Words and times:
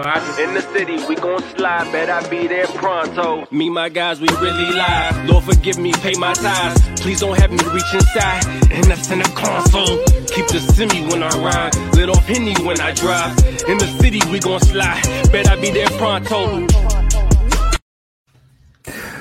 In 0.00 0.54
the 0.54 0.60
city, 0.72 1.04
we 1.08 1.16
gon' 1.16 1.42
slide, 1.56 1.90
bet 1.90 2.08
I 2.08 2.24
be 2.28 2.46
there 2.46 2.68
pronto. 2.68 3.48
Me, 3.50 3.68
my 3.68 3.88
guys, 3.88 4.20
we 4.20 4.28
really 4.40 4.70
live. 4.70 5.28
Lord, 5.28 5.42
forgive 5.42 5.76
me, 5.76 5.92
pay 5.92 6.12
my 6.12 6.34
tithes. 6.34 7.00
Please 7.00 7.18
don't 7.18 7.36
have 7.36 7.50
me 7.50 7.58
reach 7.74 7.92
inside, 7.92 8.46
and 8.70 8.84
that's 8.84 9.10
in 9.10 9.18
the 9.18 9.28
console. 9.34 9.98
Keep 10.28 10.46
the 10.54 10.60
semi 10.60 11.04
when 11.08 11.24
I 11.24 11.30
ride, 11.40 11.74
lit 11.96 12.10
off 12.10 12.24
Henny 12.26 12.54
when 12.64 12.80
I 12.80 12.92
drive. 12.92 13.36
In 13.66 13.78
the 13.78 13.88
city, 14.00 14.20
we 14.30 14.38
gon' 14.38 14.60
slide, 14.60 15.02
bet 15.32 15.48
I 15.48 15.60
be 15.60 15.72
there 15.72 15.90
pronto. 15.98 16.64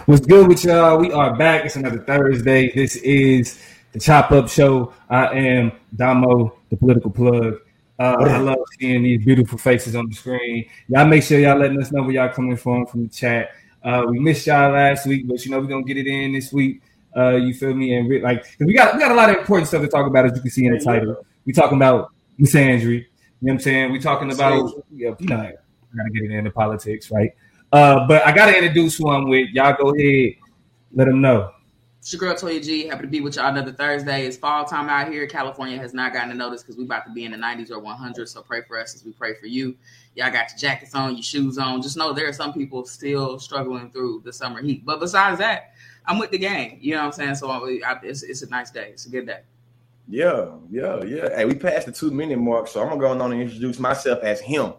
What's 0.06 0.28
good 0.28 0.48
with 0.48 0.64
y'all? 0.64 1.00
We 1.00 1.12
are 1.12 1.36
back. 1.36 1.66
It's 1.66 1.76
another 1.76 2.04
Thursday. 2.04 2.72
This 2.72 2.98
is 2.98 3.60
the 3.94 4.00
Chop 4.00 4.32
Up 4.32 4.48
Show. 4.48 4.94
I 5.10 5.26
am 5.40 5.72
Damo, 5.96 6.54
the 6.70 6.78
political 6.78 7.10
plug. 7.10 7.62
Uh, 8.00 8.16
I 8.20 8.38
love 8.38 8.60
seeing 8.80 9.04
these 9.04 9.24
beautiful 9.26 9.58
faces 9.58 9.96
on 9.96 10.08
the 10.08 10.16
screen. 10.16 10.70
Y'all 10.88 11.06
make 11.06 11.24
sure 11.24 11.40
y'all 11.40 11.58
letting 11.58 11.82
us 11.82 11.92
know 11.92 12.04
where 12.04 12.12
y'all 12.12 12.30
coming 12.30 12.56
from 12.56 12.86
from 12.86 13.04
the 13.04 13.10
chat. 13.10 13.52
Uh, 13.84 14.06
we 14.08 14.20
missed 14.20 14.46
y'all 14.46 14.72
last 14.72 15.08
week, 15.08 15.28
but 15.28 15.44
you 15.44 15.52
know 15.52 15.60
we're 15.60 15.68
gonna 15.68 15.84
get 15.84 15.98
it 15.98 16.08
in 16.08 16.34
this 16.34 16.54
week. 16.54 16.82
Uh, 17.16 17.36
you 17.36 17.54
feel 17.54 17.74
me? 17.74 17.96
And 17.96 18.08
re- 18.08 18.22
like 18.22 18.46
we 18.60 18.74
got 18.74 18.94
we 18.94 19.00
got 19.00 19.12
a 19.12 19.16
lot 19.16 19.30
of 19.30 19.38
important 19.38 19.68
stuff 19.68 19.82
to 19.82 19.88
talk 19.88 20.06
about, 20.06 20.26
as 20.26 20.36
you 20.36 20.42
can 20.42 20.52
see 20.52 20.66
in 20.66 20.74
the 20.74 20.80
title. 20.80 21.26
We 21.46 21.54
talking 21.54 21.78
about 21.78 22.12
misandry. 22.40 22.82
You 22.82 23.00
know 23.00 23.06
what 23.40 23.52
I'm 23.54 23.60
saying? 23.60 23.92
We 23.92 24.00
talking 24.00 24.32
about 24.32 24.74
yeah, 24.92 25.16
you 25.18 25.28
know, 25.28 25.38
I 25.38 25.54
gotta 25.96 26.10
get 26.14 26.24
it 26.24 26.32
into 26.32 26.52
politics, 26.52 27.10
right? 27.10 27.32
Uh, 27.72 28.08
but 28.08 28.26
I 28.26 28.32
gotta 28.32 28.56
introduce 28.56 28.98
who 28.98 29.10
I'm 29.10 29.28
with. 29.28 29.50
Y'all 29.50 29.76
go 29.76 29.96
ahead, 29.96 30.34
let 30.94 31.06
them 31.06 31.22
know. 31.22 31.52
It's 32.08 32.14
your 32.14 32.22
girl 32.22 32.36
Toya 32.36 32.64
G. 32.64 32.88
Happy 32.88 33.02
to 33.02 33.08
be 33.10 33.20
with 33.20 33.36
y'all 33.36 33.50
another 33.50 33.74
Thursday. 33.74 34.26
It's 34.26 34.38
fall 34.38 34.64
time 34.64 34.88
out 34.88 35.12
here. 35.12 35.28
California 35.28 35.78
has 35.78 35.94
not 35.94 36.14
gotten 36.14 36.32
a 36.32 36.36
notice 36.36 36.64
because 36.64 36.78
we 36.78 36.86
about 36.86 37.06
to 37.06 37.12
be 37.12 37.26
in 37.26 37.34
the 37.34 37.38
90s 37.38 37.70
or 37.70 37.80
100. 37.80 38.30
So 38.30 38.42
pray 38.42 38.62
for 38.62 38.80
us 38.80 38.96
as 38.96 39.04
we 39.04 39.12
pray 39.12 39.34
for 39.34 39.48
you. 39.48 39.76
Y'all 40.16 40.32
got 40.32 40.50
your 40.52 40.58
jackets 40.58 40.96
on, 40.96 41.16
your 41.16 41.22
shoes 41.22 41.58
on. 41.58 41.82
Just 41.82 41.98
know 41.98 42.14
there 42.14 42.30
are 42.30 42.32
some 42.32 42.54
people 42.54 42.86
still 42.86 43.40
struggling 43.40 43.92
through 43.92 44.22
the 44.24 44.32
summer 44.32 44.62
heat. 44.62 44.86
But 44.86 45.02
besides 45.02 45.40
that, 45.40 45.74
I'm 46.06 46.18
with 46.18 46.32
the 46.32 46.38
gang. 46.38 46.78
You 46.80 46.94
know 46.94 47.00
what 47.00 47.08
I'm 47.08 47.12
saying? 47.12 47.36
So 47.36 47.52
I, 47.52 48.00
it's, 48.04 48.24
it's 48.24 48.42
a 48.42 48.50
nice 48.50 48.72
day. 48.72 48.92
It's 48.94 49.06
a 49.06 49.10
good 49.10 49.26
day. 49.26 49.42
Yeah, 50.08 50.52
yeah, 50.70 51.04
yeah. 51.04 51.36
Hey, 51.36 51.44
we 51.44 51.56
passed 51.56 51.88
the 51.88 51.92
two 51.92 52.12
minute 52.12 52.40
mark, 52.40 52.70
so 52.70 52.82
I'm 52.82 52.88
gonna 52.88 53.02
go 53.02 53.22
on 53.22 53.34
and 53.34 53.42
introduce 53.42 53.80
myself 53.80 54.24
as 54.24 54.40
him. 54.40 54.72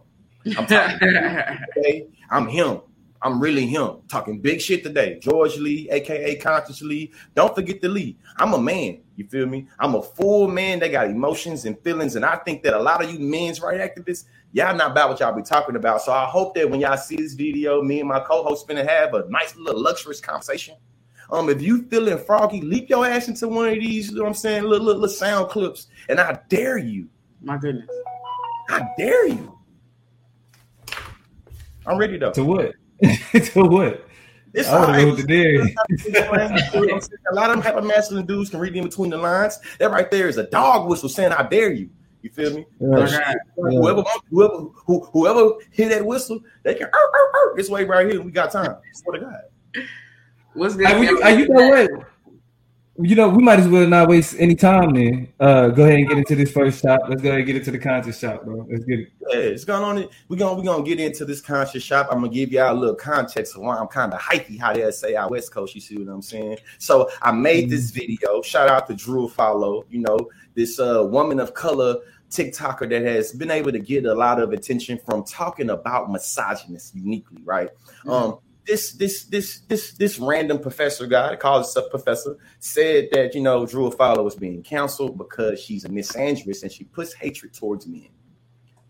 I'm 0.57 0.65
talking, 0.65 1.09
okay? 1.77 2.07
I'm 2.31 2.49
him. 2.49 2.81
I'm 3.21 3.41
really 3.41 3.67
him 3.67 3.99
talking 4.09 4.41
big 4.41 4.61
shit 4.61 4.83
today. 4.85 5.19
George 5.21 5.57
Lee, 5.57 5.89
aka 5.91 6.37
Conscious 6.37 6.83
Lee. 6.83 7.13
Don't 7.35 7.55
forget 7.55 7.81
the 7.81 7.89
Lee. 7.89 8.17
I'm 8.37 8.55
a 8.55 8.61
man. 8.61 9.01
You 9.17 9.27
feel 9.27 9.47
me? 9.47 9.67
I'm 9.81 9.97
a 9.97 10.03
full 10.03 10.47
man 10.47 10.79
that 10.81 10.93
got 10.93 11.09
emotions 11.09 11.65
and 11.65 11.79
feelings. 11.81 12.15
And 12.15 12.25
I 12.25 12.37
think 12.37 12.63
that 12.63 12.75
a 12.75 12.79
lot 12.79 13.03
of 13.03 13.13
you 13.13 13.19
men's 13.19 13.61
right 13.61 13.81
activists, 13.81 14.25
y'all 14.53 14.77
not 14.77 14.93
about 14.93 15.11
what 15.11 15.21
y'all 15.21 15.35
be 15.35 15.43
talking 15.43 15.75
about. 15.75 16.03
So 16.03 16.13
I 16.13 16.27
hope 16.27 16.55
that 16.55 16.71
when 16.71 16.81
y'all 16.81 16.97
see 16.97 17.17
this 17.17 17.35
video, 17.35 17.83
me 17.83 18.01
and 18.01 18.09
my 18.09 18.21
co-host 18.21 18.69
finna 18.69 18.87
have 18.87 19.15
a 19.15 19.29
nice 19.29 19.57
little 19.57 19.83
luxurious 19.83 20.21
conversation. 20.21 20.77
Um, 21.31 21.49
if 21.51 21.61
you 21.61 21.83
feeling 21.89 22.19
froggy, 22.19 22.61
leap 22.61 22.89
your 22.89 23.05
ass 23.05 23.29
into 23.29 23.49
one 23.49 23.69
of 23.69 23.75
these, 23.75 24.11
you 24.11 24.17
know 24.17 24.23
what 24.23 24.29
I'm 24.29 24.35
saying, 24.35 24.63
little, 24.63 24.87
little, 24.87 25.03
little 25.03 25.15
sound 25.15 25.51
clips, 25.51 25.89
and 26.09 26.19
I 26.19 26.39
dare 26.49 26.79
you. 26.79 27.09
My 27.43 27.59
goodness. 27.59 27.91
I 28.71 28.89
dare 28.97 29.29
you. 29.29 29.59
I'm 31.87 31.99
ready 31.99 32.19
though. 32.19 32.33
To 32.33 32.45
what? 32.45 32.73
to 33.33 33.63
what? 33.63 34.05
It's 34.55 34.69
I 34.69 34.81
would 34.81 34.89
all 34.89 34.95
have 34.95 35.09
right. 35.09 35.17
the 35.17 35.75
there. 36.15 36.31
a 37.31 37.35
lot 37.35 37.51
of 37.51 37.63
them 37.63 37.75
hypermasculine 37.75 38.27
dudes 38.27 38.51
can 38.51 38.61
read 38.61 38.75
in 38.75 38.85
between 38.85 39.11
the 39.11 39.19
lines. 39.19 39.59
That 39.79 39.91
right 39.91 40.11
there 40.11 40.29
is 40.29 40.39
a 40.39 40.45
dog 40.45 40.89
whistle 40.89 41.09
saying, 41.09 41.33
"I 41.33 41.47
dare 41.47 41.71
you." 41.73 41.91
You 42.23 42.31
feel 42.31 42.55
me? 42.55 42.67
Yeah. 42.81 43.07
So, 43.07 43.63
Whoever, 43.63 44.03
whoever, 44.31 44.55
who, 44.87 45.05
whoever 45.13 45.55
hear 45.71 45.89
that 45.91 46.05
whistle, 46.05 46.41
they 46.63 46.75
can. 46.75 46.87
"Arr, 46.87 46.93
arr, 46.93 47.31
arr." 47.35 47.57
This 47.57 47.69
way 47.69 47.85
right 47.85 48.11
here, 48.11 48.21
we 48.23 48.33
got 48.33 48.51
time. 48.51 48.77
Swear 48.95 49.21
to 49.21 49.27
God. 49.27 49.85
What's 50.55 50.75
good? 50.75 50.87
Are 50.87 50.99
we- 50.99 51.07
hey, 51.07 51.39
you 51.39 51.49
know 51.49 51.69
what? 51.69 51.91
You 53.01 53.15
know, 53.15 53.29
we 53.29 53.45
might 53.45 53.61
as 53.61 53.69
well 53.69 53.87
not 53.87 54.09
waste 54.09 54.35
any 54.41 54.57
time 54.57 54.93
then. 54.93 55.33
Uh, 55.39 55.69
go 55.69 55.85
ahead 55.85 56.01
and 56.01 56.09
get 56.09 56.19
into 56.19 56.35
this 56.35 56.51
first 56.51 56.83
shop. 56.83 57.03
Let's 57.09 57.23
go 57.23 57.29
ahead 57.29 57.39
and 57.39 57.47
get 57.47 57.55
into 57.55 57.71
the 57.71 57.79
conscious 57.79 58.21
chop, 58.21 58.45
bro. 58.45 58.67
Let's 58.69 58.85
get 58.85 58.99
it. 58.99 59.13
Yeah, 59.29 59.39
it's 59.39 59.65
going 59.65 59.85
on. 59.85 60.09
We're 60.29 60.37
gonna 60.37 60.55
we 60.59 60.65
gonna 60.65 60.83
get 60.83 60.99
into 60.99 61.25
this 61.25 61.41
conscious 61.41 61.85
chop. 61.85 62.09
I'm 62.11 62.23
gonna 62.23 62.33
give 62.33 62.51
y'all 62.51 62.73
a 62.73 62.77
little 62.77 62.97
context 62.97 63.55
of 63.55 63.63
why 63.63 63.77
I'm 63.77 63.87
kind 63.87 64.13
of 64.13 64.21
hypey, 64.21 64.59
how 64.59 64.73
they 64.73 64.91
say 64.91 65.15
out 65.15 65.31
West 65.31 65.53
Coast. 65.53 65.77
You 65.77 65.81
see 65.81 65.97
what 65.97 66.13
I'm 66.13 66.23
saying? 66.23 66.59
So 66.79 67.09
I 67.23 67.31
made 67.31 67.71
this 67.71 67.93
video. 67.93 68.43
Shout 68.43 68.69
out 68.69 68.89
to 68.89 68.95
Drew 68.95 69.29
Afualo. 69.29 69.85
You 69.89 70.01
know 70.01 70.19
this 70.57 70.81
uh, 70.81 71.07
woman 71.09 71.39
of 71.39 71.55
color 71.55 71.99
TikToker 72.31 72.89
that 72.91 73.03
has 73.03 73.33
been 73.33 73.51
able 73.53 73.71
to 73.71 73.79
get 73.79 74.07
a 74.07 74.15
lot 74.15 74.41
of 74.41 74.53
attention 74.53 74.99
from 75.07 75.25
talking 75.25 75.71
about 75.71 76.11
misogynist 76.11 76.97
uniquely, 76.97 77.43
right? 77.45 77.71
Um, 78.09 78.39
this 78.69 78.93
this 78.93 79.25
this 79.25 79.61
this 79.61 79.93
this 79.93 80.19
random 80.19 80.61
professor 80.61 81.07
guy, 81.07 81.31
himself 81.31 81.87
a 81.87 81.89
professor, 81.89 82.37
said 82.61 83.09
that 83.13 83.35
you 83.35 83.41
know 83.41 83.67
Drew 83.67 83.91
Afualo 83.91 84.23
was 84.23 84.37
being 84.37 84.63
canceled 84.63 85.17
because 85.17 85.59
she's 85.59 85.85
a 85.87 85.89
misandrist 85.89 86.63
and 86.63 86.71
she 86.71 86.85
puts 86.85 87.15
hatred 87.15 87.55
towards 87.55 87.87
men. 87.87 88.09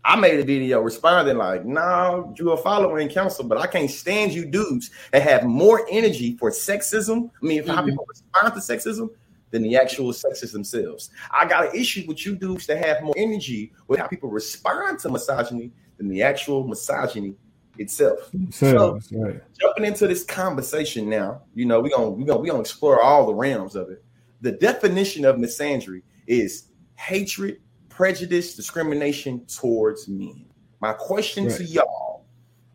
I 0.03 0.15
made 0.17 0.39
a 0.39 0.43
video 0.43 0.81
responding 0.81 1.37
like, 1.37 1.65
"No, 1.65 2.31
Drew 2.35 2.55
Afualo 2.55 3.01
ain't 3.01 3.11
canceled, 3.11 3.47
but 3.47 3.57
I 3.57 3.67
can't 3.67 3.89
stand 3.89 4.33
you 4.33 4.45
dudes 4.45 4.91
that 5.11 5.21
have 5.21 5.45
more 5.45 5.87
energy 5.89 6.35
for 6.37 6.51
sexism. 6.51 7.31
I 7.41 7.45
mean, 7.45 7.63
for 7.63 7.71
how 7.71 7.77
mm-hmm. 7.77 7.91
people 7.91 8.05
respond 8.07 8.53
to 8.53 8.59
sexism 8.59 9.09
than 9.51 9.63
the 9.63 9.77
actual 9.77 10.13
sexes 10.13 10.51
themselves. 10.51 11.09
I 11.31 11.47
got 11.47 11.69
an 11.69 11.79
issue 11.79 12.03
with 12.07 12.23
you 12.25 12.35
dudes 12.35 12.67
that 12.67 12.85
have 12.85 13.01
more 13.01 13.15
energy 13.17 13.71
with 13.87 13.99
how 13.99 14.07
people 14.07 14.29
respond 14.29 14.99
to 14.99 15.09
misogyny 15.09 15.71
than 15.97 16.07
the 16.07 16.21
actual 16.21 16.67
misogyny 16.67 17.35
itself. 17.79 18.31
So, 18.51 18.99
right. 19.11 19.41
Jumping 19.59 19.85
into 19.85 20.07
this 20.07 20.23
conversation 20.23 21.09
now, 21.09 21.41
you 21.55 21.65
know, 21.65 21.79
we're 21.79 21.89
gonna 21.89 22.09
we're 22.09 22.25
gonna 22.25 22.39
we're 22.39 22.47
gonna 22.47 22.59
explore 22.59 23.01
all 23.01 23.25
the 23.25 23.33
realms 23.33 23.75
of 23.75 23.89
it. 23.89 24.03
The 24.41 24.51
definition 24.51 25.25
of 25.25 25.37
misandry 25.37 26.03
is 26.27 26.67
hatred, 26.95 27.59
prejudice, 27.89 28.55
discrimination 28.55 29.45
towards 29.45 30.07
men. 30.07 30.45
My 30.81 30.93
question 30.93 31.49
to 31.49 31.63
y'all: 31.63 32.25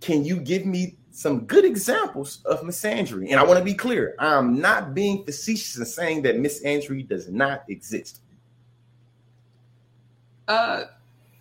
Can 0.01 0.25
you 0.25 0.41
give 0.41 0.67
me 0.67 0.97
some 1.11 1.47
good 1.47 1.65
examples 1.65 2.43
of 2.45 2.63
misandry? 2.63 3.31
And 3.31 3.39
I 3.39 3.45
want 3.45 3.59
to 3.59 3.65
be 3.65 3.75
clear: 3.75 4.15
I'm 4.19 4.61
not 4.61 4.95
being 4.95 5.25
facetious 5.25 5.77
in 5.77 5.85
saying 5.85 6.23
that 6.23 6.37
misandry 6.37 7.07
does 7.07 7.29
not 7.29 7.65
exist. 7.69 8.21
uh 10.49 10.85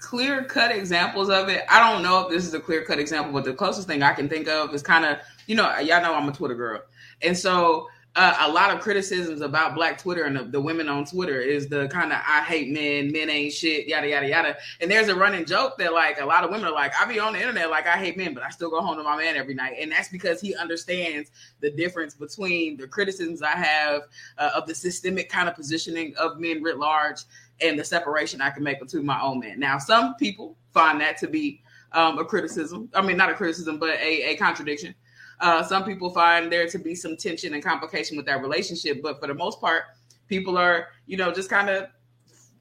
clear 0.04 0.44
cut 0.44 0.70
examples 0.70 1.30
of 1.30 1.48
it. 1.48 1.64
I 1.70 1.80
don't 1.80 2.04
know 2.04 2.26
if 2.26 2.30
this 2.30 2.46
is 2.46 2.54
a 2.54 2.60
clear 2.60 2.84
cut 2.84 3.00
example, 3.00 3.32
but 3.32 3.46
the 3.46 3.54
closest 3.54 3.88
thing 3.88 4.04
I 4.04 4.12
can 4.14 4.28
think 4.28 4.50
of 4.50 4.74
is 4.74 4.84
kind 4.84 5.06
of, 5.06 5.18
you 5.48 5.56
know, 5.56 5.80
y'all 5.80 6.02
know 6.02 6.14
I'm 6.14 6.28
a 6.28 6.34
Twitter 6.34 6.56
girl. 6.56 6.82
And 7.22 7.38
so 7.38 7.88
uh, 8.18 8.36
a 8.42 8.52
lot 8.52 8.76
of 8.76 8.82
criticisms 8.82 9.40
about 9.40 9.76
Black 9.76 9.98
Twitter 9.98 10.26
and 10.26 10.36
the, 10.36 10.44
the 10.44 10.60
women 10.60 10.90
on 10.90 11.06
Twitter 11.06 11.40
is 11.40 11.68
the 11.68 11.88
kind 11.88 12.12
of 12.12 12.20
I 12.28 12.42
hate 12.42 12.70
men, 12.70 13.12
men 13.14 13.30
ain't 13.30 13.54
shit, 13.54 13.88
yada 13.88 14.08
yada 14.08 14.28
yada. 14.28 14.58
And 14.82 14.92
there's 14.92 15.08
a 15.08 15.16
running 15.16 15.46
joke 15.46 15.78
that 15.78 15.94
like 15.94 16.20
a 16.20 16.26
lot 16.26 16.44
of 16.44 16.52
women 16.52 16.68
are 16.68 16.74
like, 16.74 16.94
I 17.00 17.06
be 17.06 17.20
on 17.20 17.34
the 17.34 17.40
internet 17.40 17.70
like 17.70 17.88
I 17.88 17.98
hate 17.98 18.18
men, 18.18 18.34
but 18.34 18.44
I 18.44 18.50
still 18.50 18.70
go 18.70 18.82
home 18.82 18.98
to 18.98 19.04
my 19.04 19.18
man 19.18 19.36
every 19.38 19.56
night, 19.56 19.78
and 19.80 19.92
that's 19.92 20.10
because 20.10 20.42
he 20.42 20.54
understands 20.54 21.32
the 21.62 21.72
difference 21.72 22.14
between 22.14 22.78
the 22.78 22.88
criticisms 22.88 23.42
I 23.42 23.56
have 23.56 24.04
uh, 24.38 24.52
of 24.54 24.68
the 24.68 24.76
systemic 24.76 25.30
kind 25.30 25.48
of 25.48 25.56
positioning 25.56 26.14
of 26.18 26.40
men 26.40 26.62
writ 26.62 26.78
large 26.78 27.22
and 27.64 27.80
the 27.80 27.84
separation 27.84 28.42
I 28.42 28.50
can 28.50 28.64
make 28.64 28.80
between 28.80 29.06
my 29.06 29.22
own 29.22 29.40
man. 29.40 29.60
Now, 29.60 29.78
some 29.78 30.16
people 30.16 30.58
find 30.74 31.00
that 31.02 31.18
to 31.18 31.28
be 31.28 31.62
um, 31.94 32.18
a 32.20 32.26
criticism. 32.26 32.90
I 32.94 33.02
mean, 33.02 33.18
not 33.18 33.30
a 33.30 33.34
criticism, 33.34 33.80
but 33.80 33.90
a, 33.90 34.32
a 34.32 34.36
contradiction. 34.36 34.94
Uh, 35.40 35.64
some 35.64 35.84
people 35.84 36.10
find 36.10 36.52
there 36.52 36.68
to 36.68 36.80
be 36.80 36.96
some 36.96 37.18
tension 37.18 37.54
and 37.54 37.64
complication 37.64 38.18
with 38.18 38.26
that 38.26 38.42
relationship, 38.42 39.02
but 39.02 39.20
for 39.20 39.28
the 39.28 39.34
most 39.34 39.60
part, 39.60 39.84
people 40.28 40.58
are, 40.58 40.88
you 41.06 41.18
know, 41.18 41.32
just 41.32 41.50
kind 41.50 41.70
of 41.70 41.88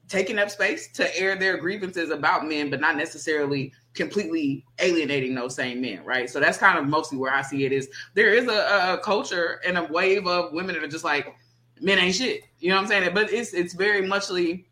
taking 0.07 0.37
up 0.37 0.49
space 0.49 0.91
to 0.91 1.17
air 1.17 1.35
their 1.35 1.57
grievances 1.57 2.09
about 2.09 2.47
men, 2.47 2.69
but 2.69 2.79
not 2.79 2.97
necessarily 2.97 3.71
completely 3.93 4.65
alienating 4.79 5.33
those 5.33 5.55
same 5.55 5.81
men, 5.81 6.03
right? 6.03 6.29
So 6.29 6.39
that's 6.39 6.57
kind 6.57 6.77
of 6.77 6.85
mostly 6.85 7.17
where 7.17 7.33
I 7.33 7.41
see 7.41 7.65
it 7.65 7.71
is 7.71 7.89
there 8.13 8.33
is 8.33 8.47
a, 8.47 8.93
a 8.93 8.99
culture 9.03 9.61
and 9.65 9.77
a 9.77 9.83
wave 9.83 10.27
of 10.27 10.51
women 10.51 10.75
that 10.75 10.83
are 10.83 10.87
just 10.87 11.03
like 11.03 11.33
men 11.79 11.99
ain't 11.99 12.15
shit. 12.15 12.43
You 12.59 12.69
know 12.69 12.75
what 12.75 12.83
I'm 12.83 12.87
saying? 12.87 13.13
But 13.13 13.31
it's 13.31 13.53
it's 13.53 13.73
very 13.73 14.05
muchly 14.05 14.67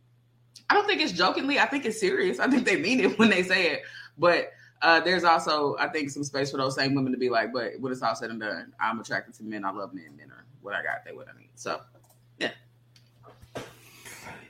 I 0.71 0.73
don't 0.73 0.87
think 0.87 1.01
it's 1.01 1.11
jokingly. 1.11 1.59
I 1.59 1.65
think 1.65 1.85
it's 1.85 1.99
serious. 1.99 2.39
I 2.39 2.47
think 2.47 2.65
they 2.65 2.77
mean 2.77 3.01
it 3.01 3.19
when 3.19 3.29
they 3.29 3.43
say 3.43 3.73
it. 3.73 3.81
But 4.17 4.53
uh, 4.81 5.01
there's 5.01 5.25
also, 5.25 5.75
I 5.77 5.89
think, 5.89 6.09
some 6.09 6.23
space 6.23 6.49
for 6.49 6.55
those 6.55 6.75
same 6.75 6.95
women 6.95 7.11
to 7.11 7.17
be 7.17 7.29
like, 7.29 7.51
but 7.51 7.73
when 7.81 7.91
it's 7.91 8.01
all 8.01 8.15
said 8.15 8.29
and 8.29 8.39
done, 8.39 8.71
I'm 8.79 8.97
attracted 8.97 9.33
to 9.33 9.43
men. 9.43 9.65
I 9.65 9.71
love 9.71 9.93
men. 9.93 10.15
Men 10.15 10.31
are 10.31 10.45
what 10.61 10.73
I 10.73 10.81
got. 10.81 11.03
They 11.05 11.11
what 11.11 11.27
I 11.27 11.37
need. 11.37 11.49
So, 11.55 11.81
yeah. 12.39 12.51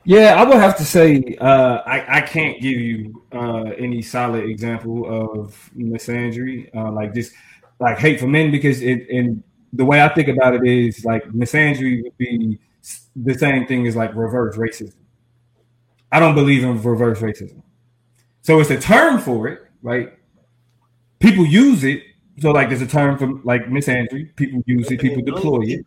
Yeah, 0.04 0.36
I 0.40 0.44
would 0.48 0.58
have 0.58 0.78
to 0.78 0.86
say 0.86 1.38
uh, 1.42 1.78
I, 1.88 2.20
I 2.20 2.22
can't 2.22 2.62
give 2.62 2.80
you 2.80 3.24
uh, 3.34 3.72
any 3.80 4.04
solid 4.04 4.46
example 4.46 5.10
of 5.10 5.72
misandry, 5.76 6.70
uh, 6.76 6.92
like 6.92 7.16
just 7.16 7.34
like 7.80 7.98
hate 7.98 8.20
for 8.20 8.28
men, 8.28 8.52
because 8.52 8.84
it 8.84 9.10
and 9.10 9.44
the 9.74 9.86
way 9.86 10.04
I 10.04 10.10
think 10.10 10.28
about 10.28 10.54
it 10.54 10.68
is 10.68 11.04
like 11.04 11.24
misandry 11.30 12.04
would 12.04 12.18
be 12.18 12.60
the 13.16 13.34
same 13.34 13.66
thing 13.66 13.88
as 13.88 13.96
like 13.96 14.14
reverse 14.16 14.56
racism. 14.56 14.94
I 16.12 16.20
don't 16.20 16.36
believe 16.36 16.64
in 16.64 16.82
reverse 16.82 17.20
racism, 17.20 17.62
so 18.42 18.60
it's 18.60 18.70
a 18.70 18.80
term 18.80 19.20
for 19.20 19.48
it, 19.48 19.62
right? 19.82 20.14
people 21.22 21.46
use 21.46 21.84
it. 21.84 22.04
So 22.40 22.52
like 22.52 22.70
there's 22.70 22.82
a 22.82 22.88
term 22.88 23.18
for 23.18 23.28
like 23.44 23.66
misandry. 23.68 24.36
People 24.36 24.64
use 24.66 24.92
it. 24.92 25.00
People 25.00 25.22
deploy 25.22 25.62
it. 25.64 25.86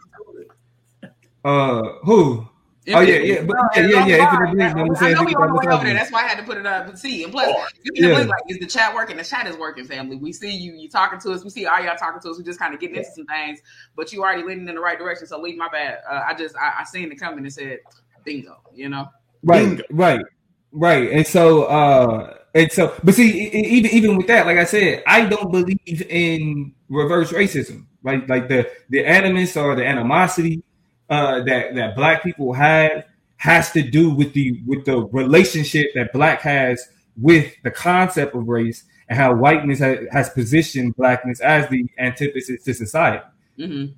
Uh, 1.45 1.83
who? 2.05 2.49
oh 2.93 3.01
yeah, 3.01 3.17
yeah, 3.17 3.43
but 3.43 3.57
yeah, 3.75 3.87
yeah, 3.87 4.07
yeah. 4.07 4.33
Infinite 4.33 4.75
Blink. 4.75 5.03
I 5.03 5.13
know 5.13 5.25
we 5.25 5.35
on 5.35 5.49
the 5.49 5.55
way 5.55 5.75
over 5.75 5.85
there. 5.85 5.95
That's 5.95 6.13
why 6.13 6.25
I 6.25 6.29
had 6.29 6.39
to 6.39 6.45
put 6.45 6.59
it 6.59 6.67
up 6.67 6.87
and 6.87 6.99
see. 6.99 7.23
And 7.23 7.33
plus, 7.33 7.49
Infinite 7.87 8.09
yeah. 8.09 8.15
Blink, 8.15 8.31
like, 8.31 8.43
is 8.49 8.59
the 8.59 8.67
chat 8.67 8.95
working? 8.95 9.17
The 9.17 9.25
chat 9.25 9.47
is 9.47 9.57
working, 9.57 9.85
family. 9.85 10.17
We 10.17 10.33
see 10.33 10.55
you. 10.55 10.75
You 10.75 10.89
talking 10.89 11.19
to 11.21 11.33
us. 11.33 11.45
We 11.45 11.51
see 11.51 11.67
all 11.67 11.83
y'all 11.83 11.97
talking 11.97 12.21
to 12.21 12.31
us. 12.31 12.39
We 12.39 12.45
just 12.45 12.59
kind 12.59 12.73
of 12.73 12.81
getting 12.81 12.97
into 12.97 13.11
some 13.11 13.27
things, 13.27 13.61
but 13.97 14.13
you 14.13 14.23
already 14.23 14.43
leading 14.43 14.69
in 14.69 14.75
the 14.75 14.81
right 14.81 14.99
direction. 14.99 15.27
So 15.27 15.41
leave 15.41 15.57
my 15.57 15.69
bad. 15.69 15.99
Uh, 16.09 16.25
I 16.27 16.35
just 16.35 16.57
I, 16.57 16.81
I 16.81 16.85
seen 16.85 17.11
it 17.11 17.17
coming 17.17 17.45
and 17.45 17.53
said, 17.53 17.81
bingo. 18.25 18.61
You 18.75 18.91
know. 18.91 19.09
Right. 19.45 19.67
Bingo. 19.67 19.83
Right. 19.91 20.25
Right. 20.73 21.11
And 21.11 21.27
so. 21.27 21.65
uh 21.65 22.35
and 22.57 22.71
so, 22.71 22.95
but 23.03 23.17
see, 23.17 23.49
even 23.49 23.91
even 23.91 24.17
with 24.17 24.29
that, 24.29 24.47
like 24.47 24.59
I 24.59 24.65
said, 24.65 25.03
I 25.09 25.25
don't 25.25 25.51
believe 25.51 26.07
in 26.09 26.73
reverse 26.89 27.33
racism, 27.33 27.87
right? 28.05 28.29
Like 28.29 28.49
the 28.49 28.71
the 28.91 29.05
animus 29.05 29.57
or 29.57 29.75
the 29.75 29.85
animosity 29.85 30.63
uh, 31.11 31.43
that 31.43 31.75
that 31.75 31.97
black 31.97 32.23
people 32.23 32.53
have 32.53 33.07
has 33.39 33.73
to 33.73 33.83
do 33.83 34.11
with 34.11 34.35
the 34.35 34.63
with 34.67 34.85
the 34.85 35.03
relationship 35.07 35.89
that 35.97 36.13
black 36.13 36.43
has 36.43 36.89
with 37.21 37.53
the 37.65 37.73
concept 37.73 38.37
of 38.37 38.47
race 38.47 38.85
and 39.09 39.19
how 39.19 39.35
whiteness 39.35 39.81
has, 39.81 39.99
has 40.13 40.31
positioned 40.31 40.95
blackness 40.97 41.41
as 41.41 41.69
the 41.71 41.85
antithesis 41.99 42.63
to 42.63 42.73
society. 42.73 43.25
Mm-hmm. 43.59 43.93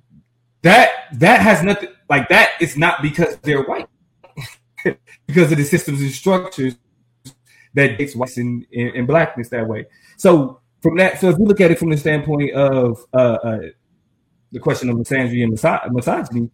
That 0.63 0.89
that 1.13 1.41
has 1.41 1.61
nothing 1.61 1.89
like 2.09 2.27
that. 2.29 2.53
It's 2.59 2.75
not 2.75 3.03
because 3.03 3.37
they're 3.43 3.63
white, 3.63 3.87
because 5.27 5.51
of 5.51 5.57
the 5.57 5.63
systems 5.63 6.01
and 6.01 6.11
structures 6.11 6.75
that 7.73 7.97
makes 7.99 8.15
whites 8.15 8.37
and, 8.37 8.65
and, 8.75 8.95
and, 8.95 9.07
blackness 9.07 9.49
that 9.49 9.67
way. 9.67 9.85
So 10.17 10.59
from 10.81 10.97
that, 10.97 11.19
so 11.19 11.29
if 11.29 11.37
you 11.37 11.45
look 11.45 11.61
at 11.61 11.71
it 11.71 11.79
from 11.79 11.89
the 11.89 11.97
standpoint 11.97 12.53
of 12.53 13.05
uh, 13.13 13.17
uh, 13.17 13.59
the 14.51 14.59
question 14.59 14.89
of 14.89 14.95
misandry 14.95 15.43
and 15.43 15.51
misogyny, 15.93 16.49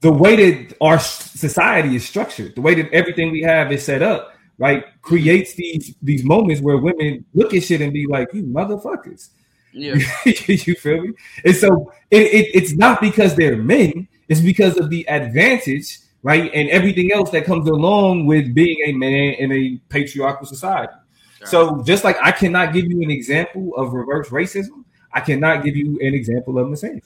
the 0.00 0.12
way 0.12 0.36
that 0.36 0.76
our 0.80 0.98
society 0.98 1.96
is 1.96 2.06
structured, 2.06 2.54
the 2.54 2.60
way 2.60 2.74
that 2.74 2.90
everything 2.92 3.30
we 3.30 3.42
have 3.42 3.70
is 3.72 3.84
set 3.84 4.02
up, 4.02 4.34
right, 4.58 4.84
creates 5.02 5.54
these 5.54 5.94
these 6.02 6.24
moments 6.24 6.62
where 6.62 6.76
women 6.78 7.24
look 7.34 7.52
at 7.54 7.64
shit 7.64 7.80
and 7.80 7.92
be 7.92 8.06
like, 8.06 8.32
"You 8.32 8.44
motherfuckers." 8.44 9.30
Yeah, 9.72 9.96
you 10.24 10.74
feel 10.74 11.02
me? 11.02 11.12
And 11.44 11.54
so 11.54 11.92
it, 12.10 12.22
it, 12.22 12.50
it's 12.54 12.74
not 12.74 13.00
because 13.00 13.34
they're 13.34 13.56
men; 13.56 14.08
it's 14.28 14.40
because 14.40 14.76
of 14.78 14.90
the 14.90 15.08
advantage, 15.08 15.98
right, 16.22 16.50
and 16.52 16.68
everything 16.70 17.12
else 17.12 17.30
that 17.30 17.44
comes 17.44 17.68
along 17.68 18.26
with 18.26 18.54
being 18.54 18.78
a 18.86 18.92
man 18.92 19.34
in 19.34 19.52
a 19.52 19.78
patriarchal 19.88 20.46
society. 20.46 20.92
Sure. 21.38 21.46
So 21.46 21.82
just 21.82 22.04
like 22.04 22.16
I 22.22 22.32
cannot 22.32 22.72
give 22.72 22.86
you 22.86 23.02
an 23.02 23.10
example 23.10 23.74
of 23.76 23.92
reverse 23.92 24.28
racism, 24.28 24.84
I 25.12 25.20
cannot 25.20 25.64
give 25.64 25.76
you 25.76 25.98
an 26.00 26.14
example 26.14 26.58
of 26.58 26.66
misandry. 26.68 27.02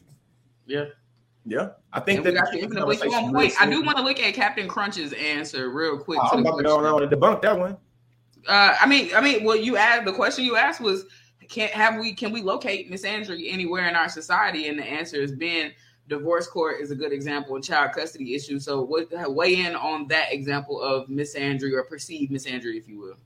Yeah. 0.66 0.87
Yeah, 1.46 1.70
I 1.93 2.00
think 2.00 2.25
that. 2.25 2.32
Wait, 3.34 3.52
I 3.61 3.69
do 3.69 3.82
want 3.82 3.99
to 3.99 4.02
look 4.02 4.19
at 4.19 4.32
Captain 4.32 4.66
Crunch's 4.66 5.12
answer 5.12 5.69
real 5.69 5.99
quick. 5.99 6.19
Oh, 6.22 6.28
I'm 6.32 6.38
about 6.38 6.56
to 6.56 6.62
go 6.62 6.78
on 6.78 7.02
to 7.02 7.16
debunk 7.16 7.43
that 7.43 7.58
one. 7.58 7.76
Uh, 8.49 8.75
I 8.81 8.87
mean, 8.87 9.11
I 9.14 9.20
mean, 9.20 9.44
well, 9.44 9.56
you 9.56 9.76
asked 9.76 10.06
the 10.06 10.12
question 10.12 10.44
you 10.44 10.56
asked 10.56 10.81
was, 10.81 11.05
can 11.50 11.69
have 11.69 11.99
we 12.00 12.14
can 12.14 12.32
we 12.32 12.40
locate 12.40 12.90
misandry 12.90 13.52
anywhere 13.52 13.87
in 13.88 13.94
our 13.94 14.08
society? 14.08 14.69
And 14.69 14.78
the 14.78 14.84
answer 14.84 15.20
has 15.20 15.32
been 15.32 15.72
divorce 16.08 16.46
court 16.46 16.80
is 16.80 16.90
a 16.90 16.94
good 16.94 17.12
example 17.12 17.54
and 17.54 17.64
child 17.64 17.92
custody 17.92 18.34
issue. 18.34 18.58
So, 18.58 18.82
what 18.82 19.08
weigh 19.32 19.64
in 19.64 19.74
on 19.74 20.08
that 20.08 20.32
example 20.32 20.80
of 20.80 21.08
misandry 21.08 21.72
or 21.72 21.84
perceived 21.84 22.32
misandry, 22.32 22.76
if 22.76 22.88
you 22.88 22.98
will? 22.98 23.16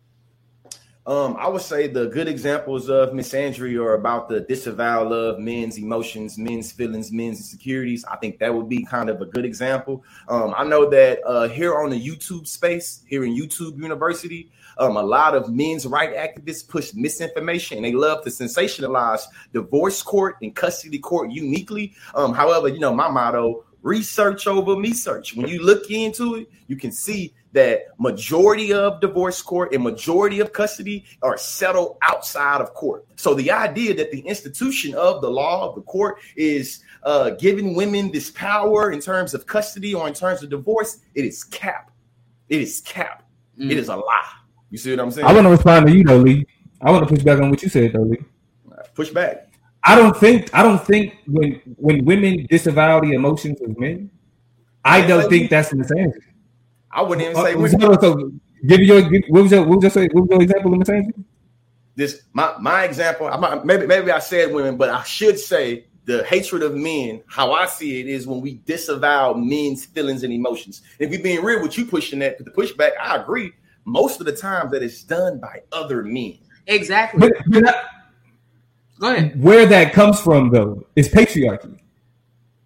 Um, 1.08 1.38
I 1.38 1.48
would 1.48 1.62
say 1.62 1.86
the 1.86 2.06
good 2.08 2.28
examples 2.28 2.90
of 2.90 3.10
misandry 3.10 3.82
are 3.82 3.94
about 3.94 4.28
the 4.28 4.40
disavowal 4.40 5.14
of 5.14 5.38
men's 5.38 5.78
emotions, 5.78 6.36
men's 6.36 6.70
feelings, 6.70 7.10
men's 7.10 7.38
insecurities. 7.38 8.04
I 8.04 8.16
think 8.16 8.38
that 8.40 8.52
would 8.52 8.69
be 8.69 8.84
kind 8.84 9.08
of 9.08 9.22
a 9.22 9.25
good 9.25 9.46
example. 9.46 10.04
Um, 10.28 10.52
I 10.54 10.64
know 10.64 10.90
that 10.90 11.26
uh, 11.26 11.48
here 11.48 11.78
on 11.78 11.88
the 11.88 11.98
YouTube 11.98 12.46
space, 12.46 13.04
here 13.08 13.25
in 13.25 13.34
YouTube 13.34 13.78
University, 13.78 14.50
um, 14.78 14.96
a 14.96 15.02
lot 15.02 15.34
of 15.34 15.50
men's 15.50 15.86
right 15.86 16.14
activists 16.14 16.66
push 16.66 16.94
misinformation 16.94 17.78
and 17.78 17.84
they 17.84 17.92
love 17.92 18.22
to 18.25 18.30
sensationalize 18.30 19.22
divorce 19.52 20.02
court 20.02 20.36
and 20.42 20.54
custody 20.54 20.98
court 20.98 21.30
uniquely. 21.30 21.94
Um, 22.14 22.32
however, 22.32 22.69
you 22.69 22.78
know, 22.78 22.94
my 22.94 23.08
motto 23.08 23.64
research 23.82 24.46
over 24.46 24.76
me 24.76 24.92
search. 24.92 25.34
When 25.34 25.48
you 25.48 25.62
look 25.62 25.90
into 25.90 26.36
it, 26.36 26.50
you 26.66 26.76
can 26.76 26.92
see 26.92 27.34
that 27.52 27.86
majority 27.98 28.72
of 28.72 29.00
divorce 29.00 29.40
court 29.40 29.72
and 29.72 29.82
majority 29.82 30.40
of 30.40 30.52
custody 30.52 31.04
are 31.22 31.38
settled 31.38 31.96
outside 32.02 32.60
of 32.60 32.75
court. 32.75 33.06
So 33.16 33.34
the 33.34 33.50
idea 33.50 33.94
that 33.94 34.10
the 34.12 34.20
institution 34.20 34.94
of 34.94 35.22
the 35.22 35.30
law 35.30 35.69
of 35.69 35.75
the 35.75 35.82
court 35.82 36.19
is 36.36 36.80
uh, 37.04 37.30
giving 37.30 37.75
women 37.75 38.12
this 38.12 38.30
power 38.30 38.92
in 38.92 39.00
terms 39.00 39.32
of 39.32 39.46
custody 39.46 39.94
or 39.94 40.06
in 40.06 40.14
terms 40.14 40.42
of 40.42 40.50
divorce, 40.50 40.98
it 41.14 41.25
is 41.25 41.42
cap. 41.44 41.90
It 42.48 42.60
is 42.60 42.80
cap. 42.82 43.25
Mm. 43.58 43.70
It 43.70 43.78
is 43.78 43.88
a 43.88 43.96
lie. 43.96 44.32
You 44.70 44.79
see 44.79 44.91
what 44.91 45.00
I'm 45.00 45.11
saying? 45.11 45.26
I 45.26 45.32
want 45.32 45.47
to 45.47 45.50
respond 45.50 45.87
to 45.87 45.94
you 45.94 46.05
though, 46.05 46.19
Lee. 46.19 46.47
I 46.81 46.91
want 46.91 47.09
to 47.09 47.15
push 47.15 47.25
back 47.25 47.41
on 47.41 47.50
what 47.50 47.62
you 47.62 47.69
said 47.69 47.93
though, 47.93 48.03
Lee. 48.03 48.19
Push 48.94 49.11
back. 49.11 49.49
I 49.85 49.94
don't 49.94 50.17
think 50.17 50.53
I 50.55 50.62
don't 50.62 50.85
think 50.85 51.17
when 51.26 51.61
when 51.76 52.05
women 52.05 52.47
disavow 52.50 53.00
the 53.00 53.12
emotions 53.12 53.61
of 53.61 53.79
men, 53.79 54.11
I 54.85 55.06
don't 55.06 55.29
think 55.31 55.50
that's 55.50 55.73
misandry. 55.73 56.20
I 56.91 57.03
wouldn't 57.03 57.29
even 57.29 57.37
say. 57.37 57.55
Uh, 57.55 57.69
so, 57.69 58.00
so, 58.00 58.32
give 58.67 58.81
your 58.81 59.03
what 59.29 59.43
was 59.43 59.53
your 59.53 59.65
what 59.65 59.82
was 59.82 59.94
your, 59.94 60.09
what 60.12 60.23
was 60.23 60.31
your 60.31 60.43
example 60.43 60.75
of 60.75 60.81
misandry? 60.81 61.25
This 61.94 62.23
my 62.32 62.55
my 62.61 62.85
example. 62.85 63.29
I 63.29 63.62
maybe 63.64 63.87
maybe 63.87 64.11
I 64.11 64.19
said 64.19 64.53
women, 64.53 64.76
but 64.76 64.91
I 64.91 65.03
should 65.05 65.38
say 65.38 65.87
the 66.05 66.25
hatred 66.25 66.62
of 66.62 66.75
men. 66.75 67.23
How 67.26 67.53
I 67.53 67.67
see 67.67 68.00
it 68.00 68.09
is 68.09 68.26
when 68.26 68.41
we 68.41 68.55
disavow 68.64 69.35
men's 69.35 69.85
feelings 69.85 70.23
and 70.23 70.32
emotions. 70.32 70.82
If 70.99 71.11
we 71.11 71.19
being 71.19 71.44
real 71.44 71.62
with 71.62 71.76
you 71.79 71.87
pushing 71.87 72.19
that 72.21 72.38
the 72.38 72.50
pushback, 72.50 72.93
I 73.00 73.17
agree. 73.17 73.53
Most 73.88 74.20
of 74.20 74.26
the 74.26 74.37
time 74.37 74.70
that 74.70 74.82
it's 74.82 75.02
done 75.02 75.38
by 75.38 75.62
other 75.73 76.02
men. 76.02 76.38
Exactly. 76.67 77.20
But, 77.20 77.32
but 77.49 77.69
I, 77.69 77.85
Go 78.99 79.12
ahead. 79.12 79.43
Where 79.43 79.67
that 79.67 79.93
comes 79.93 80.20
from, 80.20 80.50
though, 80.50 80.87
is 80.96 81.08
patriarchy. 81.08 81.79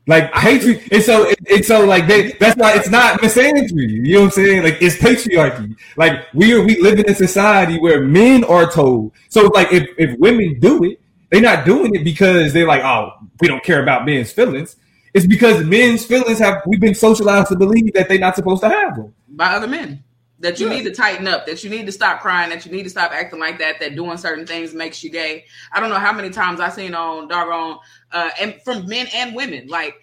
Like 0.08 0.34
hatred, 0.34 0.82
and 0.90 1.00
so 1.00 1.32
it's 1.46 1.68
so 1.68 1.84
like 1.84 2.08
they, 2.08 2.32
that's 2.32 2.56
why 2.56 2.74
it's 2.74 2.88
not 2.88 3.20
misandry. 3.20 3.88
You 3.88 4.14
know 4.14 4.20
what 4.22 4.24
I'm 4.24 4.30
saying? 4.32 4.64
Like 4.64 4.82
it's 4.82 4.96
patriarchy. 4.96 5.76
Like 5.96 6.26
we 6.34 6.52
are 6.54 6.60
we 6.60 6.80
live 6.80 6.98
in 6.98 7.08
a 7.08 7.14
society 7.14 7.78
where 7.78 8.00
men 8.00 8.42
are 8.42 8.68
told. 8.68 9.12
So 9.28 9.46
like 9.54 9.72
if 9.72 9.88
if 9.98 10.18
women 10.18 10.58
do 10.58 10.82
it, 10.82 11.00
they're 11.30 11.40
not 11.40 11.64
doing 11.64 11.94
it 11.94 12.02
because 12.02 12.52
they're 12.52 12.66
like, 12.66 12.82
oh, 12.82 13.12
we 13.40 13.46
don't 13.46 13.62
care 13.62 13.80
about 13.80 14.04
men's 14.04 14.32
feelings. 14.32 14.74
It's 15.14 15.24
because 15.26 15.64
men's 15.64 16.04
feelings 16.04 16.40
have 16.40 16.62
we've 16.66 16.80
been 16.80 16.96
socialized 16.96 17.50
to 17.50 17.56
believe 17.56 17.92
that 17.92 18.08
they're 18.08 18.18
not 18.18 18.34
supposed 18.34 18.62
to 18.62 18.70
have 18.70 18.96
them 18.96 19.14
by 19.28 19.54
other 19.54 19.68
men 19.68 20.02
that 20.42 20.58
you 20.58 20.68
yeah. 20.68 20.74
need 20.74 20.82
to 20.82 20.90
tighten 20.90 21.28
up, 21.28 21.46
that 21.46 21.62
you 21.62 21.70
need 21.70 21.86
to 21.86 21.92
stop 21.92 22.20
crying, 22.20 22.50
that 22.50 22.66
you 22.66 22.72
need 22.72 22.82
to 22.82 22.90
stop 22.90 23.12
acting 23.12 23.38
like 23.38 23.58
that, 23.58 23.78
that 23.78 23.94
doing 23.94 24.18
certain 24.18 24.44
things 24.44 24.74
makes 24.74 25.02
you 25.02 25.08
gay. 25.08 25.44
I 25.72 25.78
don't 25.78 25.88
know 25.88 26.00
how 26.00 26.12
many 26.12 26.30
times 26.30 26.60
I've 26.60 26.74
seen 26.74 26.94
on 26.94 27.28
doggone 27.28 27.78
uh 28.10 28.30
and 28.40 28.60
from 28.62 28.86
men 28.86 29.06
and 29.14 29.34
women, 29.34 29.68
like 29.68 29.94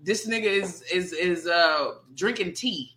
this 0.00 0.26
nigga 0.26 0.44
is 0.44 0.82
is 0.82 1.12
is 1.12 1.46
uh 1.46 1.94
drinking 2.14 2.54
tea 2.54 2.96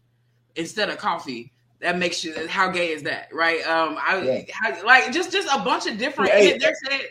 instead 0.55 0.89
of 0.89 0.97
coffee. 0.99 1.51
That 1.79 1.97
makes 1.97 2.23
you 2.23 2.47
how 2.47 2.69
gay 2.69 2.89
is 2.91 3.01
that, 3.03 3.29
right? 3.33 3.65
Um 3.67 3.97
I 3.99 4.21
yeah. 4.21 4.41
how, 4.53 4.85
like 4.85 5.11
just 5.11 5.31
just 5.31 5.47
a 5.51 5.59
bunch 5.63 5.87
of 5.87 5.97
different 5.97 6.31
hey, 6.31 6.57
they're 6.59 6.75
saying 6.87 7.01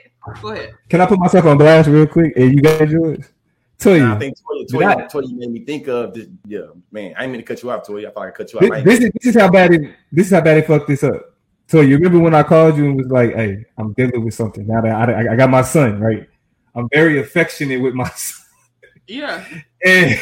go 0.41 0.51
ahead. 0.51 0.71
Can 0.89 1.01
I 1.01 1.07
put 1.07 1.19
myself 1.19 1.47
on 1.47 1.59
blast 1.59 1.89
real 1.89 2.07
quick? 2.07 2.33
And 2.37 2.55
you 2.55 2.63
guys 2.63 2.93
yours? 2.93 3.25
Toya. 3.81 4.15
I 4.15 4.19
think 4.19 4.37
Toya, 4.39 4.67
Toya, 4.69 5.11
Toya 5.11 5.33
made 5.33 5.51
me 5.51 5.65
think 5.65 5.89
of 5.89 6.15
this. 6.15 6.27
Yeah, 6.47 6.67
man, 6.93 7.15
I 7.17 7.21
didn't 7.21 7.33
mean 7.33 7.41
to 7.41 7.47
cut 7.47 7.63
you 7.63 7.71
off, 7.71 7.87
Toya. 7.87 8.09
I 8.09 8.11
thought 8.11 8.27
I 8.27 8.31
cut 8.31 8.53
you 8.53 8.59
off. 8.59 8.85
This, 8.85 8.85
this, 8.85 8.99
is 9.01 9.11
this 9.15 9.35
is 9.35 9.41
how 9.41 9.51
bad 9.51 9.73
it. 9.73 9.95
This 10.13 10.27
is 10.27 10.33
how 10.33 10.41
bad 10.41 10.59
it 10.59 10.67
fucked 10.67 10.89
this 10.89 11.03
up. 11.03 11.35
So 11.67 11.81
you 11.81 11.97
remember 11.97 12.19
when 12.19 12.35
I 12.35 12.43
called 12.43 12.77
you 12.77 12.87
and 12.87 12.97
was 12.97 13.09
like, 13.09 13.35
"Hey, 13.35 13.65
I'm 13.79 13.93
dealing 13.95 14.25
with 14.25 14.35
something 14.35 14.67
now 14.67 14.81
that 14.83 15.09
I, 15.09 15.33
I 15.33 15.37
got 15.37 15.51
my 15.51 15.63
son, 15.63 16.01
right? 16.01 16.29
I'm 16.75 16.89
very 16.93 17.21
affectionate 17.21 17.81
with 17.81 17.95
my 17.95 18.09
son. 18.17 18.47
Yeah, 19.07 19.45
and 19.85 20.21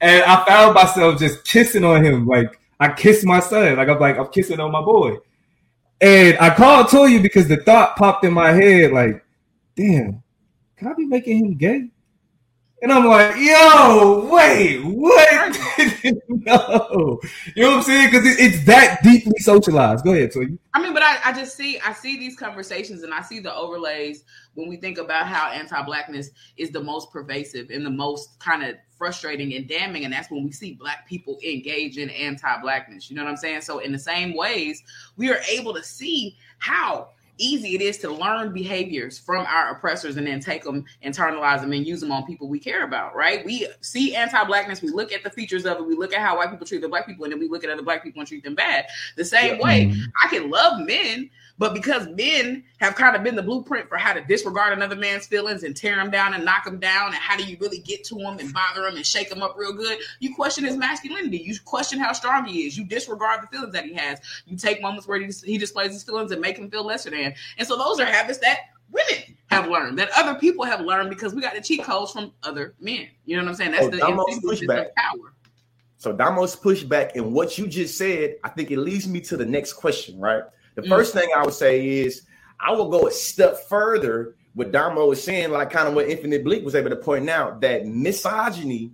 and 0.00 0.22
I 0.22 0.44
found 0.46 0.74
myself 0.74 1.18
just 1.18 1.44
kissing 1.44 1.84
on 1.84 2.04
him, 2.04 2.26
like 2.26 2.58
I 2.78 2.92
kissed 2.92 3.26
my 3.26 3.40
son, 3.40 3.76
like 3.76 3.88
I'm 3.88 3.98
like 3.98 4.18
I'm 4.18 4.28
kissing 4.28 4.60
on 4.60 4.72
my 4.72 4.82
boy. 4.82 5.16
And 6.00 6.38
I 6.38 6.54
called 6.54 6.86
Toya 6.86 7.22
because 7.22 7.46
the 7.46 7.58
thought 7.58 7.96
popped 7.96 8.24
in 8.24 8.32
my 8.32 8.52
head, 8.52 8.92
like, 8.92 9.22
damn, 9.76 10.22
can 10.76 10.88
I 10.88 10.94
be 10.94 11.04
making 11.04 11.38
him 11.38 11.56
gay? 11.58 11.88
And 12.82 12.90
I'm 12.90 13.04
like, 13.04 13.36
yo, 13.36 14.26
wait, 14.32 14.78
what? 14.78 15.58
no. 16.28 17.20
You 17.54 17.62
know 17.62 17.70
what 17.70 17.76
I'm 17.76 17.82
saying? 17.82 18.10
Because 18.10 18.26
it, 18.26 18.40
it's 18.40 18.64
that 18.64 19.02
deeply 19.02 19.38
socialized. 19.38 20.02
Go 20.02 20.14
ahead, 20.14 20.32
Toya. 20.32 20.56
I 20.72 20.82
mean, 20.82 20.94
but 20.94 21.02
I, 21.02 21.18
I 21.24 21.32
just 21.32 21.56
see 21.56 21.78
I 21.80 21.92
see 21.92 22.18
these 22.18 22.36
conversations 22.36 23.02
and 23.02 23.12
I 23.12 23.20
see 23.20 23.38
the 23.38 23.54
overlays 23.54 24.24
when 24.54 24.68
we 24.68 24.76
think 24.76 24.96
about 24.96 25.26
how 25.26 25.50
anti-blackness 25.50 26.30
is 26.56 26.70
the 26.70 26.82
most 26.82 27.12
pervasive 27.12 27.68
and 27.70 27.84
the 27.84 27.90
most 27.90 28.40
kind 28.40 28.62
of 28.62 28.76
frustrating 28.96 29.54
and 29.54 29.68
damning. 29.68 30.04
And 30.04 30.12
that's 30.12 30.30
when 30.30 30.44
we 30.44 30.52
see 30.52 30.72
black 30.72 31.06
people 31.06 31.38
engage 31.44 31.98
in 31.98 32.08
anti-blackness. 32.08 33.10
You 33.10 33.16
know 33.16 33.24
what 33.24 33.30
I'm 33.30 33.36
saying? 33.36 33.60
So 33.60 33.80
in 33.80 33.92
the 33.92 33.98
same 33.98 34.34
ways, 34.34 34.82
we 35.18 35.30
are 35.30 35.40
able 35.50 35.74
to 35.74 35.82
see 35.82 36.36
how 36.58 37.10
easy 37.40 37.74
it 37.74 37.80
is 37.80 37.98
to 37.98 38.10
learn 38.10 38.52
behaviors 38.52 39.18
from 39.18 39.46
our 39.46 39.70
oppressors 39.70 40.16
and 40.16 40.26
then 40.26 40.40
take 40.40 40.62
them, 40.62 40.84
internalize 41.04 41.60
them, 41.60 41.72
and 41.72 41.86
use 41.86 42.00
them 42.00 42.12
on 42.12 42.26
people 42.26 42.48
we 42.48 42.58
care 42.58 42.84
about, 42.84 43.16
right? 43.16 43.44
We 43.44 43.66
see 43.80 44.14
anti-blackness, 44.14 44.82
we 44.82 44.90
look 44.90 45.12
at 45.12 45.24
the 45.24 45.30
features 45.30 45.66
of 45.66 45.78
it, 45.78 45.86
we 45.86 45.96
look 45.96 46.12
at 46.12 46.20
how 46.20 46.36
white 46.36 46.50
people 46.50 46.66
treat 46.66 46.82
the 46.82 46.88
black 46.88 47.06
people, 47.06 47.24
and 47.24 47.32
then 47.32 47.40
we 47.40 47.48
look 47.48 47.64
at 47.64 47.70
other 47.70 47.82
black 47.82 48.02
people 48.02 48.20
and 48.20 48.28
treat 48.28 48.44
them 48.44 48.54
bad. 48.54 48.86
The 49.16 49.24
same 49.24 49.56
yeah. 49.56 49.64
way, 49.64 49.86
mm-hmm. 49.86 50.02
I 50.22 50.28
can 50.28 50.50
love 50.50 50.80
men, 50.86 51.30
but 51.60 51.74
because 51.74 52.08
men 52.08 52.64
have 52.78 52.94
kind 52.94 53.14
of 53.14 53.22
been 53.22 53.36
the 53.36 53.42
blueprint 53.42 53.86
for 53.86 53.98
how 53.98 54.14
to 54.14 54.22
disregard 54.22 54.72
another 54.72 54.96
man's 54.96 55.26
feelings 55.26 55.62
and 55.62 55.76
tear 55.76 56.00
him 56.00 56.10
down 56.10 56.32
and 56.32 56.42
knock 56.42 56.66
him 56.66 56.78
down, 56.78 57.08
and 57.08 57.16
how 57.16 57.36
do 57.36 57.44
you 57.44 57.58
really 57.60 57.80
get 57.80 58.02
to 58.04 58.18
him 58.18 58.38
and 58.38 58.50
bother 58.50 58.86
him 58.86 58.96
and 58.96 59.04
shake 59.04 59.30
him 59.30 59.42
up 59.42 59.54
real 59.58 59.74
good, 59.74 59.98
you 60.20 60.34
question 60.34 60.64
his 60.64 60.78
masculinity. 60.78 61.36
You 61.36 61.54
question 61.66 61.98
how 61.98 62.14
strong 62.14 62.46
he 62.46 62.62
is. 62.62 62.78
You 62.78 62.86
disregard 62.86 63.42
the 63.42 63.46
feelings 63.48 63.74
that 63.74 63.84
he 63.84 63.92
has. 63.92 64.20
You 64.46 64.56
take 64.56 64.80
moments 64.80 65.06
where 65.06 65.20
he, 65.20 65.30
he 65.44 65.58
displays 65.58 65.92
his 65.92 66.02
feelings 66.02 66.32
and 66.32 66.40
make 66.40 66.56
him 66.56 66.70
feel 66.70 66.82
lesser 66.82 67.10
than. 67.10 67.34
And 67.58 67.68
so 67.68 67.76
those 67.76 68.00
are 68.00 68.06
habits 68.06 68.38
that 68.38 68.60
women 68.90 69.36
have 69.50 69.68
learned, 69.68 69.98
that 69.98 70.08
other 70.16 70.36
people 70.40 70.64
have 70.64 70.80
learned 70.80 71.10
because 71.10 71.34
we 71.34 71.42
got 71.42 71.54
the 71.54 71.60
cheat 71.60 71.84
codes 71.84 72.10
from 72.10 72.32
other 72.42 72.72
men. 72.80 73.06
You 73.26 73.36
know 73.36 73.42
what 73.42 73.50
I'm 73.50 73.54
saying? 73.56 73.72
That's 73.72 73.88
the 73.88 73.98
pushback. 74.42 74.94
power. 74.96 75.34
So 75.98 76.14
Damo's 76.14 76.56
pushback 76.56 77.16
and 77.16 77.34
what 77.34 77.58
you 77.58 77.66
just 77.66 77.98
said, 77.98 78.36
I 78.42 78.48
think 78.48 78.70
it 78.70 78.78
leads 78.78 79.06
me 79.06 79.20
to 79.20 79.36
the 79.36 79.44
next 79.44 79.74
question, 79.74 80.18
right? 80.18 80.44
The 80.74 80.82
mm. 80.82 80.88
first 80.88 81.12
thing 81.12 81.30
I 81.36 81.44
would 81.44 81.54
say 81.54 81.86
is 82.00 82.22
I 82.58 82.72
will 82.72 82.88
go 82.88 83.06
a 83.06 83.10
step 83.10 83.68
further. 83.68 84.36
What 84.54 84.72
Damo 84.72 85.06
was 85.06 85.22
saying, 85.22 85.50
like 85.50 85.70
kind 85.70 85.88
of 85.88 85.94
what 85.94 86.08
Infinite 86.08 86.42
Blink 86.42 86.64
was 86.64 86.74
able 86.74 86.90
to 86.90 86.96
point 86.96 87.30
out, 87.30 87.60
that 87.60 87.86
misogyny 87.86 88.92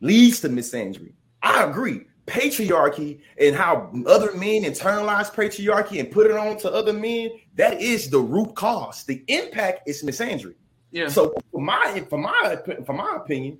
leads 0.00 0.40
to 0.40 0.48
misandry. 0.48 1.12
I 1.42 1.64
agree. 1.64 2.02
Patriarchy 2.26 3.20
and 3.40 3.54
how 3.54 3.92
other 4.06 4.32
men 4.32 4.64
internalize 4.64 5.32
patriarchy 5.32 6.00
and 6.00 6.10
put 6.10 6.26
it 6.26 6.36
on 6.36 6.58
to 6.58 6.72
other 6.72 6.92
men, 6.92 7.30
that 7.54 7.80
is 7.80 8.10
the 8.10 8.18
root 8.18 8.56
cause. 8.56 9.04
The 9.04 9.22
impact 9.28 9.88
is 9.88 10.02
misandry. 10.02 10.54
Yeah. 10.90 11.08
So 11.08 11.34
for 11.52 11.60
my 11.60 12.04
for 12.10 12.18
my 12.18 12.58
for 12.84 12.92
my 12.92 13.16
opinion, 13.16 13.58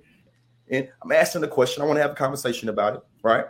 and 0.69 0.89
I'm 1.01 1.11
asking 1.13 1.41
the 1.41 1.47
question, 1.47 1.81
I 1.81 1.85
want 1.85 1.97
to 1.97 2.01
have 2.01 2.11
a 2.11 2.15
conversation 2.15 2.67
about 2.67 2.95
it, 2.95 3.01
right? 3.23 3.45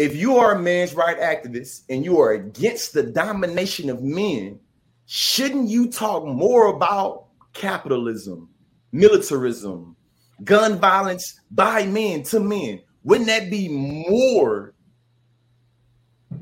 If 0.00 0.16
you 0.16 0.38
are 0.38 0.52
a 0.52 0.58
man's 0.58 0.94
right 0.94 1.20
activist 1.20 1.82
and 1.90 2.02
you 2.02 2.18
are 2.20 2.32
against 2.32 2.94
the 2.94 3.02
domination 3.02 3.90
of 3.90 4.02
men, 4.02 4.58
shouldn't 5.04 5.68
you 5.68 5.90
talk 5.90 6.24
more 6.24 6.74
about 6.74 7.26
capitalism, 7.52 8.48
militarism, 8.92 9.94
gun 10.42 10.78
violence 10.78 11.42
by 11.50 11.84
men 11.84 12.22
to 12.22 12.40
men? 12.40 12.80
Wouldn't 13.04 13.26
that 13.26 13.50
be 13.50 13.68
more 13.68 14.72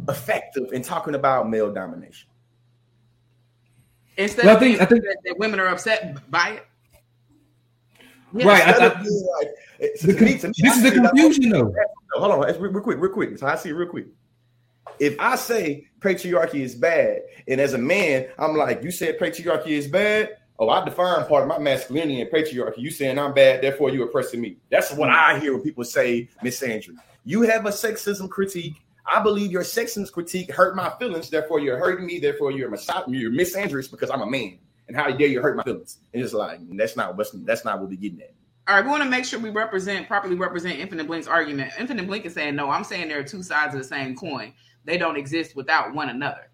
effective 0.09 0.73
in 0.73 0.83
talking 0.83 1.17
about 1.17 1.51
male 1.51 1.75
domination? 1.75 2.29
Instead 4.17 4.45
well, 4.45 4.57
of 4.57 4.63
I 4.63 4.67
think, 4.67 4.81
I 4.81 4.85
think 4.85 5.03
that, 5.03 5.17
that, 5.25 5.39
women 5.39 5.59
are 5.59 5.67
upset 5.67 6.31
by 6.31 6.51
it. 6.51 6.67
Yeah, 8.35 8.47
right. 8.47 8.69
I, 8.69 8.73
I, 8.73 8.87
like, 8.87 8.99
the, 10.01 10.13
me, 10.13 10.21
me, 10.21 10.35
this 10.35 10.77
is 10.77 10.83
the 10.85 10.93
confusion, 10.93 11.49
though. 11.49 11.75
Hold 12.13 12.33
on, 12.33 12.61
real 12.61 12.83
quick, 12.83 12.99
real 12.99 13.13
quick. 13.13 13.39
So 13.39 13.47
I 13.47 13.57
see 13.57 13.73
real 13.73 13.89
quick. 13.89 14.07
If 14.99 15.19
I 15.21 15.37
say 15.37 15.87
patriarchy 16.01 16.61
is 16.61 16.75
bad, 16.75 17.21
and 17.47 17.61
as 17.61 17.75
a 17.75 17.79
man, 17.79 18.29
I'm 18.39 18.57
like, 18.57 18.83
you 18.83 18.91
said 18.91 19.19
patriarchy 19.19 19.69
is 19.69 19.87
bad, 19.87 20.37
oh, 20.59 20.69
I 20.71 20.85
define 20.85 21.25
part 21.27 21.43
of 21.43 21.49
my 21.49 21.59
masculinity 21.59 22.21
and 22.21 22.31
patriarchy. 22.31 22.79
You 22.79 22.91
saying 22.91 23.19
I'm 23.19 23.35
bad, 23.35 23.63
therefore 23.63 23.91
you 23.91 24.03
oppressing 24.03 24.41
me. 24.41 24.57
That's 24.71 24.93
what 24.93 25.11
I 25.11 25.39
hear 25.39 25.53
when 25.53 25.63
people 25.63 25.85
say, 25.85 26.29
misandry. 26.43 26.97
You 27.25 27.43
have 27.43 27.67
a 27.67 27.71
sexism 27.71 28.29
critique. 28.29 28.77
I 29.07 29.23
believe 29.23 29.53
your 29.53 29.63
sexism 29.63 30.11
critique 30.11 30.53
hurt 30.53 30.77
my 30.77 30.91
feelings, 30.99 31.31
therefore 31.31 31.61
you're 31.61 31.79
hurting 31.79 32.07
me, 32.07 32.19
therefore 32.19 32.51
you're 32.53 32.73
a 32.73 32.79
you're 33.09 33.33
misandrous 33.33 33.91
because 33.91 34.11
I'm 34.11 34.23
a 34.23 34.31
man. 34.31 34.59
And 34.89 34.97
how 34.97 35.11
dare 35.11 35.29
you 35.29 35.41
hurt 35.43 35.57
my 35.57 35.63
feelings? 35.63 35.99
And 36.13 36.23
it's 36.23 36.33
like 36.33 36.61
that's 36.77 36.97
not 36.97 37.17
what's 37.17 37.31
that's 37.31 37.65
not 37.65 37.81
what 37.81 37.91
we're 37.91 37.97
getting 37.97 38.23
at. 38.23 38.33
All 38.69 38.75
right, 38.75 38.85
we 38.85 38.91
want 38.91 39.03
to 39.03 39.09
make 39.09 39.25
sure 39.25 39.41
we 39.41 39.49
represent 39.49 40.07
properly 40.07 40.35
represent 40.35 40.79
Infinite 40.79 41.07
Blink's 41.07 41.27
argument. 41.27 41.73
Infinite 41.79 42.07
Blink 42.07 42.27
is 42.27 42.35
saying 42.35 42.55
no. 42.55 42.69
I'm 42.69 42.85
saying 42.85 43.09
there 43.09 43.19
are 43.19 43.25
two 43.25 43.43
sides 43.43 43.75
of 43.75 43.81
the 43.81 43.87
same 43.87 44.15
coin. 44.15 44.53
They 44.85 44.99
don't 44.99 45.17
exist 45.17 45.57
without 45.57 45.95
one 45.95 46.11
another. 46.11 46.51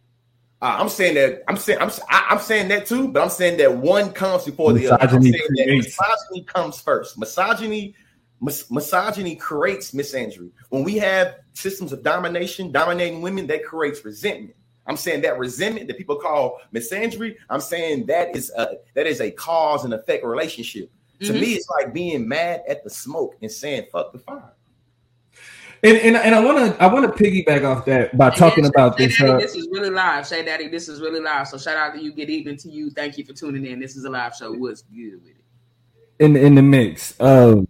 Uh, 0.62 0.76
I'm 0.78 0.88
saying 0.88 1.16
that 1.16 1.42
I'm 1.48 1.56
saying 1.56 1.80
I'm 1.80 1.90
I'm 2.08 2.38
saying 2.38 2.68
that 2.68 2.86
too, 2.86 3.08
but 3.08 3.20
I'm 3.20 3.30
saying 3.30 3.58
that 3.58 3.76
one 3.76 4.12
comes 4.12 4.44
before 4.44 4.72
the 4.72 4.92
other. 4.92 5.16
I'm 5.16 5.22
saying 5.22 5.34
that 5.34 5.66
misogyny 5.66 6.44
comes 6.44 6.80
first. 6.80 7.18
Misogyny, 7.18 7.96
mis- 8.40 8.70
misogyny 8.70 9.34
creates 9.34 9.90
misandry. 9.90 10.52
When 10.68 10.84
we 10.84 10.96
have 10.98 11.40
systems 11.52 11.92
of 11.92 12.04
domination, 12.04 12.70
dominating 12.70 13.22
women, 13.22 13.48
that 13.48 13.64
creates 13.64 14.04
resentment. 14.04 14.54
I'm 14.86 14.96
saying 14.96 15.22
that 15.22 15.36
resentment 15.36 15.88
that 15.88 15.98
people 15.98 16.14
call 16.16 16.60
misandry. 16.72 17.36
I'm 17.50 17.60
saying 17.60 18.06
that 18.06 18.36
is 18.36 18.52
a, 18.56 18.76
that 18.94 19.08
is 19.08 19.20
a 19.20 19.32
cause 19.32 19.84
and 19.84 19.92
effect 19.92 20.24
relationship. 20.24 20.92
Mm-hmm. 21.20 21.32
To 21.32 21.40
me, 21.40 21.54
it's 21.54 21.68
like 21.68 21.94
being 21.94 22.26
mad 22.26 22.62
at 22.68 22.84
the 22.84 22.90
smoke 22.90 23.36
and 23.40 23.50
saying 23.50 23.86
"fuck 23.92 24.12
the 24.12 24.18
fire." 24.18 24.52
And, 25.84 25.98
and, 25.98 26.16
and 26.16 26.34
I 26.34 26.42
want 26.42 26.58
to 26.58 26.82
I 26.82 26.86
want 26.86 27.04
to 27.14 27.24
piggyback 27.24 27.62
off 27.62 27.84
that 27.84 28.16
by 28.16 28.30
talking 28.30 28.64
about 28.64 28.98
Shay 28.98 29.06
this. 29.06 29.18
Daddy, 29.18 29.32
uh, 29.32 29.36
this 29.36 29.54
is 29.54 29.68
really 29.70 29.90
live, 29.90 30.26
Shay 30.26 30.42
Daddy. 30.42 30.68
This 30.68 30.88
is 30.88 31.00
really 31.00 31.20
live. 31.20 31.46
So 31.46 31.58
shout 31.58 31.76
out 31.76 31.94
to 31.94 32.02
you. 32.02 32.12
Get 32.12 32.30
even 32.30 32.56
to 32.58 32.70
you. 32.70 32.90
Thank 32.90 33.18
you 33.18 33.24
for 33.24 33.34
tuning 33.34 33.66
in. 33.66 33.80
This 33.80 33.94
is 33.94 34.04
a 34.04 34.10
live 34.10 34.34
show. 34.34 34.52
What's 34.52 34.82
good 34.82 35.22
with 35.22 35.32
it? 35.32 36.24
In 36.24 36.36
in 36.36 36.54
the 36.54 36.62
mix. 36.62 37.20
Um, 37.20 37.68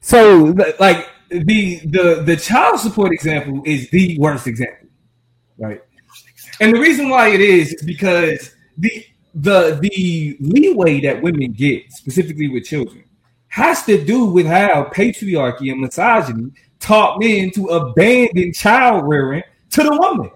so 0.00 0.54
like 0.80 1.08
the 1.30 1.80
the 1.84 2.22
the 2.26 2.36
child 2.36 2.80
support 2.80 3.12
example 3.12 3.62
is 3.64 3.88
the 3.90 4.18
worst 4.18 4.48
example, 4.48 4.88
right? 5.58 5.80
And 6.60 6.74
the 6.74 6.80
reason 6.80 7.08
why 7.08 7.28
it 7.28 7.40
is 7.40 7.72
is 7.72 7.82
because 7.82 8.54
the 8.78 9.06
the 9.34 9.78
the 9.80 10.36
leeway 10.40 11.00
that 11.00 11.22
women 11.22 11.52
get 11.52 11.90
specifically 11.92 12.48
with 12.48 12.64
children 12.64 13.04
has 13.48 13.84
to 13.84 14.02
do 14.02 14.26
with 14.26 14.46
how 14.46 14.84
patriarchy 14.94 15.70
and 15.70 15.80
misogyny 15.80 16.50
taught 16.80 17.20
men 17.20 17.50
to 17.50 17.66
abandon 17.68 18.52
child 18.52 19.06
rearing 19.06 19.42
to 19.70 19.82
the 19.82 19.96
woman. 19.96 20.30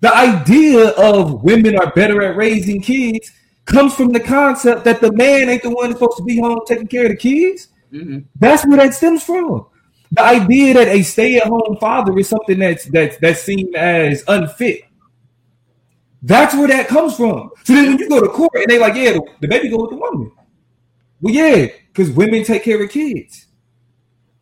The 0.00 0.14
idea 0.14 0.90
of 0.90 1.42
women 1.42 1.76
are 1.76 1.92
better 1.92 2.22
at 2.22 2.36
raising 2.36 2.80
kids 2.80 3.32
comes 3.64 3.94
from 3.94 4.12
the 4.12 4.20
concept 4.20 4.84
that 4.84 5.00
the 5.00 5.12
man 5.12 5.48
ain't 5.48 5.62
the 5.62 5.70
one 5.70 5.92
supposed 5.92 6.16
to 6.18 6.24
be 6.24 6.38
home 6.38 6.60
taking 6.66 6.86
care 6.86 7.04
of 7.04 7.10
the 7.10 7.16
kids. 7.16 7.68
Mm-hmm. 7.92 8.20
That's 8.36 8.64
where 8.66 8.78
that 8.78 8.94
stems 8.94 9.22
from. 9.22 9.66
The 10.12 10.22
idea 10.22 10.74
that 10.74 10.88
a 10.88 11.02
stay-at-home 11.02 11.76
father 11.78 12.18
is 12.18 12.28
something 12.28 12.58
that's 12.58 12.86
that's 12.86 13.18
that's 13.18 13.42
seen 13.42 13.74
as 13.74 14.24
unfit. 14.26 14.82
That's 16.22 16.54
where 16.54 16.68
that 16.68 16.88
comes 16.88 17.16
from. 17.16 17.50
So 17.64 17.74
then 17.74 17.86
when 17.86 17.98
you 17.98 18.08
go 18.08 18.20
to 18.20 18.28
court 18.28 18.52
and 18.54 18.66
they 18.68 18.78
like, 18.78 18.94
yeah, 18.94 19.18
the, 19.40 19.48
baby 19.48 19.68
go 19.68 19.82
with 19.82 19.90
the 19.90 19.96
woman. 19.96 20.32
Well, 21.20 21.34
yeah, 21.34 21.66
because 21.88 22.10
women 22.10 22.44
take 22.44 22.64
care 22.64 22.82
of 22.82 22.90
kids. 22.90 23.46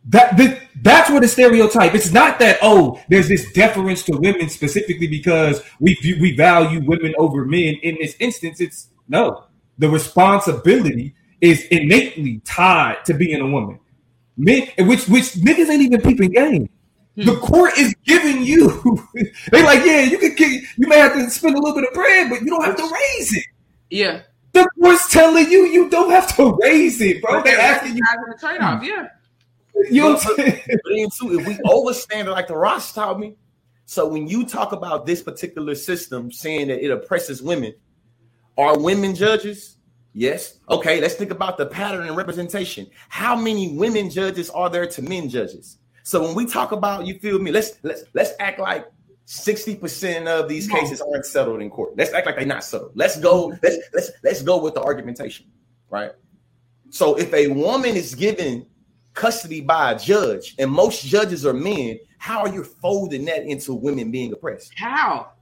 That, 0.09 0.37
that 0.37 0.63
that's 0.83 1.11
what 1.11 1.23
the 1.23 1.29
stereotype. 1.29 1.95
It's 1.95 2.13
not 2.13 2.39
that 2.39 2.59
oh, 2.63 3.03
there's 3.09 3.29
this 3.29 3.51
deference 3.53 4.05
to 4.05 4.17
women 4.17 4.49
specifically 4.49 5.09
because 5.09 5.61
we 5.81 5.99
we 6.21 6.37
value 6.37 6.81
women 6.81 7.13
over 7.19 7.45
men. 7.45 7.75
In 7.83 7.97
this 8.01 8.15
instance, 8.21 8.61
it's 8.61 8.89
no. 9.09 9.47
The 9.79 9.91
responsibility 9.91 11.17
is 11.41 11.65
innately 11.73 12.41
tied 12.45 13.05
to 13.07 13.15
being 13.15 13.41
a 13.41 13.47
woman. 13.49 13.81
Men, 14.37 14.69
which 14.79 15.09
which 15.09 15.33
niggas 15.35 15.69
ain't 15.71 15.83
even 15.83 16.01
peeping 16.01 16.31
game. 16.31 16.69
The 17.17 17.33
hmm. 17.33 17.41
court 17.41 17.79
is 17.79 17.95
giving 18.05 18.43
you. 18.43 18.69
they 19.51 19.63
like, 19.63 19.85
yeah, 19.85 20.03
you 20.03 20.19
can 20.19 20.35
kick 20.35 20.63
you 20.77 20.87
may 20.87 20.99
have 20.99 21.15
to 21.15 21.31
spend 21.31 21.57
a 21.57 21.59
little 21.59 21.75
bit 21.75 21.89
of 21.89 21.95
bread, 21.95 22.29
but 22.29 22.43
you 22.43 22.49
don't 22.49 22.65
have 22.65 22.77
to 22.77 22.83
raise 22.83 23.37
it. 23.37 23.45
Yeah. 23.91 24.23
The 24.53 24.69
court's 24.81 25.11
telling 25.11 25.51
you 25.51 25.67
you 25.67 25.89
don't 25.89 26.11
have 26.11 26.35
to 26.37 26.57
raise 26.63 27.01
it, 27.01 27.23
bro. 27.23 27.43
They're 27.43 27.59
asking 27.59 27.97
you 27.97 28.03
to 28.03 28.39
trade 28.39 28.61
off. 28.61 28.83
Yeah. 28.83 29.09
You 29.91 30.03
know 30.03 30.13
what 30.15 30.27
I'm 30.27 30.37
saying? 30.37 30.63
if 30.67 31.47
we 31.47 31.59
overstand 31.65 32.29
it 32.29 32.31
like 32.31 32.49
the 32.49 32.57
Ross 32.57 32.93
taught 32.93 33.19
me, 33.19 33.37
so 33.85 34.07
when 34.07 34.27
you 34.27 34.45
talk 34.45 34.73
about 34.73 35.07
this 35.07 35.23
particular 35.23 35.75
system 35.75 36.33
saying 36.33 36.69
that 36.69 36.85
it 36.85 36.91
oppresses 36.91 37.43
women, 37.43 37.75
are 38.59 38.79
women 38.79 39.15
judges? 39.15 39.77
Yes. 40.13 40.59
Okay, 40.71 41.01
let's 41.01 41.15
think 41.15 41.31
about 41.31 41.59
the 41.59 41.67
pattern 41.67 42.07
and 42.07 42.17
representation. 42.17 42.87
How 43.11 43.37
many 43.37 43.77
women 43.77 44.09
judges 44.09 44.49
are 44.51 44.71
there 44.71 44.87
to 44.87 45.03
men 45.03 45.29
judges? 45.29 45.79
So 46.07 46.23
when 46.23 46.37
we 46.37 46.47
talk 46.47 46.71
about, 46.71 47.05
you 47.05 47.19
feel 47.19 47.41
me? 47.41 47.51
Let's 47.51 47.79
let's 47.83 48.05
let's 48.15 48.31
act 48.39 48.61
like 48.61 48.87
60% 49.27 50.29
of 50.29 50.49
these 50.49 50.69
cases 50.69 51.01
aren't 51.01 51.27
settled 51.27 51.61
in 51.61 51.69
court. 51.69 51.97
Let's 51.97 52.13
act 52.13 52.27
like 52.27 52.37
they're 52.37 52.47
not 52.47 52.63
settled. 52.63 52.93
Let's 52.95 53.19
go, 53.19 53.47
let's 53.61 53.79
let's 53.93 54.13
let's 54.23 54.41
go 54.41 54.63
with 54.63 54.75
the 54.75 54.83
argumentation, 54.83 55.47
right? 55.91 56.13
So 56.91 57.19
if 57.19 57.35
a 57.35 57.49
woman 57.49 57.97
is 57.97 58.15
given 58.15 58.67
custody 59.15 59.61
by 59.61 59.93
a 59.93 59.99
judge, 59.99 60.55
and 60.61 60.71
most 60.71 61.05
judges 61.05 61.45
are 61.45 61.53
men, 61.53 61.99
how 62.19 62.39
are 62.39 62.55
you 62.55 62.63
folding 62.63 63.25
that 63.25 63.43
into 63.43 63.75
women 63.75 64.13
being 64.13 64.33
oppressed? 64.33 64.75
How? 64.77 65.33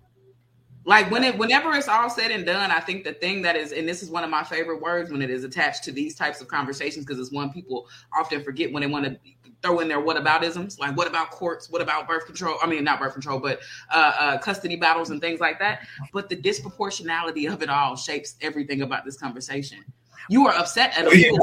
Like 0.86 1.10
when 1.10 1.24
it 1.24 1.36
whenever 1.36 1.74
it's 1.74 1.88
all 1.88 2.08
said 2.08 2.30
and 2.30 2.46
done, 2.46 2.70
I 2.70 2.80
think 2.80 3.04
the 3.04 3.12
thing 3.12 3.42
that 3.42 3.54
is, 3.54 3.72
and 3.72 3.86
this 3.86 4.02
is 4.02 4.08
one 4.08 4.24
of 4.24 4.30
my 4.30 4.44
favorite 4.44 4.80
words 4.80 5.10
when 5.10 5.20
it 5.20 5.28
is 5.28 5.44
attached 5.44 5.84
to 5.84 5.92
these 5.92 6.14
types 6.14 6.40
of 6.40 6.48
conversations, 6.48 7.04
because 7.04 7.20
it's 7.20 7.32
one 7.32 7.52
people 7.52 7.86
often 8.18 8.42
forget 8.42 8.72
when 8.72 8.80
they 8.80 8.86
want 8.86 9.04
to 9.04 9.18
throw 9.64 9.80
in 9.80 9.88
their 9.88 10.00
whataboutisms, 10.00 10.78
like 10.78 10.96
what 10.96 11.08
about 11.08 11.30
courts? 11.30 11.70
What 11.70 11.80
about 11.80 12.06
birth 12.06 12.26
control? 12.26 12.56
I 12.62 12.66
mean, 12.66 12.84
not 12.84 13.00
birth 13.00 13.14
control, 13.14 13.40
but 13.40 13.60
uh, 13.92 14.12
uh, 14.18 14.38
custody 14.38 14.76
battles 14.76 15.10
and 15.10 15.20
things 15.20 15.40
like 15.40 15.58
that. 15.58 15.86
But 16.12 16.28
the 16.28 16.36
disproportionality 16.36 17.50
of 17.50 17.62
it 17.62 17.70
all 17.70 17.96
shapes 17.96 18.36
everything 18.40 18.82
about 18.82 19.04
this 19.04 19.16
conversation. 19.16 19.84
You 20.28 20.46
are 20.46 20.54
upset 20.54 20.96
at 20.96 21.06
a 21.06 21.08
legal. 21.08 21.38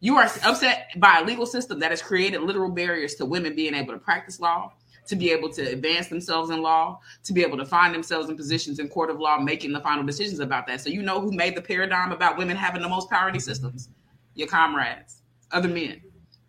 You 0.00 0.16
are 0.16 0.24
upset 0.44 0.88
by 0.96 1.20
a 1.20 1.24
legal 1.24 1.46
system 1.46 1.78
that 1.78 1.92
has 1.92 2.02
created 2.02 2.40
literal 2.40 2.70
barriers 2.70 3.14
to 3.16 3.24
women 3.24 3.54
being 3.54 3.72
able 3.72 3.92
to 3.92 4.00
practice 4.00 4.40
law, 4.40 4.72
to 5.06 5.14
be 5.14 5.30
able 5.30 5.48
to 5.50 5.62
advance 5.62 6.08
themselves 6.08 6.50
in 6.50 6.60
law, 6.60 6.98
to 7.22 7.32
be 7.32 7.42
able 7.42 7.56
to 7.58 7.64
find 7.64 7.94
themselves 7.94 8.28
in 8.28 8.36
positions 8.36 8.80
in 8.80 8.88
court 8.88 9.10
of 9.10 9.20
law, 9.20 9.38
making 9.38 9.72
the 9.72 9.80
final 9.80 10.02
decisions 10.02 10.40
about 10.40 10.66
that. 10.66 10.80
So 10.80 10.90
you 10.90 11.02
know 11.02 11.20
who 11.20 11.30
made 11.30 11.54
the 11.54 11.62
paradigm 11.62 12.10
about 12.10 12.36
women 12.36 12.56
having 12.56 12.82
the 12.82 12.88
most 12.88 13.08
power 13.10 13.28
in 13.28 13.34
these 13.34 13.44
systems? 13.44 13.90
Your 14.34 14.48
comrades, 14.48 15.22
other 15.52 15.68
men 15.68 16.00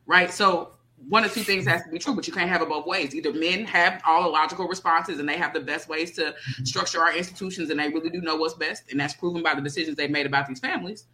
right? 0.05 0.31
So 0.31 0.73
one 1.09 1.23
of 1.23 1.33
two 1.33 1.41
things 1.41 1.65
has 1.67 1.83
to 1.83 1.89
be 1.89 1.99
true, 1.99 2.15
but 2.15 2.27
you 2.27 2.33
can't 2.33 2.49
have 2.49 2.61
it 2.61 2.69
both 2.69 2.85
ways. 2.85 3.13
Either 3.13 3.33
men 3.33 3.65
have 3.65 4.01
all 4.07 4.23
the 4.23 4.29
logical 4.29 4.67
responses 4.67 5.19
and 5.19 5.27
they 5.27 5.37
have 5.37 5.53
the 5.53 5.59
best 5.59 5.89
ways 5.89 6.11
to 6.11 6.21
mm-hmm. 6.21 6.63
structure 6.63 7.01
our 7.01 7.15
institutions 7.15 7.69
and 7.69 7.79
they 7.79 7.89
really 7.89 8.09
do 8.09 8.21
know 8.21 8.35
what's 8.35 8.53
best, 8.53 8.83
and 8.91 8.99
that's 8.99 9.13
proven 9.13 9.43
by 9.43 9.53
the 9.53 9.61
decisions 9.61 9.97
they've 9.97 10.09
made 10.09 10.25
about 10.25 10.47
these 10.47 10.59
families, 10.59 11.05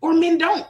or 0.00 0.12
men 0.12 0.38
don't 0.38 0.66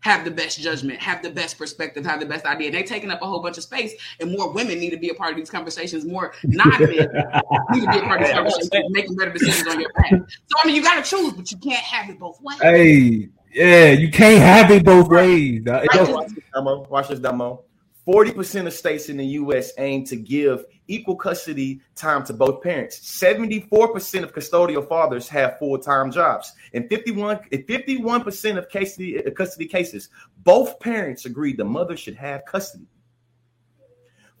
have 0.00 0.24
the 0.24 0.30
best 0.30 0.60
judgment, 0.60 1.00
have 1.00 1.22
the 1.22 1.30
best 1.30 1.58
perspective, 1.58 2.04
have 2.06 2.20
the 2.20 2.26
best 2.26 2.44
idea. 2.46 2.70
They're 2.70 2.84
taking 2.84 3.10
up 3.10 3.20
a 3.20 3.26
whole 3.26 3.40
bunch 3.40 3.58
of 3.58 3.64
space, 3.64 3.94
and 4.20 4.30
more 4.30 4.52
women 4.52 4.78
need 4.78 4.90
to 4.90 4.96
be 4.96 5.08
a 5.08 5.14
part 5.14 5.32
of 5.32 5.36
these 5.36 5.50
conversations. 5.50 6.04
More 6.04 6.34
non 6.44 6.70
men 6.78 6.90
need 7.70 7.80
to 7.80 7.90
be 7.90 7.98
a 7.98 8.02
part 8.02 8.20
of 8.20 8.26
these 8.26 8.34
conversations, 8.36 8.70
making 8.90 9.16
better 9.16 9.32
decisions 9.32 9.66
on 9.66 9.80
your 9.80 9.90
behalf. 9.96 10.20
So 10.46 10.56
I 10.62 10.66
mean, 10.66 10.76
you 10.76 10.82
got 10.82 11.02
to 11.02 11.08
choose, 11.08 11.32
but 11.32 11.50
you 11.50 11.58
can't 11.58 11.82
have 11.82 12.10
it 12.10 12.18
both 12.18 12.40
ways. 12.40 12.60
Hey, 12.60 13.28
yeah, 13.52 13.92
you 13.92 14.10
can't 14.10 14.42
have 14.42 14.70
it 14.70 14.84
both 14.84 15.08
ways. 15.08 15.62
Watch 15.64 16.28
this 16.34 16.44
Damo. 16.54 16.86
Watch 16.88 17.08
this 17.08 17.18
Damo. 17.18 17.64
40% 18.08 18.66
of 18.66 18.72
states 18.72 19.10
in 19.10 19.18
the 19.18 19.26
US 19.26 19.72
aim 19.76 20.02
to 20.06 20.16
give 20.16 20.64
equal 20.86 21.14
custody 21.14 21.82
time 21.94 22.24
to 22.24 22.32
both 22.32 22.62
parents. 22.62 22.98
74% 22.98 24.22
of 24.22 24.32
custodial 24.32 24.88
fathers 24.88 25.28
have 25.28 25.58
full-time 25.58 26.10
jobs. 26.10 26.54
And 26.72 26.88
51 26.88 27.40
51% 27.52 28.56
of 28.56 28.70
custody, 28.70 29.22
uh, 29.22 29.30
custody 29.32 29.66
cases, 29.66 30.08
both 30.38 30.80
parents 30.80 31.26
agree 31.26 31.52
the 31.52 31.66
mother 31.66 31.98
should 31.98 32.16
have 32.16 32.46
custody. 32.46 32.86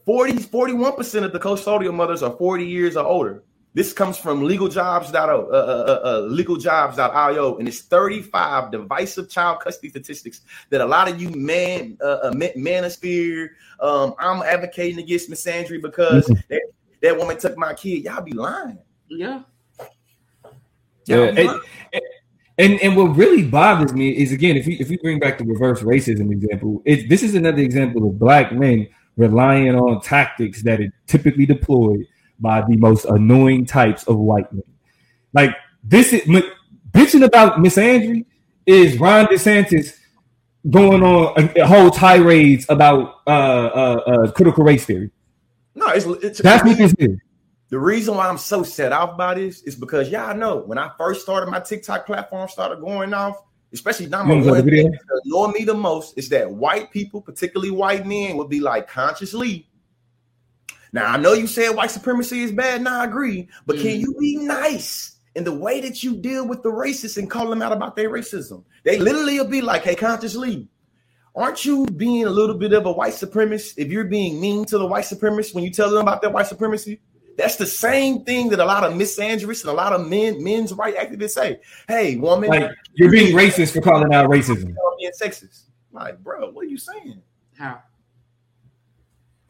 40 0.06 0.32
41% 0.32 1.24
of 1.24 1.32
the 1.32 1.38
custodial 1.38 1.92
mothers 1.92 2.22
are 2.22 2.34
40 2.34 2.66
years 2.66 2.96
or 2.96 3.04
older. 3.04 3.44
This 3.74 3.92
comes 3.92 4.16
from 4.16 4.40
legaljobs.io, 4.42 5.48
uh, 5.50 5.52
uh, 5.52 6.08
uh, 6.08 6.20
legaljobs.io, 6.22 7.58
and 7.58 7.68
it's 7.68 7.82
35 7.82 8.72
divisive 8.72 9.28
child 9.28 9.60
custody 9.60 9.90
statistics 9.90 10.40
that 10.70 10.80
a 10.80 10.86
lot 10.86 11.08
of 11.08 11.20
you 11.20 11.30
man, 11.30 11.98
uh, 12.02 12.30
manosphere, 12.32 13.50
um, 13.80 14.14
I'm 14.18 14.42
advocating 14.42 14.98
against 14.98 15.28
Miss 15.28 15.44
misandry 15.44 15.80
because 15.80 16.26
mm-hmm. 16.26 16.40
that, 16.48 16.62
that 17.02 17.16
woman 17.16 17.38
took 17.38 17.56
my 17.56 17.74
kid. 17.74 18.04
Y'all 18.04 18.22
be 18.22 18.32
lying. 18.32 18.78
Yeah. 19.08 19.42
yeah. 21.04 21.16
And, 21.16 21.60
and, 22.58 22.80
and 22.80 22.96
what 22.96 23.16
really 23.16 23.44
bothers 23.44 23.92
me 23.92 24.10
is 24.10 24.32
again, 24.32 24.56
if 24.56 24.66
we 24.66 24.74
if 24.74 24.88
we 24.88 24.96
bring 24.96 25.20
back 25.20 25.38
the 25.38 25.44
reverse 25.44 25.82
racism 25.82 26.32
example, 26.32 26.82
it, 26.84 27.08
this 27.08 27.22
is 27.22 27.34
another 27.36 27.62
example 27.62 28.08
of 28.08 28.18
black 28.18 28.52
men 28.52 28.88
relying 29.16 29.76
on 29.76 30.00
tactics 30.00 30.62
that 30.62 30.80
are 30.80 30.92
typically 31.06 31.46
deployed 31.46 32.06
by 32.40 32.62
the 32.68 32.76
most 32.76 33.04
annoying 33.06 33.66
types 33.66 34.04
of 34.04 34.16
white 34.16 34.52
men. 34.52 34.62
Like 35.32 35.54
this 35.82 36.12
is 36.12 36.22
bitching 36.92 37.24
about 37.24 37.58
misandry 37.58 38.24
is 38.66 38.98
Ron 38.98 39.26
DeSantis 39.26 39.96
going 40.68 41.02
on 41.02 41.50
a, 41.56 41.62
a 41.62 41.66
whole 41.66 41.90
tirades 41.90 42.66
about 42.68 43.20
uh, 43.26 43.30
uh, 43.30 44.02
uh, 44.06 44.32
critical 44.32 44.64
race 44.64 44.84
theory. 44.84 45.10
No, 45.74 45.88
it's, 45.88 46.06
it's 46.06 46.40
that's 46.40 46.64
what 46.64 46.76
this 46.76 46.94
is. 46.98 47.18
The 47.70 47.78
reason 47.78 48.16
why 48.16 48.28
I'm 48.28 48.38
so 48.38 48.62
set 48.62 48.92
off 48.92 49.16
by 49.16 49.34
this 49.34 49.62
is 49.62 49.76
because 49.76 50.08
y'all 50.08 50.36
know 50.36 50.56
when 50.56 50.78
I 50.78 50.90
first 50.96 51.22
started 51.22 51.50
my 51.50 51.60
TikTok 51.60 52.06
platform 52.06 52.48
started 52.48 52.80
going 52.80 53.12
off, 53.12 53.42
especially 53.72 54.06
now 54.06 54.24
my 54.24 54.34
one 54.34 54.64
thing 54.64 54.90
that 54.90 55.20
annoy 55.24 55.48
me 55.48 55.64
the 55.64 55.74
most 55.74 56.16
is 56.16 56.30
that 56.30 56.50
white 56.50 56.90
people, 56.90 57.20
particularly 57.20 57.70
white 57.70 58.06
men, 58.06 58.36
would 58.38 58.48
be 58.48 58.60
like 58.60 58.88
Conscious 58.88 59.34
Lee 59.34 59.67
now 60.92 61.12
I 61.12 61.16
know 61.16 61.32
you 61.32 61.46
said 61.46 61.70
white 61.70 61.90
supremacy 61.90 62.42
is 62.42 62.52
bad. 62.52 62.80
and 62.80 62.88
I 62.88 63.04
agree, 63.04 63.48
but 63.66 63.76
mm. 63.76 63.82
can 63.82 64.00
you 64.00 64.14
be 64.18 64.36
nice 64.36 65.16
in 65.34 65.44
the 65.44 65.52
way 65.52 65.80
that 65.80 66.02
you 66.02 66.16
deal 66.16 66.46
with 66.46 66.62
the 66.62 66.70
racists 66.70 67.16
and 67.16 67.30
call 67.30 67.48
them 67.48 67.62
out 67.62 67.72
about 67.72 67.96
their 67.96 68.10
racism? 68.10 68.64
They 68.84 68.98
literally 68.98 69.38
will 69.38 69.48
be 69.48 69.60
like, 69.60 69.82
"Hey, 69.82 69.94
Conscious 69.94 70.34
Lee, 70.36 70.68
aren't 71.34 71.64
you 71.64 71.86
being 71.86 72.24
a 72.24 72.30
little 72.30 72.56
bit 72.56 72.72
of 72.72 72.86
a 72.86 72.92
white 72.92 73.14
supremacist 73.14 73.74
if 73.76 73.88
you're 73.88 74.04
being 74.04 74.40
mean 74.40 74.64
to 74.66 74.78
the 74.78 74.86
white 74.86 75.04
supremacists 75.04 75.54
when 75.54 75.64
you 75.64 75.70
tell 75.70 75.90
them 75.90 76.00
about 76.00 76.22
their 76.22 76.30
white 76.30 76.46
supremacy?" 76.46 77.00
That's 77.38 77.54
the 77.54 77.66
same 77.66 78.24
thing 78.24 78.48
that 78.48 78.58
a 78.58 78.64
lot 78.64 78.82
of 78.82 78.94
misandrists 78.94 79.60
and 79.60 79.70
a 79.70 79.72
lot 79.72 79.92
of 79.92 80.08
men, 80.08 80.42
men's 80.42 80.72
right 80.72 80.96
activists 80.96 81.30
say. 81.30 81.60
Hey, 81.86 82.16
woman, 82.16 82.50
like 82.50 82.72
you're 82.94 83.12
being 83.12 83.32
racist 83.32 83.74
for 83.74 83.80
calling 83.80 84.12
out 84.12 84.28
racism. 84.28 84.74
Being 84.98 85.12
sexist. 85.12 85.66
Like, 85.92 86.18
bro, 86.18 86.50
what 86.50 86.64
are 86.64 86.68
you 86.68 86.78
saying? 86.78 87.22
How? 87.56 87.80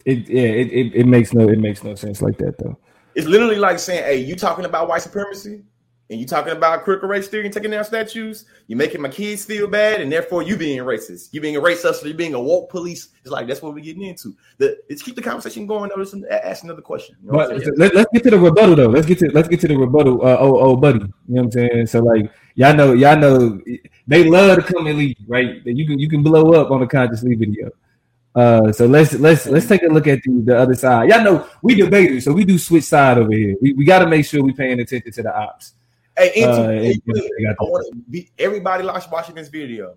It 0.09 0.27
yeah, 0.27 0.41
it, 0.41 0.73
it, 0.73 0.95
it 1.01 1.07
makes 1.07 1.35
no 1.35 1.47
it 1.51 1.59
makes 1.59 1.85
no 1.85 1.95
sense 1.95 2.23
like 2.23 2.39
that 2.39 2.57
though. 2.57 2.79
It's 3.15 3.27
literally 3.27 3.57
like 3.57 3.79
saying, 3.79 4.05
"Hey, 4.05 4.17
you 4.17 4.37
talking 4.37 4.65
about 4.65 4.89
white 4.89 5.03
supremacy, 5.03 5.63
and 6.09 6.19
you 6.19 6.27
talking 6.27 6.53
about 6.53 6.83
critical 6.85 7.11
race 7.11 7.29
theory 7.29 7.45
and 7.45 7.53
taking 7.53 7.73
down 7.73 7.85
statues. 7.85 8.47
You're 8.69 8.79
making 8.79 9.03
my 9.03 9.11
kids 9.11 9.45
feel 9.45 9.67
bad, 9.67 10.01
and 10.01 10.11
therefore 10.11 10.43
you 10.43 10.57
being 10.57 10.79
racist. 10.79 11.29
You 11.33 11.43
being 11.43 11.57
a 11.57 11.61
hustler. 11.61 12.09
You 12.09 12.15
being 12.15 12.33
a 12.33 12.41
woke 12.41 12.71
police. 12.71 13.09
It's 13.21 13.31
like 13.31 13.47
that's 13.47 13.61
what 13.61 13.75
we're 13.75 13.81
getting 13.81 14.05
into. 14.05 14.35
The 14.57 14.79
let's 14.89 15.03
keep 15.03 15.15
the 15.15 15.21
conversation 15.21 15.67
going. 15.67 15.91
Though, 15.95 16.27
ask 16.31 16.65
another 16.65 16.81
question. 16.81 17.17
You 17.23 17.33
know 17.33 17.39
but, 17.39 17.51
let, 17.77 17.95
us 17.95 18.07
get 18.11 18.23
to 18.23 18.31
the 18.31 18.39
rebuttal 18.39 18.77
though. 18.77 18.89
Let's 18.89 19.07
get 19.07 19.19
to 19.19 19.31
let's 19.33 19.49
get 19.49 19.61
to 19.61 19.69
the 19.69 19.77
rebuttal. 19.77 20.23
Uh, 20.23 20.39
oh, 20.41 20.59
oh, 20.59 20.77
buddy. 20.77 21.01
You 21.01 21.05
know 21.29 21.43
what 21.43 21.43
I'm 21.43 21.51
saying? 21.51 21.87
So 21.89 22.01
like, 22.01 22.33
y'all 22.55 22.75
know, 22.75 22.95
y'all 22.95 23.19
know, 23.19 23.61
they 24.07 24.25
love 24.25 24.57
to 24.57 24.73
come 24.73 24.87
and 24.87 24.97
leave, 24.97 25.19
right? 25.27 25.61
You 25.67 25.87
can 25.87 25.99
you 25.99 26.09
can 26.09 26.23
blow 26.23 26.55
up 26.55 26.71
on 26.71 26.81
a 26.83 26.87
Conscious 26.87 27.23
Lee 27.23 27.35
video. 27.35 27.71
Uh, 28.35 28.71
so 28.71 28.87
let's 28.87 29.15
let's 29.15 29.47
let's 29.47 29.67
take 29.67 29.83
a 29.83 29.87
look 29.87 30.07
at 30.07 30.23
the, 30.23 30.43
the 30.45 30.57
other 30.57 30.75
side. 30.75 31.09
Y'all 31.09 31.25
know 31.25 31.49
we 31.63 31.75
debaters, 31.75 32.25
so 32.25 32.33
we 32.33 32.45
do 32.45 32.59
switch 32.59 32.85
side 32.85 33.19
over 33.19 33.33
here. 33.33 33.57
We, 33.61 33.73
we 33.73 33.85
got 33.85 34.01
to 34.01 34.07
make 34.07 34.25
sure 34.27 34.43
we 34.43 34.53
paying 34.53 34.79
attention 34.79 35.11
to 35.13 35.23
the 35.23 35.37
ops. 35.37 35.73
Hey, 36.17 36.45
uh, 36.45 36.71
and, 36.71 37.03
I 37.49 37.83
be 38.11 38.31
everybody 38.39 38.85
watching 38.85 39.35
this 39.35 39.49
video. 39.49 39.97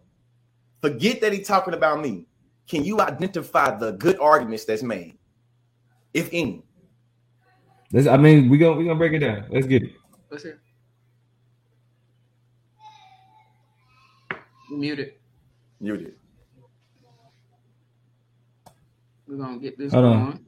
Forget 0.81 1.21
that 1.21 1.33
he's 1.33 1.47
talking 1.47 1.73
about 1.73 2.01
me. 2.01 2.25
Can 2.67 2.83
you 2.83 3.01
identify 3.01 3.77
the 3.77 3.91
good 3.91 4.17
arguments 4.19 4.65
that's 4.65 4.83
made, 4.83 5.17
if 6.13 6.29
any? 6.31 6.63
Let's, 7.91 8.07
I 8.07 8.17
mean, 8.17 8.49
we 8.49 8.57
gonna 8.57 8.77
we 8.77 8.85
gonna 8.85 8.97
break 8.97 9.13
it 9.13 9.19
down. 9.19 9.45
Let's 9.49 9.67
get 9.67 9.83
it. 9.83 9.91
Let's 10.29 10.43
hear. 10.43 10.61
Muted. 14.71 15.13
Muted. 15.81 16.15
We're 19.31 19.37
gonna 19.37 19.59
get 19.59 19.77
this 19.77 19.93
Hold 19.93 20.03
going. 20.03 20.19
On. 20.19 20.45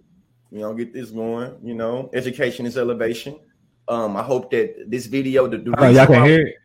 We're 0.51 0.59
gonna 0.59 0.77
get 0.77 0.93
this 0.93 1.11
going. 1.11 1.55
You 1.63 1.73
know, 1.73 2.09
education 2.13 2.65
is 2.65 2.77
elevation. 2.77 3.39
Um, 3.87 4.17
I 4.17 4.23
hope 4.23 4.51
that 4.51 4.91
this 4.91 5.05
video, 5.05 5.47
the, 5.47 5.57
the 5.57 5.73
oh, 5.77 5.87
y'all 5.87 6.05
can 6.05 6.25
hear 6.25 6.47
it 6.47 6.55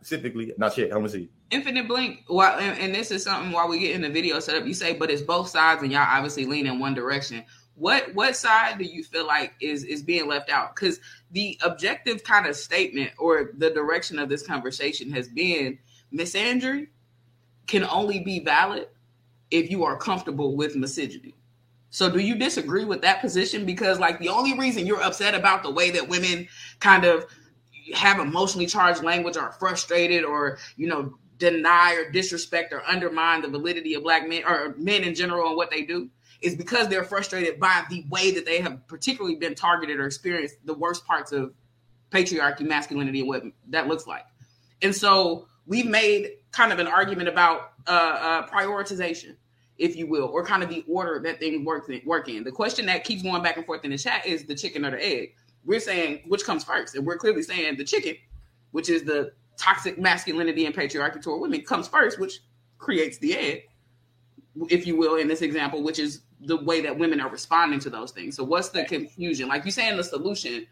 specifically. 0.00 0.54
Not 0.56 0.78
yet. 0.78 0.86
I'm 0.86 0.98
gonna 0.98 1.10
see. 1.10 1.28
Infinite 1.50 1.86
blink. 1.86 2.24
Well, 2.30 2.58
and, 2.58 2.78
and, 2.78 2.94
this 2.94 3.10
is 3.10 3.22
something 3.22 3.52
while 3.52 3.68
we 3.68 3.80
get 3.80 3.94
in 3.94 4.00
the 4.00 4.08
video 4.08 4.40
set 4.40 4.56
up. 4.56 4.66
You 4.66 4.72
say, 4.72 4.94
but 4.94 5.10
it's 5.10 5.20
both 5.20 5.50
sides, 5.50 5.82
and 5.82 5.92
y'all 5.92 6.06
obviously 6.08 6.46
lean 6.46 6.66
in 6.66 6.78
one 6.78 6.94
direction. 6.94 7.44
What 7.74 8.14
what 8.14 8.34
side 8.34 8.78
do 8.78 8.84
you 8.84 9.04
feel 9.04 9.26
like 9.26 9.52
is 9.60 9.84
is 9.84 10.02
being 10.02 10.26
left 10.26 10.48
out? 10.48 10.74
Because 10.74 11.00
the 11.32 11.58
objective 11.62 12.24
kind 12.24 12.46
of 12.46 12.56
statement 12.56 13.10
or 13.18 13.50
the 13.58 13.68
direction 13.70 14.18
of 14.18 14.30
this 14.30 14.42
conversation 14.42 15.10
has 15.12 15.28
been 15.28 15.78
Miss 16.12 16.32
misandry 16.32 16.88
can 17.66 17.84
only 17.84 18.20
be 18.20 18.40
valid 18.40 18.88
if 19.50 19.70
you 19.70 19.84
are 19.84 19.98
comfortable 19.98 20.56
with 20.56 20.74
misogyny. 20.74 21.34
So 21.90 22.10
do 22.10 22.18
you 22.18 22.34
disagree 22.34 22.84
with 22.84 23.02
that 23.02 23.20
position? 23.20 23.64
Because 23.64 23.98
like 23.98 24.18
the 24.18 24.28
only 24.28 24.58
reason 24.58 24.86
you're 24.86 25.02
upset 25.02 25.34
about 25.34 25.62
the 25.62 25.70
way 25.70 25.90
that 25.90 26.08
women 26.08 26.48
kind 26.80 27.04
of 27.04 27.26
have 27.94 28.20
emotionally 28.20 28.66
charged 28.66 29.02
language 29.02 29.36
or 29.36 29.52
frustrated 29.52 30.24
or 30.24 30.58
you 30.76 30.86
know 30.86 31.14
deny 31.38 31.94
or 31.94 32.10
disrespect 32.10 32.72
or 32.72 32.82
undermine 32.84 33.42
the 33.42 33.48
validity 33.48 33.94
of 33.94 34.02
black 34.02 34.28
men 34.28 34.42
or 34.46 34.74
men 34.76 35.02
in 35.02 35.14
general 35.14 35.48
and 35.48 35.56
what 35.56 35.70
they 35.70 35.82
do 35.82 36.10
is 36.40 36.54
because 36.54 36.88
they're 36.88 37.04
frustrated 37.04 37.58
by 37.58 37.84
the 37.88 38.04
way 38.10 38.30
that 38.32 38.44
they 38.44 38.60
have 38.60 38.86
particularly 38.86 39.36
been 39.36 39.54
targeted 39.54 39.98
or 39.98 40.06
experienced 40.06 40.56
the 40.64 40.74
worst 40.74 41.04
parts 41.06 41.32
of 41.32 41.52
patriarchy, 42.10 42.60
masculinity, 42.60 43.20
and 43.20 43.28
what 43.28 43.42
that 43.68 43.88
looks 43.88 44.06
like. 44.06 44.24
And 44.82 44.94
so 44.94 45.48
we've 45.66 45.86
made 45.86 46.30
kind 46.52 46.72
of 46.72 46.78
an 46.78 46.86
argument 46.86 47.28
about 47.28 47.72
uh, 47.86 47.90
uh, 47.90 48.46
prioritization 48.46 49.36
if 49.78 49.96
you 49.96 50.06
will, 50.06 50.26
or 50.26 50.44
kind 50.44 50.62
of 50.62 50.68
the 50.68 50.84
order 50.88 51.20
that 51.20 51.38
things 51.38 51.64
work 51.64 51.88
in, 51.88 52.00
work 52.04 52.28
in. 52.28 52.44
The 52.44 52.52
question 52.52 52.86
that 52.86 53.04
keeps 53.04 53.22
going 53.22 53.42
back 53.42 53.56
and 53.56 53.64
forth 53.64 53.84
in 53.84 53.90
the 53.92 53.98
chat 53.98 54.26
is 54.26 54.44
the 54.44 54.54
chicken 54.54 54.84
or 54.84 54.90
the 54.90 55.04
egg. 55.04 55.34
We're 55.64 55.80
saying 55.80 56.22
which 56.26 56.44
comes 56.44 56.64
first, 56.64 56.94
and 56.94 57.06
we're 57.06 57.16
clearly 57.16 57.42
saying 57.42 57.76
the 57.76 57.84
chicken, 57.84 58.16
which 58.72 58.88
is 58.88 59.04
the 59.04 59.32
toxic 59.56 59.98
masculinity 59.98 60.66
and 60.66 60.74
patriarchy 60.74 61.22
toward 61.22 61.40
women, 61.40 61.62
comes 61.62 61.88
first, 61.88 62.18
which 62.18 62.40
creates 62.78 63.18
the 63.18 63.36
egg, 63.36 63.62
if 64.68 64.86
you 64.86 64.96
will, 64.96 65.16
in 65.16 65.28
this 65.28 65.42
example, 65.42 65.82
which 65.82 65.98
is 65.98 66.22
the 66.42 66.56
way 66.64 66.80
that 66.80 66.96
women 66.96 67.20
are 67.20 67.28
responding 67.28 67.80
to 67.80 67.90
those 67.90 68.12
things. 68.12 68.36
So 68.36 68.44
what's 68.44 68.68
the 68.68 68.84
confusion? 68.84 69.48
Like 69.48 69.64
you 69.64 69.70
saying 69.70 69.96
the 69.96 70.04
solution, 70.04 70.66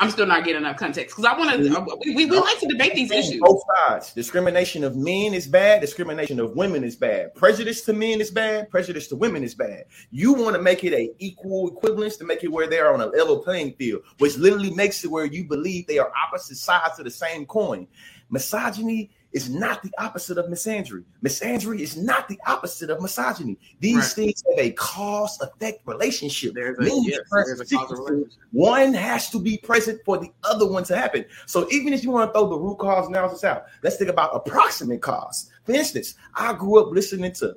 I'm 0.00 0.10
still 0.10 0.26
not 0.26 0.44
getting 0.44 0.62
enough 0.62 0.76
context 0.76 1.16
because 1.16 1.24
I 1.24 1.36
want 1.36 1.50
to. 1.50 1.76
Uh, 1.76 1.84
we, 2.04 2.14
we, 2.14 2.26
we, 2.26 2.38
like 2.38 2.60
to 2.60 2.68
debate 2.68 2.94
these 2.94 3.10
issues. 3.10 3.40
Both 3.40 3.62
sides. 3.76 4.12
Discrimination 4.12 4.84
of 4.84 4.94
men 4.94 5.34
is 5.34 5.48
bad. 5.48 5.80
Discrimination 5.80 6.38
of 6.38 6.54
women 6.54 6.84
is 6.84 6.94
bad. 6.94 7.34
Prejudice 7.34 7.82
to 7.82 7.92
men 7.92 8.20
is 8.20 8.30
bad. 8.30 8.70
Prejudice 8.70 9.08
to 9.08 9.16
women 9.16 9.42
is 9.42 9.56
bad. 9.56 9.86
You 10.12 10.34
want 10.34 10.54
to 10.54 10.62
make 10.62 10.84
it 10.84 10.92
a 10.92 11.10
equal 11.18 11.68
equivalence 11.68 12.16
to 12.18 12.24
make 12.24 12.44
it 12.44 12.52
where 12.52 12.68
they're 12.68 12.94
on 12.94 13.00
a 13.00 13.06
level 13.06 13.38
playing 13.38 13.72
field, 13.72 14.02
which 14.18 14.36
literally 14.36 14.70
makes 14.70 15.04
it 15.04 15.10
where 15.10 15.24
you 15.24 15.44
believe 15.44 15.88
they 15.88 15.98
are 15.98 16.12
opposite 16.26 16.58
sides 16.58 17.00
of 17.00 17.04
the 17.04 17.10
same 17.10 17.44
coin. 17.44 17.88
Misogyny 18.30 19.10
is 19.32 19.50
not 19.50 19.82
the 19.82 19.90
opposite 19.98 20.38
of 20.38 20.46
misandry. 20.46 21.04
Misandry 21.22 21.80
is 21.80 21.96
not 21.96 22.28
the 22.28 22.38
opposite 22.46 22.90
of 22.90 23.00
misogyny. 23.00 23.58
These 23.80 23.96
right. 23.96 24.04
things 24.04 24.42
have 24.48 24.64
a 24.64 24.70
cause 24.72 25.38
effect 25.40 25.80
relationship. 25.86 26.54
There's 26.54 26.78
a, 26.78 26.90
yes, 27.02 27.20
there's 27.30 27.72
a 27.72 27.78
relationship. 27.78 28.32
One 28.52 28.94
has 28.94 29.30
to 29.30 29.38
be 29.38 29.58
present 29.58 30.00
for 30.04 30.18
the 30.18 30.30
other 30.44 30.66
one 30.66 30.84
to 30.84 30.96
happen. 30.96 31.24
So 31.46 31.68
even 31.70 31.92
if 31.92 32.02
you 32.02 32.10
want 32.10 32.32
to 32.32 32.38
throw 32.38 32.48
the 32.48 32.58
root 32.58 32.78
cause 32.78 33.06
analysis 33.08 33.44
out, 33.44 33.64
let's 33.82 33.96
think 33.96 34.10
about 34.10 34.34
approximate 34.34 35.02
cause. 35.02 35.50
For 35.64 35.72
instance, 35.72 36.14
I 36.34 36.54
grew 36.54 36.80
up 36.80 36.90
listening 36.92 37.32
to 37.34 37.54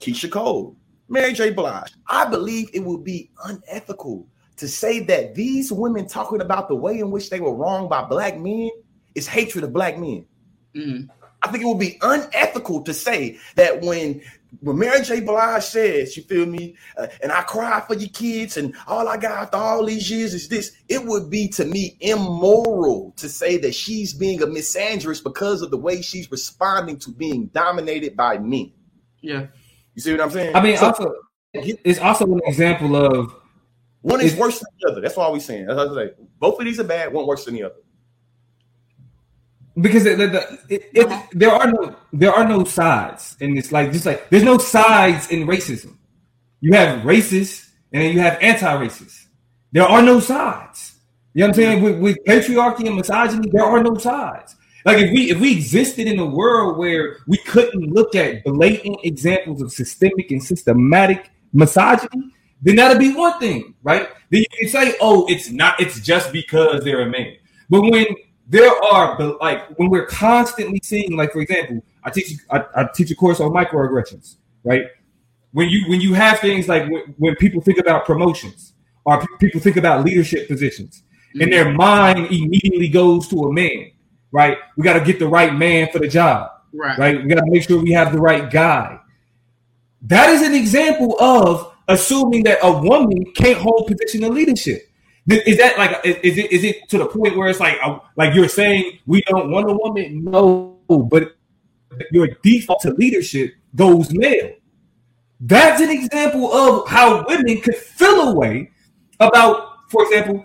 Keyshia 0.00 0.30
Cole, 0.30 0.76
Mary 1.08 1.32
J. 1.32 1.50
Blige. 1.50 1.92
I 2.08 2.26
believe 2.26 2.68
it 2.74 2.84
would 2.84 3.04
be 3.04 3.30
unethical 3.44 4.26
to 4.56 4.68
say 4.68 5.00
that 5.00 5.34
these 5.34 5.72
women 5.72 6.06
talking 6.06 6.42
about 6.42 6.68
the 6.68 6.76
way 6.76 6.98
in 6.98 7.10
which 7.10 7.30
they 7.30 7.40
were 7.40 7.54
wronged 7.54 7.88
by 7.88 8.04
black 8.04 8.38
men 8.38 8.70
is 9.14 9.26
hatred 9.26 9.64
of 9.64 9.72
black 9.72 9.98
men. 9.98 10.26
Mm-hmm. 10.74 11.10
I 11.42 11.48
think 11.50 11.64
it 11.64 11.66
would 11.66 11.78
be 11.78 11.98
unethical 12.02 12.82
to 12.82 12.92
say 12.92 13.38
that 13.56 13.80
when 13.80 14.20
when 14.62 14.78
Mary 14.78 15.02
J. 15.02 15.20
Blige 15.20 15.62
says, 15.62 16.16
you 16.16 16.24
feel 16.24 16.44
me, 16.44 16.76
uh, 16.96 17.06
and 17.22 17.30
I 17.30 17.42
cry 17.42 17.80
for 17.86 17.94
your 17.94 18.08
kids, 18.08 18.56
and 18.56 18.74
all 18.88 19.08
I 19.08 19.16
got 19.16 19.30
after 19.30 19.56
all 19.56 19.86
these 19.86 20.10
years 20.10 20.34
is 20.34 20.48
this, 20.48 20.76
it 20.88 21.04
would 21.04 21.30
be 21.30 21.48
to 21.50 21.64
me 21.64 21.96
immoral 22.00 23.14
to 23.16 23.28
say 23.28 23.58
that 23.58 23.76
she's 23.76 24.12
being 24.12 24.42
a 24.42 24.46
misandrist 24.46 25.22
because 25.22 25.62
of 25.62 25.70
the 25.70 25.76
way 25.76 26.02
she's 26.02 26.30
responding 26.32 26.98
to 26.98 27.12
being 27.12 27.46
dominated 27.46 28.16
by 28.16 28.38
men. 28.38 28.72
Yeah. 29.20 29.46
You 29.94 30.02
see 30.02 30.12
what 30.12 30.20
I'm 30.20 30.30
saying? 30.30 30.56
I 30.56 30.62
mean, 30.62 30.76
so, 30.76 30.86
also, 30.86 31.14
it's 31.52 32.00
also 32.00 32.26
an 32.26 32.40
example 32.44 32.96
of 32.96 33.32
one 34.00 34.20
is 34.20 34.34
worse 34.34 34.58
than 34.58 34.68
the 34.80 34.90
other. 34.90 35.00
That's 35.00 35.16
all 35.16 35.32
we're 35.32 35.40
saying. 35.40 35.66
That's 35.66 35.78
what 35.78 35.96
I 35.96 36.06
say. 36.06 36.12
Both 36.40 36.58
of 36.58 36.64
these 36.64 36.80
are 36.80 36.84
bad, 36.84 37.12
one 37.12 37.26
worse 37.26 37.44
than 37.44 37.54
the 37.54 37.64
other 37.64 37.76
because 39.80 40.04
the, 40.04 40.14
the, 40.16 40.58
it, 40.68 40.90
it, 40.94 41.28
there 41.32 41.50
are 41.50 41.70
no 41.70 41.96
there 42.12 42.32
are 42.32 42.46
no 42.46 42.64
sides 42.64 43.36
in 43.40 43.54
this. 43.54 43.72
Like 43.72 43.92
just 43.92 44.06
like 44.06 44.28
there's 44.30 44.42
no 44.42 44.58
sides 44.58 45.30
in 45.30 45.46
racism. 45.46 45.96
You 46.60 46.72
have 46.74 47.00
racists 47.00 47.70
and 47.92 48.02
then 48.02 48.12
you 48.12 48.20
have 48.20 48.38
anti-racists. 48.40 49.26
There 49.72 49.84
are 49.84 50.02
no 50.02 50.20
sides. 50.20 50.94
You 51.34 51.40
know 51.40 51.46
what 51.46 51.48
I'm 51.50 51.54
saying? 51.54 51.78
Mm-hmm. 51.78 52.02
With, 52.02 52.16
with 52.16 52.24
patriarchy 52.26 52.86
and 52.86 52.96
misogyny, 52.96 53.48
there 53.50 53.64
are 53.64 53.82
no 53.82 53.96
sides. 53.96 54.56
Like 54.84 54.98
if 54.98 55.10
we 55.12 55.30
if 55.30 55.38
we 55.38 55.52
existed 55.52 56.06
in 56.06 56.18
a 56.18 56.26
world 56.26 56.78
where 56.78 57.18
we 57.26 57.36
couldn't 57.38 57.92
look 57.92 58.14
at 58.14 58.44
blatant 58.44 58.98
examples 59.04 59.62
of 59.62 59.70
systemic 59.70 60.30
and 60.30 60.42
systematic 60.42 61.30
misogyny, 61.52 62.32
then 62.62 62.76
that'd 62.76 62.98
be 62.98 63.14
one 63.14 63.38
thing, 63.38 63.74
right? 63.82 64.08
Then 64.30 64.40
you 64.40 64.46
can 64.58 64.68
say, 64.68 64.96
oh, 65.00 65.26
it's 65.28 65.50
not, 65.50 65.80
it's 65.80 66.00
just 66.00 66.32
because 66.32 66.84
they're 66.84 67.02
a 67.02 67.10
man. 67.10 67.36
But 67.68 67.82
when 67.82 68.06
there 68.50 68.72
are 68.82 69.16
like 69.40 69.78
when 69.78 69.90
we're 69.90 70.06
constantly 70.06 70.80
seeing, 70.82 71.16
like 71.16 71.32
for 71.32 71.40
example, 71.40 71.82
I 72.02 72.10
teach 72.10 72.36
I, 72.50 72.64
I 72.74 72.88
teach 72.92 73.10
a 73.12 73.14
course 73.14 73.38
on 73.38 73.52
microaggressions, 73.52 74.36
right? 74.64 74.86
When 75.52 75.68
you 75.68 75.88
when 75.88 76.00
you 76.00 76.14
have 76.14 76.40
things 76.40 76.68
like 76.68 76.90
when, 76.90 77.14
when 77.16 77.36
people 77.36 77.62
think 77.62 77.78
about 77.78 78.04
promotions 78.04 78.74
or 79.04 79.24
people 79.38 79.60
think 79.60 79.76
about 79.76 80.04
leadership 80.04 80.48
positions, 80.48 81.04
mm-hmm. 81.28 81.42
and 81.42 81.52
their 81.52 81.72
mind 81.72 82.26
immediately 82.26 82.88
goes 82.88 83.28
to 83.28 83.44
a 83.44 83.52
man, 83.52 83.92
right? 84.32 84.58
We 84.76 84.82
got 84.82 84.98
to 84.98 85.04
get 85.04 85.20
the 85.20 85.28
right 85.28 85.54
man 85.54 85.88
for 85.92 86.00
the 86.00 86.08
job, 86.08 86.50
right? 86.74 86.98
Right? 86.98 87.22
We 87.22 87.28
got 87.28 87.44
to 87.44 87.50
make 87.50 87.62
sure 87.62 87.80
we 87.80 87.92
have 87.92 88.12
the 88.12 88.20
right 88.20 88.50
guy. 88.50 88.98
That 90.02 90.30
is 90.30 90.42
an 90.42 90.54
example 90.54 91.20
of 91.20 91.72
assuming 91.86 92.42
that 92.44 92.58
a 92.62 92.72
woman 92.82 93.32
can't 93.34 93.58
hold 93.58 93.86
position 93.86 94.24
of 94.24 94.32
leadership. 94.32 94.89
Is 95.28 95.58
that 95.58 95.76
like 95.78 96.00
is 96.04 96.38
it 96.38 96.50
is 96.50 96.64
it 96.64 96.88
to 96.88 96.98
the 96.98 97.06
point 97.06 97.36
where 97.36 97.48
it's 97.48 97.60
like 97.60 97.78
uh, 97.82 97.98
like 98.16 98.34
you're 98.34 98.48
saying 98.48 98.98
we 99.06 99.22
don't 99.22 99.50
want 99.50 99.70
a 99.70 99.74
woman? 99.74 100.24
No, 100.24 100.78
but 100.88 101.36
your 102.10 102.28
default 102.42 102.80
to 102.82 102.90
leadership 102.94 103.54
goes 103.74 104.12
male. 104.12 104.54
That's 105.40 105.80
an 105.80 105.90
example 105.90 106.52
of 106.52 106.88
how 106.88 107.24
women 107.26 107.60
could 107.60 107.76
feel 107.76 108.28
a 108.28 108.34
way 108.34 108.70
about, 109.20 109.90
for 109.90 110.04
example, 110.04 110.44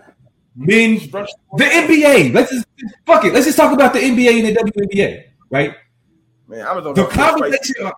men, 0.55 0.95
the 0.97 1.65
NBA. 1.65 2.33
Let's 2.33 2.51
just 2.51 2.65
fuck 3.05 3.25
it. 3.25 3.33
Let's 3.33 3.45
just 3.45 3.57
talk 3.57 3.73
about 3.73 3.93
the 3.93 3.99
NBA 3.99 4.45
and 4.45 4.55
the 4.55 4.71
WNBA, 4.71 5.23
right? 5.49 5.75
Man, 6.47 6.65
I 6.65 6.73
was 6.73 6.85
on 6.85 6.93
the 6.93 7.05
conversation. 7.05 7.91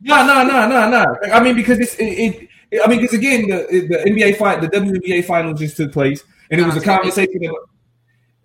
No, 0.00 0.26
no, 0.26 0.42
no, 0.42 0.68
no, 0.68 0.88
no. 0.90 1.16
I 1.32 1.42
mean, 1.42 1.54
because 1.54 1.78
it's 1.78 1.94
it, 1.96 2.04
it 2.04 2.48
I 2.84 2.88
mean, 2.88 3.00
because 3.00 3.14
again, 3.14 3.48
the 3.48 3.86
the 3.88 4.10
NBA 4.10 4.36
fight, 4.36 4.60
the 4.60 4.68
WNBA 4.68 5.24
final 5.24 5.52
just 5.54 5.76
took 5.76 5.92
place, 5.92 6.22
and 6.50 6.60
it 6.60 6.64
was 6.64 6.76
a 6.76 6.80
conversation. 6.80 7.52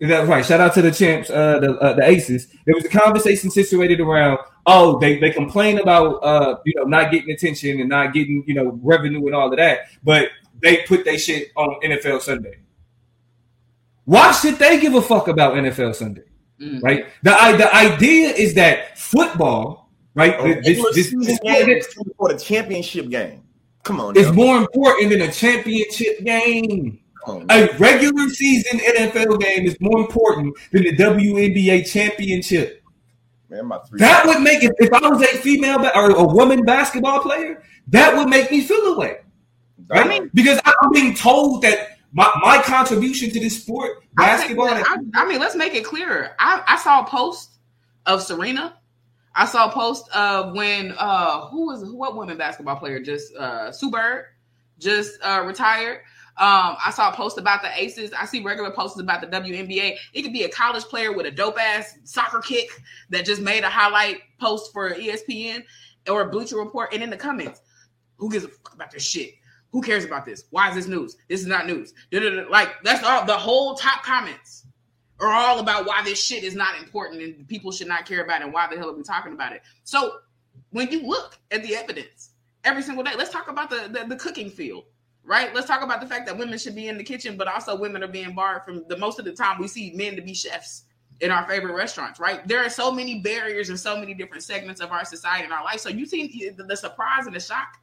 That's 0.00 0.28
right. 0.28 0.44
Shout 0.44 0.60
out 0.60 0.74
to 0.74 0.82
the 0.82 0.92
champs, 0.92 1.28
uh, 1.28 1.58
the 1.58 1.72
uh, 1.78 1.94
the 1.94 2.04
Aces. 2.04 2.48
There 2.66 2.74
was 2.74 2.84
a 2.84 2.88
conversation 2.88 3.50
situated 3.50 4.00
around. 4.00 4.38
Oh, 4.64 4.98
they, 4.98 5.18
they 5.18 5.30
complain 5.30 5.78
about 5.78 6.22
uh, 6.22 6.58
you 6.64 6.74
know 6.76 6.84
not 6.84 7.10
getting 7.10 7.30
attention 7.30 7.80
and 7.80 7.88
not 7.88 8.12
getting 8.12 8.44
you 8.46 8.54
know 8.54 8.78
revenue 8.82 9.24
and 9.26 9.34
all 9.34 9.50
of 9.50 9.56
that, 9.56 9.80
but 10.04 10.28
they 10.62 10.82
put 10.84 11.04
their 11.04 11.18
shit 11.18 11.48
on 11.56 11.80
NFL 11.82 12.20
Sunday. 12.20 12.58
Why 14.04 14.32
should 14.32 14.56
they 14.56 14.78
give 14.78 14.94
a 14.94 15.02
fuck 15.02 15.28
about 15.28 15.54
NFL 15.54 15.94
Sunday? 15.94 16.22
Mm. 16.60 16.82
Right. 16.82 17.06
The 17.22 17.30
the 17.30 17.74
idea 17.74 18.28
is 18.28 18.54
that 18.54 18.98
football, 18.98 19.90
right? 20.14 20.34
Oh, 20.38 20.46
this, 20.62 20.78
this, 20.94 21.12
this, 21.12 21.40
this, 21.40 21.96
for 22.16 22.32
the 22.32 22.38
championship 22.38 23.08
game. 23.08 23.42
Come 23.88 24.00
on. 24.00 24.18
It's 24.18 24.30
more 24.32 24.58
important 24.58 25.08
than 25.08 25.22
a 25.22 25.32
championship 25.32 26.22
game. 26.22 27.00
A 27.48 27.74
regular 27.78 28.28
season 28.28 28.80
NFL 28.80 29.40
game 29.40 29.66
is 29.66 29.78
more 29.80 29.98
important 30.00 30.54
than 30.72 30.82
the 30.82 30.94
WNBA 30.94 31.90
championship. 31.90 32.82
Man, 33.48 33.66
that 33.92 34.26
would 34.26 34.42
make 34.42 34.62
it 34.62 34.74
if 34.78 34.92
I 34.92 35.08
was 35.08 35.22
a 35.22 35.38
female 35.38 35.78
or 35.94 36.10
a 36.10 36.22
woman 36.22 36.66
basketball 36.66 37.20
player, 37.20 37.62
that 37.86 38.14
would 38.14 38.28
make 38.28 38.50
me 38.50 38.60
feel 38.60 38.94
away. 38.94 39.20
Right? 39.88 40.04
I 40.04 40.06
mean, 40.06 40.30
because 40.34 40.60
I'm 40.66 40.92
being 40.92 41.14
told 41.14 41.62
that 41.62 41.96
my, 42.12 42.30
my 42.42 42.60
contribution 42.62 43.30
to 43.30 43.40
this 43.40 43.62
sport, 43.62 44.04
basketball. 44.16 44.68
I, 44.68 44.82
I, 44.82 45.22
I 45.22 45.26
mean, 45.26 45.40
let's 45.40 45.56
make 45.56 45.74
it 45.74 45.84
clearer. 45.86 46.36
I, 46.38 46.62
I 46.66 46.76
saw 46.76 47.04
a 47.04 47.06
post 47.06 47.52
of 48.04 48.22
Serena 48.22 48.77
I 49.38 49.44
saw 49.44 49.68
a 49.68 49.72
post 49.72 50.10
of 50.14 50.54
when 50.56 50.92
uh 50.98 51.46
who 51.48 51.66
was 51.66 51.84
what 51.92 52.16
woman 52.16 52.36
basketball 52.36 52.74
player 52.74 53.00
just 53.00 53.34
uh 53.36 53.70
Sue 53.70 53.90
Bird 53.90 54.24
just 54.78 55.18
uh 55.22 55.44
retired. 55.46 55.98
Um, 56.38 56.76
I 56.84 56.92
saw 56.92 57.10
a 57.10 57.16
post 57.16 57.36
about 57.36 57.62
the 57.62 57.70
Aces. 57.76 58.12
I 58.12 58.24
see 58.24 58.42
regular 58.42 58.70
posts 58.70 59.00
about 59.00 59.20
the 59.20 59.26
WNBA. 59.26 59.96
It 60.12 60.22
could 60.22 60.32
be 60.32 60.44
a 60.44 60.48
college 60.48 60.84
player 60.84 61.12
with 61.12 61.26
a 61.26 61.32
dope 61.32 61.58
ass 61.58 61.98
soccer 62.04 62.40
kick 62.40 62.68
that 63.10 63.24
just 63.24 63.42
made 63.42 63.64
a 63.64 63.68
highlight 63.68 64.18
post 64.40 64.72
for 64.72 64.90
ESPN 64.90 65.64
or 66.08 66.22
a 66.22 66.30
Bleacher 66.30 66.56
Report. 66.56 66.92
And 66.92 67.02
in 67.02 67.10
the 67.10 67.16
comments, 67.16 67.60
who 68.18 68.30
gives 68.30 68.44
a 68.44 68.48
fuck 68.48 68.74
about 68.74 68.92
this 68.92 69.04
shit? 69.04 69.34
Who 69.72 69.82
cares 69.82 70.04
about 70.04 70.24
this? 70.26 70.44
Why 70.50 70.68
is 70.68 70.76
this 70.76 70.86
news? 70.86 71.16
This 71.28 71.40
is 71.40 71.46
not 71.48 71.66
news. 71.66 71.92
Like 72.12 72.70
that's 72.84 73.04
all 73.04 73.24
the 73.24 73.36
whole 73.36 73.74
top 73.74 74.04
comments 74.04 74.64
are 75.20 75.32
all 75.32 75.58
about 75.58 75.86
why 75.86 76.02
this 76.02 76.22
shit 76.22 76.44
is 76.44 76.54
not 76.54 76.78
important 76.78 77.22
and 77.22 77.48
people 77.48 77.72
should 77.72 77.88
not 77.88 78.06
care 78.06 78.22
about 78.22 78.40
it 78.40 78.44
and 78.44 78.52
why 78.52 78.68
the 78.68 78.76
hell 78.76 78.90
are 78.90 78.96
we 78.96 79.02
talking 79.02 79.32
about 79.32 79.52
it. 79.52 79.62
So 79.84 80.18
when 80.70 80.90
you 80.90 81.02
look 81.06 81.38
at 81.50 81.62
the 81.62 81.74
evidence 81.74 82.30
every 82.64 82.82
single 82.82 83.02
day, 83.02 83.12
let's 83.16 83.30
talk 83.30 83.48
about 83.48 83.70
the, 83.70 83.88
the, 83.90 84.06
the 84.06 84.16
cooking 84.16 84.50
field, 84.50 84.84
right? 85.24 85.52
Let's 85.54 85.66
talk 85.66 85.82
about 85.82 86.00
the 86.00 86.06
fact 86.06 86.26
that 86.26 86.38
women 86.38 86.58
should 86.58 86.74
be 86.74 86.88
in 86.88 86.96
the 86.98 87.04
kitchen, 87.04 87.36
but 87.36 87.48
also 87.48 87.76
women 87.76 88.02
are 88.02 88.08
being 88.08 88.34
barred 88.34 88.64
from 88.64 88.84
the 88.88 88.96
most 88.96 89.18
of 89.18 89.24
the 89.24 89.32
time 89.32 89.60
we 89.60 89.68
see 89.68 89.92
men 89.94 90.14
to 90.16 90.22
be 90.22 90.34
chefs 90.34 90.84
in 91.20 91.32
our 91.32 91.46
favorite 91.48 91.74
restaurants, 91.74 92.20
right? 92.20 92.46
There 92.46 92.64
are 92.64 92.70
so 92.70 92.92
many 92.92 93.20
barriers 93.20 93.70
and 93.70 93.80
so 93.80 93.98
many 93.98 94.14
different 94.14 94.44
segments 94.44 94.80
of 94.80 94.92
our 94.92 95.04
society 95.04 95.44
and 95.44 95.52
our 95.52 95.64
life. 95.64 95.80
So 95.80 95.88
you 95.88 96.06
see 96.06 96.50
the, 96.56 96.62
the 96.62 96.76
surprise 96.76 97.26
and 97.26 97.34
the 97.34 97.40
shock 97.40 97.76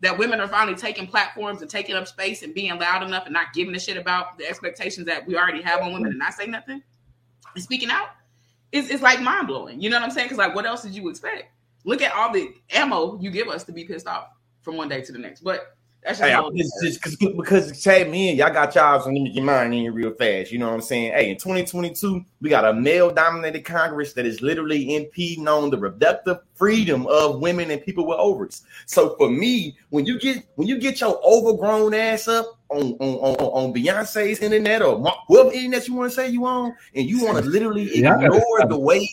that 0.00 0.18
women 0.18 0.40
are 0.40 0.48
finally 0.48 0.76
taking 0.76 1.06
platforms 1.06 1.62
and 1.62 1.70
taking 1.70 1.94
up 1.94 2.06
space 2.06 2.42
and 2.42 2.54
being 2.54 2.78
loud 2.78 3.02
enough 3.02 3.24
and 3.24 3.32
not 3.32 3.52
giving 3.54 3.74
a 3.74 3.78
shit 3.78 3.96
about 3.96 4.36
the 4.38 4.46
expectations 4.46 5.06
that 5.06 5.26
we 5.26 5.36
already 5.36 5.62
have 5.62 5.80
on 5.80 5.92
women 5.92 6.10
and 6.10 6.18
not 6.18 6.34
say 6.34 6.46
nothing 6.46 6.82
and 7.54 7.62
speaking 7.62 7.90
out 7.90 8.08
is 8.72 8.90
it's 8.90 9.02
like 9.02 9.20
mind 9.20 9.46
blowing. 9.46 9.80
You 9.80 9.90
know 9.90 9.96
what 9.96 10.04
I'm 10.04 10.10
saying? 10.10 10.26
Because 10.26 10.38
like, 10.38 10.54
what 10.54 10.66
else 10.66 10.82
did 10.82 10.94
you 10.94 11.08
expect? 11.08 11.44
Look 11.84 12.02
at 12.02 12.12
all 12.12 12.32
the 12.32 12.54
ammo 12.70 13.18
you 13.20 13.30
give 13.30 13.48
us 13.48 13.64
to 13.64 13.72
be 13.72 13.84
pissed 13.84 14.06
off 14.06 14.28
from 14.62 14.76
one 14.76 14.88
day 14.88 15.02
to 15.02 15.12
the 15.12 15.18
next. 15.18 15.42
But 15.42 15.76
That's 16.04 16.18
just, 16.18 16.28
Hey, 16.28 16.36
hey, 16.36 16.36
I'm 16.36 16.54
just, 16.54 16.72
just 16.82 17.00
cause, 17.00 17.16
because 17.16 17.82
Chad, 17.82 18.10
me 18.10 18.28
and 18.28 18.38
y'all 18.38 18.52
got 18.52 18.74
jobs 18.74 19.06
and 19.06 19.16
let 19.16 19.22
me 19.22 19.32
get 19.32 19.42
mine 19.42 19.72
in 19.72 19.94
real 19.94 20.12
fast. 20.12 20.52
You 20.52 20.58
know 20.58 20.68
what 20.68 20.74
I'm 20.74 20.80
saying? 20.82 21.12
Hey, 21.12 21.30
in 21.30 21.36
2022, 21.36 22.22
we 22.42 22.50
got 22.50 22.66
a 22.66 22.74
male-dominated 22.74 23.64
Congress 23.64 24.12
that 24.12 24.26
is 24.26 24.42
literally 24.42 24.96
impeding 24.96 25.48
on 25.48 25.70
the 25.70 25.78
reproductive 25.78 26.40
freedom 26.54 27.06
of 27.06 27.40
women 27.40 27.70
and 27.70 27.82
people 27.82 28.06
with 28.06 28.18
ovaries. 28.18 28.62
So 28.84 29.16
for 29.16 29.30
me, 29.30 29.78
when 29.88 30.04
you 30.04 30.20
get 30.20 30.46
when 30.56 30.68
you 30.68 30.78
get 30.78 31.00
your 31.00 31.18
overgrown 31.24 31.94
ass 31.94 32.28
up 32.28 32.58
on 32.68 32.92
on 33.00 33.14
on, 33.14 33.34
on 33.36 33.74
Beyonce's 33.74 34.40
internet 34.40 34.82
or 34.82 34.98
whoever 35.26 35.52
internet 35.52 35.88
you 35.88 35.94
want 35.94 36.10
to 36.10 36.14
say 36.14 36.28
you 36.28 36.44
on, 36.44 36.74
and 36.94 37.08
you 37.08 37.24
want 37.24 37.42
to 37.42 37.50
literally 37.50 37.84
Yeah, 37.98 38.10
I 38.10 38.14
gotta 38.16 38.26
ignore 38.26 38.58
stop. 38.58 38.68
the 38.68 38.78
ways 38.78 39.08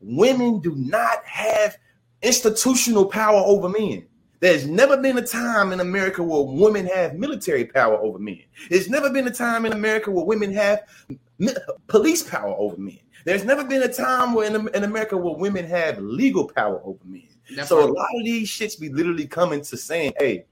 women 0.00 0.60
do 0.60 0.74
not 0.74 1.24
have 1.24 1.76
institutional 2.22 3.06
power 3.06 3.42
over 3.44 3.68
men. 3.68 4.06
There's 4.42 4.66
never 4.66 4.96
been 4.96 5.16
a 5.18 5.24
time 5.24 5.72
in 5.72 5.78
America 5.78 6.20
where 6.20 6.42
women 6.42 6.84
have 6.86 7.14
military 7.14 7.64
power 7.64 7.94
over 7.94 8.18
men. 8.18 8.42
There's 8.68 8.90
never 8.90 9.08
been 9.08 9.28
a 9.28 9.30
time 9.30 9.64
in 9.66 9.72
America 9.72 10.10
where 10.10 10.24
women 10.24 10.52
have 10.52 10.82
police 11.86 12.24
power 12.24 12.52
over 12.58 12.76
men. 12.76 12.98
There's 13.24 13.44
never 13.44 13.62
been 13.62 13.84
a 13.84 13.92
time 13.92 14.34
where 14.34 14.52
in, 14.52 14.68
in 14.74 14.82
America 14.82 15.16
where 15.16 15.36
women 15.36 15.64
have 15.66 16.00
legal 16.00 16.48
power 16.48 16.80
over 16.82 16.98
men. 17.04 17.28
That's 17.54 17.68
so 17.68 17.84
a 17.84 17.86
lot 17.86 18.08
of 18.16 18.24
these 18.24 18.48
shits 18.48 18.80
be 18.80 18.88
literally 18.88 19.28
coming 19.28 19.60
to 19.60 19.76
saying, 19.76 20.14
"Hey, 20.18 20.46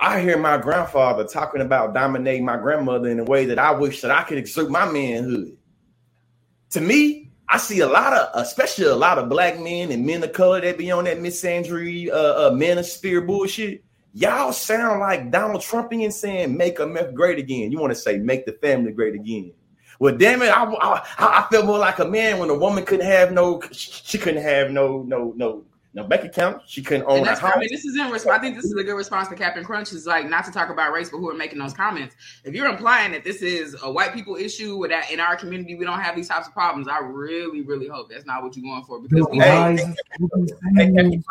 I 0.00 0.20
hear 0.20 0.36
my 0.36 0.58
grandfather 0.58 1.22
talking 1.22 1.60
about 1.60 1.94
dominating 1.94 2.44
my 2.44 2.56
grandmother 2.56 3.10
in 3.10 3.20
a 3.20 3.24
way 3.24 3.44
that 3.44 3.60
I 3.60 3.70
wish 3.70 4.00
that 4.00 4.10
I 4.10 4.24
could 4.24 4.38
exert 4.38 4.72
my 4.72 4.90
manhood." 4.90 5.56
To 6.70 6.80
me, 6.80 7.29
I 7.52 7.56
see 7.58 7.80
a 7.80 7.88
lot 7.88 8.12
of, 8.12 8.28
especially 8.34 8.84
a 8.84 8.94
lot 8.94 9.18
of 9.18 9.28
black 9.28 9.58
men 9.58 9.90
and 9.90 10.06
men 10.06 10.22
of 10.22 10.32
color 10.32 10.60
that 10.60 10.78
be 10.78 10.92
on 10.92 11.04
that 11.04 11.20
Miss 11.20 11.42
misandry, 11.42 12.08
uh, 12.08 12.12
uh 12.12 12.50
manosphere 12.52 13.26
bullshit. 13.26 13.82
Y'all 14.14 14.52
sound 14.52 15.00
like 15.00 15.32
Donald 15.32 15.60
Trumpian 15.60 16.12
saying 16.12 16.56
"Make 16.56 16.78
America 16.78 17.12
Great 17.12 17.40
Again." 17.40 17.72
You 17.72 17.80
want 17.80 17.90
to 17.90 17.98
say 17.98 18.18
"Make 18.18 18.46
the 18.46 18.52
family 18.52 18.92
great 18.92 19.16
again"? 19.16 19.52
Well, 19.98 20.16
damn 20.16 20.42
it, 20.42 20.48
I, 20.48 20.64
I 20.64 21.02
I 21.18 21.46
feel 21.50 21.66
more 21.66 21.78
like 21.78 21.98
a 21.98 22.04
man 22.04 22.38
when 22.38 22.50
a 22.50 22.54
woman 22.54 22.84
couldn't 22.84 23.06
have 23.06 23.32
no, 23.32 23.60
she 23.72 24.16
couldn't 24.16 24.42
have 24.42 24.70
no 24.70 25.02
no 25.02 25.32
no 25.36 25.64
no 25.92 26.04
bank 26.04 26.24
account. 26.24 26.62
She 26.66 26.82
couldn't 26.82 27.04
own 27.06 27.18
And 27.18 27.26
a 27.26 27.34
house. 27.34 27.52
I 27.56 27.58
mean, 27.58 27.68
this 27.70 27.84
is 27.84 27.98
in 27.98 28.10
response. 28.10 28.38
I 28.38 28.40
think 28.40 28.54
this 28.54 28.64
is 28.64 28.74
a 28.74 28.84
good 28.84 28.94
response 28.94 29.28
to 29.28 29.34
Captain 29.34 29.64
Crunch. 29.64 29.92
Is 29.92 30.06
like 30.06 30.28
not 30.28 30.44
to 30.44 30.52
talk 30.52 30.70
about 30.70 30.92
race, 30.92 31.10
but 31.10 31.18
who 31.18 31.28
are 31.30 31.34
making 31.34 31.58
those 31.58 31.72
comments. 31.72 32.14
If 32.44 32.54
you're 32.54 32.68
implying 32.68 33.10
that 33.12 33.24
this 33.24 33.42
is 33.42 33.76
a 33.82 33.90
white 33.90 34.14
people 34.14 34.36
issue, 34.36 34.76
or 34.76 34.88
that 34.88 35.10
in 35.10 35.18
our 35.18 35.36
community 35.36 35.74
we 35.74 35.84
don't 35.84 36.00
have 36.00 36.14
these 36.14 36.28
types 36.28 36.46
of 36.46 36.52
problems, 36.52 36.86
I 36.86 36.98
really, 37.00 37.62
really 37.62 37.88
hope 37.88 38.10
that's 38.10 38.24
not 38.24 38.42
what 38.42 38.56
you're 38.56 38.64
going 38.64 38.84
for. 38.84 39.00
Because 39.00 39.26
we 39.32 39.38
Hey, 39.38 39.58
Lies. 39.58 39.80
Hey, 39.80 39.94
hey, 40.76 40.86
I 40.86 40.92
didn't 40.92 41.24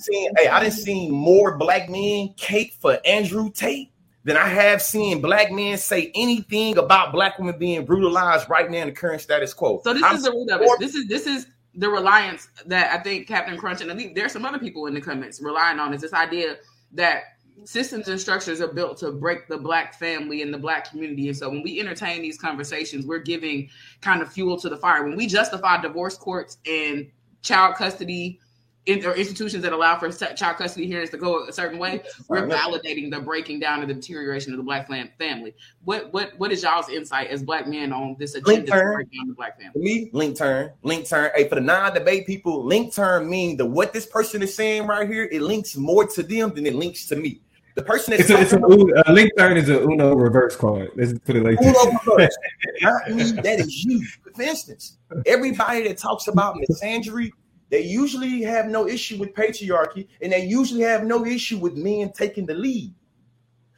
see. 0.00 0.30
Hey, 0.38 0.48
I 0.48 0.60
didn't 0.60 0.74
see 0.74 1.10
more 1.10 1.58
black 1.58 1.90
men 1.90 2.32
cape 2.36 2.72
for 2.80 2.98
Andrew 3.04 3.50
Tate 3.50 3.92
than 4.24 4.36
I 4.36 4.48
have 4.48 4.82
seen 4.82 5.20
black 5.20 5.52
men 5.52 5.78
say 5.78 6.10
anything 6.14 6.78
about 6.78 7.12
black 7.12 7.38
women 7.38 7.58
being 7.58 7.84
brutalized 7.84 8.48
right 8.50 8.68
now 8.68 8.78
in 8.78 8.88
the 8.88 8.94
current 8.94 9.20
status 9.20 9.54
quo. 9.54 9.80
So 9.84 9.94
this 9.94 10.02
I'm 10.02 10.16
is 10.16 10.24
the 10.24 10.32
root 10.32 10.50
of 10.50 10.62
it. 10.62 10.70
This 10.80 10.94
is 10.94 11.06
this 11.06 11.26
is 11.26 11.46
the 11.76 11.88
reliance 11.88 12.48
that 12.66 12.98
I 12.98 13.02
think 13.02 13.28
Captain 13.28 13.56
Crunch 13.58 13.82
and 13.82 13.92
I 13.92 13.96
think 13.96 14.14
there's 14.14 14.32
some 14.32 14.44
other 14.44 14.58
people 14.58 14.86
in 14.86 14.94
the 14.94 15.00
comments 15.00 15.40
relying 15.40 15.78
on 15.78 15.92
is 15.92 16.00
this 16.00 16.14
idea 16.14 16.56
that 16.92 17.24
systems 17.64 18.08
and 18.08 18.20
structures 18.20 18.60
are 18.60 18.72
built 18.72 18.98
to 18.98 19.12
break 19.12 19.48
the 19.48 19.58
black 19.58 19.94
family 19.94 20.42
and 20.42 20.52
the 20.52 20.58
black 20.58 20.90
community. 20.90 21.28
And 21.28 21.36
so 21.36 21.48
when 21.48 21.62
we 21.62 21.80
entertain 21.80 22.22
these 22.22 22.38
conversations, 22.38 23.06
we're 23.06 23.18
giving 23.18 23.68
kind 24.00 24.22
of 24.22 24.32
fuel 24.32 24.58
to 24.60 24.68
the 24.68 24.76
fire. 24.76 25.04
When 25.04 25.16
we 25.16 25.26
justify 25.26 25.80
divorce 25.80 26.16
courts 26.16 26.58
and 26.66 27.10
child 27.42 27.76
custody 27.76 28.40
in, 28.86 29.04
or 29.04 29.14
institutions 29.14 29.62
that 29.62 29.72
allow 29.72 29.98
for 29.98 30.10
sa- 30.10 30.32
child 30.32 30.56
custody 30.56 30.86
hearings 30.86 31.10
to 31.10 31.16
go 31.16 31.46
a 31.46 31.52
certain 31.52 31.78
way, 31.78 32.02
we're 32.28 32.46
validating 32.46 33.10
the 33.10 33.20
breaking 33.20 33.60
down 33.60 33.80
and 33.80 33.90
the 33.90 33.94
deterioration 33.94 34.52
of 34.52 34.56
the 34.58 34.62
black 34.62 34.88
fam- 34.88 35.10
family. 35.18 35.54
What 35.84 36.12
what 36.12 36.38
what 36.38 36.52
is 36.52 36.62
y'all's 36.62 36.88
insight 36.88 37.28
as 37.28 37.42
black 37.42 37.66
men 37.66 37.92
on 37.92 38.16
this 38.18 38.34
agenda 38.34 38.62
to 38.62 38.70
turn. 38.70 38.94
break 38.94 39.12
down 39.12 39.28
the 39.28 39.34
black 39.34 39.58
family? 39.58 39.72
For 39.72 39.78
me, 39.80 40.10
link 40.12 40.38
turn, 40.38 40.72
link 40.82 41.06
turn. 41.08 41.30
Hey, 41.34 41.48
for 41.48 41.56
the 41.56 41.60
non-debate 41.60 42.26
people, 42.26 42.64
link 42.64 42.94
turn 42.94 43.28
mean 43.28 43.56
the 43.56 43.66
what 43.66 43.92
this 43.92 44.06
person 44.06 44.42
is 44.42 44.54
saying 44.54 44.86
right 44.86 45.08
here. 45.08 45.28
It 45.30 45.42
links 45.42 45.76
more 45.76 46.06
to 46.06 46.22
them 46.22 46.54
than 46.54 46.66
it 46.66 46.74
links 46.74 47.06
to 47.08 47.16
me. 47.16 47.40
The 47.74 47.82
person 47.82 48.12
that's 48.12 48.30
It's 48.30 48.30
a, 48.30 48.40
it's 48.40 48.52
a, 48.54 49.10
a 49.10 49.12
link 49.12 49.32
turn 49.36 49.58
is 49.58 49.68
a 49.68 49.82
Uno 49.82 50.14
reverse 50.14 50.56
card. 50.56 50.92
Let's 50.96 51.12
put 51.18 51.36
it 51.36 51.44
like 51.44 51.60
Uno 51.60 51.72
that. 51.72 52.00
reverse. 52.06 52.36
Not 52.80 53.10
me, 53.10 53.32
that 53.32 53.60
is 53.60 53.84
you. 53.84 54.02
For 54.34 54.42
instance, 54.42 54.96
everybody 55.26 55.86
that 55.86 55.98
talks 55.98 56.28
about 56.28 56.56
misandry, 56.56 57.32
they 57.68 57.82
usually 57.82 58.42
have 58.42 58.66
no 58.66 58.86
issue 58.86 59.18
with 59.18 59.34
patriarchy, 59.34 60.06
and 60.22 60.32
they 60.32 60.44
usually 60.44 60.82
have 60.82 61.04
no 61.04 61.24
issue 61.24 61.58
with 61.58 61.74
men 61.74 62.12
taking 62.12 62.46
the 62.46 62.54
lead. 62.54 62.94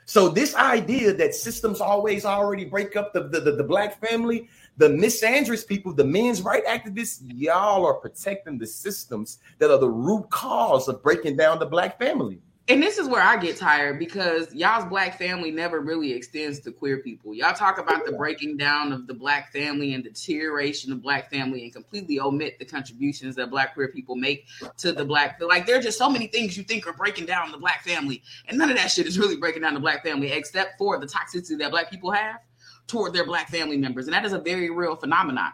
So 0.05 0.31
this 0.31 0.55
idea 0.55 1.12
that 1.12 1.35
systems 1.35 1.83
always 1.83 2.24
already 2.24 2.64
break 2.64 2.96
up 2.96 3.12
the, 3.12 3.24
the, 3.29 3.40
the, 3.40 3.53
the 3.53 3.64
black 3.64 4.01
family, 4.01 4.48
the 4.79 4.88
misandrous 4.88 5.66
people, 5.66 5.92
the 5.92 6.05
men's 6.05 6.40
right 6.40 6.64
activists, 6.64 7.20
y'all 7.27 7.85
are 7.85 7.94
protecting 7.94 8.57
the 8.57 8.66
systems 8.66 9.38
that 9.59 9.70
are 9.70 9.79
the 9.79 9.90
root 9.90 10.31
cause 10.31 10.88
of 10.88 11.03
breaking 11.03 11.37
down 11.37 11.59
the 11.59 11.66
black 11.66 11.98
family. 11.98 12.40
And 12.70 12.83
this 12.83 12.98
is 12.98 13.09
where 13.09 13.22
I 13.22 13.38
get 13.38 13.57
tired 13.57 13.98
because 13.98 14.54
y'all's 14.54 14.85
black 14.85 15.16
family 15.16 15.50
never 15.50 15.81
really 15.81 16.12
extends 16.12 16.61
to 16.61 16.70
queer 16.70 16.98
people. 16.98 17.33
Y'all 17.35 17.54
talk 17.54 17.78
about 17.78 18.04
the 18.04 18.12
breaking 18.12 18.59
down 18.59 18.92
of 18.92 19.07
the 19.07 19.14
black 19.14 19.50
family 19.54 19.94
and 19.94 20.04
deterioration 20.04 20.92
of 20.92 21.00
black 21.00 21.31
family 21.31 21.64
and 21.64 21.72
completely 21.72 22.20
omit 22.20 22.59
the 22.59 22.66
contributions 22.66 23.37
that 23.37 23.48
black 23.48 23.72
queer 23.72 23.88
people 23.88 24.16
make 24.16 24.46
to 24.76 24.92
the 24.92 25.02
black. 25.02 25.40
Like 25.40 25.64
there 25.64 25.78
are 25.78 25.83
just 25.83 25.96
so 25.96 26.11
many 26.11 26.26
things 26.26 26.59
you 26.59 26.62
think 26.62 26.87
are 26.87 26.92
breaking 26.92 27.24
down 27.24 27.50
the 27.52 27.57
black 27.57 27.85
family, 27.85 28.22
and 28.48 28.59
none 28.59 28.68
of 28.68 28.76
that 28.76 28.90
shit 28.90 29.07
is 29.07 29.18
really 29.18 29.37
breaking 29.38 29.62
down 29.62 29.72
the 29.72 29.81
black 29.81 30.04
family, 30.04 30.31
except 30.31 30.76
for 30.76 30.98
the 30.98 31.07
toxicity 31.07 31.59
that 31.61 31.70
black 31.70 31.90
people 31.90 32.11
have 32.11 32.40
toward 32.87 33.14
their 33.14 33.24
black 33.24 33.48
family 33.48 33.78
members, 33.78 34.07
and 34.07 34.12
that 34.12 34.26
is 34.26 34.35
a 34.35 34.38
very 34.38 34.68
real 34.68 34.94
phenomenon. 34.94 35.52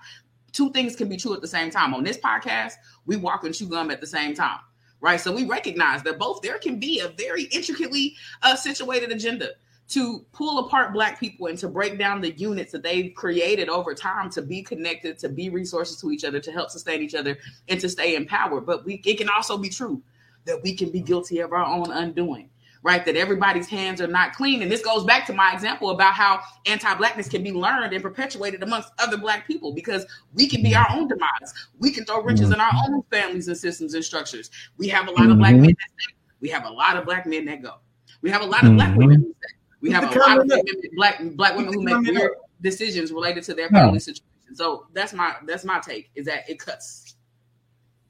Two 0.51 0.73
things 0.73 0.97
can 0.97 1.09
be 1.09 1.17
true 1.17 1.35
at 1.35 1.41
the 1.41 1.49
same 1.49 1.71
time. 1.71 1.95
On 1.95 2.03
this 2.03 2.19
podcast, 2.19 2.73
we 3.07 3.17
walk 3.17 3.45
and 3.45 3.55
chew 3.55 3.69
gum 3.69 3.93
at 3.93 4.01
the 4.01 4.07
same 4.07 4.35
time 4.35 4.59
right? 5.01 5.21
So 5.21 5.33
we 5.33 5.45
recognize 5.45 6.03
that 6.03 6.19
both 6.19 6.43
there 6.43 6.59
can 6.59 6.79
be 6.79 7.01
a 7.01 7.09
very 7.09 7.45
intricately 7.45 8.17
uh, 8.43 8.57
situated 8.57 9.13
agenda 9.13 9.51
to 9.87 10.25
pull 10.33 10.67
apart 10.67 10.95
Black 10.95 11.21
people 11.21 11.47
and 11.49 11.59
to 11.59 11.69
break 11.69 11.99
down 11.99 12.21
the 12.21 12.33
units 12.33 12.73
that 12.73 12.83
they've 12.83 13.15
created 13.15 13.69
over 13.69 13.95
time 13.95 14.31
to 14.31 14.41
be 14.41 14.63
connected, 14.63 15.19
to 15.19 15.29
be 15.29 15.51
resources 15.51 16.01
to 16.01 16.11
each 16.11 16.25
other, 16.25 16.41
to 16.41 16.51
help 16.51 16.71
sustain 16.71 17.03
each 17.03 17.15
other, 17.15 17.37
and 17.69 17.81
to 17.81 17.89
stay 17.89 18.17
in 18.17 18.25
power. 18.25 18.61
But 18.61 18.85
we, 18.85 19.03
it 19.05 19.19
can 19.19 19.29
also 19.29 19.59
be 19.59 19.69
true 19.69 20.03
that 20.47 20.63
we 20.63 20.75
can 20.75 20.91
be 20.91 21.01
guilty 21.01 21.41
of 21.41 21.53
our 21.53 21.65
own 21.65 21.91
undoing. 21.91 22.49
Right, 22.85 23.03
that 23.07 23.17
everybody's 23.17 23.67
hands 23.67 24.03
are 24.03 24.07
not 24.07 24.35
clean. 24.35 24.61
And 24.61 24.71
this 24.71 24.83
goes 24.83 25.05
back 25.05 25.25
to 25.29 25.33
my 25.33 25.55
example 25.55 25.89
about 25.89 26.13
how 26.13 26.41
anti 26.67 26.95
blackness 26.97 27.31
can 27.31 27.43
be 27.43 27.51
learned 27.51 27.95
and 27.95 28.03
perpetuated 28.03 28.63
amongst 28.63 28.91
other 28.99 29.17
black 29.17 29.47
people 29.47 29.73
because 29.73 30.05
we 30.35 30.47
can 30.47 30.63
be 30.63 30.75
our 30.77 30.87
own 30.91 31.09
demise. 31.09 31.55
We 31.79 31.91
can 31.93 32.05
throw 32.05 32.23
wrenches 32.23 32.51
in 32.51 32.61
our 32.61 32.73
own 32.87 33.03
families 33.11 33.49
and 33.49 33.57
systems 33.57 33.95
and 33.95 34.05
structures. 34.05 34.51
We 34.77 34.89
have 34.89 35.09
a 35.09 35.13
lot 35.13 35.31
of 35.31 35.39
black 35.39 35.55
men 35.55 35.69
that 35.69 35.77
stay. 35.99 36.15
We 36.41 36.51
have 36.51 36.67
a 36.67 36.71
lot 36.71 36.99
of 36.99 37.07
black 37.07 37.25
men 37.25 37.47
that 37.47 37.63
go. 37.63 37.77
We 38.21 38.29
have 38.29 38.43
a 38.43 38.47
lot 38.47 38.67
of 38.67 38.75
black 38.75 38.95
women 38.99 39.21
who 39.23 39.33
stay. 39.33 39.55
We 39.81 39.91
have 39.91 40.15
a 40.15 40.19
lot 40.19 40.39
of 40.39 40.51
black 40.95 41.23
black 41.37 41.57
women 41.57 41.73
who 41.73 41.83
make 41.83 41.99
weird 42.07 42.33
decisions 42.61 43.13
related 43.13 43.45
to 43.45 43.55
their 43.55 43.71
family 43.71 43.99
situation. 43.99 44.25
So 44.55 44.87
that's 44.93 45.13
my 45.13 45.37
that's 45.47 45.65
my 45.65 45.81
take 45.81 46.11
is 46.15 46.27
that 46.27 46.49
it 46.49 46.59
cuts. 46.59 47.14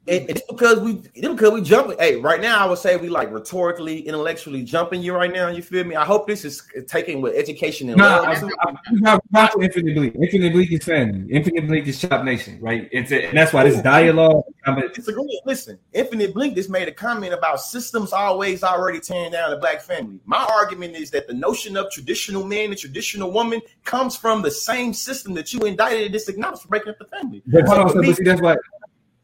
And 0.07 0.27
mm. 0.27 0.29
it's 0.29 0.41
because 0.47 0.79
we 0.79 1.01
it's 1.13 1.27
because 1.27 1.51
we 1.51 1.61
jump. 1.61 1.99
Hey, 1.99 2.15
right 2.17 2.39
now 2.39 2.63
I 2.63 2.69
would 2.69 2.77
say 2.77 2.95
we 2.97 3.09
like 3.09 3.31
rhetorically, 3.31 4.07
intellectually 4.07 4.63
jumping 4.63 5.01
you 5.01 5.15
right 5.15 5.31
now. 5.31 5.49
You 5.49 5.61
feel 5.61 5.83
me? 5.83 5.95
I 5.95 6.05
hope 6.05 6.27
this 6.27 6.45
is 6.45 6.63
taking 6.87 7.21
with 7.21 7.35
education 7.35 7.89
and 7.89 7.97
Nah, 7.97 8.19
love. 8.19 9.23
Not 9.31 9.61
Infinite 9.61 9.95
Blink. 9.95 10.15
Infinite 10.15 10.53
Blink 10.53 10.71
is 10.71 10.83
family. 10.83 11.31
Infinite 11.31 11.67
Blink 11.67 11.87
is 11.87 11.99
Chop 11.99 12.23
Nation, 12.23 12.59
right? 12.61 12.87
It's 12.91 13.11
a, 13.11 13.25
and 13.25 13.37
that's 13.37 13.51
why 13.51 13.63
this 13.63 13.81
dialogue. 13.81 14.43
I'm 14.65 14.77
a, 14.77 14.89
disagree. 14.89 15.41
Listen, 15.45 15.79
Infinite 15.93 16.33
Blink 16.33 16.55
just 16.55 16.69
made 16.69 16.87
a 16.87 16.91
comment 16.91 17.33
about 17.33 17.61
systems 17.61 18.13
always 18.13 18.63
already 18.63 18.99
tearing 18.99 19.31
down 19.31 19.49
the 19.49 19.57
black 19.57 19.81
family. 19.81 20.19
My 20.25 20.47
argument 20.51 20.95
is 20.95 21.09
that 21.11 21.27
the 21.27 21.33
notion 21.33 21.77
of 21.77 21.91
traditional 21.91 22.43
man 22.43 22.69
and 22.69 22.77
traditional 22.77 23.31
woman 23.31 23.61
comes 23.83 24.15
from 24.15 24.41
the 24.41 24.51
same 24.51 24.93
system 24.93 25.33
that 25.33 25.51
you 25.53 25.61
indicted 25.61 26.03
and 26.03 26.13
disacknowledged 26.13 26.63
for 26.63 26.67
breaking 26.67 26.89
up 26.89 26.99
the 26.99 27.05
family. 27.05 27.41
but 27.47 27.65
hold 27.65 27.79
on, 27.79 27.89
So 27.89 27.95
so, 27.95 28.01
but 28.03 28.15
see, 28.17 28.23
that's 28.23 28.41
why. 28.41 28.55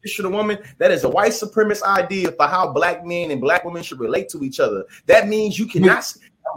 Traditional 0.02 0.32
woman, 0.32 0.58
that 0.78 0.90
is 0.90 1.04
a 1.04 1.08
white 1.08 1.32
supremacist 1.32 1.82
idea 1.82 2.32
for 2.32 2.46
how 2.46 2.72
black 2.72 3.04
men 3.04 3.30
and 3.30 3.40
black 3.40 3.64
women 3.64 3.82
should 3.82 4.00
relate 4.00 4.28
to 4.30 4.42
each 4.42 4.60
other. 4.60 4.84
That 5.06 5.28
means 5.28 5.58
you 5.58 5.66
cannot. 5.66 6.12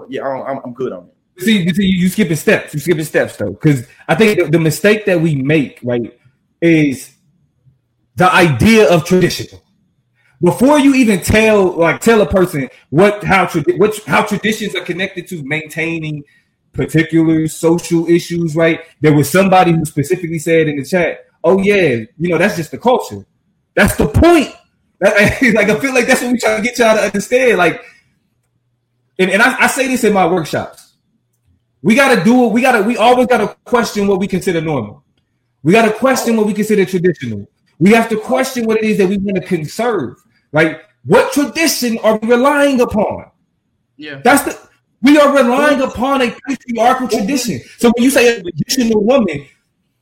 Yeah, 0.09 0.27
I'm, 0.27 0.59
I'm 0.63 0.73
good 0.73 0.91
on 0.91 1.07
it. 1.07 1.43
See, 1.43 1.63
you 1.63 1.73
see, 1.73 1.85
you 1.85 2.09
skipping 2.09 2.37
steps. 2.37 2.73
You 2.73 2.79
skipping 2.79 3.03
steps 3.03 3.37
though, 3.37 3.51
because 3.51 3.87
I 4.07 4.15
think 4.15 4.39
the, 4.39 4.45
the 4.51 4.59
mistake 4.59 5.05
that 5.05 5.19
we 5.19 5.35
make, 5.35 5.79
right, 5.83 6.17
is 6.61 7.13
the 8.15 8.33
idea 8.33 8.89
of 8.89 9.05
traditional. 9.05 9.61
Before 10.41 10.79
you 10.79 10.95
even 10.95 11.21
tell, 11.21 11.71
like, 11.77 12.01
tell 12.01 12.21
a 12.21 12.25
person 12.25 12.69
what 12.89 13.23
how 13.23 13.45
tradi- 13.45 13.77
what 13.77 13.97
how 14.05 14.23
traditions 14.23 14.75
are 14.75 14.83
connected 14.83 15.27
to 15.27 15.43
maintaining 15.43 16.23
particular 16.71 17.47
social 17.47 18.07
issues, 18.07 18.55
right? 18.55 18.81
There 19.01 19.13
was 19.13 19.29
somebody 19.29 19.71
who 19.71 19.85
specifically 19.85 20.39
said 20.39 20.67
in 20.67 20.77
the 20.77 20.85
chat, 20.85 21.25
"Oh 21.43 21.59
yeah, 21.59 22.05
you 22.17 22.29
know 22.29 22.37
that's 22.37 22.55
just 22.55 22.71
the 22.71 22.77
culture. 22.77 23.25
That's 23.75 23.95
the 23.95 24.07
point." 24.07 24.53
That, 24.99 25.41
like 25.55 25.69
I 25.69 25.79
feel 25.79 25.93
like 25.93 26.07
that's 26.07 26.21
what 26.21 26.31
we 26.31 26.39
try 26.39 26.57
to 26.57 26.63
get 26.63 26.79
y'all 26.79 26.95
to 26.95 27.03
understand. 27.03 27.57
Like 27.57 27.83
and, 29.17 29.31
and 29.31 29.41
I, 29.41 29.63
I 29.63 29.67
say 29.67 29.87
this 29.87 30.03
in 30.03 30.13
my 30.13 30.27
workshops. 30.27 30.93
We 31.81 31.95
got 31.95 32.15
to 32.15 32.23
do 32.23 32.45
it. 32.45 32.51
We 32.51 32.61
got 32.61 32.73
to. 32.73 32.81
We 32.81 32.97
always 32.97 33.27
got 33.27 33.37
to 33.37 33.55
question 33.63 34.07
what 34.07 34.19
we 34.19 34.27
consider 34.27 34.61
normal. 34.61 35.03
We 35.63 35.71
got 35.71 35.85
to 35.85 35.93
question 35.93 36.35
what 36.35 36.45
we 36.45 36.53
consider 36.53 36.85
traditional. 36.85 37.47
We 37.79 37.91
have 37.91 38.09
to 38.09 38.19
question 38.19 38.65
what 38.65 38.77
it 38.77 38.83
is 38.83 38.97
that 38.97 39.07
we 39.07 39.17
want 39.17 39.37
to 39.37 39.47
conserve. 39.47 40.17
Right? 40.51 40.81
What 41.05 41.33
tradition 41.33 41.99
are 41.99 42.17
we 42.17 42.29
relying 42.29 42.81
upon? 42.81 43.29
Yeah, 43.97 44.21
that's 44.23 44.43
the. 44.43 44.69
We 45.01 45.17
are 45.19 45.35
relying 45.35 45.81
upon 45.81 46.23
a 46.23 46.35
patriarchal 46.47 47.07
tradition. 47.07 47.61
So 47.77 47.91
when 47.95 48.03
you 48.03 48.09
say 48.09 48.37
a 48.37 48.41
traditional 48.41 49.03
woman, 49.03 49.45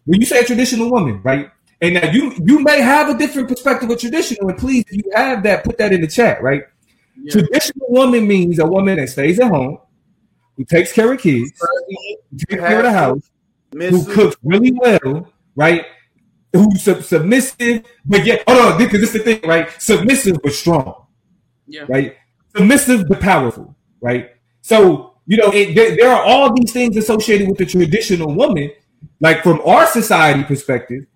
when 0.06 0.22
you 0.22 0.26
say 0.26 0.40
a 0.40 0.46
traditional 0.46 0.90
woman, 0.90 1.22
right? 1.24 1.52
And 1.84 1.96
now 1.96 2.10
you 2.12 2.34
you 2.46 2.64
may 2.64 2.80
have 2.80 3.10
a 3.10 3.18
different 3.18 3.50
perspective 3.50 3.90
of 3.90 4.00
traditional, 4.00 4.48
and 4.48 4.58
please, 4.58 4.86
if 4.88 5.06
you 5.06 5.12
have 5.14 5.44
that, 5.44 5.66
put 5.66 5.78
that 5.80 5.92
in 5.92 6.00
the 6.00 6.08
chat, 6.08 6.42
right? 6.42 6.64
Yeah. 7.22 7.34
Traditional 7.34 7.88
woman 7.90 8.26
means 8.26 8.58
a 8.60 8.66
woman 8.66 8.96
that 8.96 9.10
stays 9.10 9.38
at 9.38 9.52
home, 9.52 9.80
who 10.56 10.64
takes 10.64 10.94
care 10.94 11.12
of 11.12 11.20
kids, 11.20 11.52
who 12.32 12.38
takes 12.38 12.62
care 12.62 12.78
of 12.78 12.84
the 12.84 12.92
house, 12.94 13.30
who 13.74 14.06
cooks 14.14 14.38
really 14.44 14.72
well, 14.72 15.28
right? 15.58 15.86
Who's 16.54 16.84
sub- 16.84 17.04
submissive, 17.04 17.84
but 18.06 18.26
yet, 18.26 18.46
hold 18.48 18.62
on, 18.62 18.78
because 18.78 19.02
this 19.02 19.14
is 19.14 19.22
the 19.22 19.36
thing, 19.36 19.42
right? 19.50 19.70
Submissive 19.78 20.38
but 20.42 20.54
strong, 20.54 21.06
yeah, 21.68 21.84
right? 21.90 22.16
Submissive 22.56 23.10
but 23.10 23.20
powerful, 23.20 23.76
right? 24.00 24.30
So 24.62 25.16
you 25.26 25.36
know, 25.36 25.52
it, 25.52 25.76
there, 25.76 25.98
there 25.98 26.10
are 26.10 26.24
all 26.24 26.54
these 26.54 26.72
things 26.72 26.96
associated 26.96 27.50
with 27.50 27.58
the 27.58 27.66
traditional 27.66 28.34
woman, 28.34 28.72
like 29.20 29.44
from 29.44 29.60
our 29.66 29.86
society 29.86 30.46
perspective, 30.46 31.08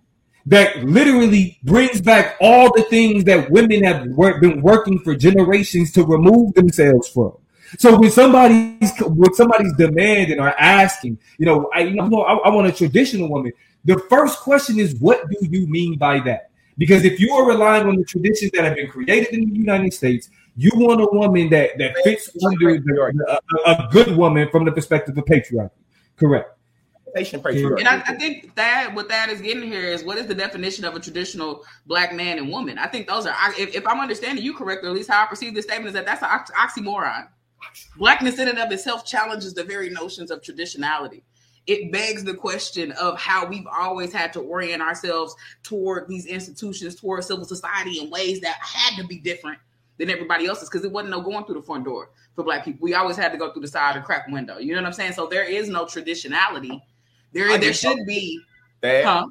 that 0.48 0.82
literally 0.82 1.58
brings 1.62 2.00
back 2.00 2.36
all 2.40 2.72
the 2.74 2.82
things 2.84 3.24
that 3.24 3.50
women 3.50 3.84
have 3.84 4.06
work, 4.08 4.40
been 4.40 4.62
working 4.62 4.98
for 5.00 5.14
generations 5.14 5.92
to 5.92 6.04
remove 6.04 6.54
themselves 6.54 7.06
from. 7.08 7.32
So 7.76 7.98
when 7.98 8.10
somebody's 8.10 8.92
when 9.00 9.34
somebody's 9.34 9.74
demanding 9.74 10.40
or 10.40 10.48
asking, 10.58 11.18
you 11.36 11.44
know, 11.44 11.68
I 11.74 11.80
you 11.80 11.96
know 11.96 12.22
I, 12.22 12.48
I 12.48 12.48
want 12.48 12.66
a 12.66 12.72
traditional 12.72 13.28
woman. 13.28 13.52
The 13.84 13.98
first 14.08 14.38
question 14.40 14.78
is, 14.78 14.94
what 14.96 15.28
do 15.28 15.36
you 15.50 15.66
mean 15.66 15.98
by 15.98 16.20
that? 16.20 16.50
Because 16.78 17.04
if 17.04 17.20
you 17.20 17.32
are 17.34 17.46
relying 17.46 17.86
on 17.86 17.96
the 17.96 18.04
traditions 18.04 18.52
that 18.52 18.64
have 18.64 18.76
been 18.76 18.88
created 18.88 19.34
in 19.34 19.50
the 19.50 19.54
United 19.54 19.92
States, 19.92 20.30
you 20.56 20.70
want 20.74 21.02
a 21.02 21.08
woman 21.12 21.50
that 21.50 21.76
that 21.76 21.94
fits 22.04 22.30
under 22.42 22.78
the, 22.78 23.40
a, 23.66 23.70
a 23.70 23.88
good 23.92 24.16
woman 24.16 24.48
from 24.50 24.64
the 24.64 24.72
perspective 24.72 25.18
of 25.18 25.24
patriarchy. 25.26 25.70
Correct. 26.16 26.57
And 27.78 27.88
I, 27.88 28.02
I, 28.06 28.14
think 28.14 28.54
that 28.56 28.94
what 28.94 29.08
that 29.08 29.28
is 29.28 29.40
getting 29.40 29.62
here 29.62 29.82
is 29.82 30.04
what 30.04 30.18
is 30.18 30.26
the 30.26 30.34
definition 30.34 30.84
of 30.84 30.94
a 30.94 31.00
traditional 31.00 31.64
black 31.86 32.12
man 32.12 32.38
and 32.38 32.50
woman? 32.50 32.78
I 32.78 32.86
think 32.86 33.06
those 33.06 33.26
are, 33.26 33.34
if, 33.58 33.74
if 33.74 33.86
I'm 33.86 34.00
understanding 34.00 34.44
you 34.44 34.54
correctly, 34.54 34.88
at 34.88 34.94
least 34.94 35.10
how 35.10 35.22
I 35.22 35.26
perceive 35.26 35.54
this 35.54 35.64
statement 35.64 35.88
is 35.88 35.94
that 35.94 36.06
that's 36.06 36.22
an 36.22 36.28
oxymoron. 36.28 37.28
Blackness 37.96 38.38
in 38.38 38.48
and 38.48 38.58
of 38.58 38.70
itself 38.70 39.04
challenges 39.04 39.54
the 39.54 39.64
very 39.64 39.90
notions 39.90 40.30
of 40.30 40.42
traditionality. 40.42 41.22
It 41.66 41.92
begs 41.92 42.24
the 42.24 42.34
question 42.34 42.92
of 42.92 43.18
how 43.18 43.46
we've 43.46 43.66
always 43.66 44.12
had 44.12 44.32
to 44.32 44.40
orient 44.40 44.80
ourselves 44.80 45.34
toward 45.62 46.08
these 46.08 46.24
institutions, 46.24 46.94
toward 46.94 47.24
civil 47.24 47.44
society 47.44 48.00
in 48.00 48.08
ways 48.08 48.40
that 48.40 48.56
had 48.60 48.96
to 49.00 49.06
be 49.06 49.18
different 49.18 49.58
than 49.98 50.08
everybody 50.08 50.46
else's 50.46 50.70
because 50.70 50.84
it 50.84 50.92
wasn't 50.92 51.10
no 51.10 51.20
going 51.20 51.44
through 51.44 51.56
the 51.56 51.66
front 51.66 51.84
door 51.84 52.10
for 52.34 52.44
black 52.44 52.64
people. 52.64 52.78
We 52.80 52.94
always 52.94 53.16
had 53.16 53.32
to 53.32 53.38
go 53.38 53.52
through 53.52 53.62
the 53.62 53.68
side 53.68 53.96
or 53.96 54.00
crack 54.00 54.28
window. 54.28 54.58
You 54.58 54.74
know 54.74 54.80
what 54.80 54.86
I'm 54.86 54.92
saying? 54.94 55.12
So 55.12 55.26
there 55.26 55.44
is 55.44 55.68
no 55.68 55.84
traditionality 55.84 56.80
there, 57.38 57.54
I 57.54 57.58
there 57.58 57.72
should 57.72 58.06
be. 58.06 58.40
Dad, 58.82 59.04
huh? 59.04 59.26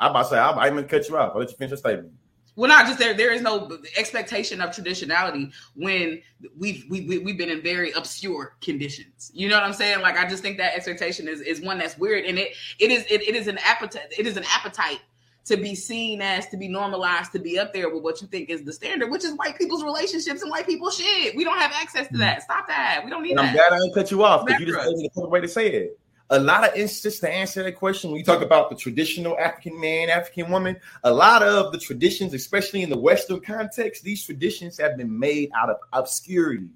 I'm 0.00 0.10
about 0.10 0.22
to 0.24 0.28
say, 0.28 0.38
I'm, 0.38 0.58
I'm 0.58 0.72
going 0.74 0.84
to 0.84 0.88
cut 0.88 1.08
you 1.08 1.16
off. 1.16 1.32
I'll 1.34 1.40
let 1.40 1.50
you 1.50 1.56
finish 1.56 1.70
your 1.70 1.78
statement. 1.78 2.12
Well, 2.58 2.68
not 2.68 2.86
just 2.86 2.98
there. 2.98 3.14
There 3.14 3.32
is 3.32 3.40
no 3.40 3.78
expectation 3.96 4.60
of 4.60 4.70
traditionality 4.70 5.52
when 5.76 6.20
we've 6.56 6.84
we, 6.90 7.06
we, 7.06 7.18
we've 7.18 7.38
been 7.38 7.50
in 7.50 7.62
very 7.62 7.92
obscure 7.92 8.56
conditions. 8.60 9.30
You 9.32 9.48
know 9.48 9.54
what 9.54 9.62
I'm 9.62 9.72
saying? 9.72 10.00
Like 10.00 10.16
I 10.16 10.28
just 10.28 10.42
think 10.42 10.58
that 10.58 10.74
expectation 10.74 11.28
is 11.28 11.40
is 11.40 11.60
one 11.60 11.78
that's 11.78 11.96
weird, 11.98 12.24
and 12.24 12.36
it 12.36 12.56
it 12.80 12.90
is 12.90 13.04
it, 13.08 13.22
it 13.22 13.36
is 13.36 13.46
an 13.46 13.58
appetite. 13.58 14.12
It 14.18 14.26
is 14.26 14.36
an 14.36 14.42
appetite 14.52 14.98
to 15.44 15.56
be 15.56 15.76
seen 15.76 16.20
as 16.20 16.48
to 16.48 16.56
be 16.56 16.66
normalized 16.66 17.30
to 17.32 17.38
be 17.38 17.60
up 17.60 17.72
there 17.72 17.94
with 17.94 18.02
what 18.02 18.20
you 18.20 18.26
think 18.26 18.50
is 18.50 18.64
the 18.64 18.72
standard, 18.72 19.08
which 19.08 19.24
is 19.24 19.34
white 19.34 19.56
people's 19.56 19.84
relationships 19.84 20.42
and 20.42 20.50
white 20.50 20.66
people 20.66 20.90
shit. 20.90 21.36
We 21.36 21.44
don't 21.44 21.58
have 21.58 21.70
access 21.72 22.08
to 22.08 22.14
mm. 22.14 22.18
that. 22.18 22.42
Stop 22.42 22.66
that. 22.66 23.02
We 23.04 23.10
don't 23.10 23.22
need 23.22 23.30
and 23.30 23.38
that. 23.38 23.48
I'm 23.50 23.54
glad 23.54 23.72
I 23.72 23.78
didn't 23.78 23.94
cut 23.94 24.10
you 24.10 24.24
off 24.24 24.44
because 24.44 24.60
you 24.60 24.66
just 24.66 24.84
gave 24.84 24.96
me 24.96 25.08
the 25.14 25.28
way 25.28 25.40
to 25.40 25.48
say 25.48 25.70
it 25.70 25.98
a 26.30 26.38
lot 26.38 26.68
of 26.68 26.74
instances 26.74 27.20
to 27.20 27.30
answer 27.30 27.62
that 27.62 27.76
question 27.76 28.10
when 28.10 28.18
you 28.18 28.24
talk 28.24 28.42
about 28.42 28.68
the 28.68 28.76
traditional 28.76 29.38
African 29.38 29.80
man, 29.80 30.10
African 30.10 30.50
woman, 30.50 30.76
a 31.04 31.12
lot 31.12 31.42
of 31.42 31.72
the 31.72 31.78
traditions, 31.78 32.34
especially 32.34 32.82
in 32.82 32.90
the 32.90 32.98
Western 32.98 33.40
context, 33.40 34.02
these 34.02 34.24
traditions 34.24 34.78
have 34.78 34.96
been 34.96 35.18
made 35.18 35.50
out 35.56 35.70
of 35.70 35.76
obscurity. 35.92 36.68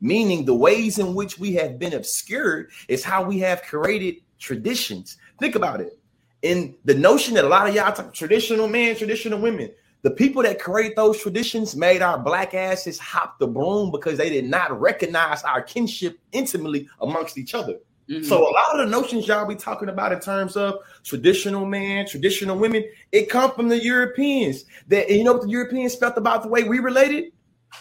Meaning 0.00 0.44
the 0.44 0.54
ways 0.54 0.98
in 0.98 1.14
which 1.14 1.38
we 1.38 1.54
have 1.54 1.78
been 1.78 1.94
obscured 1.94 2.70
is 2.88 3.02
how 3.02 3.24
we 3.24 3.38
have 3.38 3.62
created 3.62 4.16
traditions. 4.38 5.16
Think 5.40 5.54
about 5.54 5.80
it. 5.80 5.98
In 6.42 6.76
the 6.84 6.94
notion 6.94 7.34
that 7.34 7.44
a 7.44 7.48
lot 7.48 7.66
of 7.66 7.74
y'all 7.74 7.92
talk 7.92 8.12
traditional 8.12 8.68
men, 8.68 8.94
traditional 8.94 9.40
women, 9.40 9.70
the 10.02 10.10
people 10.10 10.42
that 10.42 10.60
create 10.60 10.94
those 10.94 11.20
traditions 11.20 11.74
made 11.74 12.02
our 12.02 12.18
black 12.18 12.52
asses 12.52 12.98
hop 12.98 13.38
the 13.38 13.46
broom 13.46 13.90
because 13.90 14.18
they 14.18 14.28
did 14.28 14.44
not 14.44 14.78
recognize 14.78 15.42
our 15.44 15.62
kinship 15.62 16.18
intimately 16.32 16.88
amongst 17.00 17.38
each 17.38 17.54
other. 17.54 17.78
Mm-hmm. 18.08 18.24
So 18.24 18.48
a 18.48 18.52
lot 18.52 18.78
of 18.78 18.78
the 18.78 18.86
notions 18.86 19.26
y'all 19.26 19.46
be 19.46 19.56
talking 19.56 19.88
about 19.88 20.12
in 20.12 20.20
terms 20.20 20.56
of 20.56 20.78
traditional 21.02 21.66
man, 21.66 22.06
traditional 22.06 22.56
women, 22.56 22.84
it 23.10 23.28
come 23.28 23.52
from 23.52 23.68
the 23.68 23.82
Europeans. 23.82 24.64
That 24.88 25.10
you 25.10 25.24
know 25.24 25.32
what 25.32 25.42
the 25.42 25.48
Europeans 25.48 25.94
felt 25.96 26.16
about 26.16 26.42
the 26.42 26.48
way 26.48 26.62
we 26.62 26.78
related 26.78 27.32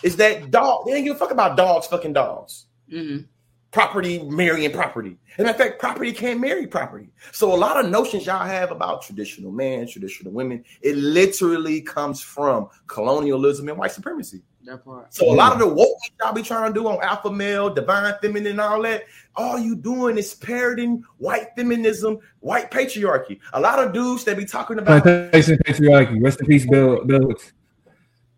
is 0.01 0.15
that 0.17 0.49
dog. 0.51 0.85
They 0.85 0.93
didn't 0.93 1.05
give 1.05 1.15
a 1.15 1.19
fuck 1.19 1.31
about 1.31 1.57
dogs, 1.57 1.87
fucking 1.87 2.13
dogs. 2.13 2.65
Mm-hmm. 2.91 3.25
Property 3.71 4.23
marrying 4.23 4.71
property. 4.71 5.17
And 5.37 5.47
in 5.47 5.53
fact, 5.53 5.79
property 5.79 6.13
can't 6.13 6.39
marry 6.39 6.65
property. 6.65 7.09
So 7.33 7.53
a 7.53 7.57
lot 7.57 7.83
of 7.83 7.91
notions 7.91 8.25
y'all 8.25 8.45
have 8.45 8.71
about 8.71 9.01
traditional 9.01 9.51
man, 9.51 9.85
traditional 9.87 10.31
women, 10.31 10.63
it 10.81 10.95
literally 10.95 11.81
comes 11.81 12.21
from 12.21 12.69
colonialism 12.87 13.67
and 13.67 13.77
white 13.77 13.91
supremacy. 13.91 14.41
That 14.65 14.83
part. 14.83 15.13
So 15.13 15.31
a 15.31 15.35
lot 15.35 15.53
of 15.53 15.59
the 15.59 15.67
woke 15.67 15.97
y'all 16.19 16.33
be 16.33 16.41
trying 16.41 16.73
to 16.73 16.79
do 16.79 16.87
on 16.87 16.99
alpha 17.03 17.31
male, 17.31 17.71
divine 17.71 18.15
feminine, 18.19 18.53
and 18.53 18.61
all 18.61 18.81
that, 18.81 19.03
all 19.35 19.59
you 19.59 19.75
doing 19.75 20.17
is 20.17 20.33
parroting 20.33 21.03
white 21.17 21.49
feminism, 21.55 22.17
white 22.39 22.71
patriarchy. 22.71 23.39
A 23.53 23.59
lot 23.59 23.77
of 23.77 23.93
dudes 23.93 24.23
that 24.23 24.37
be 24.37 24.45
talking 24.45 24.79
about 24.79 25.03
plantation 25.03 25.57
patriarchy. 25.59 26.23
Rest 26.23 26.41
in 26.41 26.47
peace, 26.47 26.65
Bill. 26.65 27.05
Bill. 27.05 27.31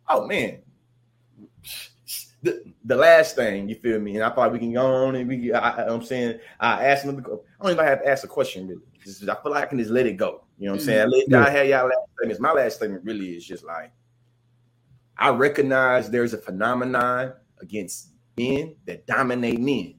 Oh 0.10 0.28
man. 0.28 0.60
The, 2.44 2.62
the 2.84 2.96
last 2.96 3.36
thing, 3.36 3.70
you 3.70 3.76
feel 3.76 4.00
me? 4.00 4.16
And 4.16 4.24
I 4.24 4.30
thought 4.30 4.52
we 4.52 4.60
can 4.60 4.74
go 4.74 4.86
on 4.86 5.16
and 5.16 5.30
we 5.30 5.54
I, 5.54 5.88
am 5.88 6.04
saying 6.04 6.40
I 6.60 6.88
asked 6.88 7.06
him 7.06 7.18
I 7.18 7.64
don't 7.64 7.72
even 7.72 7.86
have 7.86 8.04
to 8.04 8.10
ask 8.10 8.26
a 8.26 8.28
question 8.28 8.68
really. 8.68 8.82
Just, 9.02 9.24
I 9.30 9.36
feel 9.36 9.54
like 9.54 9.64
I 9.64 9.68
can 9.68 9.80
just 9.80 9.92
let 9.92 10.06
it 10.06 10.18
go. 10.18 10.44
You 10.58 10.66
know 10.66 10.74
what 10.74 10.82
I'm 10.82 10.86
saying? 10.86 11.08
Mm-hmm. 11.08 11.32
Let 11.32 11.46
y'all 11.46 11.52
have 11.52 11.68
y'all 11.68 11.86
last 11.86 12.10
statements. 12.18 12.42
My 12.42 12.52
last 12.52 12.76
statement 12.76 13.06
really 13.06 13.30
is 13.30 13.46
just 13.46 13.64
like 13.64 13.92
I 15.18 15.30
recognize 15.30 16.10
there's 16.10 16.34
a 16.34 16.38
phenomenon 16.38 17.34
against 17.60 18.10
men 18.38 18.76
that 18.86 19.08
dominate 19.08 19.60
men. 19.60 19.96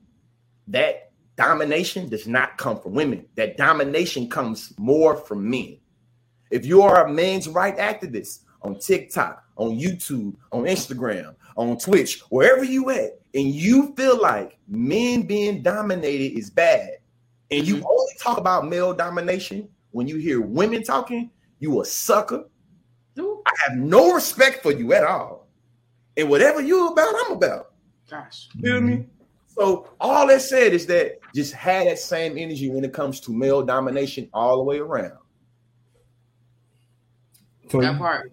That 0.69 1.13
domination 1.37 2.09
does 2.09 2.27
not 2.27 2.57
come 2.59 2.81
from 2.81 2.95
women. 2.95 3.27
That 3.37 3.57
domination 3.57 4.29
comes 4.29 4.73
more 4.79 5.17
from 5.17 5.49
men. 5.49 5.79
If 6.51 6.65
you 6.65 6.83
are 6.83 7.07
a 7.07 7.13
men's 7.13 7.49
right 7.49 7.77
activist 7.77 8.41
on 8.63 8.79
TikTok, 8.79 9.45
on 9.57 9.79
YouTube, 9.79 10.37
on 10.53 10.65
Instagram, 10.65 11.35
on 11.57 11.79
Twitch, 11.79 12.21
wherever 12.31 12.65
you 12.65 12.91
at, 12.91 13.21
and 13.35 13.49
you 13.49 13.95
feel 13.97 14.21
like 14.21 14.59
men 14.69 15.23
being 15.23 15.63
dominated 15.63 16.39
is 16.39 16.51
bad, 16.51 16.91
and 17.51 17.67
you 17.67 17.77
mm-hmm. 17.77 17.87
only 17.87 18.13
talk 18.21 18.39
about 18.39 18.69
male 18.69 18.95
domination 18.95 19.69
when 19.91 20.07
you 20.07 20.17
hear 20.17 20.41
women 20.41 20.83
talking, 20.83 21.31
you 21.59 21.81
a 21.81 21.85
sucker, 21.85 22.45
I 23.19 23.53
have 23.67 23.79
no 23.79 24.13
respect 24.13 24.63
for 24.63 24.73
you 24.73 24.93
at 24.93 25.05
all. 25.05 25.49
And 26.17 26.29
whatever 26.29 26.61
you 26.61 26.89
about, 26.89 27.15
I'm 27.27 27.33
about. 27.33 27.73
Gosh. 28.11 28.49
Feel 28.61 28.81
me? 28.81 29.07
So 29.47 29.89
all 30.01 30.27
that 30.29 30.43
said 30.43 30.73
is 30.73 30.87
that 30.87 31.19
just 31.35 31.53
had 31.53 31.87
that 31.87 31.99
same 31.99 32.39
energy 32.39 32.71
when 32.71 32.85
it 32.85 32.93
comes 32.93 33.21
to 33.21 33.33
male 33.33 33.63
domination 33.63 34.29
all 34.33 34.57
the 34.59 34.63
way 34.63 34.79
around. 34.79 35.19
that 37.71 37.99
part. 37.99 38.33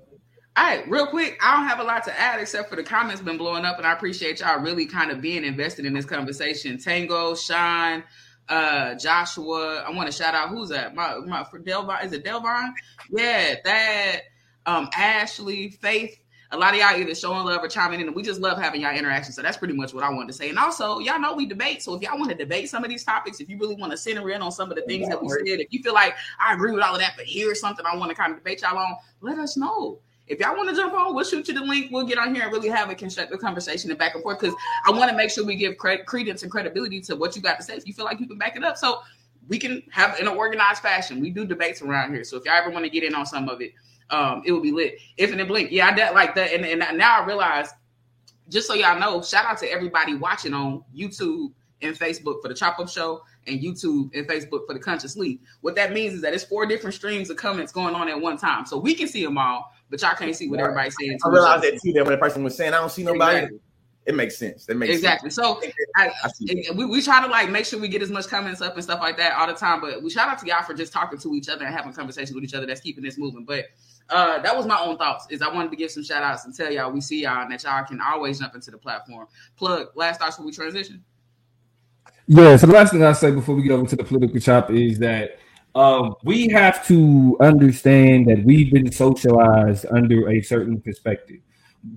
All 0.58 0.64
right, 0.64 0.90
real 0.90 1.08
quick, 1.08 1.38
I 1.44 1.58
don't 1.58 1.68
have 1.68 1.80
a 1.80 1.84
lot 1.84 2.06
to 2.06 2.18
add 2.18 2.40
except 2.40 2.70
for 2.70 2.78
the 2.78 2.84
comments 2.84 3.22
been 3.22 3.38
blowing 3.38 3.66
up, 3.66 3.78
and 3.78 3.86
I 3.86 3.92
appreciate 3.92 4.40
y'all 4.40 4.62
really 4.62 4.86
kind 4.86 5.12
of 5.12 5.20
being 5.20 5.44
invested 5.44 5.86
in 5.86 5.94
this 5.94 6.06
conversation. 6.06 6.78
Tango, 6.78 7.36
Sean, 7.36 8.04
uh, 8.48 8.96
Joshua. 8.96 9.84
I 9.86 9.92
want 9.92 10.10
to 10.10 10.16
shout 10.16 10.34
out 10.34 10.50
who's 10.50 10.70
that? 10.70 10.96
My 10.96 11.18
my 11.18 11.44
for 11.44 11.60
Delvon. 11.60 12.06
Is 12.06 12.14
it 12.14 12.24
Delvon? 12.24 12.72
Yeah, 13.10 13.56
that 13.66 14.22
um, 14.66 14.90
Ashley, 14.96 15.70
Faith. 15.70 16.20
A 16.52 16.58
lot 16.58 16.74
of 16.74 16.80
y'all 16.80 16.96
either 16.96 17.16
showing 17.16 17.44
love 17.44 17.64
or 17.64 17.68
chiming 17.68 18.00
in, 18.00 18.08
and 18.08 18.16
we 18.16 18.22
just 18.22 18.40
love 18.40 18.58
having 18.58 18.82
y'all 18.82 18.96
interaction. 18.96 19.34
So 19.34 19.42
that's 19.42 19.58
pretty 19.58 19.74
much 19.74 19.94
what 19.94 20.04
I 20.04 20.10
wanted 20.10 20.28
to 20.28 20.34
say. 20.34 20.50
And 20.50 20.60
also, 20.60 21.00
y'all 21.00 21.20
know 21.20 21.34
we 21.34 21.46
debate. 21.46 21.82
So 21.82 21.96
if 21.96 22.02
y'all 22.02 22.18
want 22.18 22.30
to 22.30 22.38
debate 22.38 22.70
some 22.70 22.84
of 22.84 22.90
these 22.90 23.04
topics, 23.04 23.40
if 23.40 23.50
you 23.50 23.58
really 23.58 23.76
want 23.76 23.92
to 23.92 23.98
center 23.98 24.30
in 24.30 24.42
on 24.42 24.52
some 24.52 24.70
of 24.70 24.78
the 24.78 24.84
things 24.84 25.10
that 25.10 25.22
we 25.22 25.28
said, 25.28 25.60
if 25.60 25.68
you 25.72 25.82
feel 25.82 25.94
like 25.94 26.16
I 26.40 26.54
agree 26.54 26.72
with 26.72 26.84
all 26.84 26.94
of 26.94 27.02
that, 27.02 27.14
but 27.18 27.26
here's 27.26 27.60
something 27.60 27.86
I 27.86 27.96
want 27.98 28.10
to 28.10 28.16
kind 28.16 28.32
of 28.32 28.38
debate 28.38 28.62
y'all 28.62 28.78
on, 28.78 28.96
let 29.22 29.38
us 29.40 29.58
know. 29.58 30.00
If 30.28 30.40
y'all 30.40 30.56
want 30.56 30.70
to 30.70 30.76
jump 30.76 30.94
on, 30.94 31.14
we'll 31.14 31.24
shoot 31.26 31.48
you 31.48 31.54
the 31.54 31.62
link. 31.62 31.92
We'll 31.92 32.06
get 32.06 32.18
on 32.18 32.34
here 32.34 32.44
and 32.44 32.52
really 32.52 32.70
have 32.70 32.90
a 32.90 32.96
constructive 32.96 33.40
conversation 33.40 33.92
and 33.92 34.00
back 34.00 34.16
and 34.16 34.24
forth 34.24 34.40
because 34.40 34.56
I 34.86 34.92
want 34.92 35.10
to 35.12 35.18
make 35.18 35.30
sure 35.30 35.46
we 35.46 35.56
give 35.56 35.76
cred- 35.76 36.06
credence 36.06 36.42
and 36.44 36.52
credibility 36.52 37.02
to 37.02 37.16
what 37.16 37.36
you 37.36 37.42
got 37.42 37.58
to 37.58 37.64
say. 37.64 37.76
If 37.76 37.86
you 37.86 37.94
feel 37.94 38.06
like 38.06 38.20
you 38.20 38.28
can 38.28 38.38
back 38.38 38.56
it 38.56 38.64
up, 38.64 38.78
so 38.78 39.02
we 39.48 39.60
can 39.60 39.84
have 39.92 40.20
in 40.20 40.28
an 40.28 40.36
organized 40.36 40.82
fashion. 40.82 41.20
We 41.20 41.30
do 41.30 41.46
debates 41.46 41.82
around 41.82 42.14
here, 42.14 42.24
so 42.24 42.38
if 42.38 42.46
y'all 42.46 42.56
ever 42.56 42.72
want 42.72 42.86
to 42.86 42.90
get 42.90 43.04
in 43.04 43.14
on 43.14 43.26
some 43.26 43.50
of 43.50 43.62
it, 43.62 43.74
um, 44.10 44.44
it 44.46 44.52
will 44.52 44.62
be 44.62 44.72
lit. 44.72 45.00
Infinite 45.18 45.48
Blink, 45.48 45.72
yeah, 45.72 45.88
I 45.88 45.94
did 45.94 46.14
like 46.14 46.36
that, 46.36 46.54
and, 46.54 46.66
and 46.66 46.98
now 46.98 47.22
I 47.22 47.26
realize. 47.26 47.70
Just 48.48 48.68
so 48.68 48.76
y'all 48.76 49.00
know, 49.00 49.24
shout 49.24 49.46
out 49.46 49.58
to 49.58 49.72
everybody 49.72 50.14
watching 50.16 50.54
on 50.54 50.84
YouTube 50.96 51.52
and 51.82 51.98
Facebook 51.98 52.42
for 52.42 52.48
the 52.48 52.54
Chop 52.54 52.80
Up 52.80 52.90
Show 52.90 53.22
and 53.48 53.60
YouTube 53.60 54.10
and 54.14 54.28
Facebook 54.28 54.66
for 54.68 54.74
the 54.74 54.80
Conscious 54.80 55.16
Lee. 55.16 55.40
What 55.62 55.76
that 55.76 55.94
means 55.94 56.14
is 56.16 56.22
that 56.22 56.34
it's 56.34 56.44
four 56.44 56.66
different 56.66 56.94
streams 56.94 57.30
of 57.30 57.38
comments 57.38 57.72
going 57.72 57.96
on 57.96 58.10
at 58.10 58.20
one 58.20 58.38
time. 58.38 58.66
So 58.66 58.78
we 58.78 58.96
can 58.96 59.08
see 59.08 59.24
them 59.24 59.38
all, 59.38 59.72
but 59.90 60.02
y'all 60.02 60.16
can't 60.16 60.36
see 60.36 60.50
what 60.50 60.60
everybody's 60.60 60.96
saying. 61.00 61.18
I 61.24 61.30
realized 61.30 61.64
that 61.64 61.80
too. 61.84 61.94
That 61.94 62.04
when 62.04 62.12
the 62.12 62.18
person 62.18 62.44
was 62.44 62.56
saying, 62.56 62.74
"I 62.74 62.78
don't 62.78 62.92
see 62.92 63.04
nobody," 63.04 63.38
Exactly. 63.38 63.60
it 64.06 64.16
makes 64.16 64.38
sense. 64.38 64.66
That 64.66 64.76
makes 64.76 64.94
exactly. 64.94 65.30
Sense. 65.30 65.36
So 65.36 65.62
I, 65.96 66.12
I 66.24 66.30
we, 66.76 66.86
we 66.86 67.02
try 67.02 67.22
to 67.22 67.28
like 67.28 67.50
make 67.50 67.66
sure 67.66 67.80
we 67.80 67.88
get 67.88 68.02
as 68.02 68.10
much 68.10 68.28
comments 68.28 68.62
up 68.62 68.76
and 68.76 68.84
stuff 68.84 69.00
like 69.00 69.18
that 69.18 69.34
all 69.34 69.48
the 69.48 69.54
time. 69.54 69.82
But 69.82 70.02
we 70.02 70.10
shout 70.10 70.30
out 70.30 70.40
to 70.40 70.48
y'all 70.48 70.64
for 70.64 70.74
just 70.74 70.94
talking 70.94 71.20
to 71.20 71.36
each 71.36 71.50
other 71.50 71.66
and 71.66 71.76
having 71.76 71.94
conversations 71.94 72.34
with 72.34 72.44
each 72.44 72.54
other. 72.54 72.66
That's 72.66 72.82
keeping 72.82 73.04
this 73.04 73.18
moving. 73.18 73.46
But 73.46 73.66
uh, 74.10 74.40
that 74.42 74.56
was 74.56 74.66
my 74.66 74.80
own 74.80 74.98
thoughts. 74.98 75.28
Is 75.30 75.42
I 75.42 75.54
wanted 75.54 75.72
to 75.72 75.78
give 75.78 75.92
some 75.92 76.04
shout 76.04 76.24
outs 76.24 76.46
and 76.46 76.54
tell 76.56 76.72
y'all 76.72 76.92
we 76.92 77.02
see 77.02 77.24
y'all 77.24 77.42
and 77.42 77.52
that 77.52 77.64
y'all 77.64 77.84
can 77.86 78.00
always 78.02 78.40
jump 78.40 78.56
into 78.56 78.72
the 78.72 78.78
platform. 78.78 79.28
Plug 79.58 79.88
last 79.96 80.20
thoughts 80.20 80.36
before 80.36 80.46
we 80.48 80.52
transition. 80.52 81.04
Yeah. 82.28 82.58
So 82.58 82.68
the 82.68 82.74
last 82.74 82.92
thing 82.92 83.04
I'll 83.04 83.14
say 83.14 83.32
before 83.32 83.56
we 83.56 83.64
get 83.64 83.72
over 83.72 83.86
to 83.88 83.96
the 83.96 84.04
political 84.04 84.40
chop 84.40 84.72
is 84.72 85.00
that 85.00 85.40
um, 85.76 86.16
we 86.24 86.48
have 86.50 86.86
to 86.88 87.38
understand 87.42 88.28
that 88.28 88.44
we've 88.44 88.72
been 88.72 88.92
socialized 88.92 89.86
under 89.92 90.30
a 90.30 90.42
certain 90.42 90.80
perspective. 90.82 91.40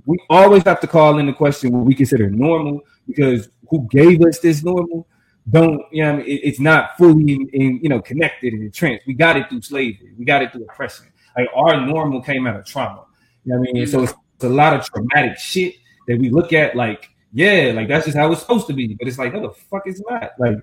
We 0.05 0.19
always 0.29 0.65
have 0.65 0.81
to 0.81 0.87
call 0.87 1.19
in 1.19 1.27
the 1.27 1.33
question 1.33 1.73
what 1.73 1.87
we 1.87 1.95
consider 1.95 2.29
normal 2.29 2.83
because 3.07 3.49
who 3.71 3.87
gave 3.91 4.23
us 4.23 4.39
this 4.39 4.63
normal 4.63 5.07
don't 5.51 5.81
you 5.91 6.03
know 6.03 6.11
I 6.13 6.17
mean, 6.17 6.27
it- 6.27 6.41
it's 6.45 6.61
not 6.61 6.97
fully 6.99 7.33
in, 7.33 7.49
in, 7.55 7.81
you 7.83 7.89
know 7.89 8.03
connected 8.03 8.53
and 8.53 8.63
entrenched. 8.65 9.07
We 9.07 9.15
got 9.15 9.37
it 9.39 9.49
through 9.49 9.63
slavery. 9.63 10.13
We 10.19 10.27
got 10.27 10.43
it 10.43 10.53
through 10.53 10.65
oppression. 10.65 11.07
Like 11.39 11.49
our 11.55 11.87
normal 11.87 12.21
came 12.21 12.47
out 12.49 12.57
of 12.57 12.67
trauma. 12.67 13.05
You 13.45 13.53
know 13.53 13.61
what 13.61 13.69
I 13.69 13.73
mean? 13.73 13.87
So 13.87 14.03
it's, 14.03 14.13
it's 14.35 14.45
a 14.45 14.49
lot 14.49 14.75
of 14.75 14.85
traumatic 14.85 15.39
shit 15.39 15.77
that 16.09 16.19
we 16.19 16.31
look 16.31 16.53
at 16.53 16.75
like, 16.75 17.09
yeah, 17.33 17.73
like 17.75 17.87
that's 17.87 18.07
just 18.07 18.17
how 18.17 18.31
it's 18.33 18.41
supposed 18.41 18.67
to 18.67 18.73
be. 18.73 18.95
But 18.95 19.07
it's 19.07 19.19
like, 19.19 19.33
no, 19.33 19.43
the 19.43 19.51
fuck 19.51 19.87
is 19.87 20.03
not. 20.09 20.33
Like 20.41 20.57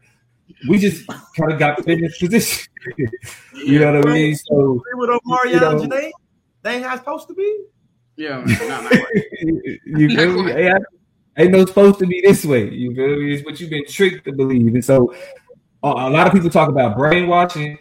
we 0.67 0.77
just 0.77 1.07
kind 1.07 1.51
of 1.51 1.57
got 1.57 1.77
put 1.77 1.87
in 1.87 2.01
this 2.01 2.17
position. 2.17 2.67
you 3.53 3.79
know 3.79 3.93
what 3.93 4.09
I 4.09 4.13
mean? 4.13 4.35
So 4.35 4.71
Agree 4.71 4.93
with 4.95 5.09
Omarion 5.09 5.53
You 5.53 5.59
know- 5.59 5.75
Janae? 5.79 6.11
They 6.63 6.75
ain't 6.75 6.83
how 6.83 6.93
it's 6.95 7.01
supposed 7.01 7.27
to 7.27 7.35
be. 7.35 7.65
Yeah, 8.17 8.43
no, 8.43 8.67
not 8.67 8.91
right. 8.91 8.99
you 9.85 10.09
feel 10.09 10.43
me? 10.43 10.51
Ain't, 10.51 10.85
ain't 11.37 11.51
no 11.51 11.65
supposed 11.65 11.99
to 11.99 12.07
be 12.07 12.21
this 12.21 12.43
way. 12.43 12.69
You 12.69 12.95
feel 12.95 13.19
me? 13.19 13.35
It's 13.35 13.45
what 13.45 13.59
you've 13.59 13.69
been 13.69 13.85
tricked 13.85 14.25
to 14.25 14.31
believe. 14.33 14.73
And 14.73 14.83
so 14.83 15.13
a, 15.83 15.87
a 15.87 16.09
lot 16.09 16.25
of 16.25 16.33
people 16.33 16.49
talk 16.49 16.69
about 16.69 16.97
brainwashing. 16.97 17.77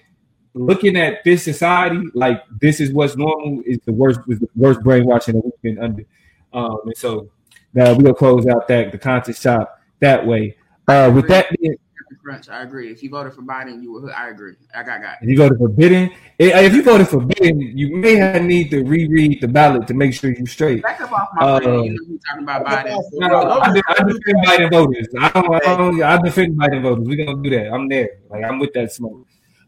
Looking 0.55 0.97
at 0.97 1.25
this 1.25 1.43
society, 1.43 2.01
like 2.15 2.43
this 2.61 2.81
is 2.81 2.93
what's 2.93 3.17
normal, 3.17 3.63
is 3.67 3.79
the 3.85 3.93
worst 3.93 4.21
is 4.29 4.39
the 4.39 4.49
worst 4.55 4.81
brainwashing 4.83 5.35
that 5.35 5.45
we've 5.45 5.63
been 5.63 5.83
under. 5.83 6.05
Um, 6.53 6.79
and 6.85 6.97
so 6.97 7.29
now 7.73 7.93
we'll 7.95 8.15
close 8.15 8.47
out 8.47 8.69
that 8.69 8.93
the 8.93 8.99
conscious 8.99 9.41
chop 9.43 9.81
that 10.01 10.25
way. 10.25 10.57
Uh, 10.87 11.11
with 11.13 11.27
that 11.29 11.47
being 11.59 11.77
Crunch, 12.25 12.49
I 12.49 12.63
agree. 12.63 12.91
If 12.91 13.03
you 13.03 13.11
voted 13.11 13.35
for 13.35 13.43
Biden, 13.43 13.83
you 13.83 13.93
were. 13.93 14.13
I 14.15 14.31
agree. 14.31 14.55
I 14.75 14.83
got 14.83 15.03
got. 15.03 15.17
If 15.21 15.29
you 15.29 15.37
voted 15.37 15.59
for 15.59 15.69
Biden, 15.69 16.11
if 16.39 16.75
you 16.75 16.83
voted 16.83 17.09
for 17.09 17.21
Biden, 17.21 17.73
you 17.77 17.97
may 17.97 18.17
have 18.17 18.43
need 18.43 18.71
to 18.71 18.83
reread 18.83 19.41
the 19.41 19.49
ballot 19.49 19.87
to 19.89 19.95
make 19.95 20.15
sure 20.15 20.31
you're 20.33 20.47
straight. 20.47 20.83
Back 20.83 21.01
up 21.03 21.13
off 21.13 21.29
my 21.35 21.47
Uh, 21.47 21.61
friend. 21.61 21.85
You 21.85 21.91
know 21.93 22.05
who 22.07 22.19
talking 22.27 22.43
about 22.45 22.65
Biden. 22.65 23.03
No, 23.13 23.61
I, 23.61 23.73
de- 23.75 23.83
I 23.89 24.03
defend 24.05 24.47
Biden 24.47 24.71
voters. 24.71 25.09
I 25.21 25.29
don't, 25.29 25.55
I 25.55 25.77
don't. 25.77 26.03
I 26.03 26.23
defend 26.23 26.59
Biden 26.59 26.83
voters. 26.83 27.07
We're 27.07 27.25
gonna 27.27 27.43
do 27.43 27.51
that. 27.51 27.73
I'm 27.73 27.89
there. 27.89 28.09
Like 28.31 28.45
I'm 28.45 28.59
with 28.59 28.73
that 28.73 28.93
smoke. 28.93 29.27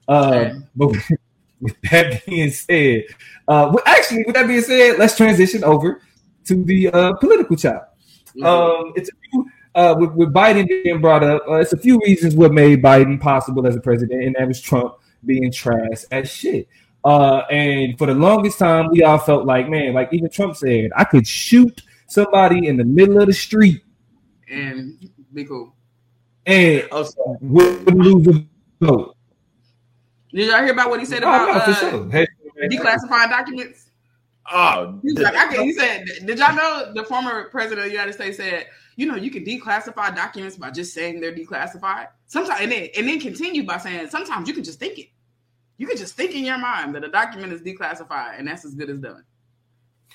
Uh, 0.08 0.50
but 0.74 0.88
with 1.60 1.74
that 1.90 2.24
being 2.26 2.50
said, 2.50 3.04
uh, 3.48 3.70
well, 3.72 3.82
actually, 3.86 4.24
with 4.26 4.34
that 4.34 4.46
being 4.46 4.60
said, 4.62 4.98
let's 4.98 5.16
transition 5.16 5.64
over 5.64 6.00
to 6.44 6.64
the 6.64 6.88
uh, 6.90 7.12
political 7.14 7.56
chop. 7.56 7.96
Um, 8.44 8.92
it's 8.96 9.08
a 9.08 9.12
few, 9.30 9.46
uh, 9.74 9.94
with, 9.98 10.12
with 10.12 10.32
Biden 10.32 10.68
being 10.68 11.00
brought 11.00 11.24
up. 11.24 11.42
Uh, 11.48 11.54
it's 11.54 11.72
a 11.72 11.78
few 11.78 11.98
reasons 12.04 12.34
what 12.36 12.52
made 12.52 12.82
Biden 12.82 13.20
possible 13.20 13.66
as 13.66 13.74
a 13.76 13.80
president, 13.80 14.22
and 14.22 14.36
that 14.38 14.46
was 14.46 14.60
Trump 14.60 14.94
being 15.24 15.50
trash 15.50 16.04
as 16.12 16.30
shit. 16.30 16.68
Uh, 17.04 17.38
and 17.50 17.96
for 17.98 18.06
the 18.06 18.14
longest 18.14 18.58
time, 18.58 18.90
we 18.90 19.02
all 19.02 19.18
felt 19.18 19.46
like, 19.46 19.68
man, 19.68 19.94
like 19.94 20.12
even 20.12 20.28
Trump 20.28 20.56
said, 20.56 20.90
I 20.96 21.04
could 21.04 21.26
shoot 21.26 21.82
somebody 22.08 22.66
in 22.66 22.76
the 22.76 22.84
middle 22.84 23.20
of 23.20 23.26
the 23.26 23.32
street 23.32 23.82
and 24.50 25.08
be 25.32 25.44
cool. 25.44 25.74
and 26.46 26.86
Oh, 26.92 27.04
sorry. 27.04 27.38
wouldn't 27.40 27.96
lose 27.96 28.26
a 28.36 28.46
vote. 28.84 29.15
Did 30.36 30.50
y'all 30.50 30.62
hear 30.62 30.72
about 30.72 30.90
what 30.90 31.00
he 31.00 31.06
said 31.06 31.22
Oh, 31.24 31.28
about 31.28 31.48
no, 31.48 31.60
for 31.60 31.70
uh, 31.70 31.90
sure. 31.90 32.10
Hey, 32.10 32.26
declassifying 32.68 33.30
documents? 33.30 33.90
Oh, 34.52 35.00
He 35.02 35.14
was 35.14 35.22
like, 35.22 35.34
I 35.34 35.46
can, 35.52 35.64
he 35.64 35.72
said, 35.72 36.04
did 36.26 36.38
y'all 36.38 36.54
know 36.54 36.92
the 36.94 37.04
former 37.04 37.44
president 37.48 37.78
of 37.80 37.84
the 37.86 37.90
United 37.92 38.12
States 38.12 38.36
said, 38.36 38.66
you 38.96 39.06
know, 39.06 39.16
you 39.16 39.30
can 39.30 39.44
declassify 39.46 40.14
documents 40.14 40.56
by 40.56 40.70
just 40.70 40.92
saying 40.92 41.20
they're 41.20 41.34
declassified. 41.34 42.08
Sometimes, 42.26 42.60
and 42.60 42.70
then, 42.70 42.88
and 42.96 43.08
then 43.08 43.18
continue 43.18 43.64
by 43.64 43.78
saying, 43.78 44.08
sometimes 44.10 44.46
you 44.46 44.52
can 44.52 44.62
just 44.62 44.78
think 44.78 44.98
it. 44.98 45.08
You 45.78 45.86
can 45.86 45.96
just 45.96 46.14
think 46.16 46.34
in 46.34 46.44
your 46.44 46.58
mind 46.58 46.94
that 46.94 47.02
a 47.04 47.08
document 47.08 47.52
is 47.52 47.62
declassified, 47.62 48.38
and 48.38 48.46
that's 48.46 48.64
as 48.66 48.74
good 48.74 48.90
as 48.90 48.98
done. 48.98 49.24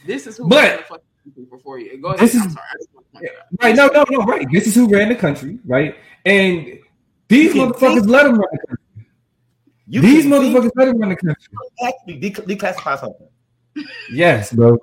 This 0.06 0.28
is 0.28 0.38
who 0.38 0.48
But- 0.48 0.56
ran 0.64 0.78
the 0.78 0.84
fucking 0.84 1.06
country 1.24 1.44
before 1.50 1.80
you. 1.80 1.98
Go 2.00 2.10
ahead. 2.10 2.20
This 2.20 2.36
I'm 2.36 2.48
is- 2.48 2.54
sorry. 2.54 2.66
I 2.74 2.78
just 2.78 2.90
want 2.94 3.06
to 3.08 3.12
point 3.12 3.26
that 3.26 3.40
out. 3.40 3.64
Right, 3.64 3.76
no, 3.76 3.88
no, 3.88 4.06
no, 4.20 4.26
right. 4.26 4.48
This 4.52 4.68
is 4.68 4.76
who 4.76 4.88
ran 4.88 5.10
the 5.10 5.16
country, 5.16 5.58
right? 5.66 5.96
And 6.26 6.80
these 7.28 7.54
motherfuckers 7.54 8.08
let 8.08 8.24
them 8.24 8.36
run 8.40 8.48
the 8.52 8.58
country. 8.68 8.81
You 9.92 10.02
these 10.02 10.26
motherfuckers 10.26 10.72
let 10.76 10.86
them 10.86 10.98
run 11.00 11.10
the 11.10 11.16
country. 11.16 11.44
actually 11.86 12.18
de- 12.18 12.56
declassify 12.56 13.00
something. 13.00 13.28
Yes, 14.12 14.52
bro. 14.54 14.78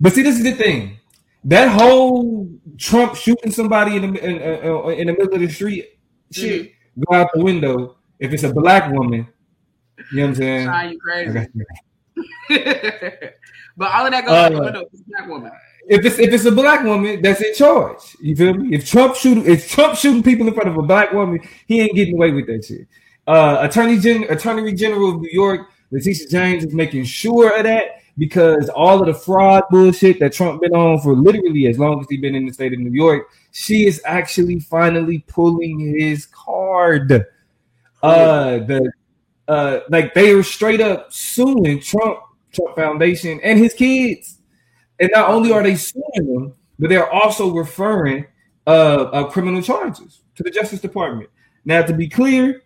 But 0.00 0.12
see, 0.12 0.22
this 0.22 0.36
is 0.36 0.44
the 0.44 0.52
thing. 0.52 0.98
That 1.44 1.68
whole 1.68 2.48
Trump 2.78 3.16
shooting 3.16 3.50
somebody 3.50 3.96
in 3.96 4.12
the 4.12 4.24
in, 4.24 4.68
uh, 4.68 4.86
in 4.88 5.06
the 5.08 5.12
middle 5.12 5.34
of 5.34 5.40
the 5.40 5.48
street 5.48 5.98
shit 6.30 6.72
go 6.98 7.14
out 7.16 7.30
the 7.34 7.42
window 7.42 7.96
if 8.18 8.32
it's 8.32 8.42
a 8.44 8.52
black 8.52 8.92
woman. 8.92 9.26
You 10.12 10.16
know 10.18 10.22
what 10.22 10.28
I'm 10.28 10.34
saying? 10.34 10.66
Shine, 10.66 10.92
you 10.92 10.98
crazy. 10.98 11.46
but 13.76 13.90
all 13.92 14.06
of 14.06 14.12
that 14.12 14.24
goes 14.26 14.34
out 14.34 14.52
the 14.52 14.58
Uh, 14.58 14.64
window. 14.64 14.80
It's 14.92 15.00
a 15.00 15.04
black 15.08 15.28
woman. 15.28 15.52
If 15.88 16.04
it's 16.04 16.18
if 16.18 16.32
it's 16.32 16.44
a 16.44 16.52
black 16.52 16.84
woman 16.84 17.22
that's 17.22 17.40
in 17.40 17.54
charge, 17.54 18.16
you 18.20 18.36
feel 18.36 18.54
me? 18.54 18.74
If 18.76 18.88
Trump 18.88 19.16
shoot 19.16 19.46
if 19.46 19.68
Trump 19.68 19.96
shooting 19.96 20.22
people 20.22 20.46
in 20.46 20.54
front 20.54 20.68
of 20.68 20.76
a 20.76 20.82
black 20.82 21.12
woman, 21.12 21.40
he 21.66 21.80
ain't 21.80 21.94
getting 21.94 22.14
away 22.14 22.30
with 22.30 22.46
that 22.46 22.64
shit. 22.64 22.86
Uh, 23.26 23.58
Attorney 23.60 23.98
Gen- 23.98 24.26
Attorney 24.30 24.72
General 24.72 25.14
of 25.14 25.20
New 25.20 25.30
York, 25.30 25.68
Letitia 25.90 26.28
James, 26.28 26.64
is 26.64 26.74
making 26.74 27.04
sure 27.04 27.56
of 27.56 27.64
that 27.64 28.02
because 28.18 28.68
all 28.68 29.00
of 29.00 29.06
the 29.06 29.14
fraud 29.14 29.64
bullshit 29.70 30.20
that 30.20 30.32
Trump 30.32 30.60
been 30.60 30.74
on 30.74 31.00
for 31.00 31.14
literally 31.14 31.66
as 31.66 31.78
long 31.78 32.00
as 32.00 32.06
he 32.10 32.16
been 32.16 32.34
in 32.34 32.46
the 32.46 32.52
state 32.52 32.72
of 32.72 32.78
New 32.78 32.90
York, 32.90 33.28
she 33.52 33.86
is 33.86 34.02
actually 34.04 34.60
finally 34.60 35.24
pulling 35.28 35.78
his 35.78 36.26
card. 36.26 37.24
Uh, 38.02 38.58
the 38.58 38.92
uh, 39.48 39.80
like 39.88 40.14
they 40.14 40.32
are 40.32 40.42
straight 40.42 40.80
up 40.80 41.12
suing 41.12 41.80
Trump, 41.80 42.18
Trump 42.52 42.74
Foundation, 42.76 43.40
and 43.42 43.58
his 43.58 43.74
kids. 43.74 44.38
And 44.98 45.10
not 45.14 45.30
only 45.30 45.52
are 45.52 45.62
they 45.62 45.76
suing 45.76 46.04
them, 46.14 46.54
but 46.78 46.88
they're 46.88 47.10
also 47.10 47.52
referring 47.52 48.26
uh, 48.66 48.70
uh, 48.70 49.24
criminal 49.30 49.62
charges 49.62 50.20
to 50.36 50.42
the 50.42 50.50
Justice 50.50 50.80
Department. 50.80 51.28
Now, 51.64 51.82
to 51.82 51.92
be 51.92 52.08
clear, 52.08 52.62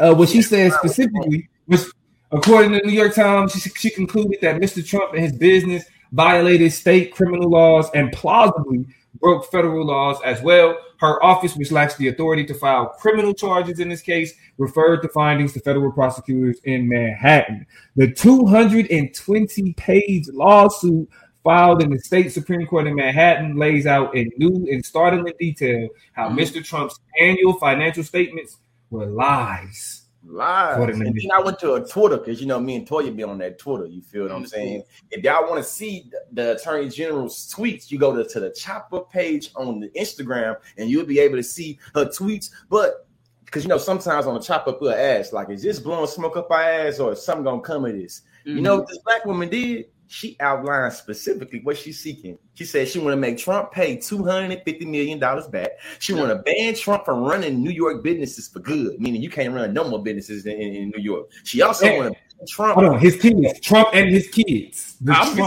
uh, 0.00 0.14
what 0.14 0.28
she 0.28 0.42
said 0.42 0.72
specifically 0.72 1.48
was, 1.66 1.92
according 2.30 2.72
to 2.72 2.78
the 2.80 2.86
New 2.86 2.92
York 2.92 3.14
Times, 3.14 3.52
she, 3.52 3.70
she 3.70 3.90
concluded 3.90 4.38
that 4.42 4.60
Mr. 4.60 4.86
Trump 4.86 5.12
and 5.14 5.22
his 5.22 5.32
business 5.32 5.84
violated 6.12 6.72
state 6.72 7.14
criminal 7.14 7.50
laws 7.50 7.90
and 7.94 8.12
plausibly 8.12 8.86
broke 9.20 9.50
federal 9.50 9.86
laws 9.86 10.18
as 10.24 10.40
well. 10.42 10.76
Her 10.98 11.22
office, 11.22 11.54
which 11.54 11.70
lacks 11.70 11.96
the 11.96 12.08
authority 12.08 12.44
to 12.46 12.54
file 12.54 12.86
criminal 12.86 13.32
charges 13.32 13.78
in 13.78 13.88
this 13.88 14.02
case, 14.02 14.32
referred 14.56 15.02
the 15.02 15.08
findings 15.08 15.52
to 15.52 15.60
federal 15.60 15.92
prosecutors 15.92 16.58
in 16.64 16.88
Manhattan. 16.88 17.66
The 17.96 18.10
220 18.12 19.72
page 19.74 20.28
lawsuit 20.32 21.08
filed 21.44 21.82
in 21.82 21.90
the 21.90 21.98
state 21.98 22.32
Supreme 22.32 22.66
Court 22.66 22.86
in 22.86 22.96
Manhattan 22.96 23.56
lays 23.56 23.86
out 23.86 24.14
in 24.14 24.30
new 24.36 24.66
and 24.70 24.84
startling 24.84 25.32
detail 25.38 25.88
how. 26.12 26.28
Mr. 26.30 26.64
Trump's 26.64 26.98
annual 27.20 27.54
financial 27.54 28.04
statements 28.04 28.58
were 28.90 29.06
lies. 29.06 30.02
Lies. 30.24 30.76
And 30.78 31.06
then 31.06 31.30
I 31.32 31.40
went 31.40 31.58
to 31.60 31.74
a 31.74 31.86
Twitter 31.86 32.18
because 32.18 32.40
you 32.40 32.46
know 32.46 32.60
me 32.60 32.76
and 32.76 32.86
Toya 32.86 33.14
be 33.14 33.22
on 33.22 33.38
that 33.38 33.58
Twitter. 33.58 33.86
You 33.86 34.02
feel 34.02 34.24
what 34.24 34.32
I'm 34.32 34.46
saying? 34.46 34.82
If 35.10 35.24
y'all 35.24 35.48
want 35.48 35.62
to 35.62 35.68
see 35.68 36.10
the, 36.10 36.20
the 36.32 36.56
Attorney 36.56 36.88
General's 36.90 37.52
tweets, 37.54 37.90
you 37.90 37.98
go 37.98 38.14
to, 38.14 38.28
to 38.28 38.40
the 38.40 38.50
Chop 38.50 38.92
Up 38.92 39.10
page 39.10 39.50
on 39.56 39.80
the 39.80 39.88
Instagram 39.90 40.56
and 40.76 40.90
you'll 40.90 41.06
be 41.06 41.18
able 41.20 41.36
to 41.36 41.42
see 41.42 41.78
her 41.94 42.04
tweets. 42.04 42.50
But 42.68 43.06
because 43.44 43.62
you 43.62 43.68
know, 43.68 43.78
sometimes 43.78 44.26
on 44.26 44.34
the 44.34 44.40
Chop 44.40 44.66
Up, 44.66 44.80
we'll 44.80 44.92
ask, 44.92 45.32
like, 45.32 45.48
is 45.48 45.62
this 45.62 45.78
blowing 45.78 46.06
smoke 46.06 46.36
up 46.36 46.50
our 46.50 46.62
ass 46.62 46.98
or 46.98 47.12
is 47.12 47.22
something 47.22 47.44
gonna 47.44 47.62
come 47.62 47.84
of 47.84 47.92
this? 47.92 48.22
You 48.44 48.60
know 48.60 48.72
mm-hmm. 48.72 48.80
what 48.80 48.88
this 48.88 48.98
black 48.98 49.24
woman 49.24 49.48
did? 49.48 49.86
She 50.08 50.36
outlined 50.40 50.94
specifically 50.94 51.60
what 51.62 51.76
she's 51.76 52.00
seeking. 52.00 52.38
She 52.54 52.64
said 52.64 52.88
she 52.88 52.98
want 52.98 53.12
to 53.12 53.16
make 53.16 53.36
Trump 53.36 53.70
pay 53.70 53.96
two 53.96 54.24
hundred 54.24 54.52
and 54.52 54.62
fifty 54.64 54.86
million 54.86 55.18
dollars 55.18 55.46
back. 55.46 55.72
She 55.98 56.14
want 56.14 56.30
to 56.30 56.36
ban 56.36 56.74
Trump 56.74 57.04
from 57.04 57.20
running 57.20 57.62
New 57.62 57.70
York 57.70 58.02
businesses 58.02 58.48
for 58.48 58.60
good, 58.60 58.98
meaning 58.98 59.20
you 59.20 59.30
can't 59.30 59.54
run 59.54 59.72
no 59.74 59.88
more 59.88 60.02
businesses 60.02 60.46
in, 60.46 60.58
in, 60.58 60.90
New 60.96 61.02
York. 61.02 61.30
She 61.44 61.60
also 61.60 61.94
want 61.96 62.16
to 62.16 62.46
Trump. 62.46 62.74
Hold 62.74 62.86
on, 62.86 62.98
his 62.98 63.16
kids, 63.16 63.60
Trump 63.60 63.90
and 63.92 64.08
his 64.08 64.28
kids. 64.28 64.96
I'm, 65.06 65.38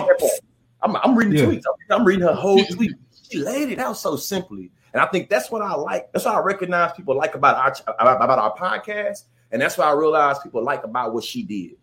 I'm, 0.83 0.95
I'm 0.95 1.15
reading 1.15 1.37
Yeah. 1.37 1.45
tweets. 1.45 1.63
I'm, 1.89 1.99
I'm 1.99 2.05
reading 2.05 2.23
her 2.23 2.33
whole 2.33 2.63
tweet. 2.65 2.91
She 3.31 3.39
laid 3.39 3.69
it 3.69 3.79
out 3.79 3.97
so 3.97 4.15
simply, 4.15 4.71
and 4.93 5.01
I 5.01 5.07
think 5.07 5.29
that's 5.29 5.49
what 5.49 5.63
I 5.63 5.73
like. 5.73 6.11
That's 6.11 6.25
what 6.25 6.35
I 6.35 6.39
recognize 6.39 6.91
people 6.93 7.15
like 7.15 7.33
about 7.33 7.57
our 7.57 7.95
about, 7.99 8.23
about 8.23 8.37
our 8.37 8.55
podcast, 8.55 9.23
and 9.51 9.59
that's 9.59 9.77
what 9.77 9.87
I 9.87 9.93
realize 9.93 10.37
people 10.39 10.63
like 10.63 10.83
about 10.83 11.15
what 11.15 11.23
she 11.23 11.41
did. 11.41 11.77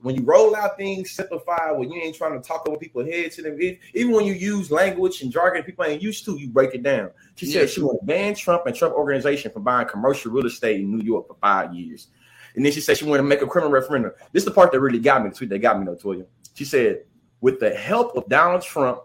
When 0.00 0.14
you 0.14 0.22
roll 0.22 0.56
out 0.56 0.76
things, 0.78 1.10
simplify. 1.10 1.70
When 1.70 1.90
you 1.90 2.00
ain't 2.00 2.16
trying 2.16 2.40
to 2.40 2.46
talk 2.46 2.66
over 2.66 2.78
people's 2.78 3.08
heads, 3.08 3.38
and 3.38 3.60
even 3.94 4.14
when 4.14 4.24
you 4.24 4.32
use 4.32 4.70
language 4.70 5.20
and 5.20 5.30
jargon 5.30 5.62
people 5.62 5.84
ain't 5.84 6.00
used 6.00 6.24
to, 6.24 6.38
you 6.38 6.48
break 6.48 6.74
it 6.74 6.82
down. 6.82 7.10
She 7.34 7.46
Yeah. 7.46 7.60
said 7.60 7.70
she 7.70 7.82
want 7.82 8.00
to 8.00 8.06
ban 8.06 8.34
Trump 8.34 8.64
and 8.66 8.74
Trump 8.74 8.94
organization 8.94 9.50
from 9.50 9.62
buying 9.62 9.86
commercial 9.86 10.32
real 10.32 10.46
estate 10.46 10.80
in 10.80 10.90
New 10.90 11.04
York 11.04 11.28
for 11.28 11.36
five 11.40 11.74
years. 11.74 12.08
And 12.56 12.64
then 12.64 12.72
she 12.72 12.80
said 12.80 12.96
she 12.96 13.04
wanted 13.04 13.22
to 13.22 13.28
make 13.28 13.42
a 13.42 13.46
criminal 13.46 13.72
referendum. 13.72 14.12
This 14.32 14.42
is 14.42 14.44
the 14.46 14.52
part 14.52 14.72
that 14.72 14.80
really 14.80 15.00
got 15.00 15.22
me, 15.22 15.28
the 15.30 15.36
tweet 15.36 15.50
that 15.50 15.58
got 15.58 15.78
me, 15.78 15.84
though, 15.84 15.96
Toya. 15.96 16.24
She 16.54 16.64
said, 16.64 17.04
with 17.40 17.60
the 17.60 17.70
help 17.70 18.16
of 18.16 18.28
Donald 18.28 18.62
Trump, 18.62 19.00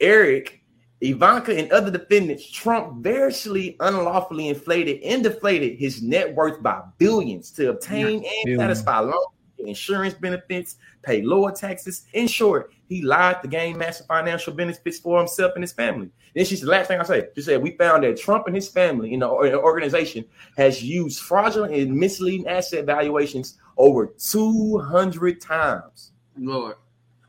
Eric, 0.00 0.62
Ivanka, 1.00 1.56
and 1.56 1.70
other 1.70 1.92
defendants, 1.92 2.50
Trump 2.50 3.04
variously 3.04 3.76
unlawfully 3.78 4.48
inflated 4.48 5.00
and 5.02 5.22
deflated 5.22 5.78
his 5.78 6.02
net 6.02 6.34
worth 6.34 6.60
by 6.60 6.80
billions 6.98 7.52
to 7.52 7.70
obtain 7.70 8.24
and 8.46 8.58
satisfy 8.58 8.98
loans, 8.98 9.26
insurance 9.66 10.14
benefits, 10.14 10.76
pay 11.02 11.22
lower 11.22 11.52
taxes. 11.52 12.04
In 12.12 12.26
short, 12.26 12.72
he 12.88 13.02
lied 13.02 13.42
to 13.42 13.48
gain 13.48 13.78
massive 13.78 14.06
financial 14.06 14.52
benefits 14.52 14.98
for 14.98 15.18
himself 15.18 15.52
and 15.54 15.62
his 15.62 15.72
family. 15.72 16.10
Then 16.34 16.44
she's 16.44 16.60
the 16.60 16.68
last 16.68 16.88
thing 16.88 17.00
I 17.00 17.04
say. 17.04 17.28
She 17.34 17.42
said, 17.42 17.62
We 17.62 17.72
found 17.72 18.04
that 18.04 18.18
Trump 18.18 18.46
and 18.46 18.54
his 18.54 18.68
family 18.68 19.12
in 19.14 19.20
the 19.20 19.28
organization 19.28 20.24
has 20.56 20.82
used 20.82 21.20
fraudulent 21.20 21.74
and 21.74 21.94
misleading 21.94 22.46
asset 22.46 22.84
valuations 22.86 23.58
over 23.76 24.06
200 24.06 25.40
times 25.40 26.12
Lord. 26.36 26.76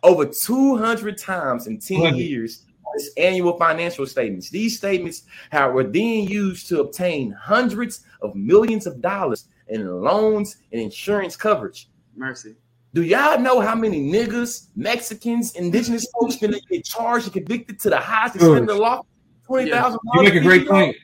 over 0.04 0.26
200 0.26 1.18
times 1.18 1.68
in 1.68 1.80
10 1.80 2.02
Right. 2.02 2.16
years 2.16 2.66
his 2.96 3.12
annual 3.18 3.58
financial 3.58 4.06
statements. 4.06 4.50
These 4.50 4.78
statements 4.78 5.24
have, 5.52 5.74
were 5.74 5.84
then 5.84 6.24
used 6.24 6.68
to 6.70 6.82
obtain 6.82 7.32
hundreds 7.32 8.02
of 8.22 8.36
millions 8.36 8.88
of 8.88 9.02
dollars 9.02 9.48
in 9.68 10.02
loans 10.02 10.58
and 10.72 10.82
insurance 10.82 11.36
coverage. 11.36 11.89
Mercy. 12.20 12.56
Do 12.94 13.04
y'all 13.04 13.40
know 13.40 13.60
how 13.62 13.76
many 13.76 14.12
niggas, 14.12 14.68
Mexicans, 14.76 15.56
indigenous 15.56 16.06
folks 16.20 16.36
gonna 16.36 16.60
get 16.70 16.84
charged 16.86 17.26
and 17.26 17.34
convicted 17.34 17.80
to 17.82 17.90
the 17.90 17.98
highest 17.98 18.36
extent 18.36 18.58
of 18.62 18.68
the 18.68 18.76
law? 18.76 19.02
Twenty 19.46 19.72
thousand. 19.72 20.00
You 20.14 20.24
make 20.24 20.36
a 20.36 20.42
great 20.42 20.68
point. 20.68 20.96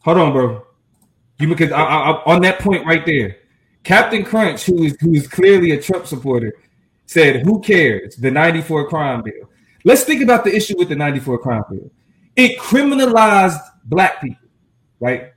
Hold 0.00 0.18
on, 0.18 0.32
bro. 0.32 0.66
You 1.38 1.48
because 1.48 1.72
I, 1.72 1.82
I, 1.82 2.10
I- 2.10 2.24
on 2.34 2.42
that 2.42 2.58
point 2.58 2.86
right 2.86 3.04
there, 3.06 3.36
Captain 3.84 4.24
Crunch, 4.24 4.64
who 4.64 4.82
is 4.82 4.96
who 5.00 5.12
is 5.14 5.28
clearly 5.28 5.70
a 5.72 5.80
Trump 5.80 6.06
supporter, 6.06 6.52
said, 7.06 7.42
"Who 7.42 7.60
cares? 7.60 8.16
The 8.16 8.30
'94 8.30 8.88
crime 8.88 9.22
bill." 9.22 9.50
Let's 9.84 10.02
think 10.04 10.22
about 10.22 10.44
the 10.44 10.54
issue 10.54 10.74
with 10.78 10.88
the 10.88 10.96
'94 10.96 11.38
crime 11.38 11.62
bill. 11.70 11.90
It 12.34 12.58
criminalized 12.58 13.60
black 13.84 14.20
people, 14.20 14.48
right? 15.00 15.32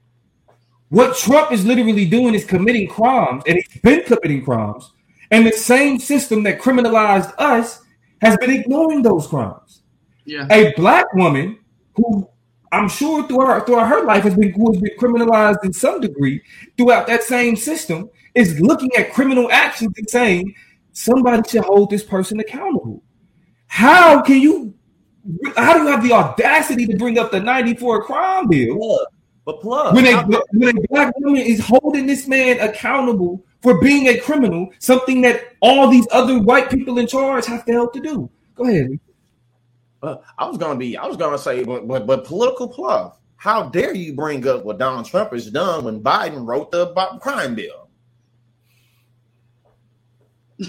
What 0.90 1.16
Trump 1.18 1.52
is 1.52 1.66
literally 1.66 2.06
doing 2.06 2.34
is 2.34 2.46
committing 2.46 2.88
crimes, 2.88 3.44
and 3.48 3.56
he's 3.58 3.82
been 3.82 4.04
committing 4.04 4.44
crimes. 4.44 4.92
And 5.32 5.46
the 5.46 5.52
same 5.52 6.00
system 6.00 6.44
that 6.44 6.60
criminalized 6.60 7.34
us 7.38 7.84
has 8.22 8.36
been 8.38 8.50
ignoring 8.50 9.02
those 9.04 9.28
crimes 9.28 9.84
Yeah. 10.26 10.48
a 10.52 10.74
black 10.76 11.14
woman 11.14 11.60
who 11.96 12.28
I'm 12.72 12.88
sure 12.90 13.28
throughout 13.28 13.62
her, 13.62 13.66
throughout 13.66 13.88
her 13.88 14.04
life 14.04 14.24
has 14.24 14.36
been 14.36 14.52
who 14.52 14.72
has 14.72 14.82
been 14.82 14.98
criminalized 15.00 15.64
in 15.64 15.74
some 15.74 16.02
degree 16.02 16.42
throughout 16.78 17.08
that 17.08 17.24
same 17.24 17.56
system 17.56 18.10
is 18.36 18.60
looking 18.60 18.92
at 18.98 19.12
criminal 19.14 19.52
actions 19.52 19.94
and 19.98 20.10
saying 20.10 20.54
somebody 20.92 21.42
should 21.50 21.64
hold 21.64 21.90
this 21.90 22.04
person 22.04 22.40
accountable. 22.40 23.02
How 23.68 24.22
can 24.22 24.40
you? 24.40 24.74
How 25.56 25.74
do 25.76 25.84
you 25.84 25.88
have 25.88 26.04
the 26.04 26.14
audacity 26.14 26.86
to 26.88 26.98
bring 26.98 27.18
up 27.18 27.32
the 27.32 27.40
'94 27.40 28.04
crime 28.04 28.48
bill. 28.48 29.00
But 29.50 29.62
plug. 29.62 29.96
when 29.96 30.06
a 30.06 30.22
when 30.52 30.78
a 30.78 30.82
black 30.90 31.18
woman 31.18 31.42
is 31.42 31.60
holding 31.60 32.06
this 32.06 32.28
man 32.28 32.60
accountable 32.60 33.44
for 33.64 33.82
being 33.82 34.08
a 34.08 34.20
criminal, 34.20 34.70
something 34.78 35.22
that 35.22 35.56
all 35.60 35.90
these 35.90 36.08
other 36.12 36.40
white 36.40 36.70
people 36.70 37.00
in 37.00 37.08
charge 37.08 37.48
have 37.48 37.66
to 37.66 37.72
help 37.72 37.94
to 37.94 38.00
do? 38.00 38.30
Go 38.54 38.66
ahead. 38.66 39.00
Uh, 40.04 40.18
I 40.38 40.48
was 40.48 40.60
gonna 40.60 40.78
be, 40.78 40.96
I 40.98 41.08
was 41.08 41.18
gonna 41.18 41.40
say, 41.40 41.64
but 41.64 41.88
but, 41.88 42.06
but 42.06 42.26
political 42.26 42.68
plug. 42.68 43.16
How 43.38 43.70
dare 43.70 43.96
you 43.96 44.14
bring 44.14 44.48
up 44.48 44.66
what 44.66 44.78
Donald 44.78 45.08
Trump 45.08 45.34
has 45.34 45.50
done 45.50 45.86
when 45.86 46.04
Biden 46.04 46.46
wrote 46.46 46.70
the 46.70 46.94
bu- 46.96 47.18
crime 47.20 47.56
bill? 47.56 47.90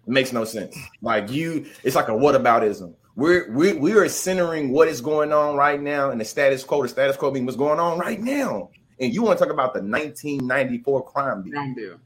It 0.06 0.12
makes 0.12 0.32
no 0.32 0.44
sense. 0.44 0.76
Like 1.02 1.30
you, 1.30 1.66
it's 1.84 1.94
like 1.94 2.08
a 2.08 2.12
whataboutism. 2.12 2.94
We're 3.20 3.50
we 3.52 3.74
we 3.74 3.92
are 3.92 4.08
centering 4.08 4.70
what 4.70 4.88
is 4.88 5.02
going 5.02 5.30
on 5.30 5.54
right 5.54 5.78
now 5.78 6.10
in 6.10 6.16
the 6.16 6.24
status 6.24 6.64
quo. 6.64 6.82
The 6.82 6.88
status 6.88 7.18
quo 7.18 7.30
being 7.30 7.44
what's 7.44 7.54
going 7.54 7.78
on 7.78 7.98
right 7.98 8.18
now, 8.18 8.70
and 8.98 9.12
you 9.12 9.22
want 9.22 9.38
to 9.38 9.44
talk 9.44 9.52
about 9.52 9.74
the 9.74 9.80
1994 9.80 11.04
crime 11.04 11.42
bill? 11.42 11.52
Wrong 11.52 11.74
bill. 11.74 11.96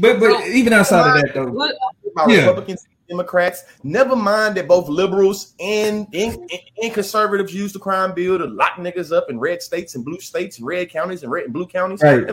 But 0.00 0.18
but 0.18 0.48
even 0.48 0.72
outside 0.72 1.16
of 1.16 1.22
that 1.22 1.32
though, 1.32 1.44
Look, 1.44 1.72
about 2.12 2.28
Yeah. 2.28 2.40
Republicans 2.40 2.84
Democrats. 3.08 3.62
Never 3.84 4.16
mind 4.16 4.56
that 4.56 4.66
both 4.66 4.88
liberals 4.88 5.54
and, 5.60 6.08
and, 6.12 6.50
and 6.82 6.92
conservatives 6.92 7.54
use 7.54 7.72
the 7.72 7.78
crime 7.78 8.12
bill 8.12 8.36
to 8.36 8.46
lock 8.46 8.78
niggas 8.78 9.16
up 9.16 9.30
in 9.30 9.38
red 9.38 9.62
states 9.62 9.94
and 9.94 10.04
blue 10.04 10.18
states 10.18 10.58
and 10.58 10.66
red 10.66 10.90
counties 10.90 11.22
and 11.22 11.30
red 11.30 11.44
and 11.44 11.52
blue 11.52 11.68
counties. 11.68 12.02
Right. 12.02 12.28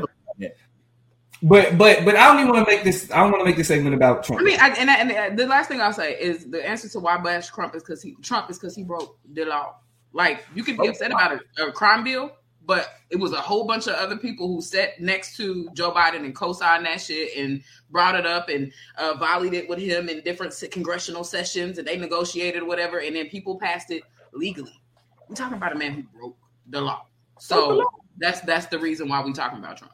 Never 1.44 1.56
mind 1.56 1.66
that. 1.66 1.78
But 1.78 1.78
but 1.78 2.06
but 2.06 2.16
I 2.16 2.28
don't 2.28 2.40
even 2.40 2.54
want 2.54 2.68
to 2.68 2.76
make 2.76 2.84
this. 2.84 3.12
I 3.12 3.18
don't 3.18 3.32
want 3.32 3.42
to 3.42 3.46
make 3.46 3.58
this 3.58 3.68
segment 3.68 3.96
about 3.96 4.24
Trump. 4.24 4.42
I 4.42 4.46
mean, 4.46 4.60
I, 4.60 4.70
and, 4.70 4.90
and, 4.90 5.12
and 5.12 5.40
the 5.40 5.46
last 5.46 5.68
thing 5.68 5.82
I'll 5.82 5.94
say 5.94 6.14
is 6.20 6.50
the 6.50 6.66
answer 6.68 6.90
to 6.90 7.00
why 7.00 7.18
bash 7.18 7.48
Trump 7.48 7.76
is 7.76 7.84
because 7.84 8.02
he 8.02 8.16
Trump 8.22 8.50
is 8.50 8.58
because 8.58 8.76
he 8.76 8.84
broke 8.84 9.18
the 9.34 9.46
law. 9.46 9.76
Like 10.14 10.46
you 10.56 10.64
can 10.64 10.78
be 10.78 10.88
upset 10.88 11.12
about 11.12 11.34
a, 11.58 11.66
a 11.66 11.72
crime 11.72 12.04
bill, 12.04 12.32
but 12.66 12.88
it 13.10 13.18
was 13.18 13.34
a 13.34 13.42
whole 13.42 13.66
bunch 13.66 13.88
of 13.88 13.96
other 13.96 14.16
people 14.16 14.48
who 14.48 14.62
sat 14.62 15.02
next 15.02 15.36
to 15.38 15.70
Joe 15.74 15.92
Biden 15.92 16.24
and 16.24 16.36
co-signed 16.36 16.86
that 16.86 17.02
shit 17.02 17.36
and 17.38 17.64
brought 17.90 18.16
it 18.16 18.26
up 18.26 18.50
and 18.50 18.72
uh, 18.98 19.16
volleyed 19.16 19.54
it 19.54 19.68
with 19.68 19.80
him 19.80 20.10
in 20.10 20.22
different 20.22 20.54
congressional 20.72 21.24
sessions 21.24 21.78
and 21.78 21.88
they 21.88 21.98
negotiated 21.98 22.64
whatever, 22.64 23.00
and 23.00 23.16
then 23.16 23.28
people 23.28 23.60
passed 23.60 23.92
it 23.92 24.04
legally. 24.34 24.82
We're 25.28 25.36
talking 25.36 25.58
about 25.58 25.74
a 25.74 25.78
man 25.78 25.94
who 25.94 26.20
broke 26.20 26.38
the 26.70 26.80
law, 26.80 27.08
so 27.40 27.84
that's 28.18 28.42
that's 28.42 28.68
the 28.68 28.80
reason 28.80 29.10
why 29.10 29.22
we're 29.24 29.34
talking 29.34 29.60
about 29.60 29.78
Trump. 29.78 29.94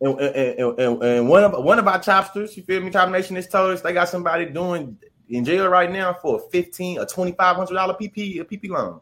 And, 0.00 0.20
and, 0.20 0.78
and, 0.78 1.02
and, 1.02 1.28
one 1.28 1.42
of 1.42 1.64
one 1.64 1.78
of 1.78 1.88
our 1.88 1.98
chopsters, 1.98 2.56
you 2.56 2.62
feel 2.62 2.80
me? 2.80 2.90
Top 2.90 3.08
Nation 3.10 3.34
has 3.36 3.48
told 3.48 3.72
us 3.72 3.80
they 3.80 3.92
got 3.92 4.08
somebody 4.08 4.46
doing 4.46 4.96
in 5.28 5.44
jail 5.44 5.66
right 5.68 5.90
now 5.90 6.14
for 6.14 6.36
a 6.36 6.50
fifteen 6.50 6.98
or 6.98 7.06
twenty 7.06 7.32
five 7.32 7.56
hundred 7.56 7.74
dollar 7.74 7.94
PP 7.94 8.40
a 8.40 8.44
PP 8.44 8.68
loan. 8.68 9.00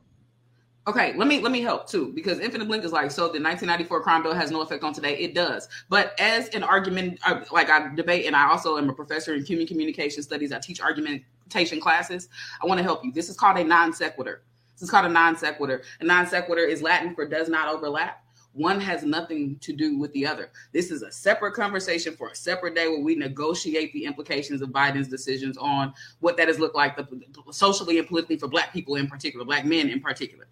Okay, 0.88 1.14
let 1.16 1.26
me 1.26 1.40
let 1.40 1.51
me 1.51 1.61
help 1.61 1.88
too 1.88 2.12
because 2.14 2.38
Infinite 2.38 2.66
Blink 2.66 2.84
is 2.84 2.92
like 2.92 3.11
so. 3.11 3.22
The 3.22 3.42
1994 3.42 4.03
crime 4.03 4.22
bill 4.22 4.34
has 4.34 4.53
no 4.53 4.61
effect 4.61 4.84
on 4.84 4.94
today. 4.94 5.18
It 5.18 5.34
does, 5.34 5.68
but 5.88 6.18
as 6.20 6.49
an 6.51 6.62
argument, 6.62 7.18
uh, 7.26 7.40
like 7.51 7.68
I 7.68 7.92
debate, 7.94 8.24
and 8.24 8.36
I 8.36 8.49
also 8.49 8.78
am 8.78 8.88
a 8.88 8.94
professor 8.94 9.34
in 9.34 9.44
human 9.44 9.66
communication 9.66 10.22
studies. 10.22 10.53
I 10.53 10.61
teach 10.61 10.80
argumentation 10.80 11.80
classes. 11.80 12.28
I 12.62 12.66
want 12.66 12.78
to 12.78 12.84
help 12.84 13.05
you. 13.05 13.11
This 13.11 13.28
is 13.28 13.36
called 13.36 13.59
a 13.59 13.64
non 13.64 13.92
sequitur. 13.92 14.42
This 14.74 14.82
is 14.82 14.90
called 14.90 15.07
a 15.07 15.11
non 15.11 15.36
sequitur. 15.36 15.82
A 16.01 16.05
non 16.05 16.26
sequitur 16.26 16.64
is 16.64 16.82
Latin 16.82 17.16
for 17.16 17.26
does 17.26 17.49
not 17.49 17.68
overlap. 17.68 18.22
One 18.57 18.80
has 18.80 19.02
nothing 19.02 19.59
to 19.61 19.72
do 19.72 19.98
with 19.98 20.12
the 20.12 20.26
other. 20.26 20.50
This 20.72 20.90
is 20.90 21.02
a 21.02 21.12
separate 21.12 21.52
conversation 21.52 22.16
for 22.16 22.28
a 22.30 22.34
separate 22.34 22.74
day 22.74 22.88
where 22.88 23.00
we 23.00 23.14
negotiate 23.14 23.92
the 23.92 24.04
implications 24.04 24.62
of 24.62 24.70
Biden's 24.70 25.09
decisions 25.09 25.59
on 25.59 25.92
what 26.20 26.36
that 26.38 26.48
has 26.48 26.59
looked 26.59 26.74
like 26.74 26.96
the, 26.96 27.07
socially 27.50 27.98
and 27.98 28.09
politically 28.09 28.38
for 28.38 28.48
Black 28.48 28.72
people 28.72 28.96
in 28.96 29.09
particular, 29.09 29.44
Black 29.44 29.64
men 29.64 29.88
in 29.88 30.00
particular 30.00 30.46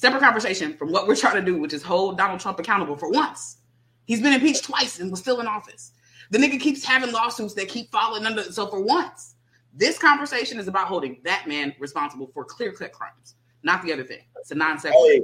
separate 0.00 0.20
conversation 0.20 0.74
from 0.78 0.90
what 0.90 1.06
we're 1.06 1.14
trying 1.14 1.34
to 1.34 1.42
do, 1.42 1.58
which 1.58 1.74
is 1.74 1.82
hold 1.82 2.16
Donald 2.16 2.40
Trump 2.40 2.58
accountable 2.58 2.96
for 2.96 3.10
once. 3.10 3.58
He's 4.06 4.22
been 4.22 4.32
impeached 4.32 4.64
twice 4.64 4.98
and 4.98 5.10
was 5.10 5.20
still 5.20 5.40
in 5.40 5.46
office. 5.46 5.92
The 6.30 6.38
nigga 6.38 6.58
keeps 6.58 6.82
having 6.82 7.12
lawsuits 7.12 7.52
that 7.54 7.68
keep 7.68 7.92
falling 7.92 8.24
under. 8.24 8.44
So 8.44 8.66
for 8.66 8.80
once, 8.80 9.34
this 9.74 9.98
conversation 9.98 10.58
is 10.58 10.68
about 10.68 10.86
holding 10.86 11.18
that 11.24 11.46
man 11.46 11.74
responsible 11.78 12.30
for 12.32 12.46
clear 12.46 12.72
cut 12.72 12.92
crimes, 12.92 13.34
not 13.62 13.82
the 13.82 13.92
other 13.92 14.04
thing. 14.04 14.22
It's 14.36 14.50
a 14.50 14.54
non 14.54 14.78
sequitur. 14.78 14.98
Hey, 15.04 15.22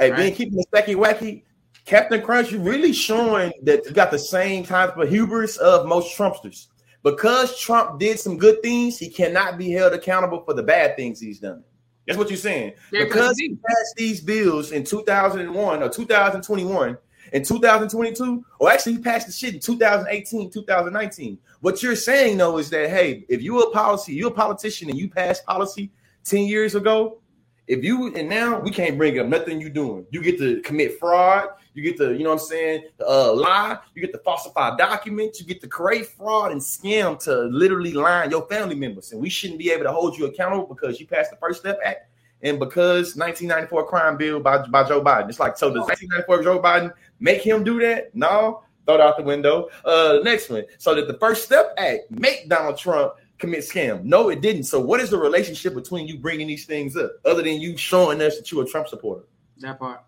hey, 0.00 0.10
Right. 0.10 0.16
being 0.18 0.34
keeping 0.34 0.56
the 0.56 0.66
wacky 0.72 0.96
wacky, 0.96 1.44
Captain 1.86 2.20
Crunch, 2.20 2.50
you're 2.50 2.60
really 2.60 2.92
showing 2.92 3.52
that 3.62 3.86
you 3.86 3.92
got 3.92 4.10
the 4.10 4.18
same 4.18 4.64
type 4.64 4.96
of 4.96 5.08
hubris 5.08 5.56
of 5.58 5.86
most 5.86 6.16
Trumpsters. 6.18 6.66
Because 7.04 7.58
Trump 7.60 8.00
did 8.00 8.18
some 8.18 8.36
good 8.36 8.60
things, 8.60 8.98
he 8.98 9.08
cannot 9.08 9.56
be 9.56 9.70
held 9.70 9.92
accountable 9.92 10.42
for 10.44 10.52
the 10.52 10.62
bad 10.64 10.96
things 10.96 11.20
he's 11.20 11.38
done. 11.38 11.62
That's 12.04 12.18
what 12.18 12.28
you're 12.28 12.36
saying. 12.36 12.72
Because 12.90 13.38
he 13.38 13.50
passed 13.50 13.94
these 13.96 14.20
bills 14.20 14.72
in 14.72 14.82
2001 14.82 15.82
or 15.82 15.88
2021, 15.88 16.98
in 17.32 17.44
2022, 17.44 18.44
or 18.58 18.70
actually 18.70 18.92
he 18.94 18.98
passed 18.98 19.28
the 19.28 19.32
shit 19.32 19.54
in 19.54 19.60
2018, 19.60 20.50
2019. 20.50 21.38
What 21.60 21.84
you're 21.84 21.94
saying 21.94 22.38
though 22.38 22.58
is 22.58 22.68
that 22.70 22.90
hey, 22.90 23.24
if 23.28 23.42
you're 23.42 23.62
a 23.62 23.70
policy, 23.70 24.12
you're 24.12 24.30
a 24.30 24.34
politician 24.34 24.90
and 24.90 24.98
you 24.98 25.08
passed 25.08 25.44
policy 25.46 25.92
10 26.24 26.46
years 26.46 26.74
ago, 26.74 27.20
if 27.68 27.84
you 27.84 28.14
and 28.14 28.28
now 28.28 28.60
we 28.60 28.70
can't 28.70 28.96
bring 28.96 29.18
up 29.18 29.26
nothing 29.26 29.60
you're 29.60 29.70
doing. 29.70 30.06
You 30.10 30.22
get 30.22 30.38
to 30.38 30.60
commit 30.62 30.98
fraud, 30.98 31.48
you 31.76 31.82
get 31.82 31.96
to, 31.98 32.12
you 32.14 32.24
know 32.24 32.30
what 32.30 32.42
I'm 32.42 32.46
saying, 32.46 32.84
uh 33.06 33.32
lie, 33.32 33.78
you 33.94 34.02
get 34.02 34.12
to 34.12 34.18
falsify 34.18 34.76
documents, 34.76 35.40
you 35.40 35.46
get 35.46 35.60
to 35.60 35.68
create 35.68 36.06
fraud 36.06 36.52
and 36.52 36.60
scam 36.60 37.18
to 37.24 37.42
literally 37.44 37.92
line 37.92 38.30
your 38.30 38.46
family 38.48 38.74
members. 38.74 39.12
And 39.12 39.20
we 39.20 39.28
shouldn't 39.28 39.58
be 39.58 39.70
able 39.70 39.84
to 39.84 39.92
hold 39.92 40.16
you 40.16 40.26
accountable 40.26 40.66
because 40.66 40.98
you 41.00 41.06
passed 41.06 41.30
the 41.30 41.36
first 41.36 41.60
step 41.60 41.78
act 41.84 42.08
and 42.42 42.58
because 42.58 43.16
1994 43.16 43.86
crime 43.86 44.16
bill 44.16 44.40
by, 44.40 44.66
by 44.66 44.86
Joe 44.86 45.02
Biden. 45.02 45.28
It's 45.28 45.40
like, 45.40 45.56
so 45.56 45.68
does 45.68 45.86
1994 45.86 46.42
Joe 46.42 46.60
Biden 46.60 46.92
make 47.20 47.42
him 47.42 47.64
do 47.64 47.80
that? 47.80 48.14
No, 48.14 48.62
throw 48.86 48.96
it 48.96 49.00
out 49.00 49.16
the 49.16 49.22
window. 49.22 49.68
Uh, 49.84 50.20
next 50.22 50.48
one. 50.50 50.64
So 50.78 50.94
that 50.94 51.08
the 51.08 51.18
First 51.18 51.44
Step 51.44 51.74
Act 51.78 52.10
make 52.10 52.48
Donald 52.48 52.78
Trump 52.78 53.14
commit 53.38 53.60
scam. 53.60 54.02
No, 54.04 54.28
it 54.28 54.40
didn't. 54.40 54.64
So 54.64 54.80
what 54.80 55.00
is 55.00 55.10
the 55.10 55.18
relationship 55.18 55.74
between 55.74 56.06
you 56.06 56.18
bringing 56.18 56.46
these 56.46 56.66
things 56.66 56.96
up, 56.96 57.12
other 57.24 57.42
than 57.42 57.60
you 57.60 57.76
showing 57.76 58.20
us 58.22 58.36
that 58.36 58.50
you're 58.50 58.64
a 58.64 58.66
Trump 58.66 58.88
supporter? 58.88 59.24
That 59.58 59.78
part. 59.78 60.02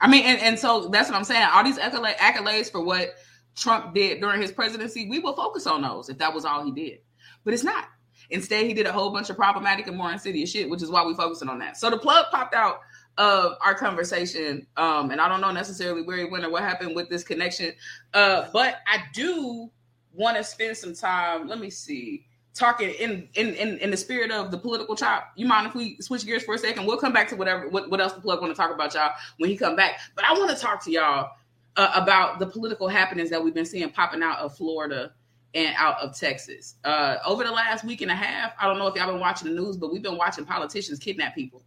I 0.00 0.08
mean, 0.08 0.24
and, 0.24 0.40
and 0.40 0.58
so 0.58 0.88
that's 0.88 1.08
what 1.08 1.16
I'm 1.16 1.24
saying. 1.24 1.46
All 1.52 1.64
these 1.64 1.78
accolades 1.78 2.70
for 2.70 2.82
what 2.82 3.14
Trump 3.54 3.94
did 3.94 4.20
during 4.20 4.40
his 4.40 4.52
presidency, 4.52 5.08
we 5.08 5.18
will 5.18 5.34
focus 5.34 5.66
on 5.66 5.82
those 5.82 6.08
if 6.08 6.18
that 6.18 6.32
was 6.34 6.44
all 6.44 6.64
he 6.64 6.72
did. 6.72 6.98
But 7.44 7.54
it's 7.54 7.64
not. 7.64 7.88
Instead, 8.30 8.66
he 8.66 8.74
did 8.74 8.86
a 8.86 8.92
whole 8.92 9.10
bunch 9.10 9.28
of 9.28 9.36
problematic 9.36 9.86
and 9.88 9.96
more 9.96 10.12
insidious 10.12 10.50
shit, 10.50 10.70
which 10.70 10.82
is 10.82 10.90
why 10.90 11.04
we're 11.04 11.14
focusing 11.14 11.48
on 11.48 11.58
that. 11.58 11.76
So 11.76 11.90
the 11.90 11.98
plug 11.98 12.26
popped 12.30 12.54
out 12.54 12.80
of 13.18 13.56
our 13.60 13.74
conversation, 13.74 14.66
um, 14.76 15.10
and 15.10 15.20
I 15.20 15.28
don't 15.28 15.40
know 15.40 15.50
necessarily 15.50 16.02
where 16.02 16.16
he 16.16 16.24
went 16.24 16.44
or 16.44 16.50
what 16.50 16.62
happened 16.62 16.94
with 16.94 17.08
this 17.08 17.24
connection, 17.24 17.72
uh, 18.14 18.46
but 18.52 18.76
I 18.86 19.02
do 19.12 19.70
want 20.12 20.36
to 20.36 20.44
spend 20.44 20.76
some 20.76 20.94
time. 20.94 21.48
Let 21.48 21.58
me 21.58 21.70
see, 21.70 22.26
talking 22.54 22.90
in, 22.90 23.28
in 23.34 23.54
in 23.54 23.78
in 23.78 23.90
the 23.90 23.96
spirit 23.96 24.30
of 24.30 24.50
the 24.50 24.58
political 24.58 24.96
chop. 24.96 25.32
You 25.36 25.46
mind 25.46 25.66
if 25.66 25.74
we 25.74 25.96
switch 26.00 26.26
gears 26.26 26.42
for 26.42 26.54
a 26.54 26.58
second? 26.58 26.86
We'll 26.86 26.98
come 26.98 27.12
back 27.12 27.28
to 27.28 27.36
whatever 27.36 27.68
what, 27.68 27.90
what 27.90 28.00
else 28.00 28.12
the 28.12 28.20
plug 28.20 28.40
want 28.40 28.54
to 28.54 28.56
talk 28.60 28.72
about 28.72 28.94
y'all 28.94 29.12
when 29.38 29.50
he 29.50 29.56
come 29.56 29.76
back. 29.76 30.00
But 30.14 30.24
I 30.24 30.32
want 30.32 30.50
to 30.50 30.56
talk 30.56 30.84
to 30.84 30.90
y'all 30.90 31.30
uh, 31.76 31.92
about 31.94 32.38
the 32.38 32.46
political 32.46 32.88
happenings 32.88 33.30
that 33.30 33.42
we've 33.42 33.54
been 33.54 33.66
seeing 33.66 33.90
popping 33.90 34.22
out 34.22 34.38
of 34.38 34.56
Florida 34.56 35.12
and 35.54 35.74
out 35.76 36.00
of 36.00 36.16
Texas. 36.18 36.76
Uh, 36.84 37.16
over 37.26 37.44
the 37.44 37.50
last 37.50 37.84
week 37.84 38.02
and 38.02 38.10
a 38.10 38.14
half, 38.14 38.52
I 38.58 38.68
don't 38.68 38.78
know 38.78 38.86
if 38.86 38.94
y'all 38.94 39.10
been 39.10 39.20
watching 39.20 39.48
the 39.48 39.60
news, 39.60 39.76
but 39.76 39.92
we've 39.92 40.02
been 40.02 40.16
watching 40.16 40.44
politicians 40.44 40.98
kidnap 40.98 41.34
people 41.34 41.62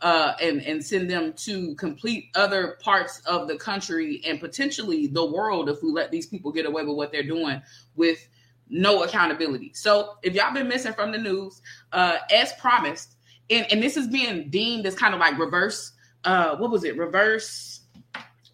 uh, 0.00 0.34
and 0.40 0.60
and 0.62 0.84
send 0.84 1.10
them 1.10 1.32
to 1.32 1.74
complete 1.76 2.28
other 2.34 2.76
parts 2.80 3.20
of 3.26 3.48
the 3.48 3.56
country 3.56 4.20
and 4.26 4.40
potentially 4.40 5.06
the 5.06 5.24
world 5.24 5.68
if 5.68 5.82
we 5.82 5.90
let 5.90 6.10
these 6.10 6.26
people 6.26 6.52
get 6.52 6.66
away 6.66 6.84
with 6.84 6.96
what 6.96 7.12
they're 7.12 7.22
doing 7.22 7.62
with 7.94 8.28
no 8.68 9.04
accountability. 9.04 9.72
So 9.74 10.14
if 10.22 10.34
y'all 10.34 10.52
been 10.52 10.68
missing 10.68 10.92
from 10.92 11.12
the 11.12 11.18
news, 11.18 11.60
uh, 11.92 12.18
as 12.34 12.52
promised, 12.54 13.16
and, 13.50 13.66
and 13.70 13.82
this 13.82 13.96
is 13.96 14.08
being 14.08 14.50
deemed 14.50 14.86
as 14.86 14.94
kind 14.94 15.14
of 15.14 15.20
like 15.20 15.38
reverse. 15.38 15.92
Uh, 16.24 16.56
what 16.56 16.70
was 16.70 16.82
it? 16.82 16.96
Reverse 16.96 17.76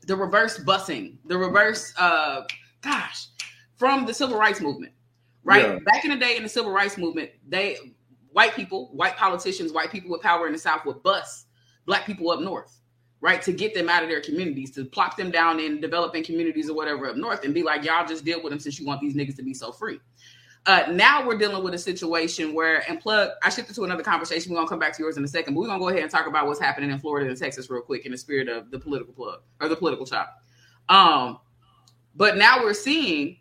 the 0.07 0.17
reverse 0.17 0.59
busing, 0.59 1.17
the 1.27 1.37
reverse. 1.37 1.93
Uh, 1.97 2.43
gosh, 2.83 3.29
from 3.77 4.07
the 4.07 4.15
civil 4.15 4.37
rights 4.37 4.61
movement, 4.61 4.93
right? 5.45 5.67
Yeah. 5.67 5.79
Back 5.85 6.05
in 6.05 6.11
the 6.11 6.17
day 6.17 6.37
in 6.37 6.43
the 6.43 6.49
civil 6.49 6.73
rights 6.73 6.99
movement, 6.99 7.31
they 7.49 7.79
white 8.33 8.55
people, 8.55 8.91
white 8.93 9.17
politicians, 9.17 9.73
white 9.73 9.91
people 9.91 10.11
with 10.11 10.21
power 10.21 10.47
in 10.47 10.53
the 10.53 10.59
South 10.59 10.85
would 10.85 11.03
bust 11.03 11.47
black 11.87 12.07
people 12.07 12.31
up 12.31 12.41
north, 12.41 12.81
right? 13.23 13.41
To 13.43 13.53
get 13.53 13.73
them 13.73 13.89
out 13.89 14.03
of 14.03 14.09
their 14.09 14.21
communities, 14.21 14.73
to 14.73 14.85
plop 14.85 15.17
them 15.17 15.31
down 15.31 15.61
in 15.61 15.81
developing 15.81 16.25
communities 16.25 16.69
or 16.69 16.75
whatever 16.75 17.07
up 17.07 17.17
north 17.17 17.45
and 17.45 17.55
be 17.55 17.63
like, 17.63 17.85
y'all 17.85 18.07
just 18.07 18.25
deal 18.25 18.43
with 18.43 18.51
them 18.51 18.59
since 18.59 18.79
you 18.79 18.85
want 18.85 19.01
these 19.01 19.15
niggas 19.15 19.37
to 19.37 19.43
be 19.43 19.55
so 19.55 19.71
free. 19.73 20.01
Uh, 20.67 20.85
now 20.91 21.27
we're 21.27 21.39
dealing 21.39 21.63
with 21.63 21.73
a 21.73 21.79
situation 21.79 22.53
where, 22.53 22.89
and 22.89 23.01
plug, 23.01 23.31
I 23.43 23.49
shifted 23.49 23.75
to 23.77 23.85
another 23.85 24.03
conversation. 24.03 24.53
We're 24.53 24.59
gonna 24.59 24.69
come 24.69 24.79
back 24.81 24.97
to 24.97 25.03
yours 25.03 25.17
in 25.17 25.25
a 25.25 25.29
second, 25.29 25.55
but 25.55 25.61
we're 25.61 25.69
gonna 25.69 25.79
go 25.79 25.89
ahead 25.89 26.03
and 26.03 26.11
talk 26.11 26.27
about 26.27 26.47
what's 26.47 26.61
happening 26.61 26.91
in 26.91 26.99
Florida 26.99 27.29
and 27.29 27.39
Texas 27.39 27.71
real 27.71 27.81
quick 27.81 28.07
in 28.07 28.13
the 28.13 28.19
spirit 28.19 28.49
of 28.49 28.71
the 28.71 28.79
political 28.79 29.15
plug 29.15 29.41
or 29.61 29.69
the 29.69 29.77
political 29.77 30.05
chop. 30.05 30.41
Um, 30.89 31.39
but 32.15 32.37
now 32.37 32.61
we're 32.63 32.75
seeing 32.75 33.39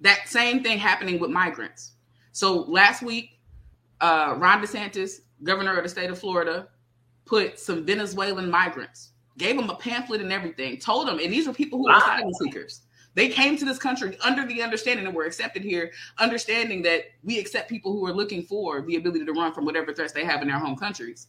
that 0.00 0.28
same 0.28 0.62
thing 0.62 0.78
happening 0.78 1.18
with 1.18 1.30
migrants. 1.30 1.92
So 2.32 2.62
last 2.62 3.02
week, 3.02 3.40
uh, 4.00 4.34
Ron 4.38 4.62
DeSantis, 4.62 5.20
governor 5.42 5.76
of 5.76 5.82
the 5.82 5.88
state 5.88 6.10
of 6.10 6.18
Florida, 6.18 6.68
put 7.24 7.58
some 7.58 7.84
Venezuelan 7.84 8.50
migrants, 8.50 9.12
gave 9.38 9.56
them 9.56 9.70
a 9.70 9.76
pamphlet 9.76 10.20
and 10.20 10.32
everything, 10.32 10.78
told 10.78 11.08
them, 11.08 11.18
and 11.18 11.32
these 11.32 11.48
are 11.48 11.52
people 11.52 11.78
who 11.78 11.88
are 11.88 11.98
asylum 11.98 12.32
seekers. 12.34 12.82
They 13.14 13.28
came 13.28 13.56
to 13.58 13.64
this 13.64 13.78
country 13.78 14.18
under 14.24 14.44
the 14.44 14.60
understanding 14.62 15.04
that 15.04 15.14
we're 15.14 15.26
accepted 15.26 15.62
here, 15.62 15.92
understanding 16.18 16.82
that 16.82 17.04
we 17.22 17.38
accept 17.38 17.70
people 17.70 17.92
who 17.92 18.04
are 18.06 18.12
looking 18.12 18.42
for 18.42 18.82
the 18.82 18.96
ability 18.96 19.24
to 19.24 19.32
run 19.32 19.52
from 19.52 19.64
whatever 19.64 19.94
threats 19.94 20.12
they 20.12 20.24
have 20.24 20.42
in 20.42 20.48
their 20.48 20.58
home 20.58 20.76
countries, 20.76 21.28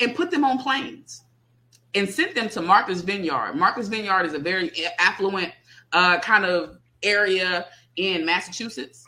and 0.00 0.14
put 0.14 0.30
them 0.30 0.44
on 0.44 0.58
planes 0.58 1.22
and 1.94 2.08
sent 2.08 2.34
them 2.34 2.50
to 2.50 2.60
Martha's 2.60 3.00
Vineyard. 3.00 3.54
Martha's 3.54 3.88
Vineyard 3.88 4.26
is 4.26 4.34
a 4.34 4.38
very 4.38 4.70
affluent 4.98 5.52
uh, 5.92 6.18
kind 6.18 6.44
of 6.44 6.76
area 7.02 7.66
in 7.96 8.26
Massachusetts. 8.26 9.05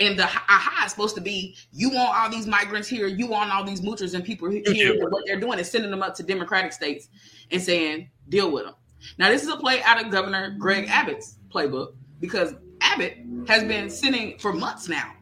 And 0.00 0.18
the 0.18 0.24
aha 0.24 0.84
is 0.86 0.90
supposed 0.90 1.14
to 1.16 1.20
be 1.20 1.56
you 1.70 1.90
want 1.90 2.16
all 2.16 2.30
these 2.30 2.46
migrants 2.46 2.88
here, 2.88 3.06
you 3.06 3.26
want 3.26 3.52
all 3.52 3.64
these 3.64 3.82
moochers 3.82 4.14
and 4.14 4.24
people 4.24 4.50
here. 4.50 5.08
what 5.10 5.24
they're 5.26 5.40
doing 5.40 5.58
is 5.58 5.70
sending 5.70 5.90
them 5.90 6.02
up 6.02 6.14
to 6.16 6.22
Democratic 6.22 6.72
states 6.72 7.08
and 7.50 7.60
saying, 7.60 8.10
deal 8.28 8.50
with 8.50 8.64
them. 8.64 8.74
Now, 9.18 9.28
this 9.28 9.42
is 9.42 9.48
a 9.48 9.56
play 9.56 9.82
out 9.82 10.02
of 10.02 10.10
Governor 10.10 10.56
Greg 10.58 10.88
Abbott's 10.88 11.38
playbook 11.52 11.94
because 12.20 12.54
Abbott 12.80 13.18
has 13.46 13.64
been 13.64 13.90
sending 13.90 14.38
for 14.38 14.52
months 14.52 14.88
now, 14.88 15.12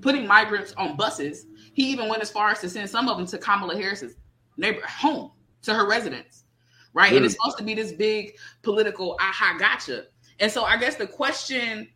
putting 0.00 0.26
migrants 0.26 0.74
on 0.76 0.96
buses. 0.96 1.46
He 1.72 1.90
even 1.90 2.08
went 2.08 2.22
as 2.22 2.30
far 2.30 2.50
as 2.50 2.60
to 2.60 2.68
send 2.68 2.90
some 2.90 3.08
of 3.08 3.16
them 3.16 3.26
to 3.26 3.38
Kamala 3.38 3.76
Harris's 3.76 4.16
neighbor 4.56 4.82
home 4.86 5.30
to 5.62 5.74
her 5.74 5.88
residence, 5.88 6.44
right? 6.92 7.06
Really? 7.06 7.18
And 7.18 7.26
it's 7.26 7.34
mm. 7.34 7.38
supposed 7.38 7.58
to 7.58 7.64
be 7.64 7.74
this 7.74 7.92
big 7.92 8.36
political 8.62 9.16
aha 9.20 9.56
gotcha. 9.58 10.06
And 10.40 10.50
so 10.50 10.64
I 10.64 10.76
guess 10.76 10.96
the 10.96 11.06
question 11.06 11.88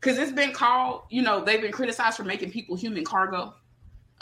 because 0.00 0.18
it's 0.18 0.32
been 0.32 0.52
called, 0.52 1.02
you 1.10 1.22
know, 1.22 1.44
they've 1.44 1.60
been 1.60 1.72
criticized 1.72 2.16
for 2.16 2.24
making 2.24 2.50
people 2.50 2.76
human 2.76 3.04
cargo. 3.04 3.54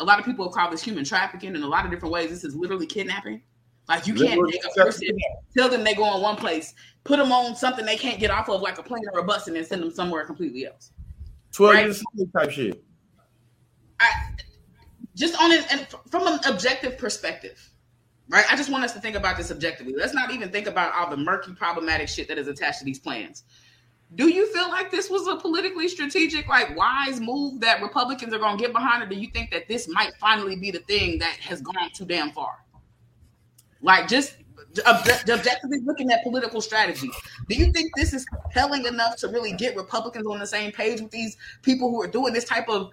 A 0.00 0.04
lot 0.04 0.18
of 0.18 0.24
people 0.24 0.44
have 0.46 0.52
called 0.52 0.72
this 0.72 0.82
human 0.82 1.04
trafficking 1.04 1.54
in 1.54 1.62
a 1.62 1.66
lot 1.66 1.84
of 1.84 1.90
different 1.90 2.12
ways. 2.12 2.30
This 2.30 2.44
is 2.44 2.54
literally 2.54 2.86
kidnapping. 2.86 3.42
Like 3.88 4.06
you 4.06 4.14
can't 4.14 4.40
take 4.50 4.64
a 4.64 4.80
person, 4.80 5.16
tell 5.56 5.68
them 5.68 5.82
they 5.82 5.94
go 5.94 6.14
in 6.14 6.20
one 6.20 6.36
place, 6.36 6.74
put 7.04 7.16
them 7.16 7.32
on 7.32 7.56
something 7.56 7.86
they 7.86 7.96
can't 7.96 8.20
get 8.20 8.30
off 8.30 8.48
of, 8.50 8.60
like 8.60 8.78
a 8.78 8.82
plane 8.82 9.02
or 9.12 9.20
a 9.20 9.24
bus, 9.24 9.46
and 9.46 9.56
then 9.56 9.64
send 9.64 9.82
them 9.82 9.90
somewhere 9.90 10.26
completely 10.26 10.66
else. 10.66 10.92
Twelve 11.52 11.74
right? 11.74 11.84
years 11.84 12.04
type 12.36 12.50
shit. 12.50 12.84
I 13.98 14.10
just 15.16 15.40
on 15.40 15.52
it, 15.52 15.64
and 15.72 15.86
from 16.10 16.26
an 16.26 16.38
objective 16.46 16.98
perspective, 16.98 17.70
right? 18.28 18.44
I 18.50 18.56
just 18.56 18.70
want 18.70 18.84
us 18.84 18.92
to 18.92 19.00
think 19.00 19.16
about 19.16 19.38
this 19.38 19.50
objectively. 19.50 19.94
Let's 19.96 20.12
not 20.12 20.32
even 20.32 20.50
think 20.50 20.66
about 20.66 20.92
all 20.94 21.08
the 21.08 21.16
murky, 21.16 21.54
problematic 21.54 22.10
shit 22.10 22.28
that 22.28 22.36
is 22.36 22.46
attached 22.46 22.80
to 22.80 22.84
these 22.84 22.98
plans 22.98 23.44
do 24.14 24.28
you 24.28 24.50
feel 24.54 24.68
like 24.68 24.90
this 24.90 25.10
was 25.10 25.26
a 25.26 25.36
politically 25.36 25.88
strategic, 25.88 26.48
like 26.48 26.74
wise 26.76 27.20
move 27.20 27.60
that 27.60 27.82
Republicans 27.82 28.32
are 28.32 28.38
going 28.38 28.56
to 28.56 28.62
get 28.62 28.72
behind, 28.72 29.02
or 29.02 29.06
do 29.06 29.14
you 29.14 29.28
think 29.28 29.50
that 29.50 29.68
this 29.68 29.86
might 29.88 30.14
finally 30.18 30.56
be 30.56 30.70
the 30.70 30.78
thing 30.80 31.18
that 31.18 31.36
has 31.40 31.60
gone 31.60 31.90
too 31.92 32.06
damn 32.06 32.30
far? 32.32 32.64
Like 33.82 34.08
just 34.08 34.36
objectively 34.86 35.80
looking 35.84 36.10
at 36.10 36.22
political 36.22 36.60
strategy, 36.60 37.10
do 37.48 37.54
you 37.54 37.70
think 37.72 37.90
this 37.96 38.14
is 38.14 38.24
compelling 38.24 38.86
enough 38.86 39.16
to 39.16 39.28
really 39.28 39.52
get 39.52 39.76
Republicans 39.76 40.26
on 40.26 40.38
the 40.38 40.46
same 40.46 40.72
page 40.72 41.00
with 41.00 41.10
these 41.10 41.36
people 41.62 41.90
who 41.90 42.00
are 42.00 42.08
doing 42.08 42.32
this 42.32 42.44
type 42.44 42.68
of 42.68 42.90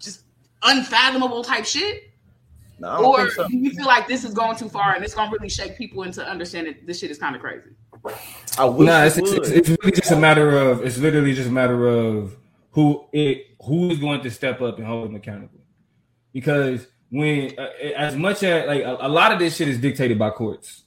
just 0.00 0.24
unfathomable 0.62 1.44
type 1.44 1.64
shit? 1.64 2.10
No, 2.80 3.14
or 3.14 3.30
so. 3.30 3.46
do 3.46 3.56
you 3.56 3.70
feel 3.70 3.86
like 3.86 4.08
this 4.08 4.24
is 4.24 4.34
going 4.34 4.56
too 4.56 4.68
far 4.68 4.94
and 4.94 5.04
it's 5.04 5.14
going 5.14 5.30
to 5.30 5.36
really 5.36 5.48
shake 5.48 5.78
people 5.78 6.02
into 6.02 6.26
understanding 6.26 6.74
this 6.84 6.98
shit 6.98 7.12
is 7.12 7.18
kind 7.18 7.36
of 7.36 7.40
crazy? 7.40 7.70
I 8.58 8.64
wish 8.66 8.86
no, 8.86 9.04
it's, 9.04 9.16
it's, 9.16 9.48
it's, 9.48 9.68
really 9.68 9.92
just 9.92 10.10
a 10.10 10.16
matter 10.16 10.58
of 10.58 10.84
it's 10.84 10.98
literally 10.98 11.34
just 11.34 11.48
a 11.48 11.52
matter 11.52 11.88
of 11.88 12.36
who 12.70 13.06
it 13.12 13.46
who 13.64 13.90
is 13.90 13.98
going 13.98 14.22
to 14.22 14.30
step 14.30 14.60
up 14.60 14.78
and 14.78 14.86
hold 14.86 15.08
them 15.08 15.14
accountable. 15.14 15.60
Because 16.32 16.86
when 17.10 17.58
uh, 17.58 17.68
as 17.96 18.16
much 18.16 18.42
as 18.42 18.66
like 18.66 18.82
a, 18.82 18.96
a, 19.00 19.08
lot 19.08 19.32
of 19.32 19.38
this 19.38 19.56
shit 19.56 19.68
is 19.68 19.78
dictated 19.78 20.18
by 20.18 20.30
courts, 20.30 20.84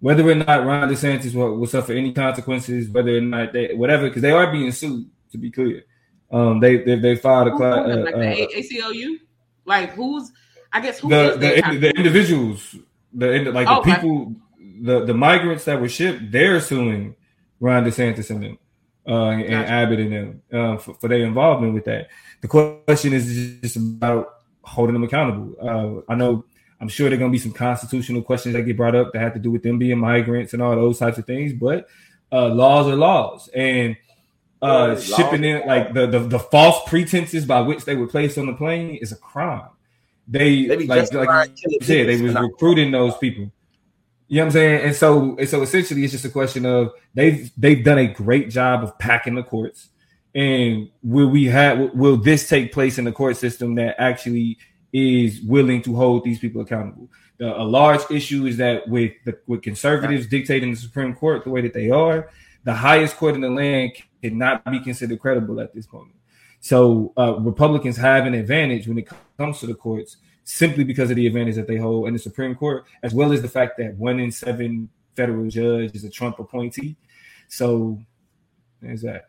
whether 0.00 0.28
or 0.28 0.34
not 0.34 0.64
Ron 0.64 0.88
DeSantis 0.88 1.34
will, 1.34 1.56
will 1.56 1.66
suffer 1.66 1.92
any 1.92 2.12
consequences, 2.12 2.88
whether 2.88 3.16
or 3.16 3.20
not 3.20 3.52
they 3.52 3.74
whatever, 3.74 4.08
because 4.08 4.22
they 4.22 4.32
are 4.32 4.50
being 4.52 4.70
sued. 4.72 5.08
To 5.32 5.38
be 5.38 5.50
clear, 5.50 5.84
um, 6.30 6.60
they 6.60 6.78
they, 6.78 6.96
they 6.96 7.16
filed 7.16 7.48
a 7.48 7.56
class, 7.56 7.86
uh, 7.86 7.96
like 7.96 8.14
the 8.14 8.44
uh, 8.44 8.60
ACLU, 8.60 9.16
like 9.64 9.90
who's 9.90 10.32
I 10.72 10.80
guess 10.80 11.00
who 11.00 11.10
the 11.10 11.36
the, 11.36 11.78
the, 11.78 11.90
individuals, 11.96 12.76
the 13.12 13.50
like 13.52 13.68
oh, 13.68 13.82
the 13.82 13.94
people 13.94 14.34
the 14.80 15.04
the 15.04 15.14
migrants 15.14 15.64
that 15.64 15.80
were 15.80 15.88
shipped, 15.88 16.30
they're 16.30 16.60
suing 16.60 17.14
Ron 17.60 17.84
DeSantis 17.84 18.30
and 18.30 18.42
them, 18.42 18.58
uh, 19.06 19.30
and, 19.30 19.48
gotcha. 19.48 19.70
Abbott 19.70 20.00
and 20.00 20.12
them 20.12 20.42
uh, 20.52 20.76
for, 20.78 20.94
for, 20.94 21.08
their 21.08 21.24
involvement 21.24 21.74
with 21.74 21.84
that. 21.86 22.08
The 22.40 22.48
question 22.48 23.12
is 23.12 23.60
just 23.60 23.76
about 23.76 24.34
holding 24.62 24.94
them 24.94 25.04
accountable. 25.04 25.56
Uh, 25.60 26.12
I 26.12 26.14
know, 26.14 26.44
I'm 26.80 26.88
sure 26.88 27.08
there 27.08 27.16
are 27.16 27.18
going 27.18 27.32
to 27.32 27.36
be 27.36 27.42
some 27.42 27.52
constitutional 27.52 28.22
questions 28.22 28.54
that 28.54 28.62
get 28.62 28.76
brought 28.76 28.94
up 28.94 29.12
that 29.12 29.20
have 29.20 29.34
to 29.34 29.40
do 29.40 29.50
with 29.50 29.62
them 29.62 29.78
being 29.78 29.98
migrants 29.98 30.52
and 30.52 30.62
all 30.62 30.74
those 30.76 30.98
types 30.98 31.18
of 31.18 31.26
things, 31.26 31.52
but 31.52 31.88
uh, 32.30 32.48
laws 32.48 32.86
are 32.86 32.96
laws, 32.96 33.48
and 33.48 33.96
uh, 34.60 34.98
shipping 34.98 35.44
in 35.44 35.66
like 35.66 35.94
the, 35.94 36.06
the 36.06 36.18
the 36.18 36.38
false 36.38 36.80
pretenses 36.88 37.46
by 37.46 37.60
which 37.60 37.84
they 37.84 37.96
were 37.96 38.08
placed 38.08 38.38
on 38.38 38.46
the 38.46 38.52
plane 38.52 38.96
is 38.96 39.12
a 39.12 39.16
crime. 39.16 39.68
They, 40.26 40.66
they 40.66 40.86
like 40.86 41.12
like 41.12 41.50
you 41.64 41.78
said, 41.80 42.08
they 42.08 42.20
was 42.20 42.34
recruiting 42.34 42.90
those 42.90 43.16
people. 43.16 43.50
You 44.28 44.36
know 44.36 44.42
what 44.42 44.46
I'm 44.46 44.52
saying? 44.52 44.84
And 44.84 44.94
so 44.94 45.36
and 45.38 45.48
so 45.48 45.62
essentially 45.62 46.04
it's 46.04 46.12
just 46.12 46.24
a 46.24 46.30
question 46.30 46.66
of 46.66 46.92
they've 47.14 47.50
they've 47.56 47.82
done 47.82 47.98
a 47.98 48.06
great 48.06 48.50
job 48.50 48.84
of 48.84 48.98
packing 48.98 49.34
the 49.34 49.42
courts. 49.42 49.88
And 50.34 50.90
will 51.02 51.28
we 51.28 51.46
have 51.46 51.94
will 51.94 52.18
this 52.18 52.48
take 52.48 52.72
place 52.72 52.98
in 52.98 53.04
the 53.04 53.12
court 53.12 53.38
system 53.38 53.74
that 53.76 53.96
actually 53.98 54.58
is 54.92 55.40
willing 55.42 55.82
to 55.82 55.96
hold 55.96 56.24
these 56.24 56.38
people 56.38 56.60
accountable? 56.60 57.08
The, 57.38 57.56
a 57.58 57.64
large 57.64 58.02
issue 58.10 58.44
is 58.46 58.58
that 58.58 58.86
with 58.88 59.12
the 59.24 59.38
with 59.46 59.62
conservatives 59.62 60.26
dictating 60.26 60.72
the 60.72 60.76
Supreme 60.76 61.14
Court 61.14 61.44
the 61.44 61.50
way 61.50 61.62
that 61.62 61.72
they 61.72 61.90
are, 61.90 62.30
the 62.64 62.74
highest 62.74 63.16
court 63.16 63.34
in 63.34 63.40
the 63.40 63.50
land 63.50 63.92
cannot 64.22 64.62
be 64.70 64.80
considered 64.80 65.20
credible 65.20 65.58
at 65.60 65.72
this 65.72 65.90
moment. 65.90 66.16
So 66.60 67.14
uh, 67.16 67.36
Republicans 67.38 67.96
have 67.96 68.26
an 68.26 68.34
advantage 68.34 68.86
when 68.86 68.98
it 68.98 69.08
comes 69.38 69.60
to 69.60 69.66
the 69.66 69.74
courts 69.74 70.18
simply 70.48 70.82
because 70.82 71.10
of 71.10 71.16
the 71.16 71.26
advantage 71.26 71.56
that 71.56 71.66
they 71.66 71.76
hold 71.76 72.08
in 72.08 72.14
the 72.14 72.18
Supreme 72.18 72.54
Court, 72.54 72.86
as 73.02 73.12
well 73.12 73.32
as 73.32 73.42
the 73.42 73.48
fact 73.48 73.76
that 73.76 73.94
one 73.96 74.18
in 74.18 74.32
seven 74.32 74.88
federal 75.14 75.46
judge 75.46 75.94
is 75.94 76.04
a 76.04 76.10
Trump 76.10 76.38
appointee. 76.38 76.96
So 77.48 77.98
there's 78.80 79.02
that. 79.02 79.26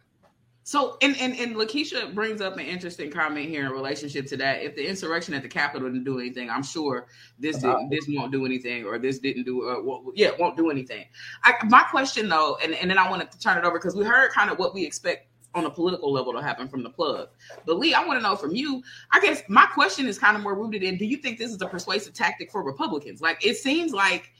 So, 0.63 0.97
and, 1.01 1.17
and 1.19 1.35
and 1.35 1.55
Lakeisha 1.55 2.13
brings 2.13 2.39
up 2.39 2.53
an 2.53 2.65
interesting 2.65 3.11
comment 3.11 3.49
here 3.49 3.65
in 3.65 3.71
relationship 3.71 4.27
to 4.27 4.37
that. 4.37 4.61
If 4.61 4.75
the 4.75 4.87
insurrection 4.87 5.33
at 5.33 5.41
the 5.41 5.49
Capitol 5.49 5.89
didn't 5.89 6.05
do 6.05 6.19
anything, 6.19 6.49
I'm 6.49 6.63
sure 6.63 7.07
this 7.37 7.57
didn't, 7.57 7.89
this 7.89 8.05
won't 8.07 8.31
do 8.31 8.45
anything, 8.45 8.85
or 8.85 8.97
this 8.97 9.19
didn't 9.19 9.43
do, 9.43 9.67
uh, 9.67 9.81
well, 9.81 10.13
yeah, 10.15 10.29
won't 10.39 10.55
do 10.55 10.69
anything. 10.69 11.05
I, 11.43 11.55
my 11.65 11.83
question 11.83 12.29
though, 12.29 12.57
and, 12.63 12.75
and 12.75 12.89
then 12.89 12.97
I 12.97 13.09
want 13.09 13.29
to 13.29 13.39
turn 13.39 13.57
it 13.57 13.65
over 13.65 13.77
because 13.77 13.95
we 13.95 14.05
heard 14.05 14.31
kind 14.31 14.49
of 14.49 14.57
what 14.57 14.73
we 14.73 14.85
expect 14.85 15.28
on 15.55 15.65
a 15.65 15.69
political 15.69 16.11
level 16.11 16.33
to 16.33 16.41
happen 16.41 16.67
from 16.67 16.83
the 16.83 16.89
plug. 16.89 17.29
But 17.65 17.79
Lee, 17.79 17.93
I 17.93 18.05
want 18.05 18.19
to 18.19 18.23
know 18.23 18.35
from 18.35 18.55
you. 18.55 18.83
I 19.11 19.19
guess 19.19 19.41
my 19.47 19.65
question 19.67 20.07
is 20.07 20.19
kind 20.19 20.37
of 20.37 20.43
more 20.43 20.55
rooted 20.55 20.83
in: 20.83 20.97
Do 20.97 21.05
you 21.05 21.17
think 21.17 21.39
this 21.39 21.51
is 21.51 21.61
a 21.61 21.67
persuasive 21.67 22.13
tactic 22.13 22.51
for 22.51 22.63
Republicans? 22.63 23.21
Like 23.21 23.45
it 23.45 23.57
seems 23.57 23.91
like 23.91 24.31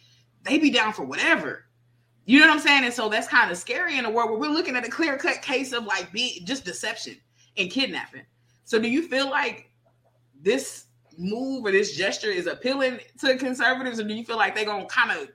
they 0.44 0.58
be 0.58 0.70
down 0.70 0.94
for 0.94 1.04
whatever. 1.04 1.66
You 2.26 2.40
know 2.40 2.48
what 2.48 2.54
I'm 2.54 2.60
saying? 2.60 2.84
And 2.84 2.94
so 2.94 3.10
that's 3.10 3.28
kind 3.28 3.50
of 3.50 3.58
scary 3.58 3.98
in 3.98 4.06
a 4.06 4.10
world 4.10 4.30
where 4.30 4.40
we're 4.40 4.54
looking 4.54 4.76
at 4.76 4.86
a 4.86 4.90
clear 4.90 5.18
cut 5.18 5.42
case 5.42 5.74
of 5.74 5.86
like 5.86 6.12
be 6.12 6.44
just 6.46 6.64
deception 6.64 7.18
and 7.58 7.72
kidnapping. 7.72 8.22
So 8.66 8.80
do 8.80 8.88
you 8.88 9.08
feel 9.08 9.30
like 9.30 9.72
this 10.40 10.86
move 11.18 11.66
or 11.66 11.72
this 11.72 11.98
gesture 11.98 12.30
is 12.30 12.46
appealing 12.46 13.00
to 13.20 13.36
conservatives, 13.38 14.00
or 14.00 14.04
do 14.04 14.14
you 14.14 14.24
feel 14.24 14.38
like 14.38 14.56
they're 14.56 14.66
gonna 14.66 14.86
kind 14.86 15.12
of 15.12 15.30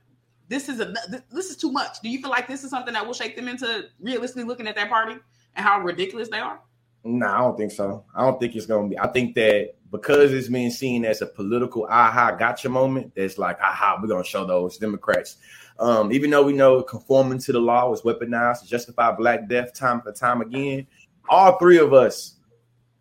this 0.48 0.68
is 0.68 0.80
a 0.80 0.94
this 1.30 1.50
is 1.50 1.56
too 1.56 1.72
much? 1.72 2.00
Do 2.00 2.08
you 2.08 2.20
feel 2.20 2.30
like 2.30 2.46
this 2.46 2.64
is 2.64 2.70
something 2.70 2.94
that 2.94 3.04
will 3.04 3.14
shake 3.14 3.36
them 3.36 3.48
into 3.48 3.86
realistically 4.00 4.44
looking 4.44 4.68
at 4.68 4.76
that 4.76 4.88
party? 4.88 5.16
And 5.56 5.64
how 5.64 5.80
ridiculous 5.80 6.28
they 6.28 6.38
are? 6.38 6.60
No, 7.04 7.26
I 7.26 7.38
don't 7.38 7.56
think 7.56 7.72
so. 7.72 8.04
I 8.14 8.22
don't 8.22 8.40
think 8.40 8.56
it's 8.56 8.66
gonna 8.66 8.88
be. 8.88 8.98
I 8.98 9.08
think 9.08 9.34
that 9.34 9.74
because 9.90 10.32
it's 10.32 10.48
being 10.48 10.70
seen 10.70 11.04
as 11.04 11.22
a 11.22 11.26
political 11.26 11.86
aha 11.90 12.32
gotcha 12.32 12.68
moment, 12.68 13.12
it's 13.14 13.38
like 13.38 13.60
aha, 13.60 13.98
we're 14.00 14.08
gonna 14.08 14.24
show 14.24 14.46
those 14.46 14.78
Democrats. 14.78 15.36
Um, 15.78 16.12
even 16.12 16.30
though 16.30 16.44
we 16.44 16.52
know 16.52 16.82
conforming 16.82 17.38
to 17.40 17.52
the 17.52 17.58
law 17.58 17.90
was 17.90 18.02
weaponized 18.02 18.62
to 18.62 18.66
justify 18.66 19.12
black 19.12 19.48
death 19.48 19.74
time 19.74 19.98
after 19.98 20.12
time 20.12 20.40
again, 20.40 20.86
all 21.28 21.58
three 21.58 21.78
of 21.78 21.92
us 21.92 22.36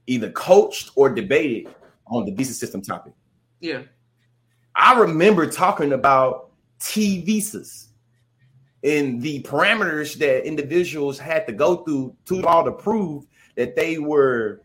either 0.08 0.32
coached 0.32 0.92
or 0.96 1.10
debated 1.10 1.74
on 2.08 2.26
the 2.26 2.32
visa 2.32 2.54
system 2.54 2.82
topic. 2.82 3.14
Yeah. 3.60 3.84
I 4.76 5.00
remember 5.00 5.48
talking 5.48 5.94
about 5.94 6.50
T 6.80 7.22
visas 7.22 7.90
in 8.84 9.20
the 9.20 9.42
parameters 9.44 10.16
that 10.16 10.46
individuals 10.46 11.18
had 11.18 11.48
to 11.48 11.54
go 11.54 11.78
through 11.78 12.16
to 12.26 12.46
all 12.46 12.66
to 12.66 12.72
prove 12.72 13.26
that 13.56 13.76
they 13.76 13.98
were 13.98 14.62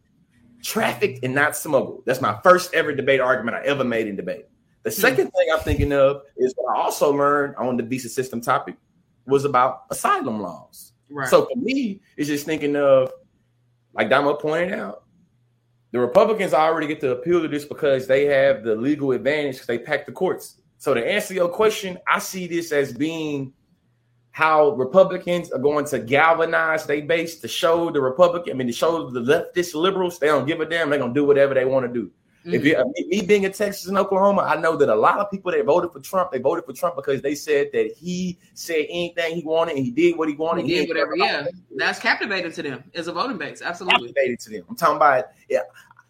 trafficked 0.63 1.25
and 1.25 1.35
not 1.35 1.57
smuggled. 1.57 2.03
That's 2.05 2.21
my 2.21 2.39
first 2.43 2.75
ever 2.75 2.93
debate 2.93 3.21
argument 3.21 3.57
I 3.57 3.63
ever 3.63 3.85
made 3.85 4.09
in 4.09 4.17
debate. 4.17 4.47
The 4.83 4.91
hmm. 4.91 5.01
second 5.01 5.31
thing 5.31 5.49
I'm 5.53 5.61
thinking 5.61 5.93
of 5.93 6.23
is 6.37 6.53
what 6.57 6.77
I 6.77 6.81
also 6.81 7.13
learned 7.13 7.57
on 7.57 7.77
the 7.77 7.85
visa 7.85 8.09
system 8.09 8.41
topic 8.41 8.77
was 9.25 9.45
about 9.45 9.85
asylum 9.91 10.41
laws. 10.41 10.93
Right. 11.11 11.29
So 11.29 11.47
for 11.47 11.57
me, 11.57 12.01
it's 12.17 12.29
just 12.29 12.45
thinking 12.45 12.77
of, 12.77 13.13
like 13.95 14.11
Damo 14.11 14.35
pointed 14.35 14.79
out, 14.79 15.05
the 15.93 16.01
Republicans 16.01 16.53
already 16.53 16.87
get 16.87 17.01
to 17.01 17.13
appeal 17.13 17.41
to 17.41 17.49
this 17.49 17.65
because 17.65 18.07
they 18.07 18.27
have 18.27 18.63
the 18.63 18.75
legal 18.75 19.13
advantage 19.13 19.55
because 19.55 19.67
they 19.67 19.79
pack 19.79 20.07
the 20.07 20.13
courts. 20.13 20.61
So 20.77 20.93
to 20.93 21.07
answer 21.07 21.35
your 21.35 21.49
question, 21.49 21.99
I 22.07 22.19
see 22.19 22.47
this 22.47 22.73
as 22.73 22.93
being 22.93 23.53
how 24.31 24.71
Republicans 24.71 25.51
are 25.51 25.59
going 25.59 25.85
to 25.87 25.99
galvanize 25.99 26.87
their 26.87 27.03
base 27.03 27.41
to 27.41 27.49
show 27.49 27.91
the 27.91 28.01
Republican, 28.01 28.53
I 28.53 28.57
mean, 28.57 28.69
to 28.69 28.73
show 28.73 29.11
the 29.11 29.21
leftist 29.21 29.75
liberals 29.75 30.19
they 30.19 30.29
don't 30.29 30.47
give 30.47 30.61
a 30.61 30.67
damn. 30.67 30.91
They're 30.91 30.99
gonna 30.99 31.15
do 31.15 31.25
whatever 31.25 31.55
they 31.55 31.65
want 31.65 31.87
to 31.87 31.93
do. 31.93 32.11
Mm-hmm. 32.47 32.55
If 32.55 32.65
you, 32.65 33.09
me 33.09 33.27
being 33.27 33.43
in 33.43 33.53
Texas 33.53 33.89
and 33.89 33.99
Oklahoma, 33.99 34.43
I 34.43 34.61
know 34.61 34.77
that 34.77 34.89
a 34.89 34.95
lot 34.95 35.19
of 35.19 35.31
people 35.31 35.51
that 35.51 35.65
voted 35.65 35.93
for 35.93 36.01
Trump, 36.01 36.31
they 36.31 36.39
voted 36.39 36.65
for 36.65 36.73
Trump 36.73 36.95
because 36.95 37.21
they 37.21 37.35
said 37.35 37.71
that 37.73 37.93
he 37.97 38.39
said 38.55 38.87
anything 38.89 39.37
he 39.37 39.43
wanted 39.43 39.77
and 39.77 39.85
he 39.85 39.91
did 39.91 40.17
what 40.17 40.29
he 40.29 40.35
wanted. 40.37 40.65
He, 40.65 40.75
he 40.75 40.87
did 40.87 40.89
whatever. 40.89 41.17
Yeah, 41.17 41.47
that's 41.77 41.99
captivating 41.99 42.53
to 42.53 42.63
them 42.63 42.85
as 42.95 43.09
a 43.09 43.13
voting 43.13 43.39
base. 43.39 43.61
Absolutely 43.61 44.09
captivating 44.09 44.37
to 44.37 44.51
them. 44.51 44.63
I'm 44.69 44.77
talking 44.77 44.97
about. 44.97 45.27
Yeah, 45.49 45.61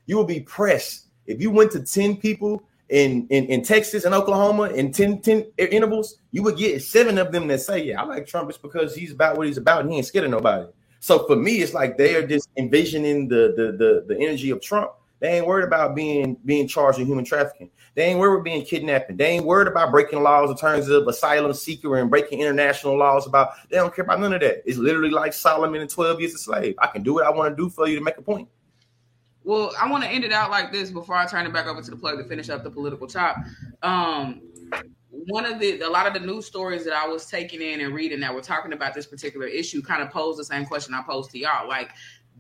you 0.07 0.16
will 0.16 0.25
be 0.25 0.41
pressed 0.41 1.07
if 1.27 1.41
you 1.41 1.51
went 1.51 1.73
to 1.73 1.81
ten 1.81 2.16
people 2.16 2.62
in, 2.89 3.26
in, 3.28 3.45
in 3.47 3.62
Texas 3.62 4.05
and 4.05 4.14
Oklahoma 4.14 4.64
in 4.70 4.93
10, 4.93 5.20
10 5.20 5.47
intervals, 5.59 6.18
you 6.30 6.43
would 6.43 6.57
get 6.57 6.82
seven 6.82 7.18
of 7.18 7.32
them 7.32 7.47
that 7.49 7.61
say, 7.61 7.84
Yeah, 7.84 8.03
I 8.03 8.05
like 8.05 8.26
Trump. 8.26 8.49
It's 8.49 8.59
because 8.59 8.95
he's 8.95 9.12
about 9.12 9.36
what 9.36 9.47
he's 9.47 9.59
about. 9.59 9.82
And 9.82 9.91
he 9.91 9.99
ain't 9.99 10.07
scared 10.07 10.24
of 10.24 10.30
nobody. 10.30 10.66
So 11.01 11.26
for 11.26 11.36
me, 11.36 11.61
it's 11.62 11.74
like 11.74 11.97
they 11.97 12.16
are 12.16 12.26
just 12.26 12.49
envisioning 12.57 13.28
the, 13.28 13.55
the 13.57 13.72
the 13.72 14.14
the 14.14 14.20
energy 14.20 14.51
of 14.51 14.61
Trump. 14.61 14.93
They 15.20 15.36
ain't 15.36 15.47
worried 15.47 15.64
about 15.64 15.95
being 15.95 16.36
being 16.45 16.66
charged 16.68 16.99
with 16.99 17.09
human 17.09 17.24
trafficking. 17.24 17.70
They 17.95 18.05
ain't 18.05 18.18
worried 18.18 18.36
about 18.36 18.45
being 18.45 18.64
kidnapping. 18.64 19.16
They 19.16 19.26
ain't 19.26 19.45
worried 19.45 19.68
about 19.68 19.91
breaking 19.91 20.22
laws 20.22 20.51
in 20.51 20.57
terms 20.57 20.89
of 20.89 21.07
asylum 21.07 21.53
seeker 21.53 21.97
and 21.97 22.11
breaking 22.11 22.41
international 22.41 22.97
laws 22.97 23.26
about. 23.26 23.51
They 23.70 23.76
don't 23.76 23.95
care 23.95 24.05
about 24.05 24.20
none 24.20 24.32
of 24.32 24.41
that. 24.41 24.62
It's 24.66 24.78
literally 24.78 25.11
like 25.11 25.32
Solomon 25.32 25.80
and 25.80 25.91
twelve 25.91 26.20
years 26.20 26.34
a 26.34 26.39
slave. 26.39 26.74
I 26.78 26.89
can 26.89 27.03
do 27.03 27.14
what 27.14 27.26
I 27.26 27.30
want 27.30 27.57
to 27.57 27.62
do 27.62 27.68
for 27.68 27.89
you 27.89 27.99
to 27.99 28.05
make 28.05 28.18
a 28.18 28.22
point. 28.22 28.49
Well, 29.49 29.72
I 29.80 29.90
want 29.90 30.05
to 30.05 30.11
end 30.11 30.24
it 30.24 30.32
out 30.32 30.51
like 30.51 30.72
this 30.72 30.90
before 30.90 31.14
I 31.14 31.24
turn 31.24 31.46
it 31.46 31.55
back 31.55 31.64
over 31.64 31.80
to 31.80 31.90
the 31.90 31.96
plug 31.96 32.18
to 32.18 32.24
finish 32.24 32.51
up 32.51 32.62
the 32.64 32.70
political 32.70 33.07
chop. 33.07 33.38
Um, 33.82 34.42
one 35.09 35.46
of 35.46 35.59
the 35.59 35.80
a 35.80 35.88
lot 35.88 36.07
of 36.07 36.12
the 36.12 36.20
news 36.20 36.44
stories 36.44 36.84
that 36.84 36.92
I 36.92 37.09
was 37.09 37.24
taking 37.24 37.62
in 37.62 37.80
and 37.80 37.94
reading 37.94 38.20
that 38.20 38.34
were 38.34 38.42
talking 38.42 38.74
about 38.74 38.92
this 38.92 39.07
particular 39.07 39.46
issue 39.46 39.80
kind 39.80 40.03
of 40.03 40.11
posed 40.11 40.38
the 40.38 40.44
same 40.44 40.66
question 40.66 40.92
I 40.92 41.01
posed 41.03 41.30
to 41.30 41.38
y'all. 41.38 41.66
Like, 41.66 41.92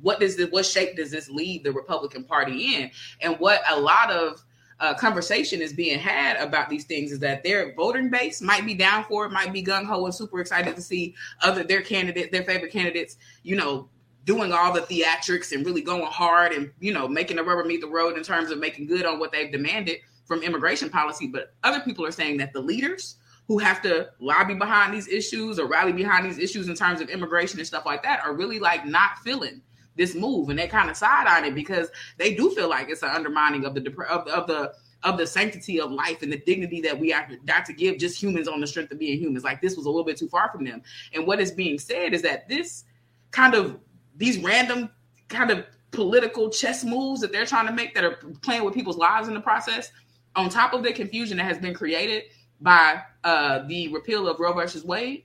what 0.02 0.20
does 0.20 0.36
this, 0.36 0.50
what 0.50 0.66
shape 0.66 0.96
does 0.96 1.10
this 1.10 1.30
leave 1.30 1.64
the 1.64 1.72
Republican 1.72 2.24
Party 2.24 2.74
in? 2.76 2.90
And 3.22 3.38
what 3.38 3.62
a 3.70 3.80
lot 3.80 4.10
of 4.10 4.44
uh, 4.78 4.92
conversation 4.92 5.62
is 5.62 5.72
being 5.72 5.98
had 5.98 6.36
about 6.36 6.68
these 6.68 6.84
things 6.84 7.10
is 7.10 7.20
that 7.20 7.42
their 7.42 7.72
voting 7.74 8.10
base 8.10 8.42
might 8.42 8.66
be 8.66 8.74
down 8.74 9.04
for 9.04 9.24
it, 9.24 9.32
might 9.32 9.54
be 9.54 9.62
gung 9.62 9.86
ho 9.86 10.04
and 10.04 10.14
super 10.14 10.40
excited 10.40 10.76
to 10.76 10.82
see 10.82 11.14
other 11.40 11.64
their 11.64 11.80
candidate, 11.80 12.30
their 12.32 12.44
favorite 12.44 12.70
candidates, 12.70 13.16
you 13.44 13.56
know, 13.56 13.88
doing 14.28 14.52
all 14.52 14.74
the 14.74 14.82
theatrics 14.82 15.52
and 15.52 15.64
really 15.64 15.80
going 15.80 16.04
hard 16.04 16.52
and 16.52 16.70
you 16.80 16.92
know 16.92 17.08
making 17.08 17.38
the 17.38 17.42
rubber 17.42 17.64
meet 17.64 17.80
the 17.80 17.88
road 17.88 18.14
in 18.14 18.22
terms 18.22 18.50
of 18.50 18.58
making 18.58 18.86
good 18.86 19.06
on 19.06 19.18
what 19.18 19.32
they've 19.32 19.50
demanded 19.50 19.96
from 20.26 20.42
immigration 20.42 20.90
policy 20.90 21.26
but 21.26 21.54
other 21.64 21.80
people 21.80 22.04
are 22.04 22.12
saying 22.12 22.36
that 22.36 22.52
the 22.52 22.60
leaders 22.60 23.16
who 23.46 23.56
have 23.56 23.80
to 23.80 24.06
lobby 24.20 24.52
behind 24.52 24.92
these 24.92 25.08
issues 25.08 25.58
or 25.58 25.66
rally 25.66 25.94
behind 25.94 26.26
these 26.26 26.38
issues 26.38 26.68
in 26.68 26.74
terms 26.74 27.00
of 27.00 27.08
immigration 27.08 27.58
and 27.58 27.66
stuff 27.66 27.86
like 27.86 28.02
that 28.02 28.20
are 28.22 28.34
really 28.34 28.58
like 28.58 28.84
not 28.84 29.16
feeling 29.24 29.62
this 29.96 30.14
move 30.14 30.50
and 30.50 30.58
they 30.58 30.68
kind 30.68 30.90
of 30.90 30.96
side 30.96 31.26
on 31.26 31.46
it 31.46 31.54
because 31.54 31.88
they 32.18 32.34
do 32.34 32.50
feel 32.50 32.68
like 32.68 32.90
it's 32.90 33.02
an 33.02 33.08
undermining 33.08 33.64
of 33.64 33.74
the 33.74 33.80
of, 34.10 34.28
of 34.28 34.46
the 34.46 34.74
of 35.04 35.16
the 35.16 35.26
sanctity 35.26 35.80
of 35.80 35.90
life 35.90 36.20
and 36.20 36.30
the 36.30 36.42
dignity 36.44 36.82
that 36.82 37.00
we 37.00 37.08
have 37.08 37.30
got 37.46 37.64
to 37.64 37.72
give 37.72 37.96
just 37.96 38.20
humans 38.20 38.46
on 38.46 38.60
the 38.60 38.66
strength 38.66 38.92
of 38.92 38.98
being 38.98 39.18
humans. 39.18 39.42
Like 39.44 39.62
this 39.62 39.76
was 39.76 39.86
a 39.86 39.88
little 39.88 40.04
bit 40.04 40.18
too 40.18 40.28
far 40.28 40.50
from 40.50 40.64
them. 40.64 40.82
And 41.14 41.24
what 41.24 41.40
is 41.40 41.52
being 41.52 41.78
said 41.78 42.12
is 42.12 42.20
that 42.22 42.48
this 42.48 42.84
kind 43.30 43.54
of 43.54 43.78
these 44.18 44.38
random 44.38 44.90
kind 45.28 45.50
of 45.50 45.64
political 45.90 46.50
chess 46.50 46.84
moves 46.84 47.20
that 47.20 47.32
they're 47.32 47.46
trying 47.46 47.66
to 47.66 47.72
make 47.72 47.94
that 47.94 48.04
are 48.04 48.18
playing 48.42 48.64
with 48.64 48.74
people's 48.74 48.98
lives 48.98 49.28
in 49.28 49.34
the 49.34 49.40
process, 49.40 49.90
on 50.36 50.48
top 50.50 50.74
of 50.74 50.82
the 50.82 50.92
confusion 50.92 51.38
that 51.38 51.44
has 51.44 51.58
been 51.58 51.72
created 51.72 52.24
by 52.60 53.00
uh, 53.24 53.60
the 53.66 53.88
repeal 53.88 54.28
of 54.28 54.38
Roe 54.38 54.52
versus 54.52 54.84
Wade, 54.84 55.24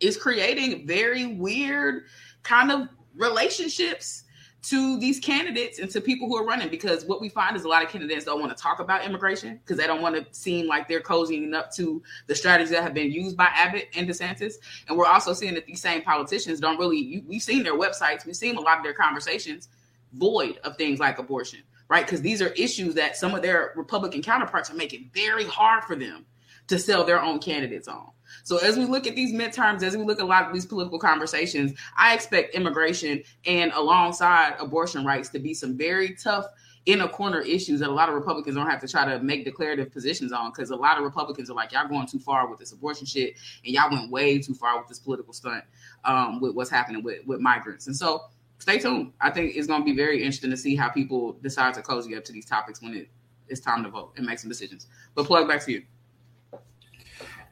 is 0.00 0.16
creating 0.16 0.86
very 0.86 1.26
weird 1.26 2.04
kind 2.42 2.72
of 2.72 2.88
relationships 3.14 4.24
to 4.62 4.98
these 4.98 5.18
candidates 5.18 5.78
and 5.78 5.90
to 5.90 6.00
people 6.00 6.28
who 6.28 6.36
are 6.36 6.44
running 6.44 6.68
because 6.68 7.04
what 7.06 7.20
we 7.20 7.28
find 7.30 7.56
is 7.56 7.64
a 7.64 7.68
lot 7.68 7.82
of 7.82 7.88
candidates 7.88 8.26
don't 8.26 8.40
want 8.40 8.54
to 8.54 8.62
talk 8.62 8.78
about 8.78 9.04
immigration 9.04 9.58
because 9.64 9.78
they 9.78 9.86
don't 9.86 10.02
want 10.02 10.14
to 10.14 10.26
seem 10.38 10.66
like 10.66 10.86
they're 10.86 11.00
cozying 11.00 11.54
up 11.54 11.72
to 11.72 12.02
the 12.26 12.34
strategies 12.34 12.70
that 12.70 12.82
have 12.82 12.92
been 12.92 13.10
used 13.10 13.36
by 13.36 13.48
Abbott 13.54 13.88
and 13.94 14.06
DeSantis. 14.08 14.54
And 14.88 14.98
we're 14.98 15.06
also 15.06 15.32
seeing 15.32 15.54
that 15.54 15.64
these 15.64 15.80
same 15.80 16.02
politicians 16.02 16.60
don't 16.60 16.78
really, 16.78 17.24
we've 17.26 17.42
seen 17.42 17.62
their 17.62 17.78
websites, 17.78 18.26
we've 18.26 18.36
seen 18.36 18.56
a 18.56 18.60
lot 18.60 18.76
of 18.76 18.84
their 18.84 18.92
conversations 18.92 19.68
void 20.12 20.58
of 20.64 20.76
things 20.76 21.00
like 21.00 21.18
abortion, 21.18 21.60
right? 21.88 22.04
Because 22.04 22.20
these 22.20 22.42
are 22.42 22.48
issues 22.48 22.94
that 22.96 23.16
some 23.16 23.34
of 23.34 23.40
their 23.40 23.72
Republican 23.76 24.20
counterparts 24.20 24.70
are 24.70 24.74
making 24.74 25.10
very 25.14 25.44
hard 25.44 25.84
for 25.84 25.96
them 25.96 26.26
to 26.66 26.78
sell 26.78 27.04
their 27.04 27.22
own 27.22 27.38
candidates 27.38 27.88
on. 27.88 28.10
So 28.42 28.58
as 28.58 28.76
we 28.76 28.84
look 28.84 29.06
at 29.06 29.14
these 29.14 29.32
midterms, 29.32 29.82
as 29.82 29.96
we 29.96 30.04
look 30.04 30.18
at 30.18 30.24
a 30.24 30.28
lot 30.28 30.46
of 30.46 30.52
these 30.52 30.66
political 30.66 30.98
conversations, 30.98 31.72
I 31.96 32.14
expect 32.14 32.54
immigration 32.54 33.22
and 33.46 33.72
alongside 33.74 34.54
abortion 34.58 35.04
rights 35.04 35.28
to 35.30 35.38
be 35.38 35.54
some 35.54 35.76
very 35.76 36.14
tough 36.14 36.46
in 36.86 37.02
a 37.02 37.08
corner 37.08 37.40
issues 37.40 37.80
that 37.80 37.88
a 37.88 37.92
lot 37.92 38.08
of 38.08 38.14
Republicans 38.14 38.56
don't 38.56 38.68
have 38.68 38.80
to 38.80 38.88
try 38.88 39.04
to 39.04 39.22
make 39.22 39.44
declarative 39.44 39.92
positions 39.92 40.32
on 40.32 40.50
because 40.50 40.70
a 40.70 40.76
lot 40.76 40.96
of 40.96 41.04
Republicans 41.04 41.50
are 41.50 41.54
like, 41.54 41.72
y'all 41.72 41.86
going 41.86 42.06
too 42.06 42.18
far 42.18 42.48
with 42.48 42.58
this 42.58 42.72
abortion 42.72 43.06
shit 43.06 43.34
and 43.64 43.74
y'all 43.74 43.90
went 43.90 44.10
way 44.10 44.38
too 44.38 44.54
far 44.54 44.78
with 44.78 44.88
this 44.88 44.98
political 44.98 45.32
stunt 45.32 45.62
um, 46.04 46.40
with 46.40 46.54
what's 46.54 46.70
happening 46.70 47.02
with, 47.02 47.24
with 47.26 47.40
migrants. 47.40 47.86
And 47.86 47.96
so 47.96 48.22
stay 48.58 48.78
tuned. 48.78 49.12
I 49.20 49.30
think 49.30 49.56
it's 49.56 49.66
going 49.66 49.82
to 49.82 49.84
be 49.84 49.94
very 49.94 50.18
interesting 50.18 50.50
to 50.50 50.56
see 50.56 50.74
how 50.74 50.88
people 50.88 51.34
decide 51.42 51.74
to 51.74 51.82
cozy 51.82 52.16
up 52.16 52.24
to 52.24 52.32
these 52.32 52.46
topics 52.46 52.80
when 52.80 52.94
it, 52.94 53.08
it's 53.48 53.60
time 53.60 53.82
to 53.84 53.90
vote 53.90 54.12
and 54.16 54.26
make 54.26 54.38
some 54.38 54.48
decisions. 54.48 54.86
But 55.14 55.26
plug 55.26 55.48
back 55.48 55.64
to 55.66 55.72
you. 55.72 55.82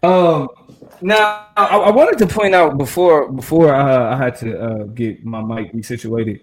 Um, 0.03 0.49
now 1.03 1.47
I, 1.57 1.67
I, 1.67 1.91
wanted 1.91 2.19
to 2.19 2.27
point 2.27 2.55
out 2.55 2.79
before 2.79 3.31
before 3.31 3.75
uh, 3.75 4.15
I 4.15 4.17
had 4.17 4.37
to 4.37 4.61
uh, 4.61 4.85
get 4.85 5.25
my 5.25 5.43
mic 5.43 5.73
resituated 5.73 6.41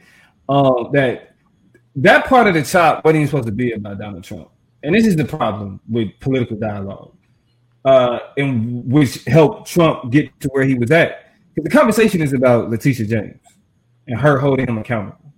uh, 0.49 0.89
that 0.91 1.35
that 1.95 2.25
part 2.25 2.47
of 2.47 2.53
the 2.53 2.63
chop 2.63 3.03
wasn't 3.03 3.17
even 3.17 3.27
supposed 3.27 3.47
to 3.47 3.53
be 3.53 3.71
about 3.71 3.99
Donald 3.99 4.23
Trump, 4.23 4.49
and 4.83 4.95
this 4.95 5.05
is 5.05 5.15
the 5.15 5.25
problem 5.25 5.79
with 5.89 6.09
political 6.19 6.57
dialogue, 6.57 7.13
uh, 7.85 8.19
and 8.37 8.91
which 8.91 9.23
helped 9.25 9.69
Trump 9.69 10.11
get 10.11 10.37
to 10.41 10.49
where 10.49 10.63
he 10.63 10.75
was 10.75 10.91
at. 10.91 11.33
Because 11.53 11.69
the 11.69 11.77
conversation 11.77 12.21
is 12.21 12.33
about 12.33 12.69
Letitia 12.69 13.05
James 13.05 13.39
and 14.07 14.19
her 14.19 14.37
holding 14.37 14.67
him 14.67 14.77
accountable, 14.77 15.33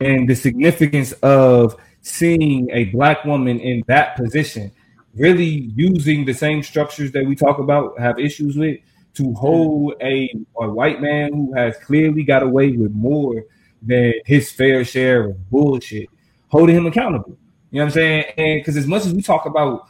and 0.00 0.28
the 0.28 0.34
significance 0.34 1.12
of 1.22 1.76
seeing 2.00 2.68
a 2.72 2.84
black 2.86 3.24
woman 3.24 3.60
in 3.60 3.82
that 3.86 4.16
position 4.16 4.72
really 5.18 5.70
using 5.74 6.24
the 6.24 6.32
same 6.32 6.62
structures 6.62 7.12
that 7.12 7.26
we 7.26 7.34
talk 7.34 7.58
about 7.58 7.98
have 7.98 8.18
issues 8.18 8.56
with 8.56 8.78
to 9.14 9.32
hold 9.34 9.94
a, 10.00 10.32
a 10.60 10.68
white 10.70 11.00
man 11.00 11.32
who 11.32 11.52
has 11.54 11.76
clearly 11.78 12.22
got 12.22 12.42
away 12.42 12.70
with 12.72 12.92
more 12.92 13.44
than 13.82 14.14
his 14.24 14.50
fair 14.50 14.84
share 14.84 15.30
of 15.30 15.50
bullshit, 15.50 16.08
holding 16.48 16.76
him 16.76 16.86
accountable. 16.86 17.36
You 17.70 17.78
know 17.78 17.84
what 17.84 17.86
I'm 17.86 17.92
saying? 17.92 18.24
And 18.36 18.60
because 18.60 18.76
as 18.76 18.86
much 18.86 19.04
as 19.06 19.12
we 19.12 19.22
talk 19.22 19.46
about, 19.46 19.86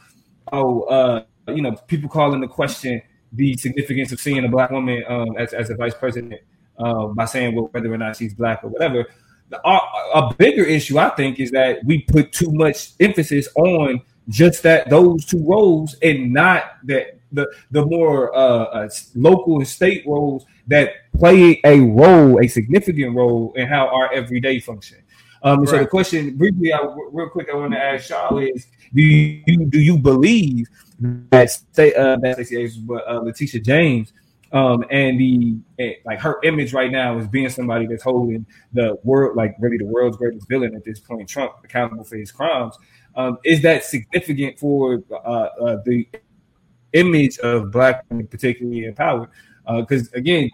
oh, 0.51 0.81
uh, 0.83 1.23
you 1.47 1.61
know, 1.61 1.73
people 1.87 2.09
calling 2.09 2.41
the 2.41 2.47
question 2.47 3.01
the 3.33 3.55
significance 3.57 4.11
of 4.11 4.19
seeing 4.19 4.43
a 4.43 4.47
black 4.47 4.71
woman 4.71 5.03
um, 5.07 5.37
as, 5.37 5.53
as 5.53 5.69
a 5.69 5.75
vice 5.75 5.93
president 5.93 6.41
uh, 6.79 7.07
by 7.07 7.25
saying 7.25 7.55
well, 7.55 7.69
whether 7.71 7.93
or 7.93 7.97
not 7.97 8.15
she's 8.15 8.33
black 8.33 8.63
or 8.63 8.69
whatever. 8.69 9.05
The, 9.49 9.67
a, 9.67 9.79
a 10.15 10.33
bigger 10.37 10.63
issue, 10.63 10.97
I 10.97 11.09
think, 11.09 11.39
is 11.39 11.51
that 11.51 11.79
we 11.85 12.01
put 12.01 12.31
too 12.31 12.51
much 12.51 12.91
emphasis 12.99 13.47
on 13.55 14.01
just 14.29 14.63
that 14.63 14.89
those 14.89 15.25
two 15.25 15.43
roles 15.45 15.95
and 16.01 16.31
not 16.31 16.77
that 16.83 17.19
the 17.31 17.51
the 17.71 17.85
more 17.85 18.35
uh, 18.35 18.63
uh, 18.63 18.89
local 19.15 19.57
and 19.57 19.67
state 19.67 20.05
roles 20.07 20.45
that 20.67 21.11
play 21.17 21.59
a 21.63 21.79
role, 21.79 22.39
a 22.43 22.47
significant 22.47 23.15
role 23.15 23.53
in 23.55 23.67
how 23.67 23.87
our 23.87 24.11
everyday 24.13 24.59
function. 24.59 24.97
Um, 25.43 25.59
right. 25.59 25.69
So 25.69 25.77
the 25.79 25.87
question, 25.87 26.35
briefly, 26.35 26.73
I, 26.73 26.79
real 27.11 27.29
quick, 27.29 27.47
I 27.51 27.55
want 27.55 27.73
to 27.73 27.79
ask 27.79 28.05
Charlotte 28.05 28.51
is: 28.55 28.67
Do 28.93 29.01
you 29.01 29.65
do 29.65 29.79
you 29.79 29.97
believe 29.97 30.67
that 31.31 31.49
state 31.49 31.95
uh, 31.95 32.17
that 32.17 32.83
but 32.87 33.07
uh, 33.07 33.19
Letitia 33.21 33.61
James 33.61 34.11
um, 34.51 34.83
and 34.89 35.19
the 35.19 35.57
like 36.05 36.19
her 36.19 36.39
image 36.43 36.73
right 36.73 36.91
now 36.91 37.17
is 37.17 37.27
being 37.27 37.49
somebody 37.49 37.85
that's 37.85 38.03
holding 38.03 38.45
the 38.73 38.97
world, 39.03 39.37
like 39.37 39.55
really 39.59 39.77
the 39.77 39.85
world's 39.85 40.17
greatest 40.17 40.47
villain 40.49 40.75
at 40.75 40.83
this 40.83 40.99
point, 40.99 41.29
Trump, 41.29 41.53
accountable 41.63 42.03
for 42.03 42.17
his 42.17 42.31
crimes. 42.31 42.75
Um, 43.19 43.37
is 43.43 43.61
that 43.63 43.83
significant 43.83 44.57
for 44.57 45.03
uh, 45.11 45.15
uh, 45.15 45.81
the 45.85 46.07
image 46.93 47.37
of 47.39 47.69
black 47.69 48.05
women, 48.09 48.27
particularly 48.27 48.85
in 48.85 48.95
power? 48.95 49.29
Because 49.67 50.07
uh, 50.07 50.17
again, 50.17 50.49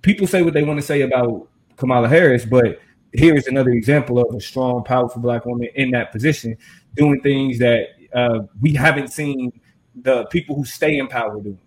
people 0.00 0.26
say 0.26 0.40
what 0.40 0.54
they 0.54 0.62
want 0.62 0.80
to 0.80 0.86
say 0.86 1.02
about 1.02 1.46
Kamala 1.76 2.08
Harris, 2.08 2.46
but 2.46 2.80
here 3.12 3.34
is 3.36 3.48
another 3.48 3.72
example 3.72 4.18
of 4.18 4.34
a 4.34 4.40
strong, 4.40 4.82
powerful 4.82 5.20
black 5.20 5.44
woman 5.44 5.68
in 5.74 5.90
that 5.90 6.10
position, 6.10 6.56
doing 6.96 7.20
things 7.20 7.58
that 7.58 7.88
uh, 8.14 8.40
we 8.62 8.72
haven't 8.72 9.12
seen 9.12 9.52
the 9.94 10.24
people 10.26 10.56
who 10.56 10.64
stay 10.64 10.96
in 10.96 11.06
power 11.06 11.38
do. 11.38 11.58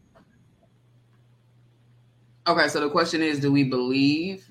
Okay, 2.48 2.68
so 2.70 2.80
the 2.80 2.90
question 2.90 3.22
is, 3.22 3.40
do 3.40 3.52
we 3.52 3.66
believe? 3.66 4.50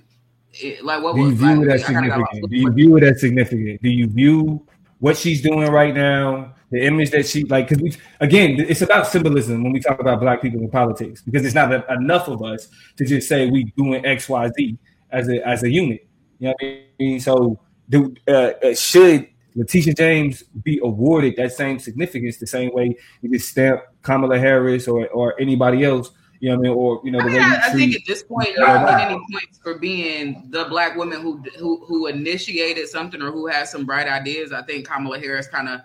It, 0.53 0.85
like, 0.85 1.03
what 1.03 1.17
do 1.17 1.23
you 1.23 1.35
view 1.35 1.57
like, 1.57 1.67
it 1.67 1.73
as 1.73 1.87
significant? 1.87 2.51
Do 2.51 2.57
you 2.57 2.71
view 2.71 2.97
it 2.99 3.03
as 3.03 3.21
significant? 3.21 3.83
Do 3.83 3.91
you 3.91 4.07
view 4.07 4.65
what 4.99 5.17
she's 5.17 5.43
doing 5.43 5.71
right 5.71 5.95
now, 5.95 6.55
the 6.71 6.85
image 6.85 7.11
that 7.11 7.27
she 7.27 7.45
like? 7.45 7.69
Because 7.69 7.83
we 7.83 7.95
again, 8.21 8.57
it's 8.59 8.83
about 8.83 9.07
symbolism 9.07 9.63
when 9.63 9.73
we 9.73 9.81
talk 9.81 10.01
about 10.01 10.21
black 10.21 10.43
people 10.43 10.61
in 10.61 10.71
politics, 10.71 11.23
because 11.23 11.45
it's 11.45 11.55
not 11.55 11.73
enough 11.91 12.29
of 12.29 12.43
us 12.43 12.69
to 12.97 13.05
just 13.05 13.29
say 13.29 13.49
we 13.49 13.65
doing 13.77 14.05
X, 14.05 14.29
Y, 14.29 14.51
Z 14.57 14.79
as 15.11 15.29
a 15.29 15.47
as 15.47 15.63
a 15.63 15.71
unit. 15.71 16.07
You 16.39 16.49
know 16.49 16.55
what 16.59 16.67
I 16.67 16.85
mean? 16.99 17.21
So, 17.21 17.59
do 17.89 18.15
uh, 18.29 18.53
uh, 18.63 18.75
should 18.75 19.29
Letitia 19.55 19.95
James 19.95 20.43
be 20.43 20.81
awarded 20.83 21.37
that 21.37 21.53
same 21.53 21.79
significance 21.79 22.37
the 22.39 22.47
same 22.47 22.73
way 22.75 22.97
you 23.23 23.31
could 23.31 23.43
stamp 23.43 23.81
Kamala 24.03 24.39
Harris 24.39 24.89
or 24.89 25.07
or 25.09 25.39
anybody 25.41 25.85
else? 25.85 26.11
You 26.41 26.51
know 26.51 26.57
what 26.57 26.61
I 26.61 26.69
mean? 26.69 26.73
Or 26.73 27.01
you 27.05 27.11
know, 27.11 27.21
the 27.21 27.27
way 27.27 27.39
I, 27.39 27.61
I 27.65 27.73
think 27.73 27.95
at 27.95 28.03
this 28.07 28.23
point, 28.23 28.49
you 28.51 28.57
don't 28.57 28.87
get 28.87 29.01
any 29.01 29.19
points 29.33 29.59
for 29.63 29.79
being 29.79 30.49
the 30.51 30.65
black 30.67 30.97
woman 30.97 31.21
who 31.21 31.43
who 31.59 31.85
who 31.87 32.07
initiated 32.07 32.89
something 32.89 33.23
or 33.23 33.31
who 33.31 33.47
has 33.47 33.71
some 33.71 33.87
bright 33.87 34.09
ideas. 34.09 34.53
I 34.53 34.63
think 34.63 34.87
Kamala 34.87 35.19
Harris 35.19 35.49
kind 35.49 35.69
of 35.69 35.81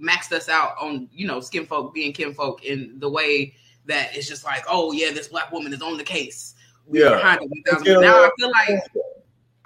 maxed 0.00 0.32
us 0.32 0.48
out 0.48 0.76
on 0.80 1.08
you 1.12 1.26
know 1.26 1.40
skin 1.40 1.66
folk 1.66 1.94
being 1.94 2.12
kinfolk 2.12 2.64
in 2.64 2.98
the 2.98 3.08
way 3.08 3.54
that 3.86 4.16
it's 4.16 4.28
just 4.28 4.44
like, 4.44 4.64
oh 4.68 4.92
yeah, 4.92 5.12
this 5.12 5.28
black 5.28 5.52
woman 5.52 5.72
is 5.72 5.82
on 5.82 5.96
the 5.96 6.04
case. 6.04 6.54
We're 6.86 7.08
yeah. 7.08 7.16
behind 7.16 7.40
it. 7.42 8.00
Now 8.00 8.24
I 8.24 8.30
feel 8.38 8.50
like 8.50 8.82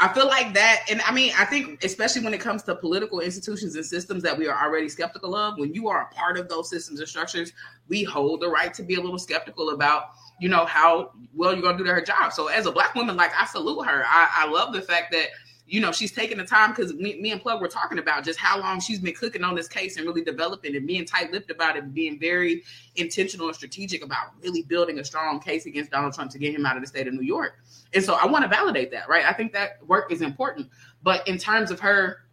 I 0.03 0.09
feel 0.15 0.27
like 0.27 0.55
that, 0.55 0.87
and 0.91 1.03
I 1.03 1.13
mean, 1.13 1.33
I 1.39 1.45
think 1.45 1.85
especially 1.85 2.23
when 2.23 2.33
it 2.33 2.41
comes 2.41 2.63
to 2.63 2.75
political 2.75 3.21
institutions 3.21 3.77
and 3.77 3.85
systems 3.85 4.23
that 4.23 4.37
we 4.37 4.49
are 4.49 4.67
already 4.67 4.89
skeptical 4.89 5.35
of, 5.37 5.59
when 5.59 5.75
you 5.75 5.89
are 5.89 6.09
a 6.11 6.15
part 6.15 6.39
of 6.39 6.49
those 6.49 6.71
systems 6.71 7.01
and 7.01 7.09
structures, 7.09 7.53
we 7.89 8.03
hold 8.03 8.41
the 8.41 8.49
right 8.49 8.73
to 8.73 8.83
be 8.83 8.95
a 8.95 9.01
little 9.01 9.19
skeptical 9.19 9.71
about, 9.71 10.05
you 10.41 10.49
know, 10.49 10.65
how 10.65 11.13
well 11.35 11.53
you're 11.53 11.63
gonna 11.63 11.77
do 11.77 11.85
her 11.85 12.01
job. 12.01 12.33
So 12.33 12.49
as 12.49 12.65
a 12.65 12.73
black 12.73 12.95
woman, 12.95 13.15
like 13.15 13.33
I 13.39 13.45
salute 13.45 13.85
her. 13.85 14.05
I, 14.07 14.29
I 14.39 14.51
love 14.51 14.73
the 14.73 14.81
fact 14.81 15.13
that 15.13 15.27
you 15.71 15.81
know, 15.81 15.93
she's 15.93 16.11
taking 16.11 16.37
the 16.37 16.45
time 16.45 16.71
because 16.71 16.93
me, 16.95 17.21
me, 17.21 17.31
and 17.31 17.41
Plug 17.41 17.61
were 17.61 17.69
talking 17.69 18.01
about 18.01 18.25
just 18.25 18.41
how 18.41 18.59
long 18.59 18.81
she's 18.81 18.99
been 18.99 19.15
cooking 19.15 19.45
on 19.45 19.55
this 19.55 19.69
case 19.69 19.97
and 19.97 20.05
really 20.05 20.25
developing 20.25 20.75
and 20.75 20.85
being 20.85 21.05
tight 21.05 21.31
lipped 21.31 21.49
about 21.49 21.77
it, 21.77 21.95
being 21.95 22.19
very 22.19 22.65
intentional 22.97 23.47
and 23.47 23.55
strategic 23.55 24.05
about 24.05 24.33
really 24.43 24.63
building 24.63 24.99
a 24.99 25.05
strong 25.05 25.39
case 25.39 25.67
against 25.67 25.93
Donald 25.93 26.13
Trump 26.13 26.33
to 26.33 26.39
get 26.39 26.53
him 26.53 26.67
out 26.67 26.77
of 26.77 26.83
the 26.83 26.89
state 26.89 27.07
of 27.07 27.15
New 27.15 27.23
York. 27.23 27.61
And 27.95 28.03
so 28.03 28.15
I 28.15 28.27
want 28.27 28.43
to 28.43 28.49
validate 28.49 28.91
that, 28.91 29.09
right? 29.09 29.25
I 29.25 29.33
think 29.33 29.53
that 29.53 29.79
work 29.87 30.11
is 30.11 30.23
important. 30.23 30.69
But 31.05 31.27
in 31.29 31.39
terms 31.39 31.71
of 31.71 31.79
her 31.79 32.25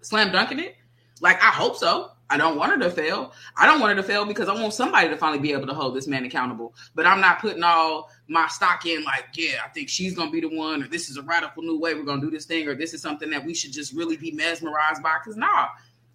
slam 0.00 0.32
dunking 0.32 0.58
it, 0.58 0.76
like 1.20 1.36
I 1.42 1.50
hope 1.50 1.76
so. 1.76 2.12
I 2.30 2.38
don't 2.38 2.56
want 2.56 2.72
her 2.72 2.78
to 2.78 2.90
fail. 2.90 3.32
I 3.56 3.66
don't 3.66 3.80
want 3.80 3.96
her 3.96 4.02
to 4.02 4.06
fail 4.06 4.24
because 4.24 4.48
I 4.48 4.54
want 4.54 4.72
somebody 4.72 5.08
to 5.08 5.16
finally 5.16 5.40
be 5.40 5.52
able 5.52 5.66
to 5.66 5.74
hold 5.74 5.94
this 5.94 6.06
man 6.06 6.24
accountable. 6.24 6.74
But 6.94 7.06
I'm 7.06 7.20
not 7.20 7.38
putting 7.38 7.62
all 7.62 8.10
my 8.28 8.48
stock 8.48 8.86
in 8.86 9.04
like, 9.04 9.26
yeah, 9.34 9.60
I 9.64 9.68
think 9.68 9.88
she's 9.88 10.14
gonna 10.14 10.30
be 10.30 10.40
the 10.40 10.48
one, 10.48 10.82
or 10.82 10.88
this 10.88 11.10
is 11.10 11.16
a 11.16 11.22
radical 11.22 11.62
new 11.62 11.78
way 11.78 11.94
we're 11.94 12.04
gonna 12.04 12.22
do 12.22 12.30
this 12.30 12.46
thing, 12.46 12.66
or 12.66 12.74
this 12.74 12.94
is 12.94 13.02
something 13.02 13.30
that 13.30 13.44
we 13.44 13.54
should 13.54 13.72
just 13.72 13.92
really 13.92 14.16
be 14.16 14.30
mesmerized 14.32 15.02
by. 15.02 15.18
Because 15.22 15.36
nah, 15.36 15.68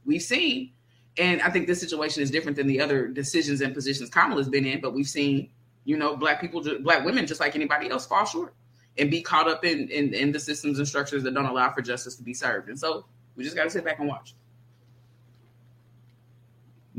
we've 0.06 0.22
seen, 0.22 0.72
and 1.18 1.42
I 1.42 1.50
think 1.52 1.68
this 1.68 1.80
situation 1.80 2.24
is 2.24 2.32
different 2.32 2.58
than 2.58 2.68
the 2.68 2.82
other 2.82 3.08
decisions 3.08 3.62
and 3.62 3.74
positions 3.74 4.10
Kamala's 4.10 4.50
been 4.50 4.66
in, 4.66 4.82
but 4.82 4.94
we've 4.94 5.08
seen, 5.08 5.50
you 5.86 5.96
know, 5.96 6.18
black 6.18 6.42
people, 6.42 6.64
black 6.82 7.06
women, 7.06 7.28
just 7.28 7.40
like 7.40 7.56
anybody 7.56 7.90
else, 7.90 8.08
fall 8.08 8.26
short 8.26 8.54
and 8.98 9.10
be 9.10 9.22
caught 9.22 9.48
up 9.48 9.64
in 9.64 9.90
in, 9.90 10.14
in 10.14 10.32
the 10.32 10.40
systems 10.40 10.80
and 10.80 10.88
structures 10.88 11.24
that 11.24 11.34
don't 11.34 11.46
allow 11.46 11.72
for 11.72 11.82
justice 11.82 12.16
to 12.16 12.24
be 12.24 12.34
served. 12.34 12.70
And 12.70 12.80
so 12.80 13.06
we 13.36 13.44
just 13.44 13.56
got 13.56 13.64
to 13.64 13.70
sit 13.70 13.86
back 13.86 14.00
and 14.00 14.08
watch. 14.08 14.34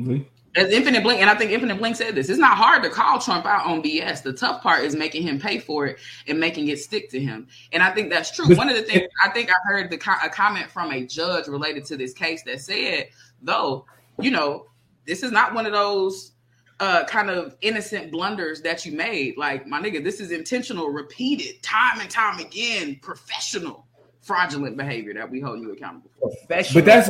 Mm-hmm. 0.01 0.23
As 0.57 0.73
Infinite 0.73 1.05
Blink, 1.05 1.21
and 1.21 1.31
I 1.31 1.37
think 1.37 1.53
Infinite 1.53 1.79
Blink 1.79 1.95
said 1.95 2.17
this, 2.17 2.29
it's 2.29 2.39
not 2.39 2.57
hard 2.57 2.83
to 2.83 2.91
call 2.91 3.21
Trump 3.21 3.47
out 3.47 3.67
on 3.67 3.83
BS. 3.83 4.25
The 4.25 4.33
tough 4.33 4.63
part 4.63 4.83
is 4.83 4.97
making 4.97 5.23
him 5.23 5.39
pay 5.39 5.61
for 5.61 5.87
it 5.87 5.99
and 6.27 6.41
making 6.41 6.67
it 6.69 6.81
stick 6.81 7.09
to 7.11 7.21
him. 7.21 7.47
And 7.73 7.85
I 7.85 7.93
think 7.93 8.11
that's 8.11 8.33
true. 8.33 8.57
One 8.57 8.69
of 8.69 8.75
the 8.75 8.83
things 8.83 9.07
I 9.25 9.29
think 9.29 9.49
I 9.49 9.55
heard 9.65 9.91
the 9.91 9.97
a 10.25 10.29
comment 10.29 10.69
from 10.69 10.91
a 10.91 11.07
judge 11.07 11.47
related 11.47 11.85
to 11.87 11.97
this 11.97 12.13
case 12.13 12.43
that 12.45 12.61
said, 12.61 13.11
though, 13.41 13.85
you 14.19 14.33
know, 14.33 14.67
this 15.07 15.23
is 15.23 15.31
not 15.31 15.55
one 15.55 15.67
of 15.67 15.73
those 15.73 16.33
uh, 16.81 17.05
kind 17.05 17.31
of 17.31 17.55
innocent 17.61 18.11
blunders 18.11 18.63
that 18.63 18.85
you 18.85 18.91
made. 18.91 19.37
Like, 19.37 19.69
my 19.69 19.81
nigga, 19.81 20.03
this 20.03 20.19
is 20.19 20.33
intentional, 20.33 20.89
repeated, 20.89 21.63
time 21.63 22.01
and 22.01 22.11
time 22.11 22.41
again, 22.41 22.99
professional, 23.01 23.87
fraudulent 24.21 24.77
behavior 24.77 25.15
that 25.15 25.31
we 25.31 25.41
hold 25.41 25.61
you 25.61 25.71
accountable 25.71 26.11
for. 26.19 26.29
Professional. 26.31 26.83
But 26.83 26.87
that's 26.87 27.09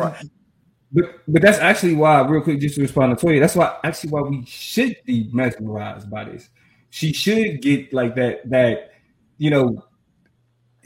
but 0.92 1.20
but 1.28 1.42
that's 1.42 1.58
actually 1.58 1.94
why, 1.94 2.20
real 2.22 2.42
quick, 2.42 2.60
just 2.60 2.74
to 2.74 2.82
respond 2.82 3.16
to 3.16 3.26
Toya, 3.26 3.40
that's 3.40 3.54
why 3.54 3.78
actually 3.84 4.10
why 4.10 4.22
we 4.22 4.44
should 4.44 4.96
be 5.04 5.30
mesmerized 5.32 6.10
by 6.10 6.24
this. 6.24 6.48
She 6.90 7.12
should 7.12 7.62
get 7.62 7.92
like 7.92 8.16
that 8.16 8.48
that 8.50 8.92
you 9.38 9.50
know 9.50 9.84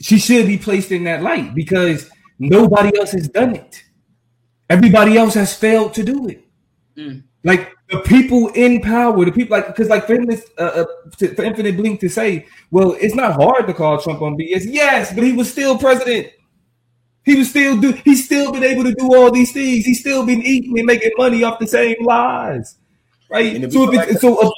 she 0.00 0.18
should 0.18 0.46
be 0.46 0.58
placed 0.58 0.92
in 0.92 1.04
that 1.04 1.22
light 1.22 1.54
because 1.54 2.10
nobody 2.38 2.96
else 2.98 3.12
has 3.12 3.28
done 3.28 3.56
it. 3.56 3.82
Everybody 4.68 5.16
else 5.16 5.34
has 5.34 5.54
failed 5.56 5.94
to 5.94 6.02
do 6.02 6.28
it. 6.28 6.44
Mm. 6.96 7.22
Like 7.42 7.72
the 7.90 8.00
people 8.00 8.48
in 8.48 8.80
power, 8.80 9.24
the 9.24 9.32
people 9.32 9.56
like 9.56 9.68
because 9.68 9.88
like 9.88 10.06
for 10.06 10.14
uh, 10.20 10.62
uh, 10.62 10.84
to, 11.18 11.34
for 11.34 11.44
infinite 11.44 11.76
blink 11.76 12.00
to 12.00 12.08
say, 12.08 12.46
well, 12.70 12.96
it's 13.00 13.14
not 13.14 13.34
hard 13.34 13.66
to 13.66 13.74
call 13.74 14.00
Trump 14.00 14.20
on 14.20 14.36
BS. 14.36 14.64
Yes, 14.66 15.14
but 15.14 15.24
he 15.24 15.32
was 15.32 15.50
still 15.50 15.78
president. 15.78 16.28
He 17.24 17.36
was 17.36 17.50
still 17.50 17.80
do. 17.80 17.92
He's 17.92 18.24
still 18.24 18.52
been 18.52 18.64
able 18.64 18.84
to 18.84 18.94
do 18.94 19.14
all 19.14 19.30
these 19.30 19.52
things. 19.52 19.84
He's 19.84 20.00
still 20.00 20.26
been 20.26 20.42
eating 20.42 20.78
and 20.78 20.86
making 20.86 21.12
money 21.16 21.42
off 21.42 21.58
the 21.58 21.66
same 21.66 22.04
lies, 22.04 22.76
right? 23.30 23.72
So 23.72 23.92
if 23.92 24.10
it, 24.10 24.20
so, 24.20 24.38
uh, 24.38 24.50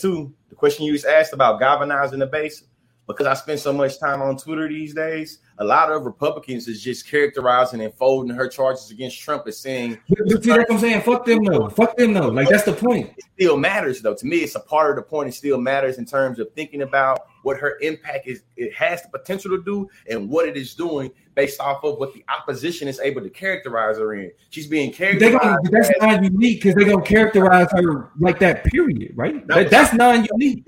too 0.00 0.34
the 0.48 0.54
question 0.54 0.84
you 0.84 0.92
just 0.92 1.06
asked 1.06 1.32
about 1.32 1.58
galvanizing 1.58 2.18
the 2.18 2.26
base 2.26 2.64
because 3.06 3.26
I 3.26 3.34
spend 3.34 3.58
so 3.58 3.72
much 3.72 3.98
time 3.98 4.20
on 4.20 4.36
Twitter 4.36 4.68
these 4.68 4.94
days, 4.94 5.38
a 5.58 5.64
lot 5.64 5.90
of 5.90 6.04
Republicans 6.04 6.66
is 6.68 6.82
just 6.82 7.06
characterizing 7.06 7.82
and 7.82 7.92
folding 7.94 8.34
her 8.34 8.48
charges 8.48 8.90
against 8.90 9.20
Trump 9.20 9.46
as 9.46 9.58
saying. 9.58 9.98
But, 10.08 10.42
see, 10.42 10.50
what 10.50 10.70
I'm 10.70 10.78
saying. 10.78 11.02
Fuck 11.02 11.26
them 11.26 11.44
though. 11.44 11.68
Fuck 11.68 11.96
them 11.96 12.12
though. 12.12 12.28
Like 12.28 12.48
that's 12.48 12.64
the 12.64 12.72
point. 12.72 13.10
It 13.16 13.24
still 13.34 13.56
matters 13.56 14.00
though. 14.00 14.14
To 14.14 14.26
me, 14.26 14.38
it's 14.38 14.54
a 14.54 14.60
part 14.60 14.90
of 14.90 14.96
the 14.96 15.08
point. 15.08 15.28
It 15.28 15.32
still 15.32 15.58
matters 15.58 15.98
in 15.98 16.06
terms 16.06 16.38
of 16.38 16.52
thinking 16.54 16.82
about 16.82 17.26
what 17.42 17.58
her 17.58 17.78
impact 17.80 18.26
is. 18.26 18.42
It 18.56 18.72
has 18.74 19.02
the 19.02 19.08
potential 19.08 19.50
to 19.56 19.62
do 19.62 19.88
and 20.08 20.28
what 20.28 20.48
it 20.48 20.56
is 20.56 20.74
doing 20.74 21.10
based 21.34 21.60
off 21.60 21.82
of 21.84 21.98
what 21.98 22.12
the 22.14 22.24
opposition 22.28 22.88
is 22.88 23.00
able 23.00 23.22
to 23.22 23.30
characterize 23.30 23.98
her 23.98 24.14
in. 24.14 24.30
She's 24.50 24.66
being 24.66 24.92
characterized. 24.92 25.40
Gonna, 25.40 25.58
that's 25.70 25.90
as, 25.90 25.96
not 26.00 26.24
unique 26.24 26.62
because 26.62 26.74
they're 26.74 26.88
gonna 26.88 27.04
characterize 27.04 27.68
her 27.72 28.10
like 28.18 28.38
that. 28.40 28.64
Period. 28.64 29.12
Right. 29.14 29.46
No, 29.46 29.56
that, 29.56 29.70
that's 29.70 29.94
non-unique. 29.94 30.66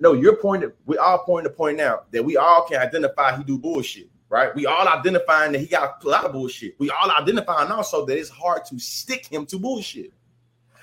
no, 0.00 0.14
you're 0.14 0.36
pointing. 0.36 0.72
We 0.86 0.96
all 0.98 1.18
pointing 1.18 1.50
to 1.50 1.56
point 1.56 1.80
out 1.80 2.10
that 2.12 2.24
we 2.24 2.36
all 2.36 2.66
can 2.66 2.80
identify 2.80 3.36
he 3.36 3.44
do 3.44 3.58
bullshit 3.58 4.08
right? 4.32 4.54
We 4.56 4.64
all 4.64 4.88
identifying 4.88 5.52
that 5.52 5.58
he 5.58 5.66
got 5.66 6.02
a 6.02 6.08
lot 6.08 6.24
of 6.24 6.32
bullshit. 6.32 6.74
We 6.78 6.90
all 6.90 7.10
identifying 7.10 7.70
also 7.70 8.06
that 8.06 8.18
it's 8.18 8.30
hard 8.30 8.64
to 8.64 8.78
stick 8.78 9.26
him 9.26 9.44
to 9.46 9.58
bullshit. 9.58 10.12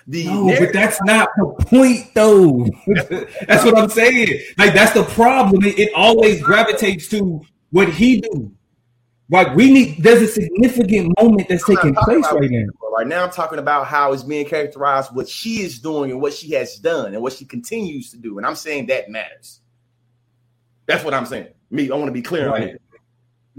The 0.07 0.25
no, 0.25 0.55
but 0.59 0.71
that's 0.71 1.01
not 1.03 1.29
the 1.35 1.65
point, 1.65 2.13
though. 2.13 2.67
that's 3.47 3.65
what 3.65 3.77
I'm 3.77 3.89
saying. 3.89 4.39
Like 4.57 4.73
that's 4.73 4.93
the 4.93 5.03
problem. 5.03 5.63
It, 5.65 5.77
it 5.79 5.91
always 5.95 6.41
gravitates 6.41 7.07
to 7.09 7.41
what 7.71 7.89
he 7.89 8.21
do. 8.21 8.51
Like 9.29 9.55
we 9.55 9.71
need. 9.71 10.03
There's 10.03 10.21
a 10.21 10.27
significant 10.27 11.13
moment 11.19 11.49
that's 11.49 11.65
taking 11.65 11.95
place 11.95 12.25
right 12.31 12.49
now. 12.49 12.67
Right 12.95 13.07
now, 13.07 13.23
I'm 13.23 13.31
talking 13.31 13.59
about 13.59 13.87
how 13.87 14.13
it's 14.13 14.23
being 14.23 14.45
characterized, 14.45 15.13
what 15.15 15.29
she 15.29 15.61
is 15.61 15.79
doing, 15.79 16.11
and 16.11 16.21
what 16.21 16.33
she 16.33 16.51
has 16.53 16.77
done, 16.77 17.13
and 17.13 17.21
what 17.21 17.33
she 17.33 17.45
continues 17.45 18.11
to 18.11 18.17
do. 18.17 18.37
And 18.37 18.47
I'm 18.47 18.55
saying 18.55 18.87
that 18.87 19.09
matters. 19.09 19.61
That's 20.85 21.03
what 21.03 21.13
I'm 21.13 21.25
saying. 21.25 21.47
Me, 21.69 21.89
I 21.91 21.95
want 21.95 22.07
to 22.07 22.11
be 22.11 22.23
clear 22.23 22.49
right. 22.49 22.61
on 22.63 22.67
it. 22.69 22.81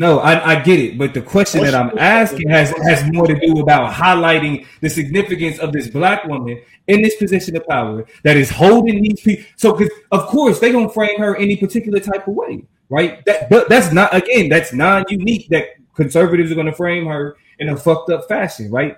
No, 0.00 0.18
I, 0.18 0.52
I, 0.52 0.62
get 0.62 0.78
it, 0.78 0.96
but 0.96 1.12
the 1.12 1.20
question 1.20 1.62
that 1.62 1.74
I'm 1.74 1.96
asking 1.98 2.48
has 2.48 2.70
has 2.88 3.04
more 3.12 3.26
to 3.26 3.38
do 3.38 3.60
about 3.60 3.92
highlighting 3.92 4.66
the 4.80 4.88
significance 4.88 5.58
of 5.58 5.74
this 5.74 5.88
black 5.88 6.24
woman 6.24 6.58
in 6.86 7.02
this 7.02 7.16
position 7.16 7.54
of 7.54 7.66
power 7.66 8.06
that 8.24 8.38
is 8.38 8.48
holding 8.48 9.02
these 9.02 9.20
people. 9.20 9.44
So, 9.56 9.74
because 9.74 9.92
of 10.10 10.26
course 10.28 10.58
they 10.58 10.72
don't 10.72 10.90
frame 10.90 11.20
her 11.20 11.36
any 11.36 11.54
particular 11.54 12.00
type 12.00 12.26
of 12.26 12.32
way, 12.32 12.64
right? 12.88 13.22
That, 13.26 13.50
but 13.50 13.68
that's 13.68 13.92
not 13.92 14.14
again, 14.14 14.48
that's 14.48 14.72
non-unique. 14.72 15.50
That 15.50 15.66
conservatives 15.94 16.50
are 16.50 16.54
gonna 16.54 16.72
frame 16.72 17.04
her 17.04 17.36
in 17.58 17.68
a 17.68 17.76
fucked 17.76 18.08
up 18.08 18.26
fashion, 18.26 18.70
right? 18.70 18.96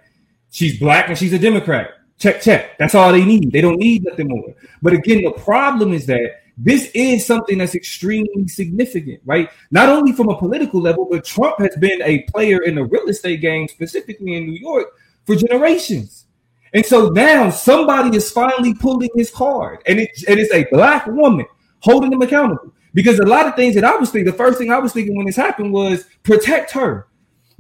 She's 0.53 0.78
black 0.78 1.09
and 1.09 1.18
she's 1.18 1.32
a 1.32 1.38
Democrat. 1.40 1.94
Check, 2.18 2.40
check. 2.40 2.78
That's 2.78 2.94
all 2.94 3.11
they 3.11 3.24
need. 3.24 3.50
They 3.50 3.61
don't 3.61 3.78
need 3.78 4.05
nothing 4.05 4.28
more. 4.28 4.55
But 4.80 4.92
again, 4.92 5.24
the 5.24 5.32
problem 5.32 5.94
is 5.94 6.07
that 6.07 6.41
this 6.59 6.90
is 6.94 7.26
something 7.26 7.59
that's 7.59 7.74
extremely 7.74 8.46
significant, 8.46 9.20
right? 9.24 9.50
Not 9.70 9.88
only 9.88 10.12
from 10.12 10.28
a 10.28 10.36
political 10.36 10.80
level, 10.80 11.07
but 11.11 11.24
Trump 11.24 11.59
has 11.59 11.74
been 11.76 12.03
a 12.03 12.22
player 12.24 12.62
in 12.62 12.74
the 12.74 12.84
real 12.84 13.09
estate 13.09 13.40
game, 13.40 13.68
specifically 13.68 14.34
in 14.36 14.46
New 14.46 14.59
York, 14.59 14.88
for 15.24 15.34
generations. 15.34 16.26
And 16.74 16.84
so 16.84 17.09
now 17.09 17.50
somebody 17.50 18.16
is 18.16 18.30
finally 18.30 18.74
pulling 18.74 19.11
his 19.14 19.30
card, 19.30 19.82
and, 19.86 20.00
it, 20.00 20.11
it's 20.14 20.53
a 20.53 20.66
black 20.70 21.07
woman 21.07 21.46
holding 21.80 22.12
him 22.12 22.22
accountable. 22.22 22.72
Because 22.94 23.18
a 23.18 23.26
lot 23.26 23.46
of 23.46 23.55
things 23.57 23.74
that 23.74 23.84
I 23.84 23.96
was 23.96 24.11
thinking, 24.11 24.30
the 24.30 24.36
first 24.36 24.59
thing 24.59 24.70
I 24.70 24.78
was 24.78 24.92
thinking 24.92 25.16
when 25.16 25.26
this 25.26 25.36
happened 25.36 25.72
was 25.72 26.05
protect 26.22 26.70
her. 26.72 27.09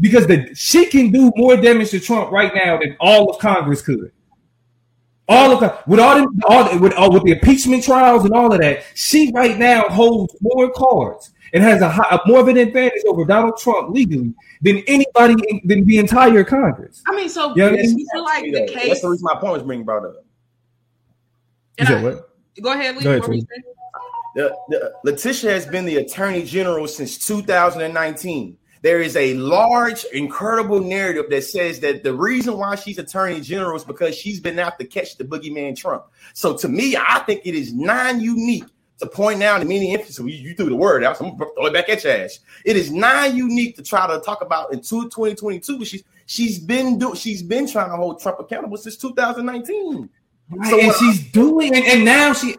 Because 0.00 0.26
the 0.26 0.52
she 0.54 0.86
can 0.86 1.10
do 1.10 1.32
more 1.36 1.56
damage 1.56 1.90
to 1.90 2.00
Trump 2.00 2.30
right 2.30 2.52
now 2.54 2.78
than 2.78 2.96
all 3.00 3.30
of 3.30 3.38
Congress 3.38 3.82
could. 3.82 4.12
All 5.28 5.52
of 5.52 5.60
that, 5.60 5.86
with 5.86 6.00
all 6.00 6.16
the, 6.16 6.42
all 6.48 6.78
with 6.78 6.92
all 6.94 7.12
with 7.12 7.22
the 7.22 7.32
impeachment 7.32 7.84
trials 7.84 8.24
and 8.24 8.34
all 8.34 8.52
of 8.52 8.60
that, 8.60 8.84
she 8.94 9.30
right 9.32 9.56
now 9.56 9.84
holds 9.88 10.34
more 10.40 10.70
cards 10.72 11.30
and 11.52 11.62
has 11.62 11.80
a, 11.80 11.88
high, 11.88 12.18
more 12.26 12.40
of 12.40 12.48
an 12.48 12.56
advantage 12.56 13.02
over 13.06 13.24
Donald 13.24 13.56
Trump 13.58 13.90
legally 13.90 14.34
than 14.62 14.78
anybody 14.86 15.34
in 15.48 15.60
than 15.64 15.84
the 15.84 15.98
entire 15.98 16.42
Congress. 16.44 17.02
I 17.06 17.14
mean, 17.14 17.28
so 17.28 17.54
you, 17.54 17.62
know 17.62 17.70
you 17.70 18.06
feel 18.12 18.24
like 18.24 18.44
the 18.44 18.66
case. 18.66 18.88
That's 18.88 19.02
the 19.02 19.08
reason 19.10 19.24
my 19.24 19.40
point 19.40 19.52
was 19.54 19.62
being 19.62 19.84
brought 19.84 20.04
up. 20.04 20.24
You 21.78 21.86
said 21.86 22.02
what? 22.02 22.28
Go 22.60 22.72
ahead, 22.72 22.96
Lee. 22.96 23.04
Go 23.04 23.10
ahead, 23.12 23.46
the, 24.34 24.56
the, 24.68 24.94
Letitia 25.04 25.50
has 25.50 25.66
been 25.66 25.84
the 25.84 25.98
attorney 25.98 26.42
general 26.42 26.88
since 26.88 27.18
2019 27.18 28.56
there 28.82 29.00
is 29.00 29.16
a 29.16 29.34
large, 29.34 30.04
incredible 30.12 30.80
narrative 30.80 31.26
that 31.30 31.44
says 31.44 31.80
that 31.80 32.02
the 32.02 32.12
reason 32.14 32.58
why 32.58 32.74
she's 32.74 32.98
attorney 32.98 33.40
general 33.40 33.76
is 33.76 33.84
because 33.84 34.16
she's 34.16 34.40
been 34.40 34.58
out 34.58 34.78
to 34.80 34.84
catch 34.84 35.16
the 35.16 35.24
boogeyman 35.24 35.76
Trump. 35.76 36.04
So 36.34 36.56
to 36.58 36.68
me, 36.68 36.96
I 36.96 37.20
think 37.20 37.42
it 37.44 37.54
is 37.54 37.72
non-unique 37.72 38.64
to 38.98 39.06
point 39.06 39.42
out 39.42 39.60
the 39.60 39.66
many 39.66 39.92
instances. 39.92 40.18
You, 40.18 40.48
you 40.48 40.54
threw 40.54 40.68
the 40.68 40.76
word 40.76 41.04
out, 41.04 41.16
so 41.16 41.26
I'm 41.26 41.36
gonna 41.36 41.50
throw 41.54 41.66
it 41.66 41.72
back 41.72 41.88
at 41.88 42.02
your 42.02 42.12
ass. 42.12 42.40
It 42.64 42.76
is 42.76 42.90
non-unique 42.90 43.76
to 43.76 43.82
try 43.82 44.06
to 44.08 44.20
talk 44.20 44.42
about 44.42 44.72
in 44.72 44.80
2022, 44.80 45.78
but 45.78 45.86
she's 45.86 46.02
she's 46.26 46.58
been 46.58 46.98
doing 46.98 47.14
she's 47.14 47.42
been 47.42 47.68
trying 47.68 47.90
to 47.90 47.96
hold 47.96 48.20
Trump 48.20 48.40
accountable 48.40 48.76
since 48.76 48.96
2019. 48.96 50.08
Right, 50.50 50.70
so 50.70 50.80
and 50.80 50.92
she's 50.94 51.30
doing 51.30 51.74
and, 51.74 51.84
and 51.84 52.04
now 52.04 52.32
she 52.32 52.56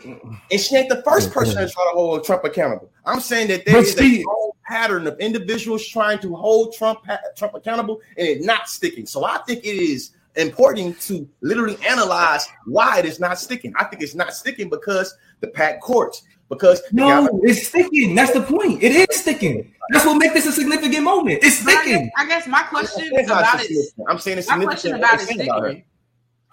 and 0.51 0.59
she 0.59 0.75
ain't 0.75 0.89
the 0.89 1.01
first 1.03 1.31
person 1.31 1.55
to 1.55 1.69
try 1.71 1.83
to 1.83 1.91
hold 1.93 2.23
Trump 2.23 2.43
accountable. 2.43 2.89
I'm 3.05 3.19
saying 3.19 3.49
that 3.49 3.65
there 3.65 3.77
is 3.77 3.99
a 3.99 4.23
pattern 4.65 5.07
of 5.07 5.19
individuals 5.19 5.87
trying 5.87 6.19
to 6.19 6.35
hold 6.35 6.73
Trump 6.73 6.99
Trump 7.35 7.53
accountable 7.53 8.01
and 8.17 8.27
it 8.27 8.41
not 8.41 8.67
sticking. 8.67 9.05
So 9.05 9.25
I 9.25 9.37
think 9.39 9.63
it 9.63 9.75
is 9.75 10.11
important 10.35 10.99
to 11.01 11.27
literally 11.41 11.77
analyze 11.87 12.47
why 12.65 12.99
it 12.99 13.05
is 13.05 13.19
not 13.19 13.39
sticking. 13.39 13.73
I 13.77 13.85
think 13.85 14.01
it's 14.01 14.15
not 14.15 14.33
sticking 14.33 14.69
because 14.69 15.15
the 15.41 15.47
packed 15.47 15.81
courts. 15.81 16.23
Because 16.49 16.81
no, 16.91 17.39
it's 17.43 17.67
sticking. 17.67 18.13
That's 18.13 18.33
the 18.33 18.41
point. 18.41 18.83
It 18.83 18.91
is 18.91 19.21
sticking. 19.21 19.73
That's 19.89 20.05
what 20.05 20.17
makes 20.17 20.33
this 20.33 20.45
a 20.45 20.51
significant 20.51 21.03
moment. 21.03 21.39
It's 21.41 21.59
sticking. 21.59 22.11
I 22.17 22.25
guess, 22.27 22.43
I 22.45 22.47
guess 22.47 22.47
my 22.47 22.63
question 22.63 23.09
is 23.15 23.25
about 23.27 23.59
it. 23.61 23.93
I'm 24.07 24.19
saying 24.19 24.37
it's 24.37 24.49
my 24.49 24.63
question 24.63 24.93
about 24.93 25.15
it 25.15 25.21
sticking. 25.21 25.83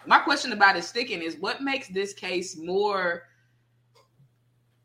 My 0.07 0.19
question 0.21 0.53
about 0.53 0.77
it 0.77 0.85
sticking 0.85 1.21
is 1.23 1.37
what 1.37 1.61
makes 1.61 1.89
this 1.89 2.15
case 2.15 2.57
more 2.57 3.25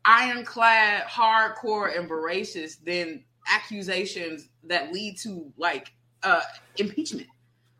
ironclad, 0.06 1.04
hardcore, 1.04 1.96
and 1.96 2.08
voracious 2.08 2.76
than 2.76 3.24
accusations 3.48 4.48
that 4.64 4.92
lead 4.92 5.18
to 5.18 5.52
like 5.56 5.92
uh 6.22 6.40
impeachment. 6.78 7.28